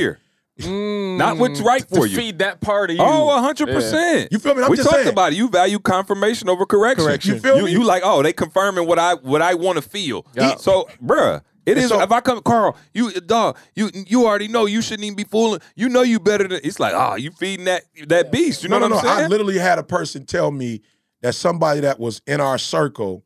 Hear. 0.57 1.17
Not 1.17 1.37
what's 1.37 1.59
right 1.61 1.87
to 1.87 1.95
for 1.95 2.07
you. 2.07 2.15
feed 2.15 2.39
that 2.39 2.61
part 2.61 2.89
of 2.89 2.95
you. 2.97 3.01
Oh, 3.03 3.35
a 3.37 3.41
hundred 3.41 3.67
percent. 3.67 4.31
You 4.31 4.39
feel 4.39 4.55
me? 4.55 4.63
I'm 4.63 4.69
we 4.71 4.77
just 4.77 4.87
talked 4.89 5.01
saying. 5.03 5.09
about 5.13 5.33
it. 5.33 5.37
You 5.37 5.49
value 5.49 5.79
confirmation 5.79 6.49
over 6.49 6.65
correction. 6.65 7.05
Correction. 7.05 7.33
You 7.35 7.39
feel 7.39 7.61
me? 7.63 7.71
You 7.71 7.83
like, 7.83 8.03
oh, 8.05 8.21
they 8.23 8.33
confirming 8.33 8.87
what 8.87 8.99
I 8.99 9.15
what 9.15 9.41
I 9.41 9.53
want 9.55 9.77
to 9.77 9.81
feel. 9.81 10.25
Yeah. 10.33 10.55
So, 10.55 10.87
bruh, 11.03 11.41
it 11.65 11.71
And 11.71 11.79
is. 11.79 11.89
so- 11.89 12.01
if 12.01 12.11
I 12.11 12.21
come, 12.21 12.41
Carl, 12.41 12.77
you 12.93 13.11
dog, 13.11 13.57
you 13.75 13.89
you 13.93 14.25
already 14.25 14.47
know 14.47 14.65
you 14.65 14.81
shouldn't 14.81 15.03
even 15.05 15.15
be 15.15 15.23
fooling. 15.25 15.61
You 15.75 15.89
know 15.89 16.01
you 16.03 16.19
better 16.19 16.47
than. 16.47 16.59
It's 16.63 16.79
like, 16.79 16.93
oh, 16.95 17.15
you 17.15 17.31
feeding 17.31 17.65
that 17.65 17.83
that 18.07 18.31
beast. 18.31 18.63
You 18.63 18.69
know 18.69 18.79
no, 18.79 18.87
no, 18.87 18.95
what 18.95 19.03
no. 19.03 19.09
I'm 19.09 19.15
I 19.15 19.19
saying? 19.21 19.29
literally 19.31 19.57
had 19.57 19.79
a 19.79 19.83
person 19.83 20.25
tell 20.25 20.51
me 20.51 20.81
that 21.21 21.33
somebody 21.35 21.79
that 21.81 21.99
was 21.99 22.21
in 22.27 22.39
our 22.39 22.57
circle, 22.57 23.23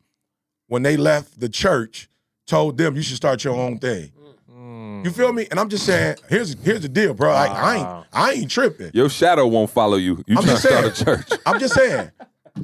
when 0.68 0.82
they 0.82 0.96
left 0.96 1.38
the 1.38 1.48
church, 1.48 2.08
told 2.46 2.76
them 2.78 2.96
you 2.96 3.02
should 3.02 3.16
start 3.16 3.44
your 3.44 3.54
own 3.56 3.78
thing. 3.78 4.10
You 5.04 5.10
feel 5.10 5.32
me? 5.32 5.46
And 5.50 5.58
I'm 5.60 5.68
just 5.68 5.84
saying, 5.86 6.16
here's 6.28 6.54
here's 6.62 6.80
the 6.82 6.88
deal, 6.88 7.14
bro. 7.14 7.32
Like, 7.32 7.50
I 7.50 7.76
ain't 7.76 8.06
I 8.12 8.32
ain't 8.32 8.50
tripping. 8.50 8.90
Your 8.94 9.08
shadow 9.08 9.46
won't 9.46 9.70
follow 9.70 9.96
you. 9.96 10.22
You 10.26 10.36
I'm 10.38 10.44
trying 10.44 10.46
to 10.46 10.62
just 10.62 10.62
start 10.66 10.84
a 10.84 10.94
saying. 10.94 11.16
church. 11.28 11.40
I'm 11.46 11.58
just 11.60 11.74
saying. 11.74 12.10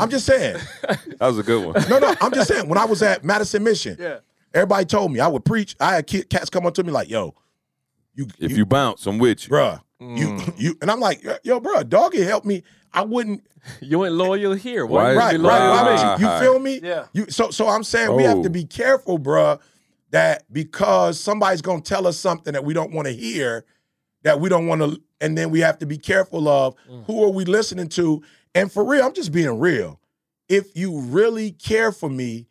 I'm 0.00 0.10
just 0.10 0.26
saying. 0.26 0.56
That 1.18 1.28
was 1.28 1.38
a 1.38 1.42
good 1.42 1.64
one. 1.64 1.88
No, 1.88 1.98
no, 1.98 2.14
I'm 2.20 2.32
just 2.32 2.48
saying. 2.48 2.68
When 2.68 2.76
I 2.78 2.84
was 2.84 3.02
at 3.02 3.24
Madison 3.24 3.62
Mission, 3.64 3.96
Yeah. 3.98 4.18
everybody 4.52 4.84
told 4.84 5.12
me 5.12 5.20
I 5.20 5.28
would 5.28 5.44
preach. 5.44 5.74
I 5.80 5.94
had 5.94 6.06
kid, 6.06 6.28
cats 6.28 6.50
come 6.50 6.66
up 6.66 6.74
to 6.74 6.84
me 6.84 6.90
like, 6.92 7.08
"Yo, 7.08 7.34
you, 8.14 8.26
If 8.38 8.56
you 8.56 8.66
bounce, 8.66 9.06
I'm 9.06 9.18
with 9.18 9.44
you. 9.48 9.54
bruh, 9.54 9.80
you, 10.00 10.06
mm. 10.06 10.54
you," 10.58 10.76
and 10.82 10.90
I'm 10.90 11.00
like, 11.00 11.22
"Yo, 11.42 11.60
bruh, 11.60 11.88
doggy 11.88 12.22
help 12.22 12.44
me." 12.44 12.62
I 12.92 13.02
wouldn't. 13.02 13.46
You 13.80 14.04
ain't 14.04 14.14
loyal 14.14 14.54
here. 14.54 14.86
Why- 14.86 15.14
Why 15.14 15.14
Right, 15.16 15.36
you 15.40 15.44
right, 15.48 15.58
loyal 15.58 15.74
right. 15.74 16.02
right. 16.04 16.20
You, 16.20 16.26
you 16.28 16.38
feel 16.40 16.58
me? 16.60 16.80
Yeah. 16.82 17.06
You 17.12 17.26
so 17.30 17.50
so 17.50 17.66
I'm 17.68 17.82
saying 17.82 18.14
we 18.14 18.22
have 18.22 18.42
to 18.42 18.48
Oh. 18.48 18.52
be 18.52 18.64
careful, 18.64 19.18
bruh, 19.18 19.58
that 20.10 20.44
because 20.52 21.18
somebody's 21.18 21.62
gonna 21.62 21.80
tell 21.80 22.06
us 22.06 22.18
something 22.18 22.52
that 22.52 22.64
we 22.64 22.74
don't 22.74 22.92
want 22.92 23.06
to 23.06 23.12
hear, 23.12 23.64
that 24.22 24.40
we 24.40 24.48
don't 24.48 24.66
want 24.66 24.82
to, 24.82 25.00
and 25.20 25.36
then 25.36 25.50
we 25.50 25.60
have 25.60 25.78
to 25.78 25.86
be 25.86 25.98
careful 25.98 26.48
of 26.48 26.74
mm. 26.90 27.04
who 27.06 27.24
are 27.24 27.30
we 27.30 27.44
listening 27.44 27.88
to. 27.90 28.22
And 28.54 28.70
for 28.70 28.84
real, 28.84 29.04
I'm 29.04 29.14
just 29.14 29.32
being 29.32 29.58
real. 29.58 30.00
If 30.48 30.76
you 30.76 31.00
really 31.00 31.52
care 31.52 31.92
for 31.92 32.08
me, 32.08 32.46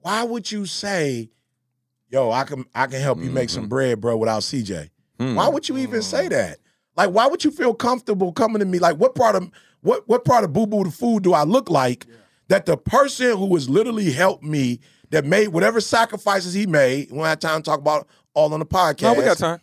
why 0.00 0.22
would 0.22 0.50
you 0.50 0.66
say, 0.66 1.30
"Yo, 2.08 2.30
I 2.30 2.44
can 2.44 2.64
I 2.74 2.86
can 2.86 3.00
help 3.00 3.18
you 3.20 3.30
make 3.30 3.50
some 3.50 3.64
mm-hmm. 3.64 3.70
bread, 3.70 4.00
bro," 4.00 4.16
without 4.16 4.42
CJ? 4.42 4.90
Hmm. 5.18 5.34
Why 5.34 5.48
would 5.48 5.68
you 5.68 5.76
even 5.78 6.02
say 6.02 6.26
mm. 6.26 6.30
that? 6.30 6.58
Like, 6.96 7.10
why 7.10 7.26
would 7.26 7.44
you 7.44 7.50
feel 7.50 7.74
comfortable 7.74 8.32
coming 8.32 8.60
to 8.60 8.64
me? 8.66 8.78
Like, 8.78 8.96
what 8.96 9.14
part 9.14 9.36
of 9.36 9.50
what 9.80 10.08
what 10.08 10.24
part 10.24 10.44
of 10.44 10.52
boo 10.52 10.66
boo 10.66 10.84
the 10.84 10.90
food 10.90 11.22
do 11.22 11.32
I 11.32 11.44
look 11.44 11.70
like 11.70 12.06
that 12.48 12.66
the 12.66 12.76
person 12.76 13.36
who 13.36 13.54
has 13.54 13.68
literally 13.68 14.10
helped 14.10 14.42
me, 14.42 14.80
that 15.10 15.24
made 15.24 15.48
whatever 15.48 15.80
sacrifices 15.80 16.54
he 16.54 16.66
made, 16.66 17.10
we 17.10 17.18
don't 17.18 17.26
have 17.26 17.40
time 17.40 17.62
to 17.62 17.70
talk 17.70 17.80
about 17.80 18.08
all 18.34 18.52
on 18.54 18.60
the 18.60 18.66
podcast. 18.66 19.02
No, 19.02 19.14
we 19.14 19.24
got 19.24 19.38
time. 19.38 19.60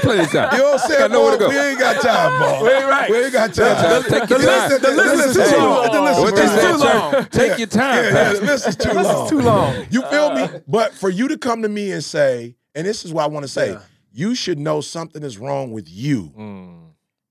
Plenty 0.00 0.22
of 0.22 0.30
time. 0.30 0.52
You 0.52 0.58
know 0.58 0.64
what 0.72 0.80
I'm 0.80 0.88
saying? 0.88 1.00
Got 1.00 1.10
nowhere 1.10 1.32
to 1.32 1.38
go. 1.38 1.48
We 1.48 1.58
ain't 1.58 1.78
got 1.78 2.00
time, 2.00 2.40
boy. 2.40 2.64
We 2.64 2.70
ain't 2.70 2.88
right. 2.88 3.10
We 3.10 3.24
ain't 3.24 3.32
got 3.32 3.52
time. 3.54 3.76
time. 3.76 4.02
Take 4.04 4.28
the 4.28 4.38
your 4.38 4.50
time. 4.50 4.70
list, 4.70 4.82
the 4.82 4.90
list 4.92 5.36
is 5.36 5.50
too 5.50 5.56
long. 5.56 5.92
The 5.92 6.00
list 6.00 6.38
is 6.38 6.62
too 6.62 6.76
long. 6.84 7.26
Take 7.26 7.58
your 7.58 7.66
time. 7.66 8.04
Yeah, 8.04 8.10
yeah, 8.10 8.32
the 8.32 8.40
list 8.40 8.68
is 8.68 8.76
too 8.76 8.92
long. 8.92 9.28
too 9.28 9.40
long. 9.40 9.86
You 9.90 10.02
feel 10.06 10.34
me? 10.34 10.42
Uh. 10.42 10.60
But 10.66 10.94
for 10.94 11.10
you 11.10 11.28
to 11.28 11.36
come 11.36 11.62
to 11.62 11.68
me 11.68 11.92
and 11.92 12.02
say, 12.02 12.56
and 12.74 12.86
this 12.86 13.04
is 13.04 13.12
what 13.12 13.24
I 13.24 13.26
want 13.26 13.44
to 13.44 13.48
say, 13.48 13.76
you 14.12 14.34
should 14.34 14.58
know 14.58 14.80
something 14.80 15.22
is 15.22 15.38
wrong 15.38 15.72
with 15.72 15.88
you. 15.88 16.32
Mm. 16.36 16.80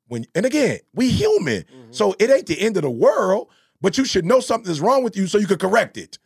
When 0.08 0.26
and 0.36 0.45
again, 0.45 0.80
we 0.93 1.10
human, 1.10 1.64
mm-hmm. 1.64 1.91
so 1.91 2.16
it 2.20 2.30
ain't 2.30 2.47
the 2.47 2.60
end 2.60 2.78
of 2.78 2.84
the 2.84 2.89
world. 2.89 3.50
But 3.82 3.98
you 3.98 4.06
should 4.06 4.26
know 4.26 4.40
something 4.40 4.72
is 4.72 4.82
wrong 4.82 5.04
with 5.04 5.16
you 5.16 5.28
so 5.28 5.38
you 5.38 5.48
could 5.48 5.60
correct 5.60 5.98
it. 5.98 6.18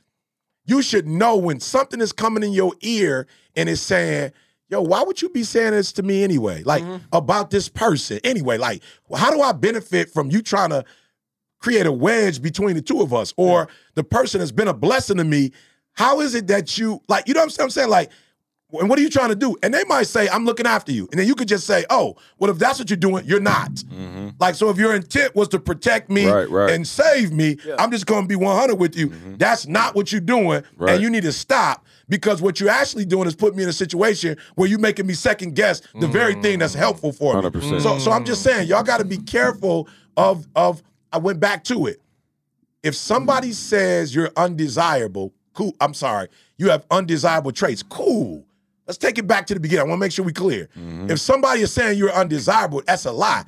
You 0.65 0.81
should 0.81 1.07
know 1.07 1.37
when 1.37 1.59
something 1.59 2.01
is 2.01 2.11
coming 2.11 2.43
in 2.43 2.51
your 2.51 2.73
ear 2.81 3.27
and 3.55 3.69
it's 3.69 3.81
saying, 3.81 4.31
"Yo, 4.69 4.81
why 4.81 5.03
would 5.03 5.21
you 5.21 5.29
be 5.29 5.43
saying 5.43 5.71
this 5.71 5.91
to 5.93 6.03
me 6.03 6.23
anyway? 6.23 6.63
Like 6.63 6.83
mm-hmm. 6.83 7.05
about 7.11 7.49
this 7.51 7.69
person 7.69 8.19
anyway? 8.23 8.57
Like, 8.57 8.81
how 9.15 9.29
do 9.31 9.41
I 9.41 9.51
benefit 9.51 10.09
from 10.09 10.31
you 10.31 10.41
trying 10.41 10.69
to 10.69 10.85
create 11.63 11.85
a 11.85 11.91
wedge 11.91 12.41
between 12.41 12.75
the 12.75 12.81
two 12.81 13.01
of 13.01 13.13
us 13.13 13.33
or 13.37 13.69
the 13.95 14.03
person 14.03 14.41
has 14.41 14.51
been 14.51 14.67
a 14.67 14.73
blessing 14.73 15.15
to 15.15 15.23
me 15.23 15.49
how 15.93 16.19
is 16.19 16.35
it 16.35 16.47
that 16.47 16.77
you 16.77 17.01
like 17.07 17.25
you 17.25 17.33
know 17.33 17.39
what 17.39 17.61
i'm 17.61 17.69
saying 17.69 17.89
like 17.89 18.11
and 18.79 18.89
what 18.89 18.97
are 18.97 19.01
you 19.01 19.09
trying 19.09 19.29
to 19.29 19.35
do 19.35 19.55
and 19.63 19.73
they 19.73 19.83
might 19.85 20.03
say 20.07 20.27
i'm 20.29 20.45
looking 20.45 20.65
after 20.65 20.91
you 20.91 21.07
and 21.11 21.19
then 21.19 21.27
you 21.27 21.35
could 21.35 21.47
just 21.47 21.65
say 21.67 21.85
oh 21.89 22.15
well 22.39 22.49
if 22.51 22.57
that's 22.57 22.79
what 22.79 22.89
you're 22.89 22.97
doing 22.97 23.23
you're 23.25 23.39
not 23.39 23.83
like 24.39 24.55
so 24.55 24.69
if 24.69 24.77
your 24.77 24.95
intent 24.95 25.35
was 25.35 25.47
to 25.47 25.59
protect 25.59 26.09
me 26.09 26.27
Right, 26.29 26.49
right. 26.49 26.71
and 26.71 26.87
save 26.87 27.31
me 27.31 27.57
i'm 27.79 27.91
just 27.91 28.05
going 28.05 28.23
to 28.23 28.27
be 28.27 28.35
100 28.35 28.75
with 28.75 28.95
you 28.95 29.11
that's 29.37 29.67
not 29.67 29.95
what 29.95 30.11
you're 30.11 30.21
doing 30.21 30.63
Right. 30.77 30.93
and 30.95 31.03
you 31.03 31.09
need 31.09 31.23
to 31.23 31.31
stop 31.31 31.85
because 32.09 32.41
what 32.41 32.59
you're 32.59 32.69
actually 32.69 33.05
doing 33.05 33.27
is 33.27 33.35
put 33.35 33.55
me 33.55 33.63
in 33.63 33.69
a 33.69 33.73
situation 33.73 34.37
where 34.55 34.67
you're 34.67 34.79
making 34.79 35.07
me 35.07 35.13
second 35.13 35.55
guess 35.55 35.81
the 35.99 36.07
very 36.07 36.35
thing 36.35 36.59
that's 36.59 36.73
helpful 36.73 37.11
for 37.11 37.41
me 37.41 37.49
100%. 37.49 37.81
so 37.81 37.99
so 37.99 38.11
i'm 38.11 38.25
just 38.25 38.41
saying 38.43 38.67
y'all 38.67 38.83
got 38.83 38.97
to 38.99 39.05
be 39.05 39.17
careful 39.17 39.87
of 40.17 40.47
of 40.55 40.81
i 41.11 41.17
went 41.17 41.39
back 41.39 41.63
to 41.63 41.85
it 41.87 41.99
if 42.83 42.95
somebody 42.95 43.53
says 43.53 44.13
you're 44.13 44.29
undesirable, 44.35 45.33
cool. 45.53 45.73
I'm 45.79 45.93
sorry, 45.93 46.27
you 46.57 46.69
have 46.69 46.85
undesirable 46.91 47.53
traits. 47.53 47.81
Cool. 47.81 48.45
Let's 48.93 48.99
take 48.99 49.17
it 49.17 49.25
back 49.25 49.47
to 49.47 49.55
the 49.55 49.59
beginning. 49.59 49.87
I 49.87 49.89
want 49.89 49.97
to 49.97 50.05
make 50.05 50.11
sure 50.11 50.23
we 50.23 50.33
clear. 50.33 50.69
If 51.09 51.19
somebody 51.19 51.61
is 51.61 51.73
saying 51.73 51.97
you're 51.97 52.11
undesirable, 52.13 52.83
that's 52.85 53.05
a 53.05 53.11
lie. 53.11 53.43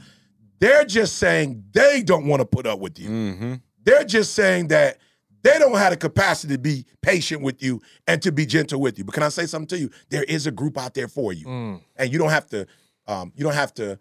They're 0.57 0.85
just 0.85 1.17
saying 1.17 1.63
they 1.71 2.01
don't 2.01 2.25
want 2.25 2.39
to 2.39 2.45
put 2.47 2.65
up 2.65 2.79
with 2.79 2.97
you. 2.97 3.59
They're 3.83 4.05
just 4.05 4.33
saying 4.33 4.69
that 4.69 4.97
they 5.43 5.59
don't 5.59 5.75
have 5.77 5.91
the 5.91 5.97
capacity 5.97 6.55
to 6.55 6.59
be 6.59 6.83
patient 7.03 7.43
with 7.43 7.61
you 7.61 7.79
and 8.07 8.19
to 8.23 8.31
be 8.31 8.47
gentle 8.47 8.81
with 8.81 8.97
you. 8.97 9.03
But 9.03 9.13
can 9.13 9.21
I 9.21 9.29
say 9.29 9.45
something 9.45 9.67
to 9.67 9.77
you? 9.77 9.91
There 10.09 10.23
is 10.23 10.47
a 10.47 10.51
group 10.51 10.79
out 10.79 10.95
there 10.95 11.07
for 11.07 11.31
you, 11.31 11.45
and 11.95 12.11
you 12.11 12.17
don't 12.17 12.31
have 12.31 12.47
to. 12.47 12.65
Um, 13.07 13.31
you 13.35 13.43
don't 13.43 13.53
have 13.53 13.71
to 13.75 13.99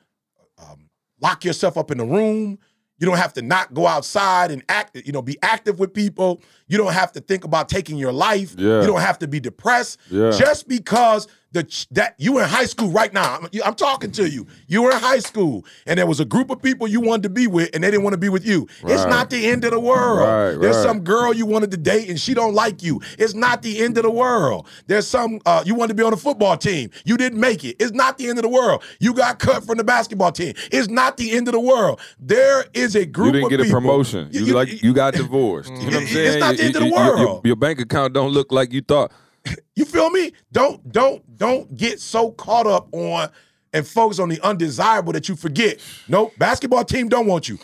um, 0.56 0.88
lock 1.20 1.44
yourself 1.44 1.76
up 1.76 1.90
in 1.90 1.98
the 1.98 2.06
room. 2.06 2.58
You 2.98 3.06
don't 3.06 3.16
have 3.16 3.32
to 3.34 3.42
not 3.42 3.74
go 3.74 3.86
outside 3.86 4.50
and 4.50 4.62
act, 4.68 4.96
you 5.04 5.12
know, 5.12 5.22
be 5.22 5.36
active 5.42 5.78
with 5.78 5.92
people. 5.92 6.40
You 6.68 6.78
don't 6.78 6.92
have 6.92 7.12
to 7.12 7.20
think 7.20 7.44
about 7.44 7.68
taking 7.68 7.96
your 7.96 8.12
life. 8.12 8.54
Yeah. 8.56 8.80
You 8.80 8.86
don't 8.86 9.00
have 9.00 9.18
to 9.20 9.28
be 9.28 9.40
depressed. 9.40 9.98
Yeah. 10.10 10.30
Just 10.30 10.68
because 10.68 11.26
the 11.54 11.86
that 11.92 12.14
you 12.18 12.38
in 12.40 12.44
high 12.48 12.66
school 12.66 12.90
right 12.90 13.12
now, 13.12 13.36
I'm, 13.36 13.48
I'm 13.64 13.74
talking 13.74 14.10
to 14.12 14.28
you. 14.28 14.46
You 14.66 14.82
were 14.82 14.90
in 14.90 14.98
high 14.98 15.20
school 15.20 15.64
and 15.86 15.98
there 15.98 16.06
was 16.06 16.20
a 16.20 16.24
group 16.24 16.50
of 16.50 16.60
people 16.60 16.86
you 16.86 17.00
wanted 17.00 17.22
to 17.22 17.28
be 17.30 17.46
with 17.46 17.70
and 17.72 17.82
they 17.82 17.90
didn't 17.90 18.02
want 18.02 18.12
to 18.14 18.18
be 18.18 18.28
with 18.28 18.44
you. 18.46 18.66
It's 18.82 19.06
not 19.06 19.30
the 19.30 19.46
end 19.46 19.64
of 19.64 19.70
the 19.70 19.80
world. 19.80 20.18
Right, 20.28 20.60
There's 20.60 20.76
right. 20.76 20.82
some 20.82 21.00
girl 21.00 21.32
you 21.32 21.46
wanted 21.46 21.70
to 21.70 21.76
date 21.78 22.10
and 22.10 22.20
she 22.20 22.34
don't 22.34 22.54
like 22.54 22.82
you. 22.82 23.00
It's 23.18 23.34
not 23.34 23.62
the 23.62 23.80
end 23.82 23.96
of 23.96 24.02
the 24.02 24.10
world. 24.10 24.66
There's 24.88 25.06
some 25.06 25.40
uh, 25.46 25.62
you 25.64 25.74
wanted 25.74 25.88
to 25.88 25.94
be 25.94 26.02
on 26.02 26.12
a 26.12 26.16
football 26.16 26.56
team. 26.58 26.90
You 27.04 27.16
didn't 27.16 27.40
make 27.40 27.64
it. 27.64 27.76
It's 27.78 27.92
not 27.92 28.18
the 28.18 28.28
end 28.28 28.38
of 28.38 28.42
the 28.42 28.48
world. 28.50 28.82
You 29.00 29.14
got 29.14 29.38
cut 29.38 29.64
from 29.64 29.78
the 29.78 29.84
basketball 29.84 30.32
team. 30.32 30.54
It's 30.72 30.88
not 30.88 31.16
the 31.16 31.32
end 31.32 31.48
of 31.48 31.52
the 31.52 31.60
world. 31.60 32.00
There 32.18 32.64
is 32.74 32.96
a 32.96 33.06
group 33.06 33.34
You 33.34 33.48
didn't 33.48 33.50
get 33.50 33.60
a 33.60 33.70
promotion. 33.70 34.28
You, 34.32 34.46
like 34.54 34.82
you 34.82 34.92
got 34.92 35.14
divorced. 35.14 35.70
You 35.70 35.78
know 35.78 35.84
what 35.84 35.94
I'm 35.94 36.06
saying? 36.08 36.26
It's 36.34 36.40
not 36.40 36.56
the 36.56 36.62
You- 36.62 36.66
end 36.66 36.76
of 36.76 36.82
the 36.82 36.88
you- 36.88 36.94
you- 36.96 37.04
your- 37.04 37.16
world. 37.16 37.46
your 37.46 37.56
bank 37.56 37.78
account 37.80 38.12
don't 38.12 38.30
look 38.32 38.50
like 38.50 38.72
you 38.72 38.80
thought. 38.80 39.12
You 39.76 39.84
feel 39.84 40.08
me? 40.10 40.32
Don't 40.52 40.92
don't 40.92 41.36
don't 41.36 41.76
get 41.76 42.00
so 42.00 42.30
caught 42.30 42.66
up 42.66 42.88
on 42.92 43.28
and 43.72 43.86
focus 43.86 44.20
on 44.20 44.28
the 44.28 44.40
undesirable 44.40 45.12
that 45.12 45.28
you 45.28 45.34
forget. 45.34 45.80
Nope, 46.06 46.32
basketball 46.38 46.84
team 46.84 47.08
don't 47.08 47.26
want 47.26 47.48
you. 47.48 47.58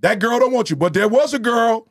That 0.00 0.18
girl 0.18 0.38
don't 0.38 0.52
want 0.52 0.68
you. 0.68 0.76
But 0.76 0.92
there 0.92 1.08
was 1.08 1.32
a 1.32 1.38
girl. 1.38 1.88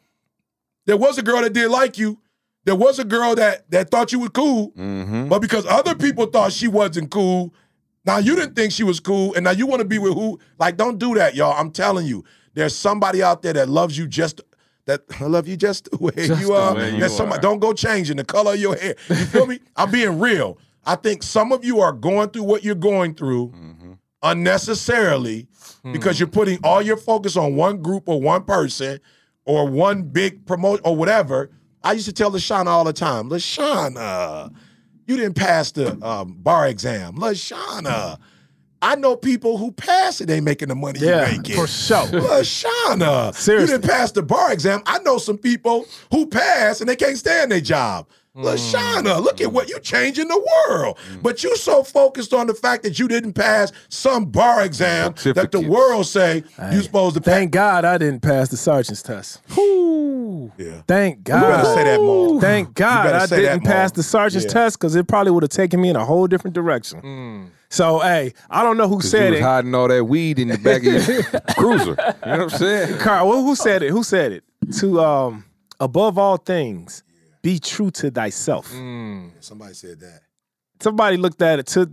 There 0.86 0.98
was 0.98 1.18
a 1.18 1.24
girl 1.24 1.42
that 1.42 1.54
did 1.54 1.72
like 1.72 1.98
you. 1.98 2.20
There 2.66 2.76
was 2.76 3.00
a 3.00 3.04
girl 3.04 3.34
that 3.36 3.70
that 3.72 3.90
thought 3.90 4.12
you 4.12 4.20
was 4.20 4.30
cool. 4.30 4.72
Mm-hmm. 4.72 5.28
But 5.28 5.40
because 5.40 5.66
other 5.66 5.96
people 5.96 6.28
thought 6.28 6.54
she 6.54 6.68
wasn't 6.68 7.10
cool, 7.10 7.52
now 8.06 8.18
you 8.18 8.36
didn't 8.36 8.56
think 8.56 8.72
she 8.72 8.84
was 8.84 9.00
cool, 9.00 9.34
and 9.34 9.44
now 9.44 9.52
you 9.52 9.66
want 9.66 9.80
to 9.82 9.88
be 9.88 9.98
with 9.98 10.14
who? 10.14 10.40
Like, 10.60 10.78
don't 10.78 11.00
do 11.00 11.16
that, 11.16 11.36
y'all. 11.36 11.58
I'm 11.58 11.72
telling 11.72 12.06
you, 12.06 12.24
there's 12.54 12.76
somebody 12.76 13.24
out 13.24 13.42
there 13.42 13.54
that 13.54 13.70
loves 13.70 13.98
you 13.98 14.08
just 14.08 14.42
that 14.86 15.02
I 15.20 15.26
love 15.26 15.48
you 15.48 15.56
just 15.58 15.90
the 15.92 15.98
way 15.98 16.12
Just 16.16 16.42
you 16.42 16.54
are. 16.54 16.76
way 16.76 16.92
you 16.94 17.00
There's 17.00 17.16
somebody, 17.16 17.40
are. 17.40 17.42
don't 17.42 17.60
go 17.60 17.74
changing 17.74 18.18
the 18.18 18.24
color 18.26 18.54
of 18.54 18.60
your 18.60 18.76
hair. 18.76 18.96
You 19.10 19.16
feel 19.16 19.46
me? 19.48 19.60
I'm 19.76 19.92
being 19.92 20.20
real. 20.20 20.58
I 20.86 20.96
think 20.96 21.24
some 21.24 21.52
of 21.54 21.64
you 21.64 21.80
are 21.80 21.94
going 21.94 22.30
through 22.30 22.44
what 22.44 22.64
you're 22.64 22.76
going 22.76 23.16
through 23.16 23.54
unnecessarily 24.22 25.48
because 25.92 26.20
you're 26.20 26.28
putting 26.28 26.60
all 26.64 26.82
your 26.82 26.98
focus 26.98 27.38
on 27.38 27.56
one 27.56 27.82
group 27.82 28.08
or 28.08 28.20
one 28.22 28.44
person 28.44 29.00
or 29.46 29.68
one 29.68 30.04
big 30.04 30.46
promote 30.46 30.82
or 30.84 30.96
whatever. 30.96 31.50
I 31.84 31.94
used 31.94 32.06
to 32.06 32.14
tell 32.14 32.32
Lashana 32.32 32.68
all 32.68 32.84
the 32.86 32.94
time, 32.94 33.30
Lashana, 33.30 34.54
you 35.06 35.18
didn't 35.18 35.36
pass 35.36 35.72
the 35.72 35.98
um, 36.06 36.34
bar 36.40 36.68
exam. 36.68 37.16
Lashana, 37.16 38.18
I 38.84 38.96
know 38.96 39.16
people 39.16 39.58
who 39.58 39.72
pass 39.72 40.20
it 40.22 40.30
ain't 40.30 40.44
making 40.44 40.68
the 40.68 40.76
money 40.76 41.00
Yeah, 41.00 41.30
you 41.32 41.38
making. 41.38 41.56
for 41.56 41.68
sure. 41.68 42.06
Lashana, 42.08 43.34
Seriously. 43.34 43.74
you 43.76 43.80
didn't 43.80 43.90
pass 43.90 44.12
the 44.12 44.22
bar 44.24 44.52
exam. 44.52 44.82
I 44.86 45.00
know 45.00 45.18
some 45.18 45.38
people 45.38 45.86
who 46.12 46.28
pass 46.28 46.80
and 46.82 46.90
they 46.90 46.96
can't 46.96 47.18
stand 47.18 47.52
their 47.52 47.62
job. 47.62 48.08
Mm. 48.36 48.44
Lashana, 48.46 49.24
look 49.24 49.42
at 49.42 49.54
what 49.54 49.70
you're 49.70 49.80
changing 49.80 50.28
the 50.28 50.48
world. 50.68 50.98
But 51.22 51.44
you 51.44 51.56
so 51.56 51.84
focused 51.84 52.34
on 52.34 52.48
the 52.48 52.54
fact 52.56 52.82
that 52.84 52.98
you 52.98 53.08
didn't 53.08 53.34
pass 53.34 53.72
some 53.90 54.26
bar 54.26 54.64
exam 54.66 55.14
that 55.36 55.52
the 55.52 55.62
world 55.62 56.08
say 56.08 56.44
you 56.72 56.82
supposed 56.82 57.16
to 57.16 57.22
pass. 57.22 57.34
Thank 57.34 57.52
God 57.52 57.86
I 57.86 57.98
didn't 58.00 58.22
pass 58.22 58.50
the 58.50 58.58
sergeant's 58.58 59.04
test. 59.04 59.40
Whew. 59.54 60.52
Yeah. 60.58 60.82
Thank 60.88 61.24
God. 61.24 61.42
You 61.42 61.48
better 61.48 61.74
say 61.76 61.84
that, 61.86 62.00
Maul. 62.02 62.42
Thank 62.42 62.74
God 62.74 63.06
I 63.14 63.28
didn't 63.28 63.62
pass 63.64 63.92
the 63.92 64.04
sergeant's 64.04 64.46
Yeah. 64.48 64.54
test 64.54 64.80
because 64.80 64.96
it 64.96 65.08
probably 65.08 65.32
would 65.32 65.44
have 65.44 65.52
taken 65.52 65.80
me 65.80 65.90
in 65.90 65.96
a 65.96 66.04
whole 66.04 66.26
different 66.28 66.54
direction. 66.56 67.52
So, 67.74 67.98
hey, 68.02 68.34
I 68.52 68.62
don't 68.62 68.78
know 68.78 68.88
who 68.88 68.98
Cause 68.98 69.06
you 69.06 69.10
said 69.10 69.32
was 69.32 69.40
it. 69.40 69.44
hiding 69.44 69.74
all 69.74 69.88
that 69.88 70.04
weed 70.06 70.38
in 70.38 70.50
the 70.50 70.60
back 70.60 70.78
of 70.86 70.94
your 71.08 71.24
cruiser. 71.58 71.90
You 71.90 71.96
know 71.96 71.96
what 72.22 72.26
I'm 72.42 72.50
saying? 72.52 73.00
Carl, 73.00 73.28
well, 73.30 73.44
who 73.44 73.56
said 73.56 73.82
it? 73.82 73.90
Who 73.90 74.04
said 74.04 74.32
it? 74.32 74.44
To 74.80 75.02
um, 75.02 75.46
above 75.80 76.20
all 76.20 76.38
things, 76.38 77.02
be 77.42 77.58
true 77.58 77.90
to 77.90 78.12
thyself. 78.12 78.68
Somebody 78.70 79.74
said 79.74 80.00
that. 80.02 80.20
Somebody 80.82 81.18
looked 81.18 81.42
at 81.42 81.58
it 81.58 81.66
to 81.68 81.88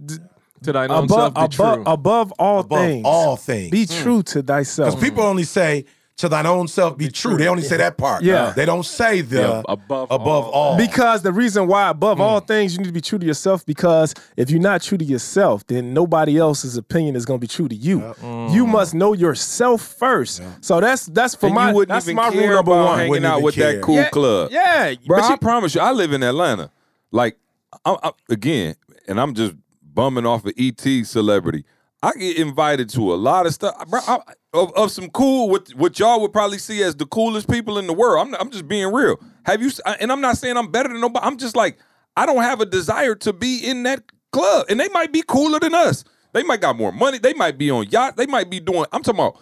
To 0.64 0.72
thine 0.72 0.90
own 0.90 1.04
above 1.04 1.32
self 1.32 1.34
be 1.34 1.40
above 1.56 1.74
true. 1.76 1.84
above 1.86 2.32
all 2.38 2.60
Above 2.60 2.78
things. 2.78 3.06
all 3.06 3.36
things. 3.36 3.70
Be 3.70 3.86
true 3.86 4.22
to 4.24 4.42
thyself. 4.42 4.90
Because 4.94 5.02
people 5.08 5.22
only 5.24 5.44
say 5.44 5.86
to 6.20 6.28
thine 6.28 6.46
own 6.46 6.68
self 6.68 6.96
be 6.96 7.08
true. 7.08 7.36
They 7.36 7.48
only 7.48 7.62
say 7.62 7.78
that 7.78 7.96
part. 7.96 8.22
Yeah. 8.22 8.52
They 8.54 8.66
don't 8.66 8.84
say 8.84 9.22
the 9.22 9.40
Yeah, 9.40 9.62
above 9.68 10.10
above 10.10 10.46
all. 10.46 10.72
all. 10.72 10.76
Because 10.76 11.22
the 11.22 11.32
reason 11.32 11.66
why, 11.66 11.88
above 11.88 12.18
hmm. 12.18 12.22
all 12.22 12.40
things, 12.40 12.72
you 12.72 12.78
need 12.78 12.86
to 12.86 12.92
be 12.92 13.00
true 13.00 13.18
to 13.18 13.26
yourself. 13.26 13.64
Because 13.64 14.14
if 14.36 14.50
you're 14.50 14.60
not 14.60 14.82
true 14.82 14.98
to 14.98 15.04
yourself, 15.04 15.66
then 15.66 15.94
nobody 15.94 16.36
else's 16.38 16.76
opinion 16.76 17.16
is 17.16 17.24
going 17.24 17.40
to 17.40 17.44
be 17.44 17.48
true 17.48 17.68
to 17.68 17.74
you. 17.74 18.00
Mm. 18.00 18.52
You 18.52 18.66
must 18.66 18.94
know 18.94 19.12
yourself 19.14 19.82
first. 19.82 20.42
So 20.60 20.80
that's 20.80 21.06
that's 21.06 21.34
for 21.34 21.46
and 21.46 21.54
my 21.54 21.70
you 21.70 21.76
wouldn't 21.76 21.94
that's 21.94 22.06
even 22.06 22.16
my 22.16 22.30
care 22.30 22.48
rule 22.48 22.56
number 22.56 22.72
about 22.72 22.84
one. 22.84 22.98
hanging 22.98 23.10
Wouldn't 23.10 23.32
out 23.32 23.42
with 23.42 23.54
care. 23.54 23.74
that 23.74 23.82
cool 23.82 23.96
yeah, 23.96 24.10
club. 24.10 24.50
Yeah, 24.50 24.94
Bro, 25.06 25.16
but 25.16 25.24
I 25.24 25.30
you- 25.30 25.36
promise 25.38 25.74
you, 25.74 25.80
I 25.80 25.92
live 25.92 26.12
in 26.12 26.22
Atlanta. 26.22 26.70
Like, 27.10 27.38
I, 27.84 27.96
I, 28.02 28.10
again, 28.28 28.76
and 29.08 29.20
I'm 29.20 29.34
just 29.34 29.54
bumming 29.82 30.26
off 30.26 30.44
of 30.44 30.52
ET 30.56 30.80
celebrity. 31.04 31.64
I 32.02 32.12
get 32.12 32.38
invited 32.38 32.88
to 32.90 33.12
a 33.12 33.16
lot 33.16 33.46
of 33.46 33.52
stuff, 33.52 33.74
I, 33.92 34.20
of, 34.54 34.72
of 34.74 34.90
some 34.90 35.10
cool 35.10 35.50
what 35.50 35.68
what 35.74 35.98
y'all 35.98 36.20
would 36.22 36.32
probably 36.32 36.58
see 36.58 36.82
as 36.82 36.96
the 36.96 37.06
coolest 37.06 37.48
people 37.48 37.78
in 37.78 37.86
the 37.86 37.92
world. 37.92 38.26
I'm 38.26 38.34
I'm 38.36 38.50
just 38.50 38.66
being 38.66 38.92
real. 38.92 39.20
Have 39.44 39.62
you? 39.62 39.70
And 40.00 40.10
I'm 40.10 40.20
not 40.20 40.38
saying 40.38 40.56
I'm 40.56 40.70
better 40.70 40.88
than 40.88 41.00
nobody. 41.00 41.26
I'm 41.26 41.36
just 41.36 41.56
like 41.56 41.78
I 42.16 42.26
don't 42.26 42.42
have 42.42 42.60
a 42.60 42.66
desire 42.66 43.14
to 43.16 43.32
be 43.32 43.58
in 43.58 43.82
that 43.82 44.02
club, 44.32 44.66
and 44.70 44.80
they 44.80 44.88
might 44.88 45.12
be 45.12 45.22
cooler 45.26 45.60
than 45.60 45.74
us. 45.74 46.04
They 46.32 46.42
might 46.42 46.60
got 46.60 46.76
more 46.76 46.92
money. 46.92 47.18
They 47.18 47.34
might 47.34 47.58
be 47.58 47.70
on 47.70 47.88
yacht. 47.90 48.16
They 48.16 48.26
might 48.26 48.50
be 48.50 48.60
doing. 48.60 48.86
I'm 48.92 49.02
talking 49.02 49.20
about 49.20 49.40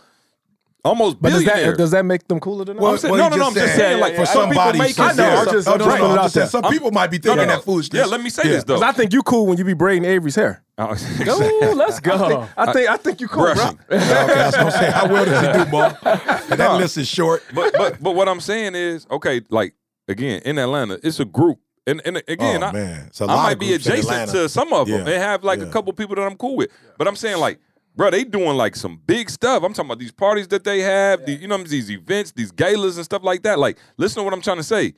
almost 0.85 1.21
but 1.21 1.31
does 1.31 1.43
billionaires. 1.45 1.73
that 1.73 1.79
does 1.79 1.91
that 1.91 2.05
make 2.05 2.27
them 2.29 2.41
cooler 2.41 2.65
than 2.65 2.77
Well, 2.77 2.95
us? 2.95 3.03
saying- 3.03 3.13
well, 3.13 3.29
no, 3.29 3.35
he 3.35 3.37
no, 3.39 3.43
no, 3.45 3.49
I'm 3.49 3.55
just 3.55 3.75
saying, 3.77 4.01
like, 4.01 4.15
for 4.15 4.23
other 4.23 4.31
people 4.31 4.43
somebody. 4.55 4.79
make 4.79 4.95
some- 4.95 5.09
I 5.09 5.13
know, 5.13 5.23
yeah, 5.25 5.29
I'm 5.39 5.45
some- 5.45 5.55
just- 5.55 5.69
I'm 5.69 5.79
just 5.79 5.89
no, 5.89 5.95
I'm 5.95 6.17
just 6.17 6.35
saying 6.35 6.43
there. 6.45 6.51
Some 6.51 6.65
I'm- 6.65 6.73
people 6.73 6.91
might 6.93 7.11
be 7.11 7.19
thinking 7.19 7.37
no, 7.43 7.47
that 7.47 7.65
foolishness. 7.65 7.99
Yeah, 7.99 8.07
let 8.07 8.23
me 8.23 8.31
say 8.31 8.43
this 8.49 8.65
though. 8.65 8.75
Because 8.79 8.89
I 8.89 8.97
think 8.97 9.13
you 9.13 9.23
cool 9.23 9.47
when 9.47 9.59
you 9.59 9.65
be 9.65 9.73
braiding 9.75 10.05
Avery's 10.05 10.35
hair. 10.37 10.63
Oh, 10.79 10.95
Ooh, 11.23 11.75
let's 11.75 11.99
go. 12.01 12.47
I 12.57 12.73
think 12.73 12.89
I 12.89 12.97
think 12.97 13.21
you 13.21 13.29
cool, 13.29 13.45
bro. 13.45 13.55
Brushing. 13.55 13.79
okay, 13.91 14.13
I 14.13 14.47
was 14.47 14.55
gonna 14.57 14.71
say, 14.71 14.91
how 14.91 15.09
well 15.13 15.25
does 15.25 15.47
he 15.59 15.65
do, 15.65 15.71
boy? 15.71 15.93
That 16.57 16.77
list 16.79 16.97
is 16.97 17.09
short. 17.09 17.43
but 17.55 17.73
but 17.77 18.03
but 18.03 18.15
what 18.15 18.29
I'm 18.29 18.41
saying 18.41 18.75
is, 18.77 19.07
okay, 19.11 19.41
like 19.51 19.75
again 20.09 20.41
in 20.45 20.59
Atlanta, 20.59 20.99
it's 21.03 21.19
a 21.19 21.25
group, 21.25 21.59
and 21.87 22.01
and 22.05 22.19
again, 22.29 22.63
oh 22.63 22.67
I, 22.69 22.73
man, 22.73 23.07
it's 23.09 23.21
a 23.21 23.25
I 23.25 23.27
lot 23.35 23.43
might 23.43 23.59
be 23.59 23.75
adjacent 23.75 24.31
to 24.31 24.49
some 24.49 24.73
of 24.73 24.87
them 24.87 25.01
and 25.01 25.09
have 25.09 25.43
like 25.43 25.61
a 25.61 25.67
couple 25.67 25.93
people 25.93 26.15
that 26.15 26.23
I'm 26.23 26.37
cool 26.37 26.57
with. 26.57 26.71
But 26.97 27.09
I'm 27.09 27.17
saying 27.17 27.39
like, 27.39 27.59
bro, 27.99 28.11
they 28.11 28.23
doing 28.25 28.57
like 28.57 28.77
some 28.77 29.03
big 29.07 29.29
stuff. 29.29 29.63
I'm 29.65 29.73
talking 29.75 29.91
about 29.91 29.99
these 29.99 30.13
parties 30.13 30.47
that 30.49 30.63
they 30.63 30.81
have, 30.81 31.27
the, 31.27 31.33
you 31.33 31.49
know, 31.49 31.59
these 31.59 31.91
events, 31.91 32.31
these 32.33 32.53
galas 32.53 32.97
and 32.97 33.05
stuff 33.05 33.25
like 33.25 33.43
that. 33.43 33.59
Like, 33.59 33.77
listen 33.99 34.21
to 34.21 34.25
what 34.25 34.33
I'm 34.33 34.41
trying 34.41 34.57
to 34.59 34.63
say. 34.63 34.95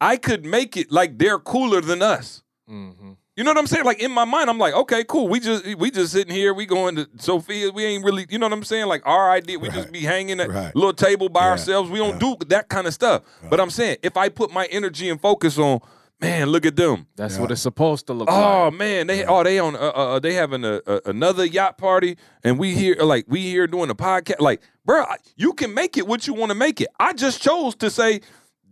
I 0.00 0.16
could 0.16 0.46
make 0.46 0.76
it 0.76 0.90
like 0.92 1.18
they're 1.18 1.38
cooler 1.40 1.80
than 1.80 2.00
us. 2.00 2.42
Mm-hmm. 2.70 3.12
You 3.36 3.42
know 3.42 3.50
what 3.50 3.58
I'm 3.58 3.66
saying? 3.66 3.84
Like 3.84 4.00
in 4.00 4.12
my 4.12 4.24
mind, 4.24 4.48
I'm 4.48 4.58
like, 4.58 4.74
okay, 4.74 5.02
cool. 5.02 5.26
We 5.26 5.40
just 5.40 5.66
we 5.76 5.90
just 5.90 6.12
sitting 6.12 6.32
here. 6.32 6.54
We 6.54 6.66
going 6.66 6.94
to 6.94 7.08
Sophia. 7.18 7.72
We 7.72 7.84
ain't 7.84 8.04
really, 8.04 8.26
you 8.30 8.38
know 8.38 8.46
what 8.46 8.52
I'm 8.52 8.62
saying? 8.62 8.86
Like 8.86 9.02
our 9.04 9.28
idea, 9.32 9.58
we 9.58 9.68
just 9.70 9.90
be 9.90 10.00
hanging 10.02 10.38
at 10.38 10.48
Right. 10.50 10.72
a 10.72 10.78
little 10.78 10.92
table 10.92 11.28
by 11.28 11.40
Yeah. 11.46 11.50
ourselves. 11.50 11.90
We 11.90 11.98
don't 11.98 12.20
do 12.20 12.36
that 12.46 12.68
kind 12.68 12.86
of 12.86 12.94
stuff. 12.94 13.22
But 13.50 13.58
I'm 13.58 13.70
saying, 13.70 13.96
if 14.04 14.16
I 14.16 14.28
put 14.28 14.52
my 14.52 14.66
energy 14.66 15.08
and 15.08 15.20
focus 15.20 15.58
on, 15.58 15.80
man, 16.24 16.48
look 16.48 16.66
at 16.66 16.76
them. 16.76 17.06
That's 17.16 17.34
Yeah. 17.34 17.40
what 17.42 17.50
it's 17.50 17.60
supposed 17.62 18.06
to 18.08 18.12
look 18.14 18.28
Oh 18.30 18.34
like. 18.34 18.44
Oh 18.44 18.70
man, 18.70 19.06
they 19.06 19.24
oh 19.24 19.42
they 19.42 19.58
on 19.58 19.76
uh, 19.76 19.78
uh 19.78 20.18
they 20.18 20.34
having 20.34 20.64
a, 20.64 20.80
a 20.86 21.00
another 21.06 21.44
yacht 21.44 21.78
party, 21.78 22.16
and 22.42 22.58
we 22.58 22.74
here 22.74 22.96
like 23.00 23.24
we 23.28 23.40
here 23.42 23.66
doing 23.66 23.90
a 23.90 23.94
podcast. 23.94 24.40
Like, 24.40 24.60
bro, 24.84 25.04
you 25.36 25.52
can 25.52 25.74
make 25.74 25.96
it 25.96 26.06
what 26.06 26.26
you 26.26 26.34
want 26.34 26.50
to 26.50 26.54
make 26.56 26.80
it. 26.80 26.88
I 26.98 27.12
just 27.12 27.40
chose 27.42 27.74
to 27.76 27.90
say. 27.90 28.20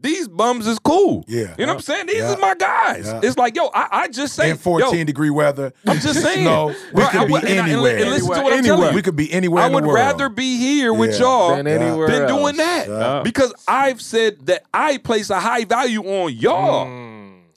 These 0.05 0.27
bums 0.27 0.67
is 0.67 0.81
cool. 0.81 1.25
Yeah. 1.29 1.55
You 1.57 1.65
know 1.65 1.75
what 1.75 1.77
I'm 1.77 1.81
saying? 1.83 2.07
These 2.09 2.17
Yeah. 2.17 2.33
is 2.33 2.39
my 2.41 2.57
guys. 2.57 3.07
Yeah. 3.07 3.21
It's 3.23 3.37
like, 3.39 3.55
yo, 3.55 3.71
I, 3.73 3.87
I 3.93 4.09
just 4.09 4.35
say 4.35 4.51
in 4.51 4.57
14 4.57 4.99
yo, 4.99 5.05
degree 5.05 5.31
weather. 5.31 5.73
I'm 5.87 6.01
just 6.01 6.21
saying. 6.27 6.43
No, 6.43 6.67
we 6.67 6.75
Bro, 6.93 7.07
could 7.07 7.21
I 7.21 7.25
be 7.27 7.33
would- 7.35 7.45
and 7.45 7.61
I- 7.61 7.69
and 7.69 7.83
li- 7.83 7.91
anywhere. 7.93 8.11
Listen 8.11 8.35
to 8.35 8.43
what 8.43 8.53
I'm 8.53 8.65
telling 8.65 8.89
you. 8.89 8.95
We 8.97 9.03
could 9.03 9.15
be 9.15 9.33
anywhere 9.33 9.63
I 9.63 9.67
in 9.67 9.71
the 9.71 9.77
would 9.77 9.85
world. 9.85 9.95
rather 9.95 10.29
be 10.29 10.57
here 10.59 10.93
with 10.93 11.13
Yeah. 11.13 11.19
y'all 11.21 11.55
Than 11.55 11.67
than 11.67 11.83
anywhere 11.83 12.27
doing 12.27 12.45
else. 12.47 12.57
that 12.57 12.89
Yeah. 12.89 13.21
because 13.23 13.55
I've 13.69 14.03
said 14.03 14.45
that 14.47 14.65
I 14.75 14.99
place 14.99 15.31
a 15.31 15.39
high 15.39 15.65
value 15.67 16.03
on 16.03 16.33
y'all. 16.33 16.87
Mm. 16.87 17.02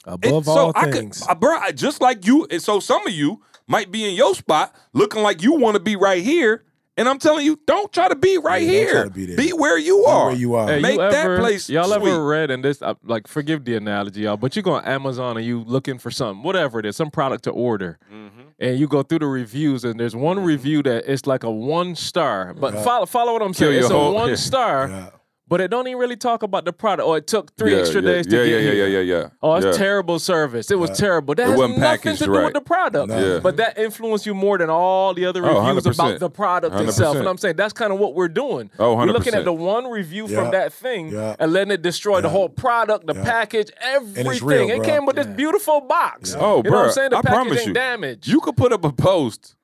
Above 0.05 0.47
And 0.47 0.57
all 0.57 0.71
I 0.75 0.91
things. 0.91 1.21
could, 1.21 1.31
uh, 1.31 1.35
bro, 1.35 1.57
I- 1.57 1.71
just 1.71 2.01
like 2.01 2.25
you, 2.25 2.45
and 2.51 2.61
so 2.61 2.79
some 2.79 3.05
of 3.07 3.13
you 3.13 3.41
might 3.67 3.91
be 3.91 4.07
in 4.07 4.15
your 4.15 4.35
spot 4.35 4.73
looking 4.93 5.23
like 5.23 5.41
you 5.41 5.53
want 5.53 5.75
to 5.75 5.79
be 5.79 5.95
right 5.95 6.23
here. 6.23 6.63
And 6.97 7.09
I'm 7.09 7.19
telling 7.19 7.45
you, 7.45 7.59
don't 7.67 7.91
try 7.91 8.07
to 8.07 8.15
be 8.15 8.37
right 8.37 8.61
Yeah, 8.61 8.67
don't 8.71 8.77
here. 8.83 8.91
try 8.93 9.03
to 9.03 9.09
be 9.09 9.25
there. 9.25 9.55
where 9.57 9.77
you 9.77 9.97
Be 9.97 10.05
are. 10.07 10.25
where 10.27 10.35
you 10.35 10.55
are. 10.55 10.67
Hey, 10.69 10.79
Make 10.79 10.93
you 10.93 10.97
that 11.11 11.39
place 11.41 11.69
Y'all 11.69 11.83
sweet. 11.89 11.95
ever 12.09 12.23
read 12.25 12.51
in 12.51 12.61
this? 12.61 12.81
Uh, 12.81 12.93
like, 13.03 13.27
forgive 13.27 13.65
the 13.65 13.75
analogy, 13.75 14.21
y'all, 14.21 14.37
but 14.37 14.55
you 14.55 14.61
go 14.61 14.71
on 14.75 14.85
Amazon 14.85 15.35
and 15.35 15.45
you 15.45 15.61
looking 15.65 15.97
for 15.97 16.09
something, 16.09 16.41
whatever 16.41 16.79
it 16.79 16.85
is, 16.85 16.95
some 16.95 17.11
product 17.11 17.43
to 17.45 17.49
order, 17.51 17.99
Mm-hmm. 18.09 18.41
and 18.59 18.79
you 18.79 18.87
go 18.87 19.03
through 19.03 19.19
the 19.19 19.25
reviews, 19.27 19.83
and 19.83 19.99
there's 19.99 20.15
one 20.15 20.39
review 20.41 20.81
that 20.83 21.03
it's 21.11 21.25
like 21.25 21.43
a 21.43 21.51
one 21.51 21.95
star, 21.95 22.53
but 22.53 22.73
Yeah. 22.75 22.83
follow 22.83 23.05
follow 23.07 23.33
what 23.33 23.41
I'm 23.41 23.53
Kill 23.53 23.71
saying. 23.71 23.79
It's 23.79 23.89
a 23.89 23.93
whole- 23.93 24.13
one 24.13 24.29
yeah. 24.29 24.35
star, 24.51 24.87
Yeah. 24.87 25.09
But 25.47 25.61
it 25.61 25.69
don't 25.69 25.87
even 25.87 25.99
really 25.99 26.15
talk 26.15 26.41
about 26.41 26.65
the 26.65 26.73
product. 26.73 27.05
Or 27.07 27.17
it 27.17 27.27
took 27.27 27.55
three 27.55 27.73
Yeah, 27.73 27.81
extra 27.81 28.01
yeah, 28.01 28.07
days 28.09 28.27
to 28.27 28.35
yeah, 28.37 28.43
get 28.45 28.49
yeah, 28.49 28.57
yeah, 28.57 28.71
here. 28.73 28.87
yeah, 28.87 28.99
yeah, 28.99 29.19
yeah. 29.21 29.29
Oh, 29.43 29.53
it's 29.55 29.65
yeah. 29.65 29.71
terrible 29.73 30.17
service. 30.17 30.71
It 30.71 30.79
was 30.79 30.89
terrible. 30.97 31.35
That 31.35 31.43
It 31.43 31.49
has 31.49 31.57
wasn't 31.57 31.79
nothing 31.79 31.97
packaged 32.01 32.19
to 32.19 32.25
do 32.25 32.31
right. 32.31 32.45
with 32.45 32.53
the 32.55 32.61
product. 32.61 33.09
No. 33.09 33.33
Yeah. 33.33 33.39
But 33.39 33.57
that 33.57 33.77
influenced 33.77 34.25
you 34.25 34.33
more 34.33 34.57
than 34.57 34.71
all 34.71 35.13
the 35.13 35.25
other 35.25 35.45
Oh, 35.45 35.59
reviews 35.67 35.85
100%. 35.85 35.93
about 35.93 36.19
the 36.19 36.29
product 36.31 36.79
itself. 36.79 37.15
100%. 37.15 37.19
And 37.19 37.29
I'm 37.29 37.37
saying 37.37 37.55
that's 37.57 37.73
kind 37.73 37.93
of 37.93 37.99
what 37.99 38.15
we're 38.15 38.27
doing. 38.27 38.71
Oh, 38.79 38.95
We're 38.95 39.05
looking 39.05 39.35
at 39.35 39.45
the 39.45 39.53
one 39.53 39.85
review 39.85 40.27
Yeah. 40.27 40.41
from 40.41 40.51
that 40.51 40.73
thing 40.73 41.09
Yeah. 41.11 41.35
and 41.37 41.53
letting 41.53 41.71
it 41.71 41.83
destroy 41.83 42.21
the 42.21 42.29
whole 42.29 42.49
product, 42.49 43.05
the 43.05 43.13
Yeah. 43.13 43.23
package, 43.23 43.69
everything. 43.81 44.47
real, 44.47 44.69
it 44.71 44.83
came 44.83 45.05
with 45.05 45.15
this 45.15 45.27
beautiful 45.27 45.81
box. 45.81 46.35
Oh, 46.37 46.57
you 46.57 46.63
know 46.63 46.69
bro, 46.71 46.79
what 46.79 46.85
I'm 46.87 46.91
saying? 46.91 47.09
The 47.11 47.17
I 47.17 47.21
package 47.21 47.35
promise 47.35 47.57
ain't 47.59 47.67
you. 47.67 47.73
damaged. 47.73 48.27
You 48.27 48.39
could 48.41 48.57
put 48.57 48.73
up 48.73 48.83
a 48.83 48.91
post 48.91 49.55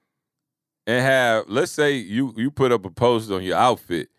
and 0.86 1.04
have, 1.04 1.46
let's 1.48 1.72
say 1.72 1.94
you 1.96 2.34
you 2.38 2.52
put 2.52 2.72
up 2.72 2.86
a 2.86 2.90
post 2.92 3.32
on 3.32 3.42
your 3.44 3.58
outfit. 3.58 4.10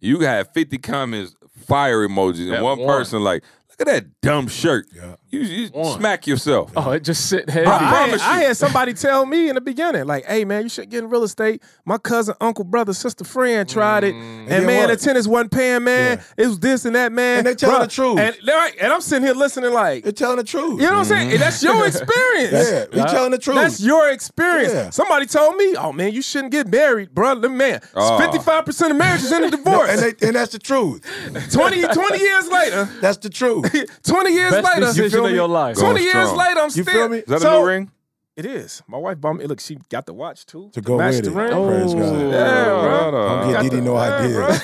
You 0.00 0.20
have 0.20 0.52
50 0.52 0.78
comments, 0.78 1.34
fire 1.66 2.06
emojis, 2.08 2.40
and 2.44 2.52
That 2.52 2.62
one, 2.62 2.78
one. 2.78 2.88
person 2.88 3.22
like, 3.22 3.42
look 3.68 3.80
at 3.80 3.86
that 3.92 4.20
dumb 4.20 4.48
shirt. 4.48 4.86
Yeah. 4.94 5.16
You, 5.30 5.40
you 5.40 5.84
smack 5.96 6.26
yourself. 6.26 6.72
oh, 6.76 6.90
it 6.90 7.04
just 7.04 7.28
sit 7.28 7.48
heavy. 7.48 7.64
Bro, 7.66 7.74
I, 7.74 7.78
promise 7.78 8.20
had, 8.22 8.36
I 8.36 8.42
had 8.42 8.56
somebody 8.56 8.92
tell 8.94 9.24
me 9.24 9.48
in 9.48 9.54
the 9.54 9.60
beginning, 9.60 10.04
like, 10.06 10.24
"Hey, 10.24 10.44
man, 10.44 10.64
you 10.64 10.68
should 10.68 10.90
get 10.90 11.04
in 11.04 11.10
real 11.10 11.22
estate." 11.22 11.62
My 11.84 11.98
cousin, 11.98 12.34
uncle, 12.40 12.64
brother, 12.64 12.92
sister, 12.92 13.22
friend 13.22 13.68
tried 13.68 14.02
it, 14.04 14.14
mm. 14.14 14.18
and, 14.18 14.48
then 14.48 14.66
man, 14.66 14.88
what? 14.88 14.98
the 14.98 15.04
tenants 15.04 15.28
wasn't 15.28 15.52
paying. 15.52 15.84
Man, 15.84 16.20
it 16.36 16.46
was 16.48 16.58
this 16.58 16.84
and 16.84 16.96
that, 16.96 17.12
man. 17.12 17.38
And 17.38 17.46
they 17.46 17.54
telling 17.54 17.76
Bruh, 17.76 17.82
the 17.82 17.86
truth. 17.86 18.18
And, 18.18 18.36
they're 18.44 18.70
and 18.80 18.92
I'm 18.92 19.00
sitting 19.00 19.24
here 19.24 19.34
listening, 19.34 19.72
like, 19.72 20.02
They're 20.02 20.12
telling 20.12 20.38
the 20.38 20.44
truth. 20.44 20.80
you 20.80 20.86
know 20.86 20.94
what 20.94 20.98
I'm 20.98 21.04
saying? 21.04 21.30
And 21.32 21.40
that's 21.40 21.62
your 21.62 21.74
mm-hmm. 21.74 21.86
experience. 21.96 22.52
yeah, 22.92 22.98
you're 22.98 23.06
telling 23.06 23.30
the 23.30 23.38
truth. 23.38 23.56
That's 23.56 23.80
your 23.80 24.10
experience. 24.10 24.72
Yeah. 24.72 24.90
Somebody 24.90 25.26
told 25.26 25.54
me, 25.56 25.76
"Oh 25.76 25.92
man, 25.92 26.12
you 26.12 26.22
shouldn't 26.22 26.50
get 26.50 26.66
married, 26.66 27.14
bro." 27.14 27.36
Man, 27.36 27.80
Oh. 27.94 28.18
fifty-five 28.18 28.66
percent 28.66 28.90
of 28.90 28.96
marriages 28.96 29.30
end 29.30 29.44
in 29.44 29.50
divorce. 29.62 29.90
and, 29.90 30.00
they, 30.00 30.26
and 30.26 30.34
that's 30.36 30.50
the 30.52 30.58
truth. 30.58 31.02
20, 31.52 31.82
20 31.82 32.18
years 32.18 32.48
later, 32.48 32.84
That's 33.00 33.18
the 33.18 33.30
truth. 33.30 33.70
twenty 34.02 34.32
years 34.32 34.50
Best 34.50 34.64
later, 34.64 34.86
decision 34.86 35.19
feel 35.20 35.26
of 35.26 35.32
me? 35.32 35.36
your 35.36 35.48
life. 35.48 35.76
Going 35.76 35.86
twenty 35.92 36.04
years 36.04 36.28
strong. 36.28 36.36
later, 36.38 36.60
I'm 36.60 36.64
You 36.66 36.70
still. 36.70 36.84
feel 36.84 37.08
me? 37.08 37.18
Is 37.18 37.24
that 37.26 37.40
so, 37.40 37.56
a 37.56 37.60
new 37.60 37.66
ring? 37.66 37.90
It 38.36 38.46
is. 38.46 38.82
My 38.86 38.98
wife 38.98 39.20
bought 39.20 39.34
me. 39.34 39.46
Look, 39.46 39.60
she 39.60 39.76
got 39.90 40.06
the 40.06 40.14
watch 40.14 40.46
too 40.46 40.70
To 40.72 40.80
go 40.80 40.96
match 40.98 41.16
with 41.16 41.24
the 41.24 41.30
it. 41.30 41.34
ring. 41.34 41.66
Praise 41.68 41.94
God. 41.94 42.32
Yeah, 42.32 42.64
bro. 42.64 43.10
Don't 43.10 43.52
Got 43.52 43.52
get 43.52 43.62
Didi 43.62 43.76
the- 43.76 43.82
no 43.82 43.94
yeah, 43.94 44.16
ideas. 44.16 44.62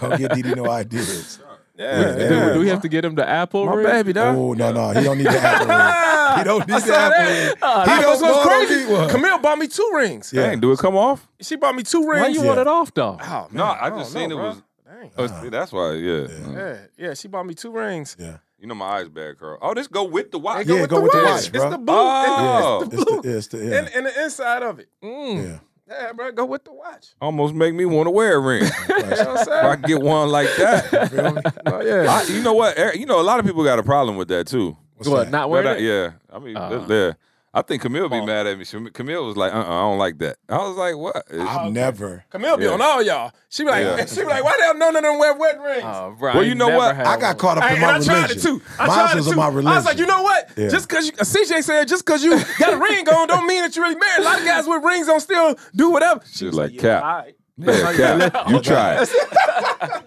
Don't 0.00 0.18
get 0.18 0.32
Didi 0.34 0.54
no 0.54 0.70
ideas. 0.70 1.40
Yeah, 1.78 2.14
Dude, 2.16 2.54
do 2.54 2.60
we 2.60 2.68
have 2.68 2.80
to 2.80 2.88
get 2.88 3.04
him 3.04 3.16
the 3.16 3.28
Apple 3.28 3.66
my 3.66 3.74
ring? 3.74 3.84
baby, 3.86 4.14
dog. 4.14 4.34
Oh 4.34 4.54
no 4.54 4.72
no, 4.72 4.92
he 4.98 5.04
don't 5.04 5.18
need 5.18 5.26
the 5.26 5.38
apple 5.38 5.66
ring. 5.66 6.38
He 6.38 6.44
don't 6.44 6.66
need 6.66 6.74
I 6.74 6.80
the 6.80 6.94
apple 6.96 7.10
that. 7.18 7.44
ring. 7.48 7.54
Uh, 7.60 7.84
He 7.84 8.00
don't 8.02 8.10
was 8.12 8.22
what's 8.22 8.34
go 8.34 8.42
crazy. 8.48 8.76
need 8.86 8.92
one. 8.92 9.08
Camille 9.10 9.38
bought 9.40 9.58
me 9.58 9.68
two 9.68 9.90
rings. 9.94 10.32
Yeah. 10.32 10.46
Dang, 10.46 10.60
do 10.60 10.72
it 10.72 10.78
come 10.78 10.96
off? 10.96 11.28
She 11.38 11.56
bought 11.56 11.74
me 11.74 11.82
two 11.82 12.08
rings. 12.08 12.22
Why 12.22 12.28
you 12.28 12.40
Yeah. 12.40 12.46
want 12.46 12.60
it 12.60 12.66
off 12.66 12.94
though? 12.94 13.18
Oh, 13.20 13.26
man, 13.26 13.48
No, 13.52 13.64
I 13.64 13.90
don't 13.90 13.98
just 13.98 14.14
know, 14.14 14.20
seen 14.22 14.32
it 14.32 14.36
bro. 14.36 14.44
was- 14.46 14.62
Dang. 14.86 15.10
Oh, 15.18 15.26
That's 15.50 15.70
why, 15.70 15.92
yeah. 15.92 16.26
Yeah, 16.54 16.76
yeah. 16.96 17.12
She 17.14 17.28
bought 17.28 17.44
me 17.44 17.52
two 17.52 17.70
rings. 17.70 18.16
Yeah. 18.18 18.38
You 18.58 18.66
know 18.66 18.74
my 18.74 18.86
eyes 18.86 19.08
bad, 19.08 19.38
Carl. 19.38 19.58
Oh, 19.60 19.74
this 19.74 19.86
go 19.86 20.04
with 20.04 20.30
the 20.30 20.38
watch. 20.38 20.66
They 20.66 20.78
Yeah, 20.80 20.86
go 20.86 21.02
with 21.02 21.12
the 21.12 21.22
watch, 21.22 21.40
It's 21.40 21.48
bro. 21.50 21.70
the 21.70 21.78
blue. 21.78 21.94
Oh. 21.96 22.80
It's 22.84 22.94
It's 22.94 23.04
the 23.04 23.10
blue. 23.10 23.22
the, 23.22 23.36
it's 23.36 23.46
the, 23.48 23.58
yeah. 23.58 23.78
and, 23.78 23.88
and 23.94 24.06
the 24.06 24.22
inside 24.24 24.62
of 24.62 24.78
it. 24.78 24.88
Mm. 25.02 25.44
yeah. 25.44 25.58
Yeah, 25.88 26.12
bro. 26.12 26.32
Go 26.32 26.46
with 26.46 26.64
the 26.64 26.72
watch. 26.72 27.08
Almost 27.20 27.54
make 27.54 27.74
me 27.74 27.84
want 27.84 28.06
to 28.06 28.10
wear 28.10 28.36
a 28.36 28.40
ring. 28.40 28.64
You 28.88 28.96
know 28.96 29.06
what 29.08 29.20
I'm 29.28 29.36
I 29.38 29.44
saying? 29.44 29.72
can 29.72 29.82
get 29.82 30.02
one 30.02 30.28
like 30.30 30.48
that. 30.58 31.10
Feel 31.10 31.32
me? 31.32 31.42
Oh, 31.66 31.80
yeah. 31.82 32.10
I, 32.10 32.22
you 32.24 32.42
know 32.42 32.54
what? 32.54 32.96
You 32.98 33.06
know, 33.06 33.20
a 33.20 33.22
lot 33.22 33.38
of 33.38 33.46
people 33.46 33.62
got 33.62 33.78
a 33.78 33.82
problem 33.84 34.16
with 34.16 34.28
that 34.28 34.46
too. 34.48 34.76
What's 34.96 35.08
What? 35.08 35.24
that? 35.26 35.30
Not 35.30 35.50
wearing 35.50 35.68
I- 35.68 35.76
it? 35.76 35.82
yeah, 35.82 36.10
I 36.32 36.38
mean, 36.38 36.56
Uh. 36.56 36.86
yeah. 36.88 37.12
I 37.56 37.62
think 37.62 37.80
Camille 37.80 38.10
be 38.10 38.20
mad 38.24 38.46
at 38.46 38.58
me. 38.58 38.64
She- 38.66 38.90
Camille 38.90 39.24
was 39.24 39.34
like, 39.36 39.50
"Uh, 39.52 39.56
uh 39.56 39.60
I 39.62 39.80
don't 39.80 39.96
like 39.98 40.18
that." 40.18 40.36
I 40.46 40.58
was 40.58 40.76
like, 40.76 40.94
"What?" 40.96 41.24
I've 41.32 41.72
never. 41.72 42.22
Camille 42.28 42.58
be 42.58 42.64
Yeah. 42.64 42.72
on 42.72 42.82
all 42.82 43.02
y'all. 43.02 43.32
She 43.48 43.64
be 43.64 43.70
like, 43.70 43.82
Yeah. 43.84 44.04
she 44.14 44.20
be 44.20 44.26
like, 44.26 44.44
why 44.44 44.54
the 44.58 44.64
hell 44.64 44.74
none 44.76 44.94
of 44.94 45.02
them 45.02 45.18
wear 45.18 45.32
wedding 45.34 45.62
rings? 45.62 45.82
Oh, 45.86 46.14
bro, 46.18 46.34
Well, 46.34 46.44
you 46.44 46.54
know 46.54 46.66
never 46.68 46.78
what? 46.78 46.96
I 47.06 47.18
got 47.18 47.38
caught 47.38 47.56
up 47.56 47.64
Hey, 47.64 47.70
in 47.70 47.74
and 47.76 47.82
my 47.82 47.88
I 47.88 47.92
religion. 47.94 48.14
tried 48.14 48.30
it 48.30 48.42
too. 48.42 48.62
I 48.78 48.86
Mine 48.86 48.96
tried 48.98 49.12
it 49.12 49.16
was 49.16 49.24
too. 49.26 49.32
in 49.32 49.36
my 49.38 49.46
I 49.72 49.76
was 49.76 49.84
like, 49.86 49.98
you 49.98 50.06
know 50.06 50.20
what? 50.22 50.50
Yeah. 50.56 50.68
Just 50.68 50.86
because 50.88 51.06
you, 51.06 51.12
uh, 51.18 51.24
CJ 51.24 51.62
said, 51.64 51.88
just 51.88 52.04
because 52.04 52.22
you 52.22 52.38
got 52.58 52.74
a 52.74 52.76
ring 52.76 53.08
on, 53.08 53.26
don't 53.28 53.46
mean 53.46 53.62
that 53.62 53.74
you're 53.74 53.86
really 53.86 53.96
married. 53.98 54.20
A 54.20 54.24
lot 54.24 54.38
of 54.38 54.44
guys 54.44 54.66
with 54.66 54.84
rings 54.84 55.08
on 55.08 55.18
still 55.20 55.56
do 55.74 55.88
whatever. 55.90 56.20
She 56.30 56.44
was 56.44 56.54
like, 56.54 56.76
"Cap." 56.78 57.28
All 57.58 57.66
right. 57.66 57.98
Yeah, 57.98 58.28
Cap, 58.30 58.50
you 58.50 58.60
try 58.60 59.02
it. 59.02 59.08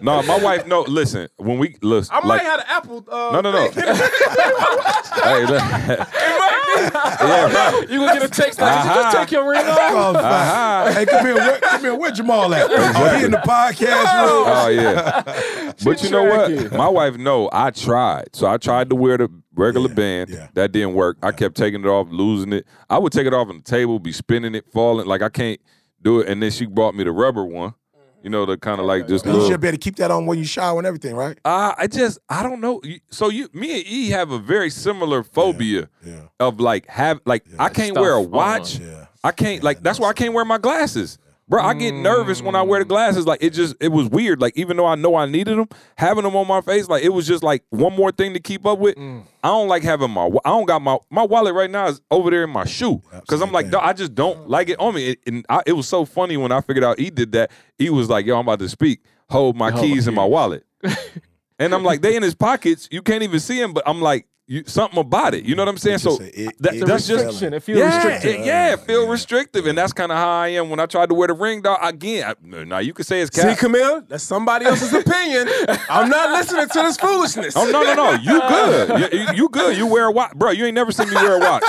no, 0.02 0.22
my 0.22 0.38
wife. 0.38 0.66
No, 0.68 0.82
listen. 0.82 1.28
When 1.36 1.58
we 1.58 1.74
listen, 1.82 2.14
I 2.14 2.20
might 2.20 2.26
like, 2.36 2.42
have 2.42 2.60
an 2.60 2.66
apple. 2.68 3.04
Uh, 3.08 3.32
no, 3.32 3.40
no, 3.40 3.50
no. 3.50 3.70
hey, 3.70 5.46
look. 5.46 5.60
yeah, 5.60 7.52
right. 7.52 7.86
You 7.90 7.98
gonna 7.98 8.20
get 8.20 8.22
a 8.22 8.28
text 8.28 8.60
like, 8.60 8.82
"Did 8.84 8.88
you 8.88 9.02
just 9.02 9.16
take 9.16 9.30
your 9.32 9.48
ring 9.50 9.66
off? 9.66 9.78
Oh, 9.80 10.12
fine. 10.14 10.24
Aha. 10.24 10.92
Hey, 10.94 11.06
come 11.06 11.26
here. 11.26 11.34
Where, 11.34 11.58
come 11.60 11.80
here. 11.80 11.94
Where 11.96 12.10
Jemal 12.12 12.54
at? 12.54 12.70
Oh, 12.70 13.18
he 13.18 13.24
in 13.24 13.30
the 13.32 13.38
podcast 13.38 14.22
room. 14.22 14.44
Oh 14.46 14.68
yeah. 14.68 15.72
but 15.84 16.02
you 16.04 16.10
know 16.10 16.24
what? 16.24 16.72
My 16.72 16.88
wife 16.88 17.16
know 17.16 17.50
I 17.52 17.70
tried. 17.72 18.28
So 18.34 18.46
I 18.46 18.58
tried 18.58 18.90
to 18.90 18.96
wear 18.96 19.18
the 19.18 19.28
regular 19.54 19.88
Yeah, 19.88 19.94
band. 19.94 20.30
yeah. 20.30 20.48
That 20.54 20.70
didn't 20.72 20.94
work. 20.94 21.18
I 21.22 21.32
kept 21.32 21.56
taking 21.56 21.80
it 21.80 21.86
off, 21.88 22.06
losing 22.10 22.52
it. 22.52 22.66
I 22.88 22.98
would 22.98 23.12
take 23.12 23.26
it 23.26 23.34
off 23.34 23.48
on 23.48 23.56
the 23.56 23.62
table, 23.64 23.98
be 23.98 24.12
spinning 24.12 24.54
it, 24.54 24.66
falling. 24.72 25.06
Like 25.06 25.22
I 25.22 25.28
can't 25.28 25.60
do 26.02 26.20
it. 26.20 26.28
And 26.28 26.42
then 26.42 26.50
she 26.50 26.66
brought 26.66 26.94
me 26.94 27.04
the 27.04 27.12
rubber 27.12 27.44
one. 27.44 27.74
You 28.22 28.28
know, 28.28 28.44
the 28.44 28.58
kind 28.58 28.78
of 28.80 28.86
like 28.86 29.08
just 29.08 29.24
You 29.24 29.46
should 29.46 29.60
be 29.62 29.68
able 29.68 29.78
to 29.78 29.80
keep 29.80 29.96
that 29.96 30.10
on 30.10 30.26
when 30.26 30.36
you 30.38 30.44
shower 30.44 30.76
and 30.78 30.86
everything, 30.86 31.16
right? 31.16 31.38
Uh, 31.42 31.72
I 31.78 31.86
just 31.86 32.18
I 32.28 32.42
don't 32.42 32.60
know. 32.60 32.82
So 33.10 33.30
you, 33.30 33.48
me 33.54 33.78
and 33.78 33.86
E 33.86 34.10
have 34.10 34.30
a 34.30 34.38
very 34.38 34.68
similar 34.68 35.22
phobia 35.22 35.88
Yeah. 36.04 36.24
of 36.38 36.60
like 36.60 36.86
have 36.88 37.20
like 37.24 37.44
I 37.58 37.70
can't 37.70 37.96
wear 37.98 38.16
a 38.18 38.20
Stuff 38.20 38.26
on. 38.26 38.30
watch. 38.30 38.78
Yeah. 38.78 39.06
I 39.24 39.32
can't 39.32 39.62
like 39.62 39.82
that's 39.82 39.98
why 39.98 40.10
I 40.10 40.12
can't 40.12 40.34
wear 40.34 40.44
my 40.44 40.58
glasses. 40.58 41.18
Bro, 41.50 41.64
I 41.64 41.74
get 41.74 41.92
nervous 41.94 42.40
when 42.40 42.54
I 42.54 42.62
wear 42.62 42.78
the 42.78 42.84
glasses. 42.86 43.26
Like 43.26 43.42
it 43.42 43.50
just 43.50 43.74
it 43.80 43.88
was 43.88 44.08
weird. 44.08 44.40
Like 44.40 44.56
even 44.56 44.76
though 44.76 44.86
I 44.86 44.94
know 44.94 45.16
I 45.16 45.26
needed 45.26 45.58
them, 45.58 45.68
having 45.98 46.22
them 46.22 46.36
on 46.36 46.46
my 46.46 46.60
face, 46.60 46.88
like 46.88 47.02
it 47.02 47.08
was 47.08 47.26
just 47.26 47.42
like 47.42 47.64
one 47.70 47.94
more 47.96 48.12
thing 48.12 48.34
to 48.34 48.40
keep 48.40 48.64
up 48.64 48.78
with. 48.78 48.96
I 48.96 49.48
don't 49.48 49.66
like 49.66 49.82
having 49.82 50.10
my 50.12 50.26
I 50.44 50.50
don't 50.50 50.66
got 50.66 50.80
my 50.80 50.96
my 51.10 51.24
wallet 51.24 51.52
right 51.54 51.68
now 51.70 51.88
is 51.88 52.00
over 52.10 52.30
there 52.30 52.44
in 52.44 52.50
my 52.50 52.64
shoe 52.64 53.02
because 53.20 53.42
I'm 53.42 53.50
like 53.50 53.74
I 53.74 53.92
just 53.92 54.14
don't 54.14 54.48
like 54.48 54.68
it 54.68 54.78
on 54.78 54.94
me. 54.94 55.08
It- 55.08 55.18
and 55.26 55.44
I, 55.48 55.60
it 55.66 55.72
was 55.72 55.88
so 55.88 56.04
funny 56.04 56.36
when 56.36 56.52
I 56.52 56.60
figured 56.60 56.84
out 56.84 57.00
he 57.00 57.10
did 57.10 57.32
that. 57.32 57.50
He 57.78 57.90
was 57.90 58.08
like, 58.08 58.26
"Yo, 58.26 58.36
I'm 58.38 58.46
about 58.46 58.60
to 58.60 58.68
speak. 58.68 59.02
Hold 59.30 59.56
my 59.56 59.70
keys 59.82 60.06
in 60.06 60.14
my 60.14 60.24
wallet." 60.24 60.64
and 61.58 61.74
I'm 61.74 61.82
like, 61.84 62.00
they 62.00 62.16
in 62.16 62.22
his 62.22 62.34
pockets. 62.34 62.88
You 62.90 63.02
can't 63.02 63.22
even 63.22 63.40
see 63.40 63.60
him, 63.60 63.72
but 63.72 63.82
I'm 63.86 64.00
like, 64.00 64.26
you, 64.50 64.64
something 64.66 64.98
about 64.98 65.32
it. 65.34 65.44
You 65.44 65.54
know 65.54 65.62
what 65.62 65.68
I'm 65.68 65.78
saying? 65.78 65.94
It's 65.94 66.02
So 66.04 66.18
just 66.18 66.22
a- 66.22 66.40
it- 66.42 66.56
that- 66.60 66.74
it- 66.74 66.86
that's 66.86 67.06
just 67.06 67.24
Restriction. 67.24 67.54
It 67.54 67.62
feels 67.62 67.78
yeah, 67.78 67.94
restricted. 67.96 68.30
it- 68.40 68.44
yeah, 68.46 68.72
it 68.72 68.80
feel 68.80 69.06
restrictive, 69.06 69.66
and 69.66 69.78
that's 69.78 69.92
kind 69.92 70.10
of 70.10 70.18
how 70.18 70.28
I 70.28 70.48
am 70.48 70.70
when 70.70 70.80
I 70.80 70.86
tried 70.86 71.08
to 71.10 71.14
wear 71.14 71.28
the 71.28 71.34
ring. 71.34 71.62
Dog 71.62 71.78
again, 71.80 72.24
I, 72.42 72.64
now 72.64 72.78
you 72.78 72.92
could 72.92 73.06
say 73.06 73.20
it's 73.20 73.34
See. 73.40 73.54
Camille, 73.54 74.02
that's 74.08 74.24
somebody 74.24 74.66
else's 74.66 74.92
opinion. 74.92 75.48
I'm 75.88 76.08
not 76.10 76.30
listening 76.30 76.66
to 76.66 76.82
this 76.82 76.96
foolishness. 76.96 77.54
Oh 77.56 77.64
no 77.70 77.82
no 77.84 77.94
no! 77.94 78.10
You 78.12 78.40
good? 78.40 79.12
You, 79.12 79.18
you- 79.20 79.26
you 79.34 79.48
good? 79.50 79.76
You 79.76 79.86
wear 79.86 80.06
a 80.06 80.10
watch, 80.10 80.32
bro? 80.34 80.50
You 80.50 80.66
ain't 80.66 80.74
never 80.74 80.90
seen 80.90 81.08
me 81.08 81.14
wear 81.14 81.36
a 81.36 81.38
watch. 81.38 81.62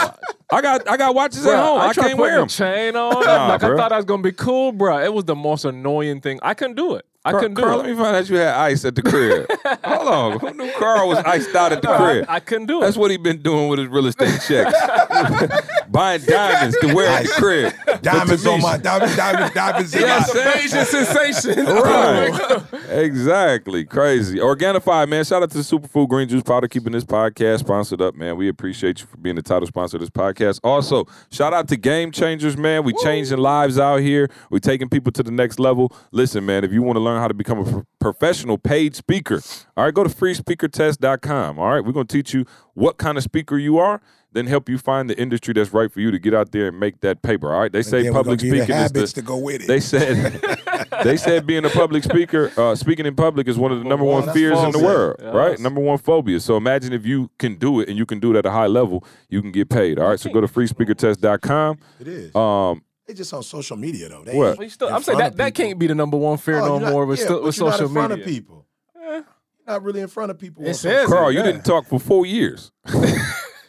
I 0.52 0.62
got 0.62 0.90
I 0.90 0.98
got 0.98 1.14
watches 1.14 1.46
at 1.46 1.56
home. 1.64 1.80
I, 1.82 1.94
tried 1.94 2.08
can't 2.08 2.18
wear 2.20 2.38
a 2.38 2.40
them. 2.40 2.48
chain 2.48 2.96
on. 2.96 3.14
Nah, 3.24 3.48
like 3.50 3.62
bruh. 3.62 3.74
I 3.76 3.78
thought 3.78 3.92
I 3.92 3.98
was 3.98 4.06
gonna 4.06 4.24
be 4.24 4.32
cool, 4.32 4.72
bro. 4.72 4.98
It 5.04 5.14
was 5.14 5.26
the 5.26 5.36
most 5.36 5.66
annoying 5.66 6.20
thing. 6.20 6.40
I 6.42 6.56
couldn't 6.56 6.76
do 6.76 6.96
it. 6.96 7.06
I 7.24 7.34
couldn't 7.34 7.54
do 7.54 7.62
Carl, 7.62 7.76
it. 7.82 7.84
let 7.84 7.90
me 7.92 7.96
find 7.96 8.16
out 8.16 8.30
you 8.30 8.36
had 8.38 8.56
ice 8.56 8.84
at 8.84 8.96
the 8.96 9.04
crib. 9.04 9.46
Hold 9.84 10.08
on, 10.08 10.40
who 10.40 10.54
knew 10.56 10.72
Carl 10.80 11.08
was 11.08 11.20
iced 11.20 11.54
out 11.56 11.72
at 11.72 11.82
the 11.84 11.96
crib? 11.96 12.26
I 12.28 12.40
couldn't 12.40 12.66
do 12.66 12.80
it. 12.80 12.82
That's 12.82 12.98
what 12.98 13.12
he 13.12 13.18
been 13.18 13.42
doing 13.44 13.70
with 13.70 13.78
his 13.78 13.88
real 13.90 14.08
estate 14.08 14.42
checks, 14.48 14.74
buying 15.92 16.22
diamonds 16.26 16.78
to 16.80 16.94
wear 16.94 17.08
at 17.08 17.24
the 17.24 17.30
crib. 17.34 17.74
Diamonds 18.02 18.46
on 18.46 18.62
my 18.62 18.78
diamonds, 18.78 19.16
diamonds, 19.16 19.54
diamonds. 19.54 19.94
in 19.94 20.02
Yes, 20.02 20.34
my- 20.34 20.42
sir. 20.42 20.54
Asian 20.58 20.86
sensation. 20.86 21.66
Right. 21.66 22.62
exactly. 22.90 23.86
Crazy. 23.86 24.38
Organifi, 24.40 25.08
man. 25.10 25.24
Shout 25.24 25.44
out 25.44 25.52
to 25.52 25.58
the 25.58 25.64
Superfood 25.64 26.08
Green 26.10 26.28
Juice 26.28 26.44
Powder 26.44 26.68
keeping 26.68 26.94
this 26.94 27.04
podcast 27.04 27.60
sponsored 27.60 28.02
up, 28.02 28.16
man. 28.16 28.38
We 28.38 28.48
appreciate 28.48 29.00
you 29.02 29.06
for 29.06 29.18
being 29.18 29.36
the 29.36 29.42
title 29.42 29.68
sponsor 29.68 29.98
of 29.98 30.02
this 30.02 30.10
podcast. 30.10 30.60
Also, 30.64 31.06
shout 31.32 31.54
out 31.54 31.68
to 31.70 31.78
Game 31.78 32.12
Changers, 32.12 32.58
man. 32.58 32.84
We 32.84 32.94
changing 33.04 33.38
lives 33.40 33.78
out 33.80 33.98
here. 33.98 34.30
We 34.50 34.60
taking 34.60 34.90
people 34.90 35.12
to 35.14 35.24
the 35.24 35.32
next 35.32 35.60
level. 35.60 35.92
Listen, 36.12 36.46
man, 36.46 36.64
if 36.64 36.72
you 36.72 36.82
want 36.82 36.96
to 36.98 37.02
learn 37.02 37.20
how 37.20 37.28
to 37.28 37.34
become 37.34 37.60
a 37.60 37.86
professional 38.00 38.58
paid 38.58 38.96
speaker, 38.96 39.42
all 39.78 39.86
right, 39.86 39.94
go 39.94 40.04
to 40.04 40.10
freespeakertest.com. 40.10 41.60
All 41.60 41.70
right, 41.70 41.84
we're 41.84 41.92
going 41.92 42.08
to 42.08 42.14
teach 42.18 42.34
you 42.34 42.46
what 42.74 42.98
kind 42.98 43.18
of 43.18 43.24
speaker 43.24 43.58
you 43.58 43.78
are. 43.78 44.02
Then 44.34 44.48
help 44.48 44.70
you 44.70 44.78
find 44.78 45.10
the 45.10 45.20
industry 45.20 45.54
that's 45.54 45.74
right 45.74 45.92
for 45.92 46.00
you 46.00 46.10
to 46.10 46.18
get 46.18 46.34
out 46.34 46.54
there 46.54 46.68
and 46.70 46.80
make 46.80 47.02
that 47.02 47.22
paper. 47.22 47.54
All 47.54 47.60
right. 47.60 47.72
They 47.72 47.82
say 47.82 48.10
public 48.10 48.24
gonna 48.24 48.36
give 48.38 48.46
you 48.46 48.52
the 48.52 48.58
speaking 48.64 48.76
is 48.76 48.82
habits 48.82 49.14
the, 49.14 49.22
to 49.22 49.28
go 49.28 49.38
with 49.38 49.62
it. 49.64 49.68
They 49.68 49.82
said 49.82 50.42
they 51.04 51.18
said 51.18 51.46
being 51.46 51.66
a 51.66 51.70
public 51.70 52.04
speaker, 52.06 52.50
uh, 52.56 52.76
speaking 52.76 53.06
in 53.06 53.14
public 53.16 53.50
is 53.50 53.58
one 53.58 53.74
of 53.74 53.80
the 53.80 53.84
number 53.84 54.06
one 54.06 54.32
fears 54.32 54.58
in 54.64 54.72
the 54.72 54.80
world, 54.80 55.18
Yes. 55.22 55.34
right? 55.36 55.60
Number 55.60 55.82
one 55.82 55.98
phobia. 55.98 56.40
So 56.40 56.56
imagine 56.56 56.94
if 56.94 57.06
you 57.06 57.30
can 57.40 57.56
do 57.56 57.82
it 57.82 57.90
and 57.90 57.98
you 57.98 58.06
can 58.06 58.20
do 58.22 58.34
it 58.34 58.38
at 58.38 58.46
a 58.46 58.52
high 58.52 58.68
level, 58.68 59.04
you 59.28 59.42
can 59.42 59.52
get 59.52 59.68
paid. 59.70 60.00
All 60.00 60.08
right. 60.08 60.20
So 60.20 60.30
go 60.32 60.40
to 60.40 60.48
freespeakertest.com. 60.48 61.80
It 62.00 62.08
is. 62.08 62.34
Um, 62.36 62.84
They 63.08 63.14
just 63.14 63.34
on 63.34 63.44
social 63.44 63.76
media 63.76 64.08
though. 64.08 64.24
They 64.24 64.34
What? 64.34 64.48
ain't 64.52 64.58
But 64.60 64.64
you 64.64 64.70
still, 64.70 64.94
I'm 64.94 65.04
saying 65.04 65.18
that, 65.18 65.36
that 65.36 65.54
can't 65.56 65.78
be 65.78 65.88
the 65.88 65.96
number 65.96 66.16
one 66.16 66.38
fear 66.38 66.60
Oh, 66.60 66.66
no 66.68 66.80
not- 66.80 66.92
more 66.94 67.06
with, 67.06 67.20
yeah, 67.20 67.26
sto- 67.26 67.34
but 67.40 67.44
with 67.44 67.58
you're 67.58 67.66
not 67.68 67.74
Eh. 67.74 67.78
social 67.80 67.88
in 67.88 67.94
front 67.94 68.10
media. 68.12 68.24
of 68.24 68.30
people. 68.30 68.66
You're 68.96 69.26
not 69.68 69.84
really 69.84 70.00
in 70.00 70.08
front 70.08 70.32
of 70.32 70.40
people. 70.40 70.64
It 70.64 70.70
on 70.70 70.74
says 70.76 71.02
social 71.04 71.08
Carl, 71.18 71.32
you 71.34 71.40
Yeah. 71.40 71.46
didn't 71.48 71.66
talk 71.66 71.86
for 71.86 72.00
four 72.00 72.26
years. 72.26 72.72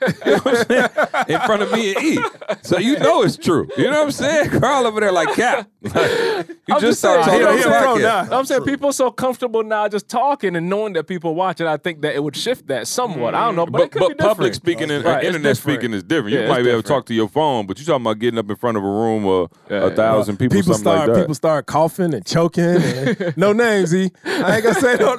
You 0.03 0.32
know 0.32 0.38
what 0.38 0.46
I'm 0.46 0.64
saying? 0.66 1.26
In 1.28 1.40
front 1.40 1.62
of 1.62 1.72
me 1.72 1.94
and 1.94 2.05
E. 2.05 2.18
So 2.62 2.78
you 2.78 2.98
know 2.98 3.22
it's 3.22 3.36
true. 3.36 3.68
You 3.76 3.84
know 3.84 3.98
what 4.00 4.05
I'm 4.07 4.11
saying? 4.12 4.50
Carl 4.61 4.86
over 4.86 5.00
there 5.00 5.12
like 5.12 5.34
Cap. 5.34 5.68
you 5.82 5.90
I'm 5.94 6.80
just 6.80 6.80
just 6.80 6.98
started 7.00 7.24
saying, 7.24 7.40
talking 7.40 7.40
he- 7.40 7.44
on 7.46 7.57
he 7.59 7.62
a 7.62 7.66
pro 7.66 7.96
podcast. 7.96 8.30
now. 8.30 8.38
I'm 8.38 8.44
saying 8.46 8.64
people 8.64 8.88
are 8.90 8.92
so 8.92 9.11
comfortable 9.11 9.62
now 9.62 9.88
just 9.88 10.09
talking 10.09 10.57
and 10.57 10.68
knowing 10.68 10.92
that 10.94 11.05
people 11.05 11.34
watch 11.34 11.61
it. 11.61 11.66
I 11.66 11.76
think 11.76 12.03
that 12.03 12.14
it 12.14 12.22
would 12.22 12.36
shift 12.36 12.66
that 12.68 12.86
somewhat. 12.86 13.34
I 13.34 13.44
don't 13.46 13.57
know, 13.57 13.66
but, 13.66 13.72
But, 13.72 13.82
it 13.82 13.90
could 13.92 14.00
but 14.00 14.09
be 14.09 14.14
public 14.14 14.53
different. 14.53 14.55
speaking 14.57 14.90
and 14.90 15.05
Right, 15.05 15.24
internet 15.24 15.57
speaking 15.57 15.92
is 15.92 16.03
different. 16.03 16.30
Yeah, 16.34 16.38
you 16.40 16.44
it's 16.46 16.50
might 16.50 16.62
be 16.62 16.70
able 16.70 16.82
to 16.82 16.88
talk 16.88 17.07
to 17.07 17.14
your 17.14 17.28
phone, 17.28 17.66
but 17.66 17.78
you 17.78 17.84
talking 17.84 18.03
about 18.03 18.18
getting 18.18 18.38
up 18.38 18.48
in 18.48 18.57
front 18.57 18.76
of 18.76 18.84
a 18.84 18.86
room 18.88 19.26
of 19.26 19.50
Yeah, 19.70 19.86
a 19.86 19.90
thousand 19.94 20.36
people, 20.38 20.57
People 20.57 20.74
something 20.74 20.92
start 20.92 21.09
like 21.09 21.14
that. 21.16 21.20
people 21.22 21.34
start 21.34 21.66
coughing 21.66 22.14
and 22.14 22.24
choking. 22.24 22.64
And, 22.64 23.34
no 23.36 23.53
names, 23.53 23.94
E. 23.94 24.11
I 24.24 24.57
ain't 24.57 24.64
gonna 24.64 24.74
say 24.80 24.96
no. 24.96 25.12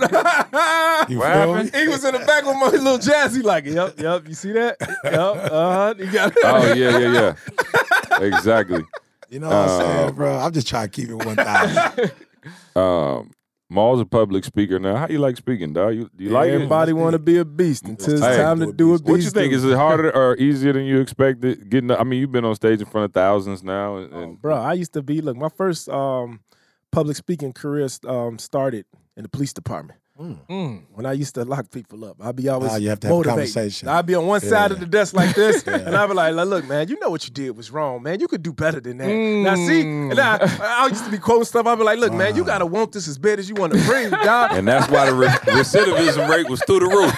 You 1.10 1.22
feel 1.22 1.56
me? 1.56 1.70
he 1.74 1.88
was 1.88 2.04
in 2.06 2.14
the 2.14 2.24
back 2.26 2.46
with 2.46 2.56
my 2.56 2.68
little 2.70 2.98
jazzy, 2.98 3.44
like, 3.44 3.66
yep, 3.66 4.00
yep. 4.00 4.28
You 4.28 4.34
see 4.34 4.52
that? 4.54 4.73
Yep. 4.82 5.16
Uh 5.16 5.50
huh. 5.50 5.94
You 5.98 6.12
got 6.12 6.34
oh 6.44 6.74
yeah, 6.74 6.98
yeah, 6.98 7.36
yeah. 8.12 8.20
exactly. 8.24 8.84
You 9.30 9.40
know 9.40 9.48
what 9.48 9.56
I'm 9.56 9.70
Uh, 9.70 9.80
saying, 9.80 10.14
bro? 10.16 10.38
I'm 10.38 10.52
just 10.54 10.68
trying 10.68 10.90
to 10.90 10.92
keep 10.92 11.10
it 11.10 11.16
1,000. 11.16 12.12
Um, 12.76 13.32
Maul's 13.70 14.00
a 14.02 14.06
public 14.06 14.44
speaker 14.44 14.78
now. 14.78 14.96
How 14.98 15.08
you 15.08 15.18
like 15.18 15.36
speaking, 15.38 15.74
dog? 15.74 15.96
You 15.96 16.10
you 16.18 16.30
like 16.30 16.50
it? 16.50 16.54
Everybody 16.56 16.94
want 16.94 17.14
to 17.14 17.20
be 17.20 17.38
a 17.40 17.46
beast 17.46 17.86
until 17.86 18.14
it's 18.14 18.22
Hey, 18.24 18.38
time 18.38 18.60
to 18.60 18.72
do 18.72 18.90
a 18.94 18.98
beast. 19.00 19.06
What 19.06 19.16
you 19.18 19.24
think? 19.24 19.34
thing. 19.34 19.52
Is 19.54 19.64
it 19.66 19.76
harder 19.76 20.12
or 20.16 20.36
easier 20.38 20.74
than 20.74 20.84
you 20.86 21.00
expected? 21.00 21.70
Getting, 21.70 21.90
I 21.90 22.04
mean, 22.04 22.20
you've 22.20 22.32
been 22.32 22.46
on 22.46 22.54
stage 22.56 22.80
in 22.82 22.86
front 22.86 23.06
of 23.06 23.14
thousands 23.14 23.64
now, 23.64 23.98
and, 23.98 24.14
and 24.14 24.42
bro? 24.42 24.56
I 24.56 24.74
used 24.74 24.94
to 24.94 25.02
be 25.02 25.22
look. 25.22 25.38
My 25.38 25.50
first 25.50 25.90
um, 25.90 26.42
public 26.92 27.18
speaking 27.18 27.52
career 27.54 27.88
um, 28.08 28.38
started 28.38 28.86
in 29.18 29.24
the 29.24 29.30
police 29.30 29.54
department. 29.54 30.00
Mm. 30.20 30.84
When 30.93 31.07
I 31.07 31.14
used 31.14 31.34
to 31.36 31.43
lock 31.43 31.72
people 31.72 32.05
up, 32.05 32.18
I'd 32.22 32.36
be 32.36 32.47
always 32.47 32.72
Ah, 32.72 32.76
you 32.76 32.89
have 32.89 32.99
to 32.99 33.07
have 33.07 33.18
a 33.18 33.24
conversation. 33.24 33.88
I'd 33.88 34.05
be 34.05 34.14
on 34.14 34.28
one 34.28 34.41
side 34.41 34.72
of 34.72 34.80
the 34.80 34.86
desk 34.86 35.16
like 35.16 35.36
this, 35.36 35.64
and 35.68 35.95
I'd 35.95 36.05
be 36.05 36.14
like, 36.14 36.36
"Look, 36.36 36.68
man, 36.68 36.88
you 36.88 36.99
know 36.99 37.09
what 37.09 37.26
you 37.28 37.34
did 37.34 37.57
was 37.57 37.72
wrong, 37.72 38.03
man. 38.03 38.20
You 38.20 38.28
could 38.28 38.43
do 38.43 38.53
better 38.53 38.80
than 38.80 38.97
that." 38.99 39.07
Now, 39.07 39.55
see, 39.55 39.82
and 39.82 40.20
I, 40.20 40.38
I 40.61 40.88
used 40.88 41.03
to 41.05 41.09
be 41.09 41.18
quoting 41.18 41.45
stuff. 41.45 41.66
I'd 41.66 41.80
be 41.80 41.84
like, 41.84 41.97
"Look, 41.97 42.14
man, 42.14 42.36
you 42.36 42.43
gotta 42.43 42.66
want 42.68 42.91
this 42.91 43.07
as 43.07 43.18
bad 43.18 43.39
as 43.39 43.49
you 43.49 43.55
want 43.55 43.74
to 43.74 43.84
breathe, 43.86 44.11
dog." 44.11 44.51
and 44.53 44.68
that's 44.68 44.88
why 44.91 45.07
the 45.07 45.16
re- 45.16 45.28
recidivism 45.28 46.30
rate 46.30 46.47
was 46.47 46.64
through 46.64 46.82
the 46.82 46.88
roof. 46.88 47.11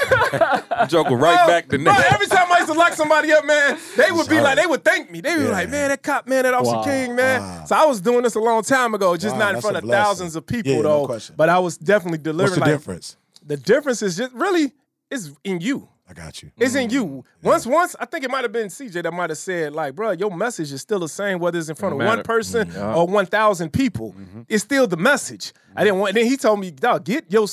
Joker 0.89 1.15
right 1.17 1.35
Bro, 1.45 1.47
back 1.47 1.67
the 1.67 1.77
bro, 1.79 1.91
next. 1.91 2.13
every 2.13 2.27
time 2.27 2.49
I 2.49 2.59
used 2.59 2.71
to 2.71 2.77
lock 2.77 2.93
somebody 2.93 3.33
up, 3.33 3.45
man, 3.45 3.77
they 3.97 4.11
would 4.11 4.27
be 4.29 4.35
Sorry. 4.35 4.41
like, 4.41 4.57
they 4.57 4.65
would 4.67 4.85
thank 4.85 5.11
me. 5.11 5.19
They 5.19 5.35
would 5.35 5.45
be 5.47 5.51
like, 5.51 5.69
man, 5.69 5.89
that 5.89 6.01
cop, 6.01 6.27
man, 6.27 6.43
that 6.43 6.53
Officer 6.53 6.75
Wow. 6.77 6.83
King, 6.83 7.15
man. 7.15 7.41
Wow. 7.41 7.65
So 7.65 7.75
I 7.75 7.85
was 7.85 7.99
doing 7.99 8.21
this 8.23 8.35
a 8.35 8.39
long 8.39 8.63
time 8.63 8.93
ago, 8.93 9.15
just 9.17 9.35
Wow, 9.35 9.39
not 9.39 9.55
in 9.55 9.61
front 9.61 9.77
of 9.77 9.83
blessing. 9.83 10.03
thousands 10.05 10.35
of 10.37 10.45
people 10.45 10.71
Yeah, 10.71 10.77
no 10.81 11.01
though. 11.01 11.05
question. 11.07 11.35
but 11.37 11.49
I 11.49 11.59
was 11.59 11.77
definitely 11.77 12.19
What's 12.19 12.23
delivering. 12.55 12.59
the 12.59 12.71
like, 12.71 12.84
difference? 12.85 13.17
The 13.45 13.57
difference 13.57 14.01
is 14.01 14.17
just 14.17 14.33
really 14.33 14.71
it's 15.09 15.31
in 15.43 15.61
you. 15.61 15.87
I 16.07 16.13
got 16.13 16.43
you. 16.43 16.51
It's 16.57 16.75
in 16.75 16.89
mm. 16.89 16.93
you. 16.93 17.25
Once, 17.41 17.65
once 17.65 17.95
I 17.99 18.05
think 18.05 18.23
it 18.23 18.29
might 18.29 18.43
have 18.43 18.51
been 18.51 18.67
CJ 18.67 19.01
that 19.03 19.11
might 19.11 19.31
have 19.31 19.39
said, 19.39 19.73
like, 19.73 19.95
bro, 19.95 20.11
your 20.11 20.29
message 20.35 20.71
is 20.71 20.81
still 20.81 20.99
the 20.99 21.09
same, 21.09 21.39
whether 21.39 21.57
it's 21.57 21.67
in 21.69 21.73
front 21.75 21.93
of 21.93 21.97
matter. 21.99 22.17
one 22.17 22.23
person 22.23 22.67
Mm-hmm. 22.67 22.95
or 22.97 23.07
one 23.07 23.25
thousand 23.25 23.73
people. 23.73 24.11
Mm-hmm. 24.13 24.41
It's 24.47 24.63
still 24.63 24.85
the 24.87 24.97
message. 24.97 25.51
I 25.75 25.83
didn't 25.83 25.99
want. 25.99 26.13
Then 26.13 26.25
he 26.25 26.37
told 26.37 26.59
me, 26.59 26.71
dog, 26.71 27.05
get 27.05 27.31
your. 27.31 27.47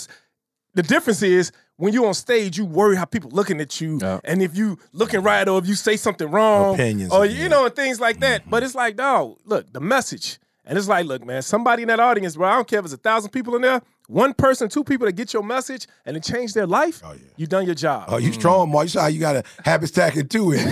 The 0.75 0.83
difference 0.83 1.23
is 1.23 1.53
when 1.77 1.93
you 1.95 2.07
on 2.07 2.15
stage, 2.15 2.57
you 2.59 2.65
worry 2.65 2.97
how 2.97 3.05
people 3.07 3.31
looking 3.31 3.61
at 3.61 3.81
you, 3.81 3.99
Yeah. 4.01 4.21
and 4.25 4.43
if 4.43 4.57
you 4.57 4.79
looking 4.93 5.23
right 5.23 5.47
or 5.49 5.59
if 5.59 5.67
you 5.67 5.75
say 5.75 5.97
something 5.97 6.31
wrong, 6.31 6.75
Opinions 6.75 7.13
or 7.13 7.25
you 7.27 7.43
yeah. 7.43 7.49
know, 7.49 7.67
and 7.67 7.75
things 7.77 8.01
like 8.01 8.21
that. 8.21 8.43
Mm-hmm. 8.43 8.51
But 8.51 8.63
it's 8.63 8.75
like, 8.75 8.97
dog, 8.97 9.39
look, 9.45 9.71
the 9.73 9.81
message, 9.81 10.39
and 10.65 10.79
it's 10.79 10.89
like, 10.89 11.07
look, 11.07 11.25
man, 11.25 11.43
somebody 11.43 11.83
in 11.83 11.89
that 11.89 11.99
audience, 12.01 12.37
bro, 12.37 12.49
I 12.49 12.55
don't 12.55 12.69
care 12.69 12.79
if 12.79 12.85
it's 12.85 12.95
a 12.95 12.99
thousand 12.99 13.31
people 13.31 13.57
in 13.57 13.63
there, 13.63 13.83
one 14.07 14.33
person, 14.35 14.69
two 14.69 14.85
people 14.85 15.07
that 15.07 15.13
get 15.15 15.33
your 15.33 15.43
message 15.43 15.89
and 16.07 16.17
it 16.17 16.23
change 16.23 16.55
their 16.55 16.67
life. 16.67 17.03
Oh, 17.05 17.13
yeah. 17.13 17.19
You 17.37 17.47
done 17.47 17.67
your 17.67 17.75
job. 17.75 18.05
Oh, 18.09 18.19
you 18.19 18.33
strong, 18.33 18.71
Mark. 18.71 18.85
You 18.85 18.91
saw 18.91 19.03
how 19.03 19.09
you 19.09 19.19
got 19.21 19.37
a 19.37 19.45
habit 19.65 19.89
stacking 19.89 20.29
too 20.29 20.53
in. 20.53 20.59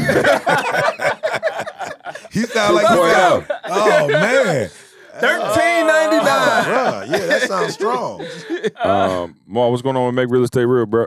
he 2.31 2.43
sound 2.45 2.75
like 2.77 2.89
you 2.89 2.97
Boy, 2.97 3.13
got, 3.13 3.51
Oh 3.65 4.09
man. 4.09 4.71
Thirteen 5.21 5.87
ninety 5.87 6.17
nine. 6.17 6.65
Bruh, 6.65 7.11
yeah, 7.11 7.27
that 7.27 7.43
sounds 7.43 7.75
strong. 7.75 8.27
Um, 8.85 9.37
Maul, 9.47 9.71
what's 9.71 9.83
going 9.83 9.97
on 9.97 10.07
with 10.07 10.15
Make 10.15 10.29
Real 10.31 10.45
Estate 10.45 10.65
Real, 10.67 10.85
bro? 10.85 11.07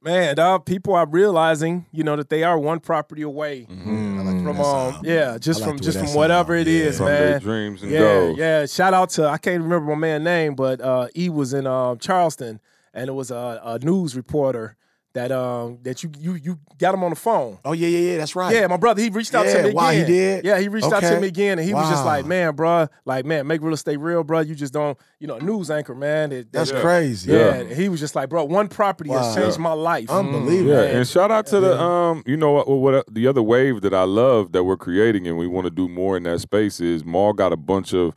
Man, 0.00 0.36
dog, 0.36 0.64
people 0.64 0.94
are 0.94 1.06
realizing, 1.06 1.84
you 1.92 2.02
know, 2.02 2.16
that 2.16 2.30
they 2.30 2.42
are 2.44 2.58
one 2.58 2.80
property 2.80 3.20
away 3.22 3.66
I 3.68 3.72
like 3.72 4.16
the 4.16 4.17
from 4.56 4.64
um 4.96 5.00
yeah, 5.04 5.38
just 5.38 5.60
like 5.60 5.68
from 5.70 5.78
just 5.80 5.98
from 5.98 6.14
whatever 6.14 6.56
sound. 6.56 6.68
it 6.68 6.70
is, 6.72 6.94
Yeah. 6.94 6.96
From 6.98 7.06
their 7.06 7.30
man. 7.32 7.40
dreams 7.40 7.82
and 7.82 7.90
yeah, 7.92 7.98
goals. 7.98 8.38
yeah. 8.38 8.66
Shout 8.66 8.94
out 8.94 9.10
to 9.10 9.26
I 9.28 9.38
can't 9.38 9.62
remember 9.62 9.90
my 9.94 9.98
man's 10.00 10.24
name, 10.24 10.54
but 10.54 10.80
uh, 10.80 11.08
he 11.14 11.28
was 11.28 11.52
in 11.52 11.66
um, 11.66 11.98
Charleston, 11.98 12.60
and 12.94 13.08
it 13.08 13.12
was 13.12 13.30
a, 13.30 13.60
a 13.64 13.78
news 13.80 14.16
reporter 14.16 14.76
that 15.18 15.32
um 15.32 15.78
that 15.82 16.04
you 16.04 16.12
you 16.20 16.34
you 16.34 16.58
got 16.78 16.94
him 16.94 17.02
on 17.02 17.10
the 17.10 17.16
phone. 17.16 17.58
Oh 17.64 17.72
yeah, 17.72 17.88
yeah, 17.88 18.12
yeah. 18.12 18.18
That's 18.18 18.36
right. 18.36 18.54
Yeah, 18.54 18.68
my 18.68 18.76
brother, 18.76 19.02
he 19.02 19.08
reached 19.10 19.34
out 19.34 19.42
to 19.42 19.48
Yeah, 19.48 19.54
me 19.54 19.60
again. 19.70 19.74
wow, 19.74 19.90
he 19.90 20.04
did? 20.04 20.44
Yeah, 20.44 20.58
he 20.60 20.68
reached 20.68 20.92
out 20.92 21.00
to 21.02 21.20
me 21.20 21.26
again, 21.26 21.58
and 21.58 21.66
he 21.66 21.74
was 21.74 21.88
just 21.90 22.04
like, 22.06 22.24
"Man, 22.24 22.54
bro, 22.54 22.86
like, 23.04 23.24
man, 23.24 23.46
make 23.48 23.60
real 23.60 23.74
estate 23.74 23.96
real, 23.98 24.22
bro. 24.22 24.38
You 24.40 24.54
just 24.54 24.72
don't, 24.72 24.96
you 25.18 25.26
know, 25.26 25.38
news 25.38 25.70
anchor, 25.72 25.94
man. 25.96 26.30
It- 26.30 26.52
That's 26.52 26.70
that- 26.70 26.80
crazy. 26.80 27.32
Yeah, 27.32 27.54
and 27.54 27.70
he 27.70 27.88
was 27.88 27.98
just 27.98 28.14
like, 28.14 28.28
bro, 28.28 28.44
one 28.44 28.68
property 28.68 29.10
has 29.10 29.34
Wow. 29.36 29.42
changed 29.42 29.58
my 29.58 29.72
life. 29.72 30.08
Unbelievable. 30.08 30.70
Yeah, 30.70 30.82
Man. 30.82 30.96
and 30.98 31.08
shout 31.08 31.32
out 31.32 31.46
to 31.48 31.58
the 31.60 31.80
um, 31.80 32.22
you 32.24 32.36
know 32.36 32.52
what, 32.52 32.68
what 32.68 33.12
the 33.12 33.26
other 33.26 33.42
wave 33.42 33.80
that 33.80 33.92
I 33.94 34.04
love 34.04 34.52
that 34.52 34.62
we're 34.62 34.76
creating 34.76 35.26
and 35.26 35.36
we 35.36 35.48
want 35.48 35.64
to 35.64 35.70
do 35.70 35.88
more 35.88 36.16
in 36.16 36.22
that 36.24 36.40
space 36.40 36.80
is 36.80 37.04
Maul 37.04 37.32
got 37.32 37.52
a 37.52 37.56
bunch 37.56 37.92
of 37.92 38.14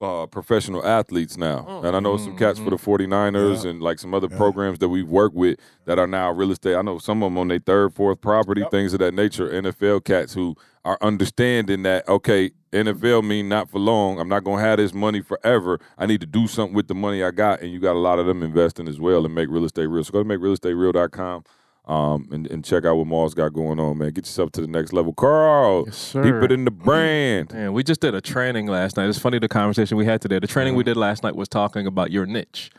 uh, 0.00 0.26
professional 0.26 0.84
athletes 0.84 1.36
now, 1.36 1.82
and 1.84 1.94
I 1.94 2.00
know 2.00 2.16
some 2.16 2.36
cats 2.36 2.58
for 2.58 2.70
the 2.70 2.76
49ers 2.76 3.64
and 3.64 3.82
like 3.82 3.98
some 3.98 4.14
other 4.14 4.28
programs 4.28 4.78
that 4.78 4.88
we've 4.88 5.08
worked 5.08 5.34
with 5.34 5.58
that 5.84 5.98
are 5.98 6.06
now 6.06 6.30
real 6.30 6.50
estate. 6.52 6.74
I 6.74 6.82
know 6.82 6.98
some 6.98 7.22
of 7.22 7.26
them 7.26 7.38
on 7.38 7.48
their 7.48 7.58
third, 7.58 7.94
fourth 7.94 8.20
property, 8.20 8.64
things 8.70 8.94
of 8.94 9.00
that 9.00 9.12
nature. 9.12 9.50
NFL 9.50 10.04
cats 10.04 10.32
who 10.32 10.56
are 10.84 10.96
understanding 11.02 11.82
that 11.82 12.08
okay, 12.08 12.50
NFL 12.72 13.26
mean 13.26 13.48
not 13.48 13.68
for 13.68 13.78
long. 13.78 14.18
I'm 14.18 14.28
not 14.28 14.44
gonna 14.44 14.62
have 14.62 14.78
this 14.78 14.94
money 14.94 15.20
forever. 15.20 15.78
I 15.98 16.06
need 16.06 16.20
to 16.22 16.26
do 16.26 16.46
something 16.46 16.74
with 16.74 16.88
the 16.88 16.94
money 16.94 17.22
I 17.22 17.30
got, 17.30 17.60
and 17.60 17.70
you 17.70 17.78
got 17.78 17.96
a 17.96 17.98
lot 17.98 18.18
of 18.18 18.26
them 18.26 18.42
investing 18.42 18.88
as 18.88 18.98
well 18.98 19.26
and 19.26 19.34
make 19.34 19.50
real 19.50 19.64
estate 19.64 19.86
real. 19.86 20.02
So 20.04 20.12
go 20.12 20.22
to 20.22 20.28
makerealestatereal.com 20.28 21.44
um, 21.90 22.28
and, 22.30 22.46
and 22.46 22.64
check 22.64 22.84
out 22.84 22.94
what 22.96 23.08
Maul's 23.08 23.34
got 23.34 23.52
going 23.52 23.80
on, 23.80 23.98
man. 23.98 24.10
Get 24.12 24.24
yourself 24.24 24.52
to 24.52 24.60
the 24.60 24.68
next 24.68 24.92
level. 24.92 25.12
Carl, 25.12 25.90
sir. 25.90 26.22
deep 26.22 26.34
it 26.34 26.52
in 26.52 26.64
the 26.64 26.70
brand. 26.70 27.52
Man, 27.52 27.72
we 27.72 27.82
just 27.82 28.00
did 28.00 28.14
a 28.14 28.20
training 28.20 28.68
last 28.68 28.96
night. 28.96 29.08
It's 29.08 29.18
funny 29.18 29.40
the 29.40 29.48
conversation 29.48 29.96
we 29.96 30.04
had 30.04 30.20
today. 30.20 30.38
The 30.38 30.46
training 30.46 30.76
we 30.76 30.84
did 30.84 30.96
last 30.96 31.24
night 31.24 31.34
was 31.34 31.48
talking 31.48 31.88
about 31.88 32.12
your 32.12 32.26
niche. 32.26 32.70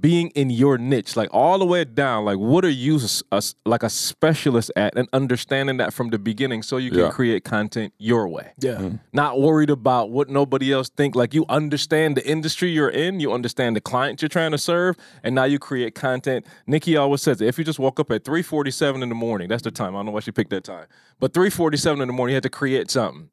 Being 0.00 0.28
in 0.30 0.48
your 0.48 0.78
niche, 0.78 1.14
like 1.16 1.28
all 1.32 1.58
the 1.58 1.66
way 1.66 1.84
down, 1.84 2.24
like 2.24 2.38
what 2.38 2.64
are 2.64 2.70
you 2.70 2.96
s- 2.96 3.22
a 3.30 3.36
s- 3.36 3.54
like 3.66 3.82
a 3.82 3.90
specialist 3.90 4.72
at, 4.74 4.96
and 4.96 5.08
understanding 5.12 5.76
that 5.76 5.92
from 5.92 6.08
the 6.08 6.18
beginning, 6.18 6.62
so 6.62 6.78
you 6.78 6.90
can 6.90 7.00
Yeah. 7.00 7.10
create 7.10 7.44
content 7.44 7.92
your 7.98 8.26
way. 8.28 8.52
Yeah. 8.58 8.76
Mm-hmm. 8.76 8.96
Not 9.12 9.40
worried 9.40 9.68
about 9.68 10.10
what 10.10 10.30
nobody 10.30 10.72
else 10.72 10.88
think. 10.88 11.14
Like 11.14 11.34
you 11.34 11.44
understand 11.50 12.16
the 12.16 12.26
industry 12.26 12.70
you're 12.70 12.88
in, 12.88 13.20
you 13.20 13.32
understand 13.32 13.76
the 13.76 13.80
clients 13.82 14.22
you're 14.22 14.28
trying 14.30 14.52
to 14.52 14.58
serve, 14.58 14.96
and 15.22 15.34
now 15.34 15.44
you 15.44 15.58
create 15.58 15.94
content. 15.94 16.46
Nikki 16.66 16.96
always 16.96 17.20
says, 17.20 17.40
if 17.42 17.58
you 17.58 17.64
just 17.64 17.78
woke 17.78 18.00
up 18.00 18.10
at 18.10 18.24
3:47 18.24 19.02
in 19.02 19.08
the 19.10 19.14
morning, 19.14 19.48
that's 19.48 19.62
the 19.64 19.70
time. 19.70 19.94
I 19.94 19.98
don't 19.98 20.06
know 20.06 20.12
why 20.12 20.20
she 20.20 20.32
picked 20.32 20.50
that 20.50 20.64
time, 20.64 20.86
but 21.18 21.34
3:47 21.34 22.00
in 22.00 22.08
the 22.08 22.14
morning, 22.14 22.32
you 22.32 22.36
had 22.36 22.42
to 22.44 22.48
create 22.48 22.90
something. 22.90 23.28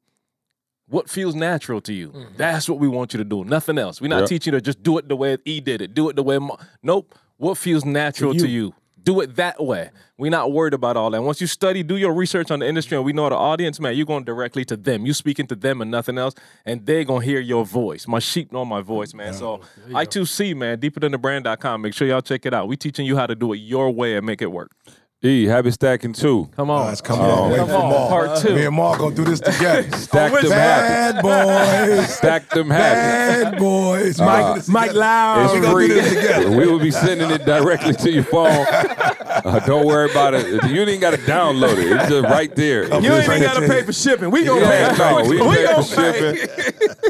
What 0.88 1.10
feels 1.10 1.34
natural 1.34 1.80
to 1.82 1.92
you? 1.92 2.12
That's 2.36 2.68
what 2.68 2.78
we 2.78 2.88
want 2.88 3.12
you 3.12 3.18
to 3.18 3.24
do. 3.24 3.44
Nothing 3.44 3.78
else. 3.78 4.00
We're 4.00 4.08
not 4.08 4.20
Yeah. 4.20 4.26
teaching 4.26 4.54
you 4.54 4.58
to 4.60 4.64
just 4.64 4.82
do 4.82 4.96
it 4.98 5.08
the 5.08 5.16
way 5.16 5.36
E 5.44 5.60
did 5.60 5.82
it. 5.82 5.94
Do 5.94 6.08
it 6.08 6.16
the 6.16 6.22
way. 6.22 6.38
Ma- 6.38 6.56
nope. 6.82 7.14
What 7.36 7.58
feels 7.58 7.84
natural 7.84 8.34
to 8.34 8.48
you? 8.48 8.74
Do 9.04 9.20
it 9.20 9.36
that 9.36 9.62
way. 9.64 9.90
We're 10.18 10.30
not 10.30 10.52
worried 10.52 10.74
about 10.74 10.96
all 10.96 11.10
that. 11.10 11.22
Once 11.22 11.40
you 11.40 11.46
study, 11.46 11.82
do 11.82 11.96
your 11.96 12.12
research 12.12 12.50
on 12.50 12.58
the 12.58 12.68
industry, 12.68 12.96
and 12.96 13.06
we 13.06 13.12
know 13.12 13.28
the 13.28 13.36
audience, 13.36 13.78
man, 13.80 13.96
you're 13.96 14.04
going 14.04 14.24
directly 14.24 14.64
to 14.66 14.76
them. 14.76 15.06
You 15.06 15.14
speaking 15.14 15.46
to 15.46 15.54
them 15.54 15.80
and 15.80 15.90
nothing 15.90 16.18
else, 16.18 16.34
and 16.66 16.84
they're 16.84 17.04
gonna 17.04 17.24
hear 17.24 17.40
your 17.40 17.64
voice. 17.64 18.06
My 18.08 18.18
sheep 18.18 18.52
know 18.52 18.64
my 18.66 18.82
voice, 18.82 19.14
man. 19.14 19.32
So 19.34 19.60
I2C, 19.92 20.52
man, 20.54 20.78
deeper 20.80 21.00
than 21.00 21.12
the 21.12 21.18
brand.com. 21.18 21.80
Make 21.82 21.94
sure 21.94 22.06
y'all 22.08 22.20
check 22.20 22.44
it 22.44 22.52
out. 22.52 22.68
We 22.68 22.76
teaching 22.76 23.06
you 23.06 23.16
how 23.16 23.26
to 23.26 23.34
do 23.34 23.52
it 23.52 23.58
your 23.58 23.90
way 23.90 24.16
and 24.16 24.26
make 24.26 24.42
it 24.42 24.50
work. 24.52 24.72
E, 25.20 25.46
habit 25.46 25.72
stacking 25.74 26.12
two. 26.12 26.48
Come 26.54 26.70
on. 26.70 26.86
Guys, 26.86 27.00
come 27.00 27.18
on. 27.20 27.50
Wait 27.50 27.56
Come 27.56 27.68
for 27.70 27.74
on. 27.74 27.90
Maul. 27.90 28.08
Part 28.08 28.38
two. 28.38 28.54
Me 28.54 28.66
and 28.66 28.76
Maul 28.76 28.96
gonna 28.96 29.16
do 29.16 29.24
this 29.24 29.40
together. 29.40 29.82
Stack 29.96 30.30
them 30.32 30.52
habits. 30.52 31.22
Bad 31.22 31.22
boys. 31.22 32.14
Stack 32.14 32.48
them 32.50 32.70
habits. 32.70 33.50
Bad 33.50 33.58
boys. 33.58 34.20
Mike, 34.20 34.68
Mike 34.68 34.94
Loud. 34.94 35.50
We're 35.54 35.60
gonna 35.62 35.88
do 35.88 35.94
this 35.94 36.14
together. 36.14 36.50
We 36.56 36.68
will 36.68 36.78
be 36.78 36.92
sending 36.92 37.32
it 37.32 37.44
directly 37.44 37.94
to 37.94 38.12
your 38.12 38.22
phone. 38.22 38.64
Uh, 38.70 39.60
don't 39.66 39.86
worry 39.86 40.08
about 40.08 40.34
it. 40.34 40.46
You 40.70 40.82
ain't 40.82 41.00
got 41.00 41.10
to 41.10 41.18
download 41.18 41.78
it. 41.78 41.90
It's 41.96 42.08
just 42.08 42.24
right 42.24 42.54
there. 42.54 42.84
You 42.84 42.90
Just 43.00 43.28
ain't 43.28 43.42
even 43.42 43.42
gotta 43.42 43.66
pay 43.66 43.82
for 43.82 43.92
shipping. 43.92 44.30
We 44.30 44.44
gonna 44.44 44.60
Yeah, 44.60 44.92
pay. 44.92 44.98
no, 44.98 45.28
we, 45.28 45.38
pay 45.56 45.64
gonna 45.64 45.82
for 45.82 45.94
shipping. 45.96 46.48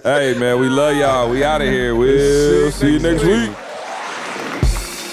hey 0.03 0.35
man, 0.39 0.59
we 0.61 0.71
love 0.71 0.97
y'all. 0.97 1.29
We 1.29 1.45
out 1.45 1.61
of 1.61 1.69
here. 1.69 1.95
We'll 1.95 2.71
see 2.73 2.95
you 2.95 2.99
next 3.01 3.23
week. 3.23 3.51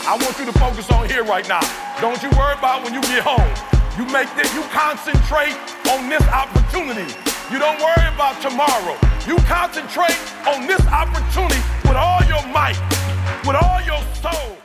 I 0.07 0.15
want 0.21 0.37
you 0.37 0.45
to 0.45 0.53
focus 0.59 0.91
on 0.91 1.09
here 1.09 1.23
right 1.23 1.47
now. 1.49 1.61
Don't 1.99 2.21
you 2.21 2.29
worry 2.37 2.53
about 2.53 2.83
when 2.83 2.93
you 2.93 3.01
get 3.01 3.25
home. 3.25 3.41
You 3.97 4.05
make 4.13 4.29
this, 4.35 4.53
you 4.53 4.61
concentrate 4.69 5.57
on 5.89 6.09
this 6.09 6.21
opportunity. 6.29 7.09
You 7.51 7.57
don't 7.57 7.81
worry 7.81 8.07
about 8.13 8.39
tomorrow. 8.39 8.93
You 9.25 9.37
concentrate 9.49 10.17
on 10.45 10.67
this 10.67 10.85
opportunity 10.85 11.57
with 11.89 11.97
all 11.97 12.21
your 12.25 12.45
might, 12.53 12.77
with 13.47 13.55
all 13.55 13.81
your 13.81 14.01
soul. 14.21 14.64